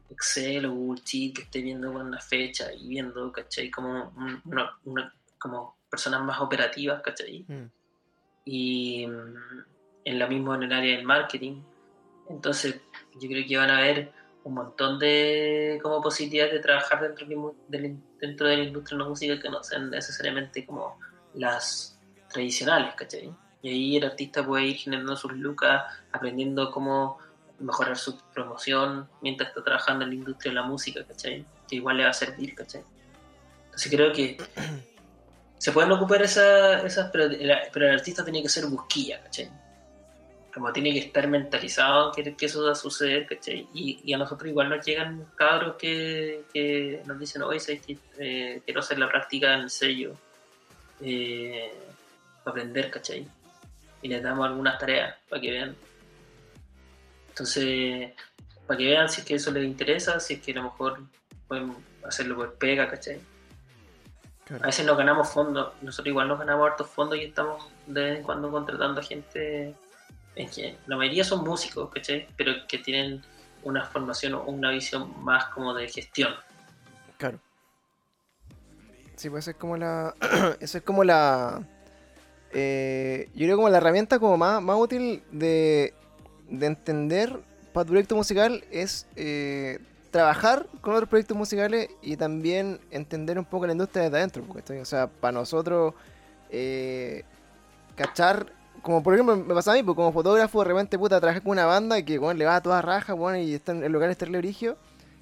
Excel 0.10 0.66
o 0.66 0.74
Google 0.74 1.02
Sheet, 1.04 1.36
que 1.36 1.42
esté 1.44 1.62
viendo 1.62 1.92
una 1.92 2.20
fecha 2.20 2.72
y 2.74 2.88
viendo, 2.88 3.32
¿cachai? 3.32 3.70
Como, 3.70 4.14
una, 4.46 5.20
como 5.40 5.78
personas 5.90 6.22
más 6.24 6.40
operativas, 6.40 7.02
¿cachai? 7.02 7.46
Mm. 7.48 7.72
Y 8.46 9.08
mm, 9.08 9.64
en 10.06 10.20
la 10.20 10.28
misma 10.28 10.56
en 10.56 10.64
el 10.64 10.74
área 10.74 10.96
del 10.96 11.06
marketing. 11.06 11.62
Entonces, 12.30 12.82
yo 13.20 13.28
creo 13.30 13.46
que 13.48 13.58
van 13.58 13.70
a 13.70 13.78
haber 13.80 14.12
un 14.44 14.54
montón 14.54 15.00
de 15.00 15.80
como 15.82 16.02
posibilidades 16.02 16.54
de 16.54 16.60
trabajar 16.60 17.02
dentro 17.02 17.26
de, 17.28 17.98
dentro 18.20 18.48
de 18.48 18.58
la 18.58 18.64
industria 18.64 18.98
de 18.98 19.04
la 19.04 19.10
música 19.10 19.40
que 19.40 19.50
no 19.50 19.64
sean 19.64 19.90
necesariamente 19.90 20.66
como 20.66 21.00
las 21.34 22.00
tradicionales, 22.32 22.94
¿cachai? 22.96 23.36
Y 23.66 23.70
ahí 23.70 23.98
el 23.98 24.04
artista 24.04 24.46
puede 24.46 24.66
ir 24.66 24.78
generando 24.78 25.16
sus 25.16 25.34
lucas, 25.34 25.86
aprendiendo 26.12 26.70
cómo 26.70 27.18
mejorar 27.58 27.98
su 27.98 28.16
promoción 28.32 29.10
mientras 29.22 29.50
está 29.50 29.64
trabajando 29.64 30.04
en 30.04 30.12
la 30.12 30.16
industria 30.18 30.52
de 30.52 30.56
la 30.58 30.68
música, 30.68 31.04
¿cachai? 31.04 31.44
Que 31.68 31.78
igual 31.78 31.98
le 31.98 32.04
va 32.04 32.12
a 32.12 32.14
servir, 32.14 32.54
¿cachai? 32.54 32.84
Entonces 33.64 33.92
creo 33.92 34.14
que 34.14 34.38
se 35.58 35.72
pueden 35.72 35.92
ocupar 35.94 36.22
esas, 36.22 37.10
pero, 37.12 37.24
el 37.26 37.90
artista 37.90 38.24
tiene 38.24 38.44
que 38.44 38.50
ser 38.50 38.68
busquilla, 38.68 39.20
¿cachai? 39.24 39.50
Como 40.54 40.72
tiene 40.72 40.94
que 40.94 41.00
estar 41.00 41.28
mentalizado 41.28 42.12
que, 42.12 42.36
que 42.36 42.46
eso 42.46 42.64
va 42.66 42.74
a 42.74 42.76
suceder, 42.76 43.26
¿cachai? 43.26 43.68
Y, 43.74 44.14
a 44.14 44.18
nosotros 44.20 44.48
igual 44.48 44.70
nos 44.70 44.86
llegan 44.86 45.26
cabros 45.36 45.76
que, 45.76 47.02
nos 47.04 47.18
dicen, 47.18 47.42
oye, 47.42 47.82
eh, 48.20 48.62
quiero 48.64 48.80
hacer 48.82 49.00
la 49.00 49.10
práctica 49.10 49.56
en 49.56 49.62
el 49.62 49.72
sello, 49.72 50.14
eh, 51.02 51.74
para 52.44 52.52
aprender, 52.52 52.92
¿cachai? 52.92 53.28
Y 54.06 54.08
les 54.08 54.22
damos 54.22 54.46
algunas 54.46 54.78
tareas 54.78 55.16
para 55.28 55.42
que 55.42 55.50
vean. 55.50 55.76
Entonces, 57.30 58.14
para 58.68 58.78
que 58.78 58.86
vean 58.86 59.10
si 59.10 59.22
es 59.22 59.28
que 59.28 59.34
eso 59.34 59.50
les 59.50 59.66
interesa, 59.66 60.20
si 60.20 60.36
es 60.36 60.42
que 60.42 60.52
a 60.52 60.56
lo 60.56 60.64
mejor 60.66 61.02
pueden 61.48 61.76
hacerlo 62.04 62.36
por 62.36 62.54
pega, 62.54 62.88
¿cachai? 62.88 63.20
A 64.62 64.68
veces 64.68 64.86
nos 64.86 64.96
ganamos 64.96 65.28
fondos, 65.30 65.74
nosotros 65.82 66.12
igual 66.12 66.28
nos 66.28 66.38
ganamos 66.38 66.70
hartos 66.70 66.88
fondos 66.88 67.18
y 67.18 67.24
estamos 67.24 67.68
de 67.88 68.04
vez 68.04 68.18
en 68.20 68.24
cuando 68.24 68.52
contratando 68.52 69.02
a 69.02 69.04
gente, 69.04 69.74
en 70.36 70.50
que 70.52 70.78
la 70.86 70.98
mayoría 70.98 71.24
son 71.24 71.44
músicos, 71.44 71.90
¿cachai? 71.90 72.28
Pero 72.38 72.54
que 72.68 72.78
tienen 72.78 73.24
una 73.64 73.86
formación 73.86 74.36
o 74.36 74.44
una 74.44 74.70
visión 74.70 75.12
más 75.24 75.46
como 75.46 75.74
de 75.74 75.90
gestión. 75.90 76.32
Claro. 77.18 77.40
Sí, 79.16 79.32
pues 79.32 79.48
es 79.48 79.56
como 79.56 79.78
la. 79.78 80.14
eso 80.60 80.78
es 80.78 80.84
como 80.84 81.04
la 81.04 81.66
eh, 82.58 83.28
yo 83.36 83.46
creo 83.48 83.58
como 83.58 83.68
la 83.68 83.78
herramienta 83.78 84.18
como 84.18 84.38
más, 84.38 84.62
más 84.62 84.78
útil 84.80 85.22
de, 85.30 85.94
entender 86.50 87.42
para 87.74 87.84
tu 87.84 87.90
proyecto 87.90 88.16
musical 88.16 88.64
es 88.72 89.08
eh, 89.18 89.80
trabajar 90.10 90.66
con 90.80 90.94
otros 90.94 91.10
proyectos 91.10 91.36
musicales 91.36 91.90
y 92.02 92.16
también 92.16 92.80
entender 92.92 93.38
un 93.38 93.44
poco 93.44 93.66
la 93.66 93.74
industria 93.74 94.04
desde 94.04 94.18
adentro. 94.20 94.44
Porque, 94.44 94.80
o 94.80 94.86
sea, 94.86 95.08
para 95.08 95.34
nosotros, 95.34 95.96
eh, 96.50 97.26
cachar, 97.96 98.54
como 98.82 99.04
por 99.04 99.16
ejemplo 99.16 99.36
me 99.36 99.54
pasa 99.54 99.74
a 99.74 99.76
mí, 99.76 99.84
pues 99.84 99.98
como 99.98 100.14
fotógrafo, 100.14 100.60
de 100.60 100.66
repente, 100.66 100.98
puta, 100.98 101.20
trabajé 101.20 101.42
con 101.42 101.52
una 101.52 101.66
banda 101.66 102.02
que 102.04 102.18
bueno, 102.20 102.38
le 102.38 102.46
va 102.46 102.56
a 102.56 102.62
toda 102.62 102.82
raja, 102.82 103.12
bueno, 103.12 103.38
y 103.38 103.54
está 103.54 103.74
en 103.74 103.84
el 103.84 103.92
lugar 103.92 104.10
este 104.10 104.34
origio. 104.34 104.78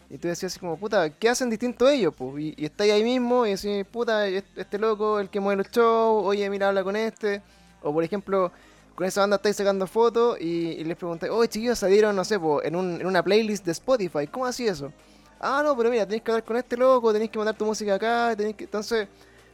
Y 0.09 0.17
tú 0.17 0.27
decías 0.27 0.51
así 0.51 0.59
como, 0.59 0.77
puta, 0.77 1.09
¿qué 1.09 1.29
hacen 1.29 1.49
distinto 1.49 1.87
ellos? 1.87 2.13
Pues? 2.15 2.43
Y, 2.43 2.53
y 2.57 2.65
estáis 2.65 2.93
ahí 2.93 3.03
mismo 3.03 3.45
y 3.45 3.51
decís, 3.51 3.85
puta, 3.91 4.27
este 4.27 4.77
loco, 4.77 5.19
el 5.19 5.29
que 5.29 5.39
mueve 5.39 5.63
los 5.63 5.71
shows, 5.71 6.23
oye, 6.25 6.49
mira, 6.49 6.69
habla 6.69 6.83
con 6.83 6.95
este. 6.95 7.41
O 7.81 7.91
por 7.91 8.03
ejemplo, 8.03 8.51
con 8.95 9.07
esa 9.07 9.21
banda 9.21 9.37
estáis 9.37 9.55
sacando 9.55 9.87
fotos 9.87 10.39
y, 10.39 10.83
les 10.83 10.97
preguntáis, 10.97 11.31
oye, 11.31 11.49
chiquillos, 11.49 11.79
salieron, 11.79 12.15
no 12.15 12.23
sé, 12.23 12.39
pues, 12.39 12.65
en, 12.65 12.75
un, 12.75 13.01
en 13.01 13.07
una 13.07 13.23
playlist 13.23 13.65
de 13.65 13.71
Spotify. 13.71 14.27
¿Cómo 14.27 14.45
así 14.45 14.67
eso? 14.67 14.91
Ah, 15.39 15.61
no, 15.63 15.75
pero 15.75 15.89
mira, 15.89 16.05
tenéis 16.05 16.23
que 16.23 16.31
hablar 16.31 16.43
con 16.45 16.57
este 16.57 16.77
loco, 16.77 17.11
tenéis 17.11 17.31
que 17.31 17.37
mandar 17.37 17.57
tu 17.57 17.65
música 17.65 17.95
acá, 17.95 18.35
tenéis 18.35 18.55
que... 18.55 18.63
Entonces, 18.65 19.07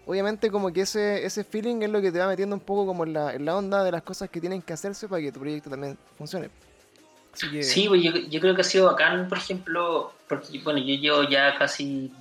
obviamente 0.05 0.51
como 0.51 0.71
que 0.71 0.81
ese, 0.81 1.25
ese 1.25 1.43
feeling 1.43 1.81
es 1.81 1.89
lo 1.89 2.01
que 2.01 2.11
te 2.11 2.19
va 2.19 2.27
metiendo 2.27 2.55
un 2.55 2.59
poco 2.59 2.85
como 2.85 3.05
en 3.05 3.13
la, 3.13 3.33
en 3.33 3.45
la 3.45 3.55
onda 3.55 3.83
de 3.83 3.91
las 3.91 4.03
cosas 4.03 4.29
que 4.29 4.39
tienen 4.39 4.61
que 4.61 4.73
hacerse 4.73 5.07
para 5.07 5.21
que 5.21 5.31
tu 5.31 5.39
proyecto 5.39 5.69
también 5.69 5.97
funcione. 6.17 6.49
Sí, 7.33 7.87
pues 7.87 8.03
yo, 8.03 8.11
yo, 8.11 8.39
creo 8.41 8.55
que 8.55 8.61
ha 8.61 8.65
sido 8.65 8.87
bacán, 8.87 9.29
por 9.29 9.37
ejemplo, 9.37 10.11
porque 10.29 10.59
bueno, 10.59 10.79
yo 10.79 10.95
llevo 10.95 11.23
ya 11.23 11.57
casi 11.57 12.13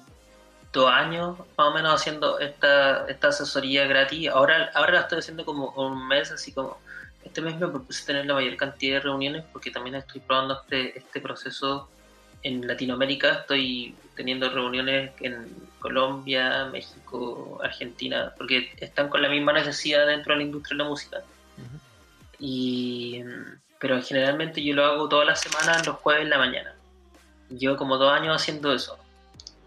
dos 0.73 0.91
años 0.91 1.39
más 1.57 1.69
o 1.69 1.75
menos 1.75 1.95
haciendo 1.95 2.39
esta, 2.41 3.07
esta 3.07 3.29
asesoría 3.29 3.87
gratis. 3.87 4.29
Ahora, 4.31 4.71
ahora 4.75 4.93
la 4.93 5.01
estoy 5.01 5.19
haciendo 5.19 5.45
como 5.45 5.71
un 5.71 6.09
mes, 6.09 6.33
así 6.33 6.53
como 6.53 6.79
este 7.23 7.43
mes 7.43 7.59
me 7.59 7.69
propuse 7.69 8.07
tener 8.07 8.27
la 8.27 8.35
mayor 8.35 8.57
cantidad 8.57 8.97
de 8.97 9.01
reuniones 9.01 9.45
porque 9.53 9.71
también 9.71 9.97
estoy 9.97 10.21
probando 10.21 10.61
este, 10.63 10.99
este 10.99 11.21
proceso 11.21 11.89
en 12.43 12.67
Latinoamérica. 12.67 13.41
Estoy 13.41 13.95
teniendo 14.17 14.49
reuniones 14.49 15.13
en 15.21 15.47
Colombia, 15.79 16.67
México, 16.73 17.61
Argentina, 17.63 18.33
porque 18.37 18.73
están 18.79 19.09
con 19.09 19.21
la 19.23 19.29
misma 19.29 19.53
necesidad 19.53 20.07
dentro 20.07 20.33
de 20.33 20.39
la 20.39 20.45
industria 20.45 20.77
de 20.79 20.85
la 20.85 20.89
música. 20.89 21.19
Y, 22.39 23.23
pero 23.79 24.01
generalmente 24.03 24.63
yo 24.63 24.75
lo 24.75 24.85
hago 24.85 25.09
todas 25.09 25.27
las 25.27 25.41
semanas 25.41 25.87
los 25.87 25.97
jueves 25.97 26.25
en 26.25 26.31
la 26.31 26.39
mañana. 26.39 26.78
Llevo 27.51 27.77
como 27.77 27.97
dos 27.97 28.13
años 28.13 28.37
haciendo 28.37 28.73
eso. 28.73 28.99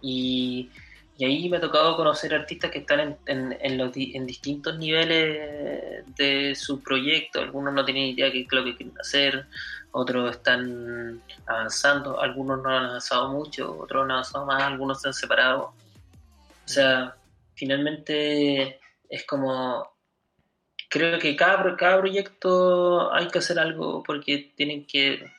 Y, 0.02 0.70
y 1.18 1.26
ahí 1.26 1.50
me 1.50 1.58
ha 1.58 1.62
tocado 1.62 1.96
conocer 1.96 2.34
artistas 2.34 2.72
que 2.72 2.80
están 2.80 3.18
en, 3.26 3.58
en, 3.60 4.26
distintos 4.26 4.78
niveles 4.78 6.06
de 6.16 6.56
su 6.56 6.82
proyecto. 6.82 7.42
Algunos 7.42 7.74
no 7.74 7.86
tienen 7.86 8.08
idea 8.08 8.26
de 8.26 8.32
qué 8.32 8.42
es 8.42 8.52
lo 8.52 8.64
que 8.64 8.76
quieren 8.76 9.00
hacer, 9.00 9.46
otros 9.92 10.32
están 10.32 11.22
avanzando, 11.46 12.20
algunos 12.20 12.64
no 12.64 12.70
han 12.70 12.86
avanzado 12.86 13.30
mucho, 13.30 13.78
otros 13.80 14.00
no 14.00 14.06
han 14.06 14.12
avanzado 14.12 14.46
más, 14.46 14.64
algunos 14.64 15.02
se 15.02 15.10
han 15.10 15.14
separado. 15.14 15.74
O 16.66 16.68
sea, 16.68 17.16
finalmente 17.54 18.80
es 19.10 19.26
como 19.26 19.92
creo 20.90 21.20
que 21.20 21.36
cada, 21.36 21.76
cada 21.78 22.00
proyecto 22.00 23.14
hay 23.14 23.28
que 23.28 23.40
hacer 23.40 23.60
algo 23.60 24.04
porque 24.04 24.52
tienen 24.56 24.86
que 24.86 25.32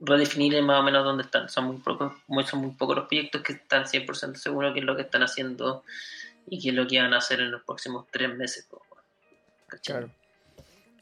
redefinir 0.00 0.62
más 0.62 0.80
o 0.80 0.82
menos 0.82 1.04
dónde 1.04 1.24
están. 1.24 1.48
Son 1.48 1.64
muy 1.64 1.76
pocos, 1.78 2.12
son 2.46 2.60
muy 2.60 2.70
pocos 2.72 2.96
los 2.96 3.08
proyectos 3.08 3.42
que 3.42 3.54
están 3.54 3.84
100% 3.84 4.36
seguros 4.36 4.72
que 4.72 4.80
es 4.80 4.86
lo 4.86 4.96
que 4.96 5.02
están 5.02 5.22
haciendo 5.22 5.82
y 6.46 6.60
qué 6.60 6.70
es 6.70 6.74
lo 6.74 6.86
que 6.86 7.00
van 7.00 7.12
a 7.14 7.18
hacer 7.18 7.40
en 7.40 7.50
los 7.50 7.62
próximos 7.62 8.06
tres 8.10 8.34
meses. 8.34 8.66
Claro. 9.84 10.10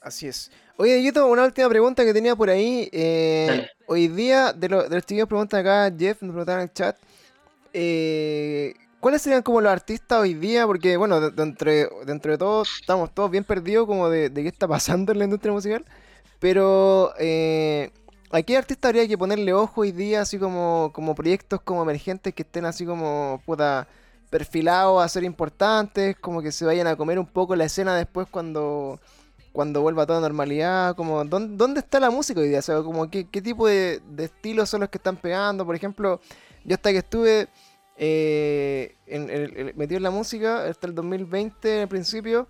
Así 0.01 0.29
es. 0.29 0.51
Oye, 0.77 0.95
Dieguito, 0.95 1.27
una 1.27 1.45
última 1.45 1.69
pregunta 1.69 2.05
que 2.05 2.13
tenía 2.13 2.37
por 2.37 2.51
ahí. 2.51 2.89
Eh, 2.93 3.69
hoy 3.87 4.09
día, 4.09 4.53
de, 4.53 4.69
lo, 4.69 4.89
de 4.89 4.97
los 4.97 5.05
que 5.05 5.27
preguntan 5.27 5.61
acá, 5.61 5.95
Jeff, 5.97 6.21
nos 6.23 6.33
preguntaron 6.33 6.63
en 6.63 6.69
el 6.69 6.73
chat. 6.75 6.97
Eh, 7.73 8.75
¿Cuáles 9.01 9.23
serían 9.23 9.43
como 9.43 9.61
los 9.61 9.73
artistas 9.73 10.21
hoy 10.21 10.35
día? 10.35 10.67
Porque, 10.67 10.97
bueno, 10.97 11.31
dentro 11.31 11.71
de, 11.71 11.89
dentro 12.05 12.33
de 12.33 12.39
todo, 12.39 12.63
estamos 12.63 13.15
todos 13.15 13.31
bien 13.31 13.45
perdidos 13.45 13.87
como 13.87 14.11
de, 14.11 14.31
qué 14.33 14.49
está 14.49 14.69
pasando 14.69 15.13
en 15.13 15.19
la 15.19 15.25
industria 15.25 15.53
musical. 15.53 15.85
Pero, 16.41 17.15
eh, 17.19 17.91
¿a 18.31 18.43
qué 18.43 18.57
artista 18.57 18.89
habría 18.89 19.07
que 19.09 19.19
ponerle 19.19 19.53
ojo 19.53 19.83
hoy 19.83 19.93
día, 19.93 20.23
así 20.23 20.39
como, 20.39 20.91
como 20.93 21.15
proyectos 21.15 21.61
como 21.63 21.83
emergentes 21.83 22.35
que 22.35 22.43
estén 22.43 22.65
así 22.65 22.85
como, 22.85 23.41
puta, 23.45 23.89
perfilados 24.31 25.03
a 25.03 25.09
ser 25.09 25.25
importantes, 25.25 26.17
como 26.17 26.43
que 26.43 26.53
se 26.53 26.65
vayan 26.65 26.87
a 26.87 26.97
comer 26.97 27.19
un 27.19 27.27
poco 27.27 27.57
la 27.57 27.65
escena 27.65 27.97
después 27.97 28.27
cuando, 28.31 29.01
cuando 29.53 29.81
vuelva 29.81 30.07
toda 30.07 30.21
normalidad? 30.21 30.95
Como, 30.97 31.25
¿dónde, 31.25 31.81
está 31.81 32.01
la 32.01 32.11
música 32.11 32.41
hoy 32.41 32.49
día? 32.49 32.61
Como, 32.63 33.11
¿qué, 33.11 33.29
qué 33.29 33.41
tipo 33.41 33.67
de, 33.67 34.03
estilos 34.19 34.69
son 34.69 34.81
los 34.81 34.91
que 34.91 34.99
están 34.99 35.17
pegando? 35.17 35.65
Por 35.65 35.75
ejemplo, 35.75 36.21
yo 36.65 36.75
hasta 36.75 36.91
que 36.93 36.99
estuve 36.99 37.49
eh, 37.97 38.95
en, 39.07 39.73
metido 39.77 39.97
en 39.97 40.03
la 40.03 40.11
música 40.11 40.65
hasta 40.65 40.87
el 40.87 40.95
2020 40.95 41.83
al 41.83 41.89
principio. 41.89 42.47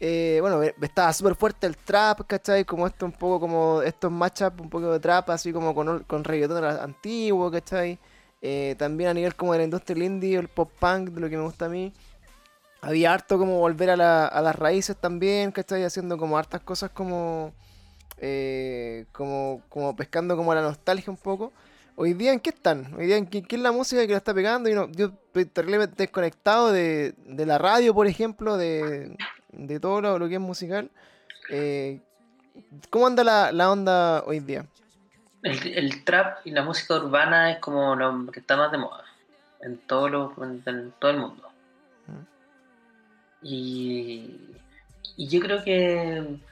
Eh, 0.00 0.38
bueno, 0.40 0.62
estaba 0.62 1.12
súper 1.12 1.34
fuerte 1.34 1.66
el 1.66 1.76
trap, 1.76 2.26
¿cachai? 2.26 2.64
Como 2.64 2.86
esto 2.86 3.04
un 3.04 3.12
poco 3.12 3.40
como 3.40 3.82
estos 3.82 4.12
matchups, 4.12 4.60
un 4.60 4.70
poco 4.70 4.92
de 4.92 5.00
trap, 5.00 5.30
así 5.30 5.52
como 5.52 5.74
con, 5.74 6.04
con 6.04 6.24
reggaetón 6.24 6.64
antiguo, 6.64 7.50
¿cachai? 7.50 7.98
Eh, 8.40 8.76
también 8.78 9.10
a 9.10 9.14
nivel 9.14 9.34
como 9.34 9.52
de 9.52 9.58
la 9.58 9.64
industria 9.64 10.04
indie, 10.04 10.36
el 10.38 10.48
pop 10.48 10.70
punk, 10.78 11.10
de 11.10 11.20
lo 11.20 11.28
que 11.28 11.36
me 11.36 11.42
gusta 11.42 11.66
a 11.66 11.68
mí. 11.68 11.92
Había 12.80 13.12
harto 13.12 13.38
como 13.38 13.58
volver 13.58 13.90
a, 13.90 13.96
las 13.96 14.56
raíces 14.56 14.96
también, 14.96 15.50
¿cachai? 15.50 15.82
Haciendo 15.84 16.16
como 16.16 16.38
hartas 16.38 16.60
cosas 16.60 16.90
como, 16.90 17.52
eh, 18.18 19.06
como, 19.12 19.62
como 19.68 19.96
pescando 19.96 20.36
como 20.36 20.54
la 20.54 20.62
nostalgia 20.62 21.10
un 21.10 21.16
poco. 21.16 21.52
Hoy 21.96 22.14
día, 22.14 22.32
¿en 22.32 22.38
qué 22.38 22.50
están? 22.50 22.94
Hoy 22.94 23.06
día, 23.06 23.16
¿en 23.16 23.26
qué, 23.26 23.44
es 23.48 23.58
la 23.60 23.72
música 23.72 24.06
que 24.06 24.12
la 24.12 24.18
está 24.18 24.32
pegando? 24.32 24.68
Y 24.70 24.74
no, 24.74 24.88
yo 24.92 25.06
estoy 25.26 25.46
terriblemente 25.46 25.96
desconectado 26.04 26.70
de, 26.70 27.16
la 27.26 27.58
radio, 27.58 27.92
por 27.92 28.06
ejemplo, 28.06 28.56
de, 28.56 29.16
todo 29.80 30.18
lo, 30.18 30.28
que 30.28 30.34
es 30.34 30.40
musical. 30.40 30.90
Eh, 31.50 32.00
¿Cómo 32.90 33.06
anda 33.06 33.24
la, 33.24 33.70
onda 33.70 34.22
hoy 34.24 34.40
día? 34.40 34.66
El, 35.42 36.04
trap 36.04 36.38
y 36.44 36.50
la 36.50 36.62
música 36.62 36.96
urbana 36.96 37.52
es 37.52 37.58
como 37.58 37.94
lo 37.94 38.26
que 38.32 38.40
está 38.40 38.56
más 38.56 38.72
de 38.72 38.78
moda 38.78 39.04
en 39.60 39.78
todo, 39.78 40.08
lo, 40.08 40.34
en, 40.42 40.92
todo 40.98 41.10
el 41.10 41.18
mundo. 41.18 41.48
Y, 43.42 44.36
yo 45.16 45.40
creo 45.40 45.62
que 45.64 46.16
en 46.16 46.42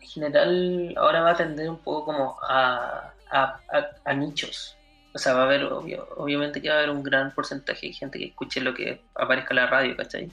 general 0.00 0.94
ahora 0.96 1.20
va 1.22 1.30
a 1.30 1.36
tender 1.36 1.68
un 1.68 1.78
poco 1.78 2.06
como 2.06 2.36
a, 2.42 3.12
a 3.30 4.14
nichos 4.14 4.76
o 5.12 5.18
sea, 5.18 5.34
va 5.34 5.42
a 5.42 5.44
haber, 5.44 5.64
obviamente 5.64 6.62
que 6.62 6.68
va 6.68 6.76
a 6.76 6.78
haber 6.78 6.90
un 6.90 7.02
gran 7.02 7.32
porcentaje 7.32 7.88
de 7.88 7.92
gente 7.92 8.18
que 8.18 8.26
escuche 8.26 8.60
lo 8.60 8.74
que 8.74 9.00
aparezca 9.14 9.50
en 9.50 9.56
la 9.56 9.66
radio, 9.66 9.96
¿cachai? 9.96 10.30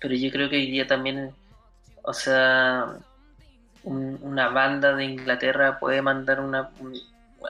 Pero 0.00 0.14
yo 0.14 0.30
creo 0.30 0.48
que 0.48 0.56
hoy 0.56 0.70
día 0.70 0.86
también, 0.86 1.34
o 2.02 2.12
sea, 2.12 2.96
una 3.84 4.48
banda 4.48 4.94
de 4.94 5.04
Inglaterra 5.04 5.78
puede 5.78 6.02
mandar 6.02 6.40
una 6.40 6.70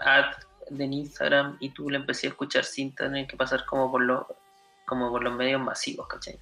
ad 0.01 0.27
de 0.69 0.85
Instagram 0.85 1.57
y 1.61 1.71
tú 1.71 1.89
le 1.89 1.97
empecé 1.97 2.27
a 2.27 2.31
escuchar 2.31 2.65
sin 2.65 2.95
tener 2.95 3.27
que 3.27 3.37
pasar 3.37 3.65
como 3.65 3.91
por 3.91 4.03
los 4.03 4.25
como 4.85 5.11
por 5.11 5.23
los 5.23 5.35
medios 5.35 5.61
masivos, 5.61 6.07
¿cachai? 6.07 6.39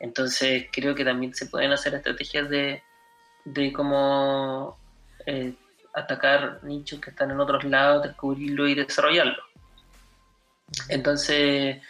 Entonces 0.00 0.66
creo 0.72 0.94
que 0.94 1.04
también 1.04 1.34
se 1.34 1.46
pueden 1.46 1.72
hacer 1.72 1.94
estrategias 1.94 2.48
de, 2.48 2.82
de 3.44 3.72
cómo 3.72 4.76
eh, 5.26 5.54
atacar 5.94 6.62
nichos 6.64 7.00
que 7.00 7.10
están 7.10 7.30
en 7.30 7.40
otros 7.40 7.64
lados, 7.64 8.02
descubrirlo 8.02 8.66
y 8.66 8.74
desarrollarlo. 8.74 9.42
Entonces, 10.88 11.80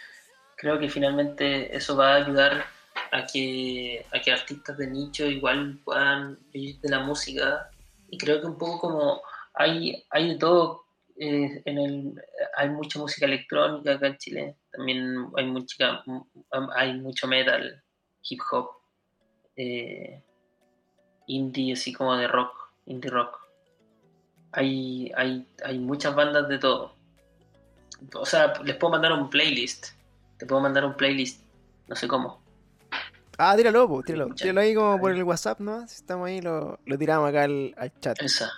creo 0.55 0.79
que 0.79 0.89
finalmente 0.89 1.75
eso 1.75 1.97
va 1.97 2.13
a 2.13 2.15
ayudar 2.15 2.65
a 3.11 3.25
que, 3.25 4.05
a 4.11 4.19
que 4.21 4.31
artistas 4.31 4.77
de 4.77 4.87
nicho 4.87 5.25
igual 5.25 5.79
puedan 5.83 6.39
vivir 6.51 6.79
de 6.79 6.89
la 6.89 6.99
música. 6.99 7.69
Y 8.09 8.17
creo 8.17 8.41
que 8.41 8.47
un 8.47 8.57
poco 8.57 8.79
como 8.79 9.21
hay, 9.53 10.03
hay 10.09 10.29
de 10.29 10.37
todo, 10.37 10.85
eh, 11.17 11.61
en 11.65 11.77
el, 11.77 12.21
hay 12.57 12.69
mucha 12.69 12.99
música 12.99 13.25
electrónica 13.25 13.93
acá 13.93 14.07
en 14.07 14.17
Chile, 14.17 14.55
también 14.71 15.27
hay, 15.37 15.45
mucha, 15.45 16.03
hay 16.75 16.93
mucho 16.99 17.27
metal, 17.27 17.81
hip 18.23 18.41
hop, 18.51 18.71
eh, 19.55 20.21
indie, 21.27 21.73
así 21.73 21.93
como 21.93 22.15
de 22.17 22.27
rock, 22.27 22.53
indie 22.85 23.09
rock 23.09 23.45
hay, 24.55 25.11
hay, 25.15 25.45
hay 25.63 25.79
muchas 25.79 26.15
bandas 26.15 26.47
de 26.47 26.57
todo. 26.57 26.95
O 28.13 28.25
sea, 28.25 28.53
les 28.63 28.75
puedo 28.77 28.91
mandar 28.91 29.11
un 29.13 29.29
playlist. 29.29 29.87
Te 30.37 30.45
puedo 30.45 30.61
mandar 30.61 30.85
un 30.85 30.95
playlist. 30.95 31.41
No 31.87 31.95
sé 31.95 32.07
cómo. 32.07 32.41
Ah, 33.37 33.55
tíralo, 33.55 34.01
tíralo. 34.05 34.33
Tíralo 34.33 34.61
ahí 34.61 34.73
como 34.73 34.99
por 34.99 35.11
el 35.11 35.23
WhatsApp, 35.23 35.59
¿no? 35.59 35.87
Si 35.87 35.95
estamos 35.95 36.27
ahí, 36.27 36.41
lo, 36.41 36.79
lo 36.85 36.97
tiramos 36.97 37.29
acá 37.29 37.43
al, 37.43 37.73
chat. 37.99 38.21
Esa. 38.21 38.51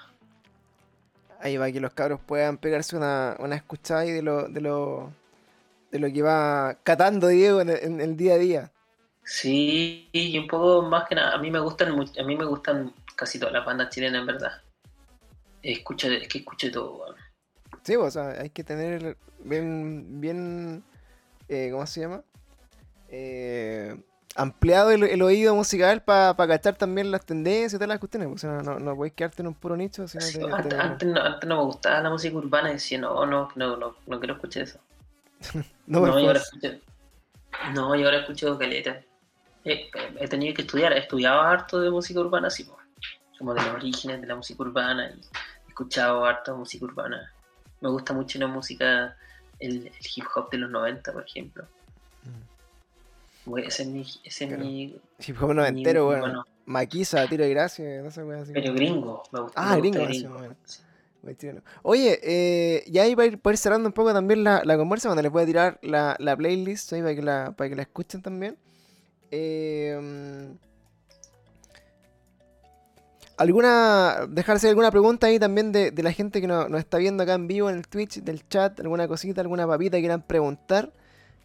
Ahí 1.40 1.58
va, 1.58 1.72
que 1.72 1.80
los 1.80 1.94
cabros 1.94 2.20
puedan 2.26 2.58
pegarse 2.58 2.96
una, 2.96 3.36
una 3.40 3.56
escuchada 3.56 4.02
ahí 4.02 4.12
de 4.12 4.22
lo, 4.22 4.48
de 4.48 4.62
lo, 4.62 5.12
de 5.92 6.00
lo 6.00 6.12
que 6.12 6.22
va 6.22 6.78
catando 6.84 7.28
Diego 7.28 7.62
en 7.62 8.02
el, 8.02 8.18
día 8.18 8.34
a 8.34 8.38
día. 8.38 8.72
Sí, 9.24 10.10
y 10.12 10.38
un 10.38 10.48
poco 10.48 10.82
más 10.84 11.08
que 11.08 11.16
nada, 11.16 11.34
a 11.34 11.38
mí 11.38 11.52
me 11.52 11.60
gustan, 11.60 11.90
a 11.92 12.24
mí 12.24 12.36
me 12.36 12.46
gustan 12.46 12.94
casi 13.16 13.40
todas 13.40 13.54
las 13.54 13.66
bandas 13.66 13.90
chilenas, 13.90 14.22
en 14.22 14.28
verdad 14.28 14.62
escucha, 15.74 16.08
es 16.08 16.28
que 16.28 16.40
escuche 16.40 16.70
todo, 16.70 17.16
Sí, 17.84 17.96
o 17.96 18.12
sea, 18.12 18.30
hay 18.42 18.50
que 18.50 18.64
tener 18.64 19.18
bien, 19.40 20.20
bien, 20.20 20.84
eh, 21.48 21.70
¿cómo 21.72 21.88
se 21.88 22.02
llama? 22.02 22.22
Eh, 23.08 23.96
ampliado 24.38 24.92
el, 24.92 25.22
oído 25.22 25.56
musical 25.56 26.02
para 26.04 26.36
cachar 26.36 26.76
también 26.76 27.12
las 27.12 27.26
tendencias 27.26 27.74
y 27.74 27.76
todas 27.78 27.90
las 27.90 28.00
cuestiones. 28.00 28.30
O 28.32 28.38
sea, 28.38 28.62
no, 28.62 28.80
no 28.80 28.96
podéis 28.96 29.14
quedarte 29.14 29.42
en 29.42 29.48
un 29.48 29.54
puro 29.56 29.76
nicho. 29.76 30.08
Sino 30.08 30.56
antes, 30.56 31.08
no, 31.08 31.22
antes, 31.22 31.50
no, 31.50 31.58
me 31.58 31.64
gustaba 31.64 32.02
la 32.02 32.10
música 32.10 32.38
urbana 32.38 32.70
y 32.70 32.74
decía, 32.74 33.00
no, 33.00 33.26
no, 33.26 33.50
no, 33.56 33.76
no, 33.76 33.96
no 34.06 34.20
quiero 34.20 34.36
escuchar 34.36 34.64
eso. 34.64 34.80
no, 35.88 36.06
no, 36.06 36.20
y 36.20 36.26
ahora 36.26 36.40
escucho, 36.40 36.70
no, 37.74 37.96
y 37.96 38.04
ahora 38.04 38.20
escucho 38.20 38.58
caleta. 38.58 39.02
he 39.66 40.28
tenido 40.30 40.54
que 40.54 40.62
estudiar, 40.62 40.94
he 40.94 41.00
estudiado 41.00 41.42
harto 41.42 41.82
de 41.82 41.90
música 41.90 42.20
urbana, 42.20 42.50
sí, 42.50 42.70
como 43.38 43.54
de 43.54 43.62
los 43.62 43.76
orígenes 43.76 44.22
de 44.22 44.28
la 44.28 44.36
música 44.36 44.64
urbana 44.64 45.12
y 45.12 45.68
escuchado 45.68 46.26
harta 46.26 46.54
música 46.54 46.86
urbana. 46.86 47.34
Me 47.82 47.90
gusta 47.90 48.14
mucho 48.14 48.40
la 48.40 48.48
música, 48.48 49.16
el, 49.60 49.92
hip 50.16 50.26
hop 50.36 50.50
de 50.50 50.58
los 50.58 50.72
90, 50.72 51.14
por 51.14 51.24
ejemplo. 51.24 51.64
Mm. 52.24 52.57
Ese 53.58 53.84
es 53.84 53.90
mi. 53.90 54.02
Ese 54.24 54.46
es 54.46 54.58
mi 54.58 55.00
noventero, 55.40 56.06
bueno. 56.06 56.46
Maquisa, 56.66 57.28
tiro 57.28 57.46
de 57.46 57.50
gracia, 57.52 58.02
no 58.02 58.12
sé, 58.12 58.22
así. 58.34 58.52
Pero 58.54 58.74
gringo, 58.74 59.24
me 59.32 59.40
gusta. 59.42 59.72
Ah, 59.72 59.78
gringo, 59.78 60.04
gringo. 60.04 60.38
bueno. 60.38 60.56
Oye, 61.82 62.20
eh, 62.24 62.84
ya 62.88 63.04
ahí 63.04 63.16
para 63.16 63.28
ir, 63.28 63.40
ir, 63.44 63.58
cerrando 63.58 63.88
un 63.88 63.94
poco 63.94 64.14
también 64.14 64.44
la, 64.44 64.62
la 64.64 64.78
conversa, 64.78 65.10
cuando 65.10 65.22
les 65.22 65.32
voy 65.32 65.44
a 65.44 65.46
tirar 65.46 65.80
la, 65.82 66.16
la 66.20 66.36
playlist 66.38 66.94
ahí 66.94 67.02
para 67.02 67.16
que 67.16 67.22
la, 67.22 67.54
para 67.56 67.70
que 67.70 67.76
la 67.76 67.82
escuchen 67.82 68.22
también. 68.22 68.58
Eh, 69.32 70.56
¿Alguna, 73.38 74.26
dejarse 74.30 74.68
alguna 74.68 74.90
pregunta 74.90 75.28
ahí 75.28 75.38
también 75.38 75.72
de, 75.72 75.92
de 75.92 76.04
la 76.04 76.12
gente 76.12 76.42
que 76.42 76.48
nos, 76.48 76.72
está 76.74 76.98
viendo 76.98 77.22
acá 77.22 77.36
en 77.36 77.48
vivo 77.48 77.70
en 77.70 77.78
el 77.78 77.88
Twitch, 77.88 78.22
del 78.22 78.48
chat, 78.50 78.80
alguna 78.80 79.08
cosita, 79.08 79.42
alguna 79.42 79.68
papita 79.68 79.98
que 79.98 80.02
quieran 80.02 80.24
preguntar? 80.24 80.92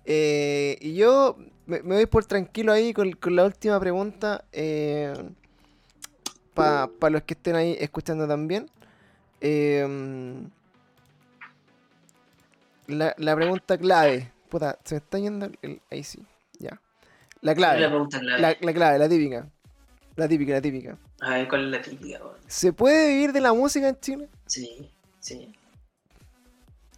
Eh, 0.07 0.79
y 0.81 0.95
yo 0.95 1.37
me, 1.67 1.81
voy 1.81 2.07
por 2.07 2.25
tranquilo 2.25 2.73
ahí 2.73 2.93
con, 2.93 3.13
con 3.13 3.37
la 3.37 3.45
última 3.45 3.79
pregunta 3.79 4.45
eh, 4.53 5.13
para 6.55 7.11
los 7.11 7.23
que 7.23 7.35
estén 7.35 7.57
ahí 7.57 7.77
escuchando 7.81 8.27
también. 8.29 8.69
Eh, 9.41 9.87
la, 12.87 13.15
la, 13.17 13.37
pregunta 13.37 13.79
clave. 13.79 14.31
Puta, 14.49 14.79
se 14.85 14.95
me 14.95 14.99
está 14.99 15.19
yendo 15.19 15.51
el, 15.63 15.81
ahí 15.91 16.05
sí, 16.05 16.25
ya. 16.59 16.81
La 17.41 17.55
clave. 17.55 17.81
La, 17.81 17.89
clave. 17.89 18.41
La, 18.41 18.57
la 18.61 18.73
clave, 18.73 18.99
la 18.99 19.09
típica. 19.09 19.47
La 20.17 20.29
típica, 20.29 20.53
la 20.53 20.61
típica. 20.61 20.99
A 21.21 21.31
ver, 21.31 21.49
¿cuál 21.49 21.65
es 21.65 21.71
la 21.71 21.83
típica? 21.83 22.21
¿Se 22.47 22.73
puede 22.73 23.09
vivir 23.09 23.33
de 23.33 23.41
la 23.41 23.53
música 23.53 23.89
en 23.89 23.99
Chile? 23.99 24.29
Sí, 24.47 24.91
sí. 25.21 25.53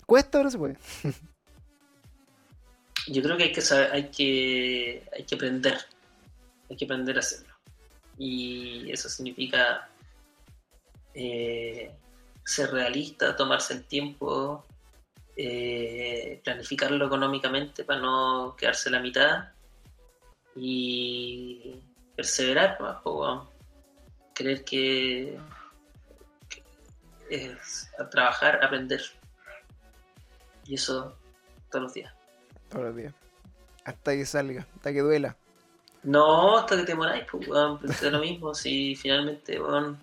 ¿Cuesta 0.07 0.41
o 0.41 0.45
no 0.45 0.51
se 0.51 0.59
puede? 0.59 0.77
Yo 3.07 3.23
creo 3.23 3.37
que 3.37 3.45
hay 3.45 3.53
que 3.53 3.61
saber, 3.61 3.93
hay 3.93 4.11
que, 4.11 5.07
hay 5.13 5.25
que 5.25 5.35
aprender. 5.35 5.79
Hay 6.71 6.77
que 6.77 6.85
aprender 6.85 7.17
a 7.17 7.21
hacerlo. 7.21 7.55
Y 8.19 8.91
eso 8.91 9.09
significa 9.09 9.89
eh, 11.13 11.93
ser 12.45 12.71
realista, 12.71 13.37
tomarse 13.37 13.75
el 13.75 13.85
tiempo, 13.85 14.65
eh, 15.37 16.41
planificarlo 16.45 17.07
económicamente 17.07 17.85
para 17.85 18.01
no 18.01 18.55
quedarse 18.57 18.91
la 18.91 19.01
mitad 19.01 19.49
y 20.57 21.77
perseverar, 22.15 22.81
más 22.81 23.03
poco 23.03 23.51
creer 24.35 24.65
que, 24.65 25.39
es 27.31 27.91
trabajar, 28.11 28.63
aprender. 28.63 29.03
Y 30.67 30.75
eso 30.75 31.17
todos 31.71 31.85
los 31.85 31.95
días. 31.95 32.14
Todos 32.75 32.87
los 32.87 32.97
días. 32.97 33.15
Hasta 33.85 34.13
que 34.17 34.27
salga, 34.27 34.67
hasta 34.75 34.93
que 34.93 35.01
duela. 35.01 35.37
No, 36.03 36.59
hasta 36.59 36.77
que 36.77 36.83
te 36.83 36.95
moráis, 36.97 37.25
pues, 37.31 38.03
es 38.03 38.11
lo 38.11 38.19
mismo. 38.19 38.53
Si 38.53 38.97
finalmente, 38.97 39.61
bueno, 39.61 39.97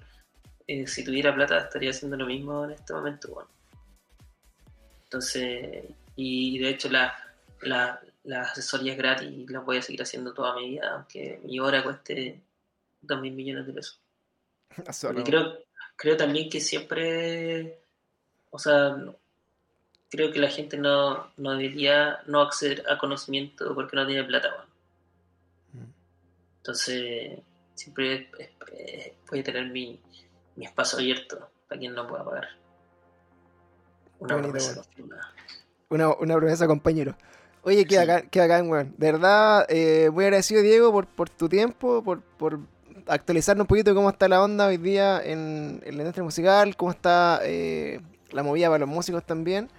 eh, 0.66 0.88
si 0.88 1.04
tuviera 1.04 1.36
plata, 1.36 1.60
estaría 1.60 1.90
haciendo 1.90 2.16
lo 2.16 2.26
mismo 2.26 2.64
en 2.64 2.72
este 2.72 2.94
momento, 2.94 3.34
bueno. 3.34 3.50
Entonces, 5.04 5.84
y 6.16 6.60
de 6.60 6.70
hecho, 6.70 6.90
la, 6.90 7.14
la, 7.62 8.00
las 8.24 8.52
asesorías 8.52 8.96
gratis 8.96 9.52
las 9.52 9.66
voy 9.66 9.78
a 9.78 9.82
seguir 9.82 10.02
haciendo 10.02 10.34
toda 10.34 10.56
mi 10.56 10.70
vida, 10.70 10.94
aunque 10.94 11.42
mi 11.44 11.60
hora 11.60 11.84
cueste 11.84 12.42
2 13.02 13.22
mil 13.22 13.34
millones 13.34 13.68
de 13.68 13.74
pesos. 13.74 14.00
creo, 15.26 15.58
creo 15.98 16.16
también 16.16 16.50
que 16.50 16.62
siempre, 16.62 17.82
o 18.50 18.58
sea, 18.58 18.96
creo 20.12 20.32
que 20.32 20.40
la 20.40 20.50
gente 20.50 20.78
no, 20.78 21.32
no 21.38 21.52
debería 21.52 22.20
no 22.28 22.42
acceder 22.42 22.84
a 22.90 22.98
conocimiento 22.98 23.74
porque 23.74 23.96
no 23.96 24.06
tiene 24.06 24.24
plata. 24.26 24.50
Mm. 25.74 25.86
Entonces, 26.58 27.40
siempre 27.74 28.30
puede 29.26 29.44
tener 29.44 29.72
mi, 29.72 30.00
mi 30.56 30.66
espacio 30.66 31.00
abierto 31.00 31.50
para 31.68 31.80
quien 31.80 31.96
no 31.96 32.06
pueda 32.08 32.26
pagar. 32.26 32.48
Una 34.20 34.38
promesa, 34.38 34.82
una, 35.90 36.14
una 36.14 36.36
promesa, 36.36 36.68
compañero. 36.68 37.16
Oye, 37.64 37.86
queda 37.86 38.02
acá, 38.04 38.22
queda 38.30 38.44
acá, 38.46 38.64
weón. 38.64 38.94
De 38.98 39.12
verdad, 39.12 39.66
eh, 39.70 40.10
muy 40.12 40.26
agradecido, 40.26 40.62
Diego, 40.62 40.92
por, 40.92 41.08
por 41.08 41.30
tu 41.30 41.50
tiempo, 41.50 42.04
por, 42.04 42.22
por 42.22 42.60
actualizarnos 43.08 43.64
un 43.64 43.68
poquito 43.68 43.92
de 43.92 43.96
cómo 43.96 44.10
está 44.10 44.28
la 44.28 44.44
onda 44.44 44.68
hoy 44.68 44.78
día 44.78 45.22
en, 45.24 45.82
la 45.84 45.92
industria 45.92 46.24
musical, 46.24 46.76
cómo 46.76 46.92
está 46.92 47.40
eh, 47.44 48.00
la 48.32 48.44
movida 48.44 48.68
para 48.68 48.80
los 48.80 48.90
músicos 48.90 49.26
también. 49.26 49.70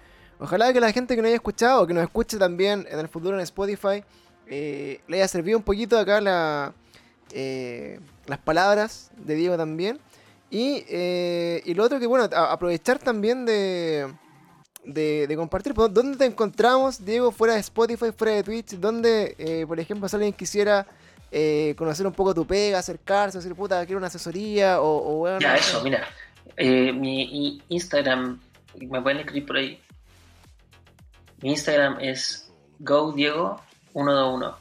Ojalá 0.43 0.73
que 0.73 0.79
la 0.79 0.91
gente 0.91 1.15
que 1.15 1.21
no 1.21 1.27
haya 1.27 1.35
escuchado, 1.35 1.87
que 1.87 1.93
nos 1.93 2.03
escuche 2.03 2.37
también 2.37 2.85
en 2.89 2.99
el 2.99 3.07
futuro 3.07 3.35
en 3.35 3.41
Spotify, 3.41 4.03
eh, 4.47 4.99
le 5.07 5.17
haya 5.17 5.27
servido 5.27 5.57
un 5.57 5.63
poquito 5.63 5.97
acá 5.97 6.19
la, 6.19 6.73
eh, 7.31 7.99
las 8.27 8.39
palabras 8.39 9.11
de 9.17 9.35
Diego 9.35 9.55
también. 9.57 9.99
Y, 10.51 10.83
y 11.65 11.73
lo 11.73 11.83
otro 11.83 11.99
que, 11.99 12.05
bueno, 12.05 12.29
aprovechar 12.31 12.99
también 12.99 13.45
de, 13.45 14.13
de, 14.83 15.33
compartir. 15.35 15.73
¿Dónde 15.73 16.17
te 16.17 16.25
encontramos, 16.25 17.03
Diego, 17.03 17.31
fuera 17.31 17.55
de 17.55 17.61
Spotify, 17.61 18.11
fuera 18.15 18.33
de 18.33 18.43
Twitch? 18.43 18.71
¿Dónde, 18.73 19.65
por 19.67 19.79
ejemplo, 19.79 20.07
si 20.07 20.15
alguien 20.15 20.33
quisiera 20.33 20.85
eh, 21.35 21.73
conocer 21.75 22.05
un 22.05 22.13
poco 22.13 22.31
tu 22.31 22.45
pega, 22.45 22.77
acercarse, 22.77 23.39
decir, 23.39 23.55
puta, 23.55 23.83
quiero 23.87 23.97
una 23.97 24.05
asesoría 24.05 24.79
o, 24.79 25.17
bueno, 25.17 25.39
Ya, 25.39 25.55
eso, 25.55 25.83
mira. 25.83 26.07
Eh, 26.57 26.93
mi 26.93 27.59
Instagram, 27.69 28.39
me 28.79 29.01
pueden 29.01 29.21
escribir 29.21 29.47
por 29.47 29.57
ahí. 29.57 29.81
Mi 31.43 31.49
Instagram 31.49 31.97
es 31.99 32.49
GoDiego121. 32.79 34.55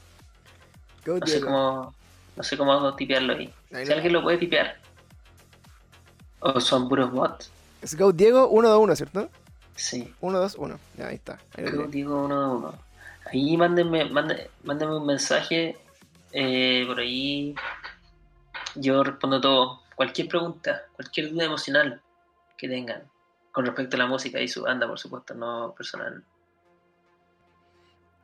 Go 1.06 1.18
no, 1.18 1.26
sé 1.26 1.40
cómo, 1.40 1.94
no 2.34 2.42
sé 2.42 2.56
cómo 2.56 2.96
tipearlo 2.96 3.34
ahí. 3.34 3.54
si 3.70 3.92
alguien 3.92 4.12
lo 4.12 4.22
puede 4.24 4.38
tipear. 4.38 4.80
O 6.40 6.60
son 6.60 6.88
puros 6.88 7.12
bots. 7.12 7.52
Es 7.82 7.96
GoDiego121, 7.96 8.96
¿cierto? 8.96 9.30
Sí. 9.76 10.12
121, 10.18 10.80
ya 10.98 11.06
ahí 11.06 11.14
está. 11.14 11.38
GoDiego121. 11.56 12.74
Ahí 13.26 13.56
mándenme, 13.56 14.06
mándenme, 14.06 14.50
mándenme 14.64 14.96
un 14.96 15.06
mensaje 15.06 15.76
eh, 16.32 16.82
por 16.84 16.98
ahí 16.98 17.54
yo 18.74 19.04
respondo 19.04 19.40
todo. 19.40 19.82
Cualquier 19.94 20.26
pregunta, 20.26 20.82
cualquier 20.96 21.30
duda 21.30 21.44
emocional 21.44 22.02
que 22.58 22.68
tengan 22.68 23.04
con 23.52 23.66
respecto 23.66 23.94
a 23.94 24.00
la 24.00 24.06
música 24.06 24.40
y 24.40 24.48
su 24.48 24.62
banda, 24.62 24.88
por 24.88 24.98
supuesto, 24.98 25.32
no 25.34 25.72
personal. 25.76 26.24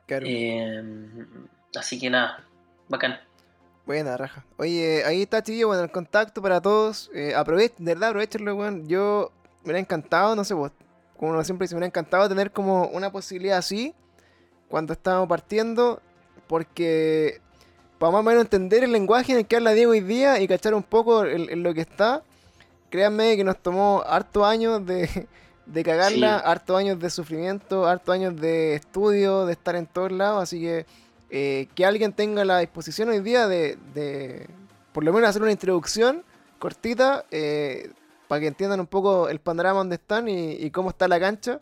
Eh, 0.09 0.83
así 1.75 1.99
que 1.99 2.09
nada, 2.09 2.43
bacán. 2.87 3.19
Buena, 3.85 4.17
raja. 4.17 4.45
Oye, 4.57 5.03
ahí 5.03 5.23
está, 5.23 5.41
chiquillo, 5.41 5.67
bueno, 5.67 5.83
el 5.83 5.91
contacto 5.91 6.41
para 6.41 6.61
todos. 6.61 7.09
Eh, 7.13 7.33
de 7.33 7.73
verdad, 7.79 8.09
aprovechenlo, 8.09 8.55
weón. 8.55 8.87
Yo 8.87 9.31
me 9.59 9.65
hubiera 9.65 9.79
encantado, 9.79 10.35
no 10.35 10.43
sé, 10.43 10.53
vos, 10.53 10.71
como 11.17 11.31
uno 11.31 11.43
siempre 11.43 11.65
dice, 11.65 11.75
me 11.75 11.79
hubiera 11.79 11.87
encantado 11.87 12.29
tener 12.29 12.51
como 12.51 12.87
una 12.87 13.11
posibilidad 13.11 13.57
así 13.57 13.93
cuando 14.69 14.93
estábamos 14.93 15.27
partiendo, 15.27 16.01
porque 16.47 17.41
para 17.97 18.11
más 18.11 18.19
o 18.21 18.23
menos 18.23 18.43
entender 18.43 18.83
el 18.83 18.91
lenguaje 18.91 19.33
en 19.33 19.39
el 19.39 19.45
que 19.45 19.57
habla 19.57 19.73
Diego 19.73 19.91
hoy 19.91 19.99
día 19.99 20.39
y 20.39 20.47
cachar 20.47 20.73
un 20.73 20.83
poco 20.83 21.25
en, 21.25 21.63
lo 21.63 21.73
que 21.73 21.81
está, 21.81 22.23
créanme 22.89 23.35
que 23.35 23.43
nos 23.43 23.57
tomó 23.57 24.03
harto 24.05 24.45
años 24.45 24.85
de, 24.85 25.27
de 25.71 25.83
cagarla, 25.83 26.37
harto 26.39 26.75
años 26.75 26.99
de 26.99 27.09
sufrimiento, 27.09 27.87
harto 27.87 28.11
años 28.11 28.35
de 28.39 28.75
estudio, 28.75 29.45
de 29.45 29.53
estar 29.53 29.75
en 29.75 29.85
todos 29.85 30.11
lados, 30.11 30.43
así 30.43 30.59
que 30.59 30.85
eh, 31.29 31.67
que 31.75 31.85
alguien 31.85 32.11
tenga 32.11 32.43
la 32.43 32.59
disposición 32.59 33.09
hoy 33.09 33.19
día 33.19 33.47
de, 33.47 33.77
de 33.93 34.47
por 34.91 35.03
lo 35.03 35.13
menos 35.13 35.29
hacer 35.29 35.43
una 35.43 35.51
introducción 35.51 36.23
cortita 36.57 37.25
eh, 37.29 37.91
para 38.27 38.41
que 38.41 38.47
entiendan 38.47 38.79
un 38.79 38.87
poco 38.87 39.29
el 39.29 39.39
panorama 39.39 39.79
donde 39.79 39.95
están 39.95 40.27
y, 40.27 40.69
cómo 40.71 40.89
está 40.89 41.07
la 41.07 41.19
cancha. 41.19 41.59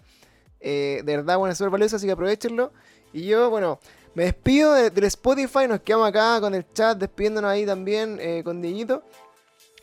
Eh, 0.59 1.01
de 1.03 1.17
verdad, 1.17 1.38
bueno, 1.38 1.51
es 1.51 1.57
súper 1.57 1.71
valioso, 1.71 1.97
así 1.97 2.05
que 2.05 2.13
aprovechenlo. 2.13 2.71
Y 3.13 3.25
yo, 3.25 3.49
bueno, 3.49 3.79
me 4.15 4.23
despido 4.23 4.73
del 4.73 5.03
Spotify, 5.05 5.67
nos 5.67 5.81
quedamos 5.81 6.09
acá 6.09 6.39
con 6.41 6.55
el 6.55 6.65
chat, 6.73 6.97
despidiéndonos 6.97 7.51
ahí 7.51 7.65
también 7.65 8.19
con 8.43 8.61
Dieguito. 8.61 9.03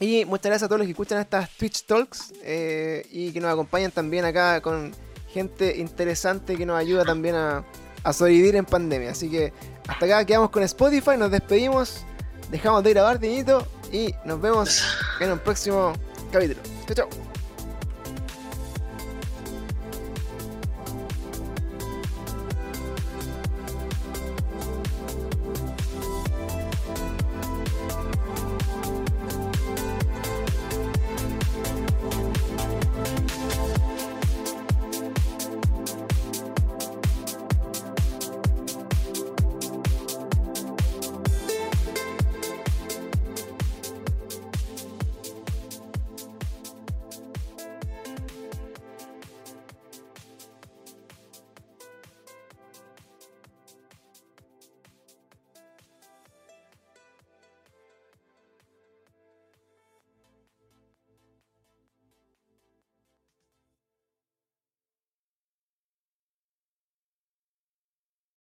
Y 0.00 0.24
muchas 0.24 0.46
gracias 0.46 0.64
a 0.64 0.68
todos 0.68 0.80
los 0.80 0.86
que 0.86 0.92
escuchan 0.92 1.20
estas 1.20 1.50
Twitch 1.50 1.84
Talks 1.86 2.32
eh, 2.42 3.06
y 3.10 3.32
que 3.32 3.40
nos 3.40 3.52
acompañan 3.52 3.90
también 3.90 4.24
acá 4.24 4.60
con 4.60 4.92
gente 5.34 5.78
interesante 5.78 6.56
que 6.56 6.66
nos 6.66 6.78
ayuda 6.78 7.04
también 7.04 7.34
a, 7.34 7.64
sobrevivir 8.12 8.56
en 8.56 8.64
pandemia. 8.64 9.10
Así 9.10 9.30
que 9.30 9.52
hasta 9.88 10.04
acá 10.04 10.24
quedamos 10.24 10.50
con 10.50 10.62
Spotify, 10.62 11.16
nos 11.16 11.30
despedimos, 11.30 12.04
dejamos 12.50 12.84
de 12.84 12.90
grabar, 12.90 13.18
Dieguito, 13.18 13.66
y 13.90 14.14
nos 14.24 14.40
vemos 14.40 14.82
en 15.20 15.32
un 15.32 15.38
próximo 15.38 15.92
capítulo. 16.30 16.60
Chao, 16.86 17.08
chao. 17.08 17.43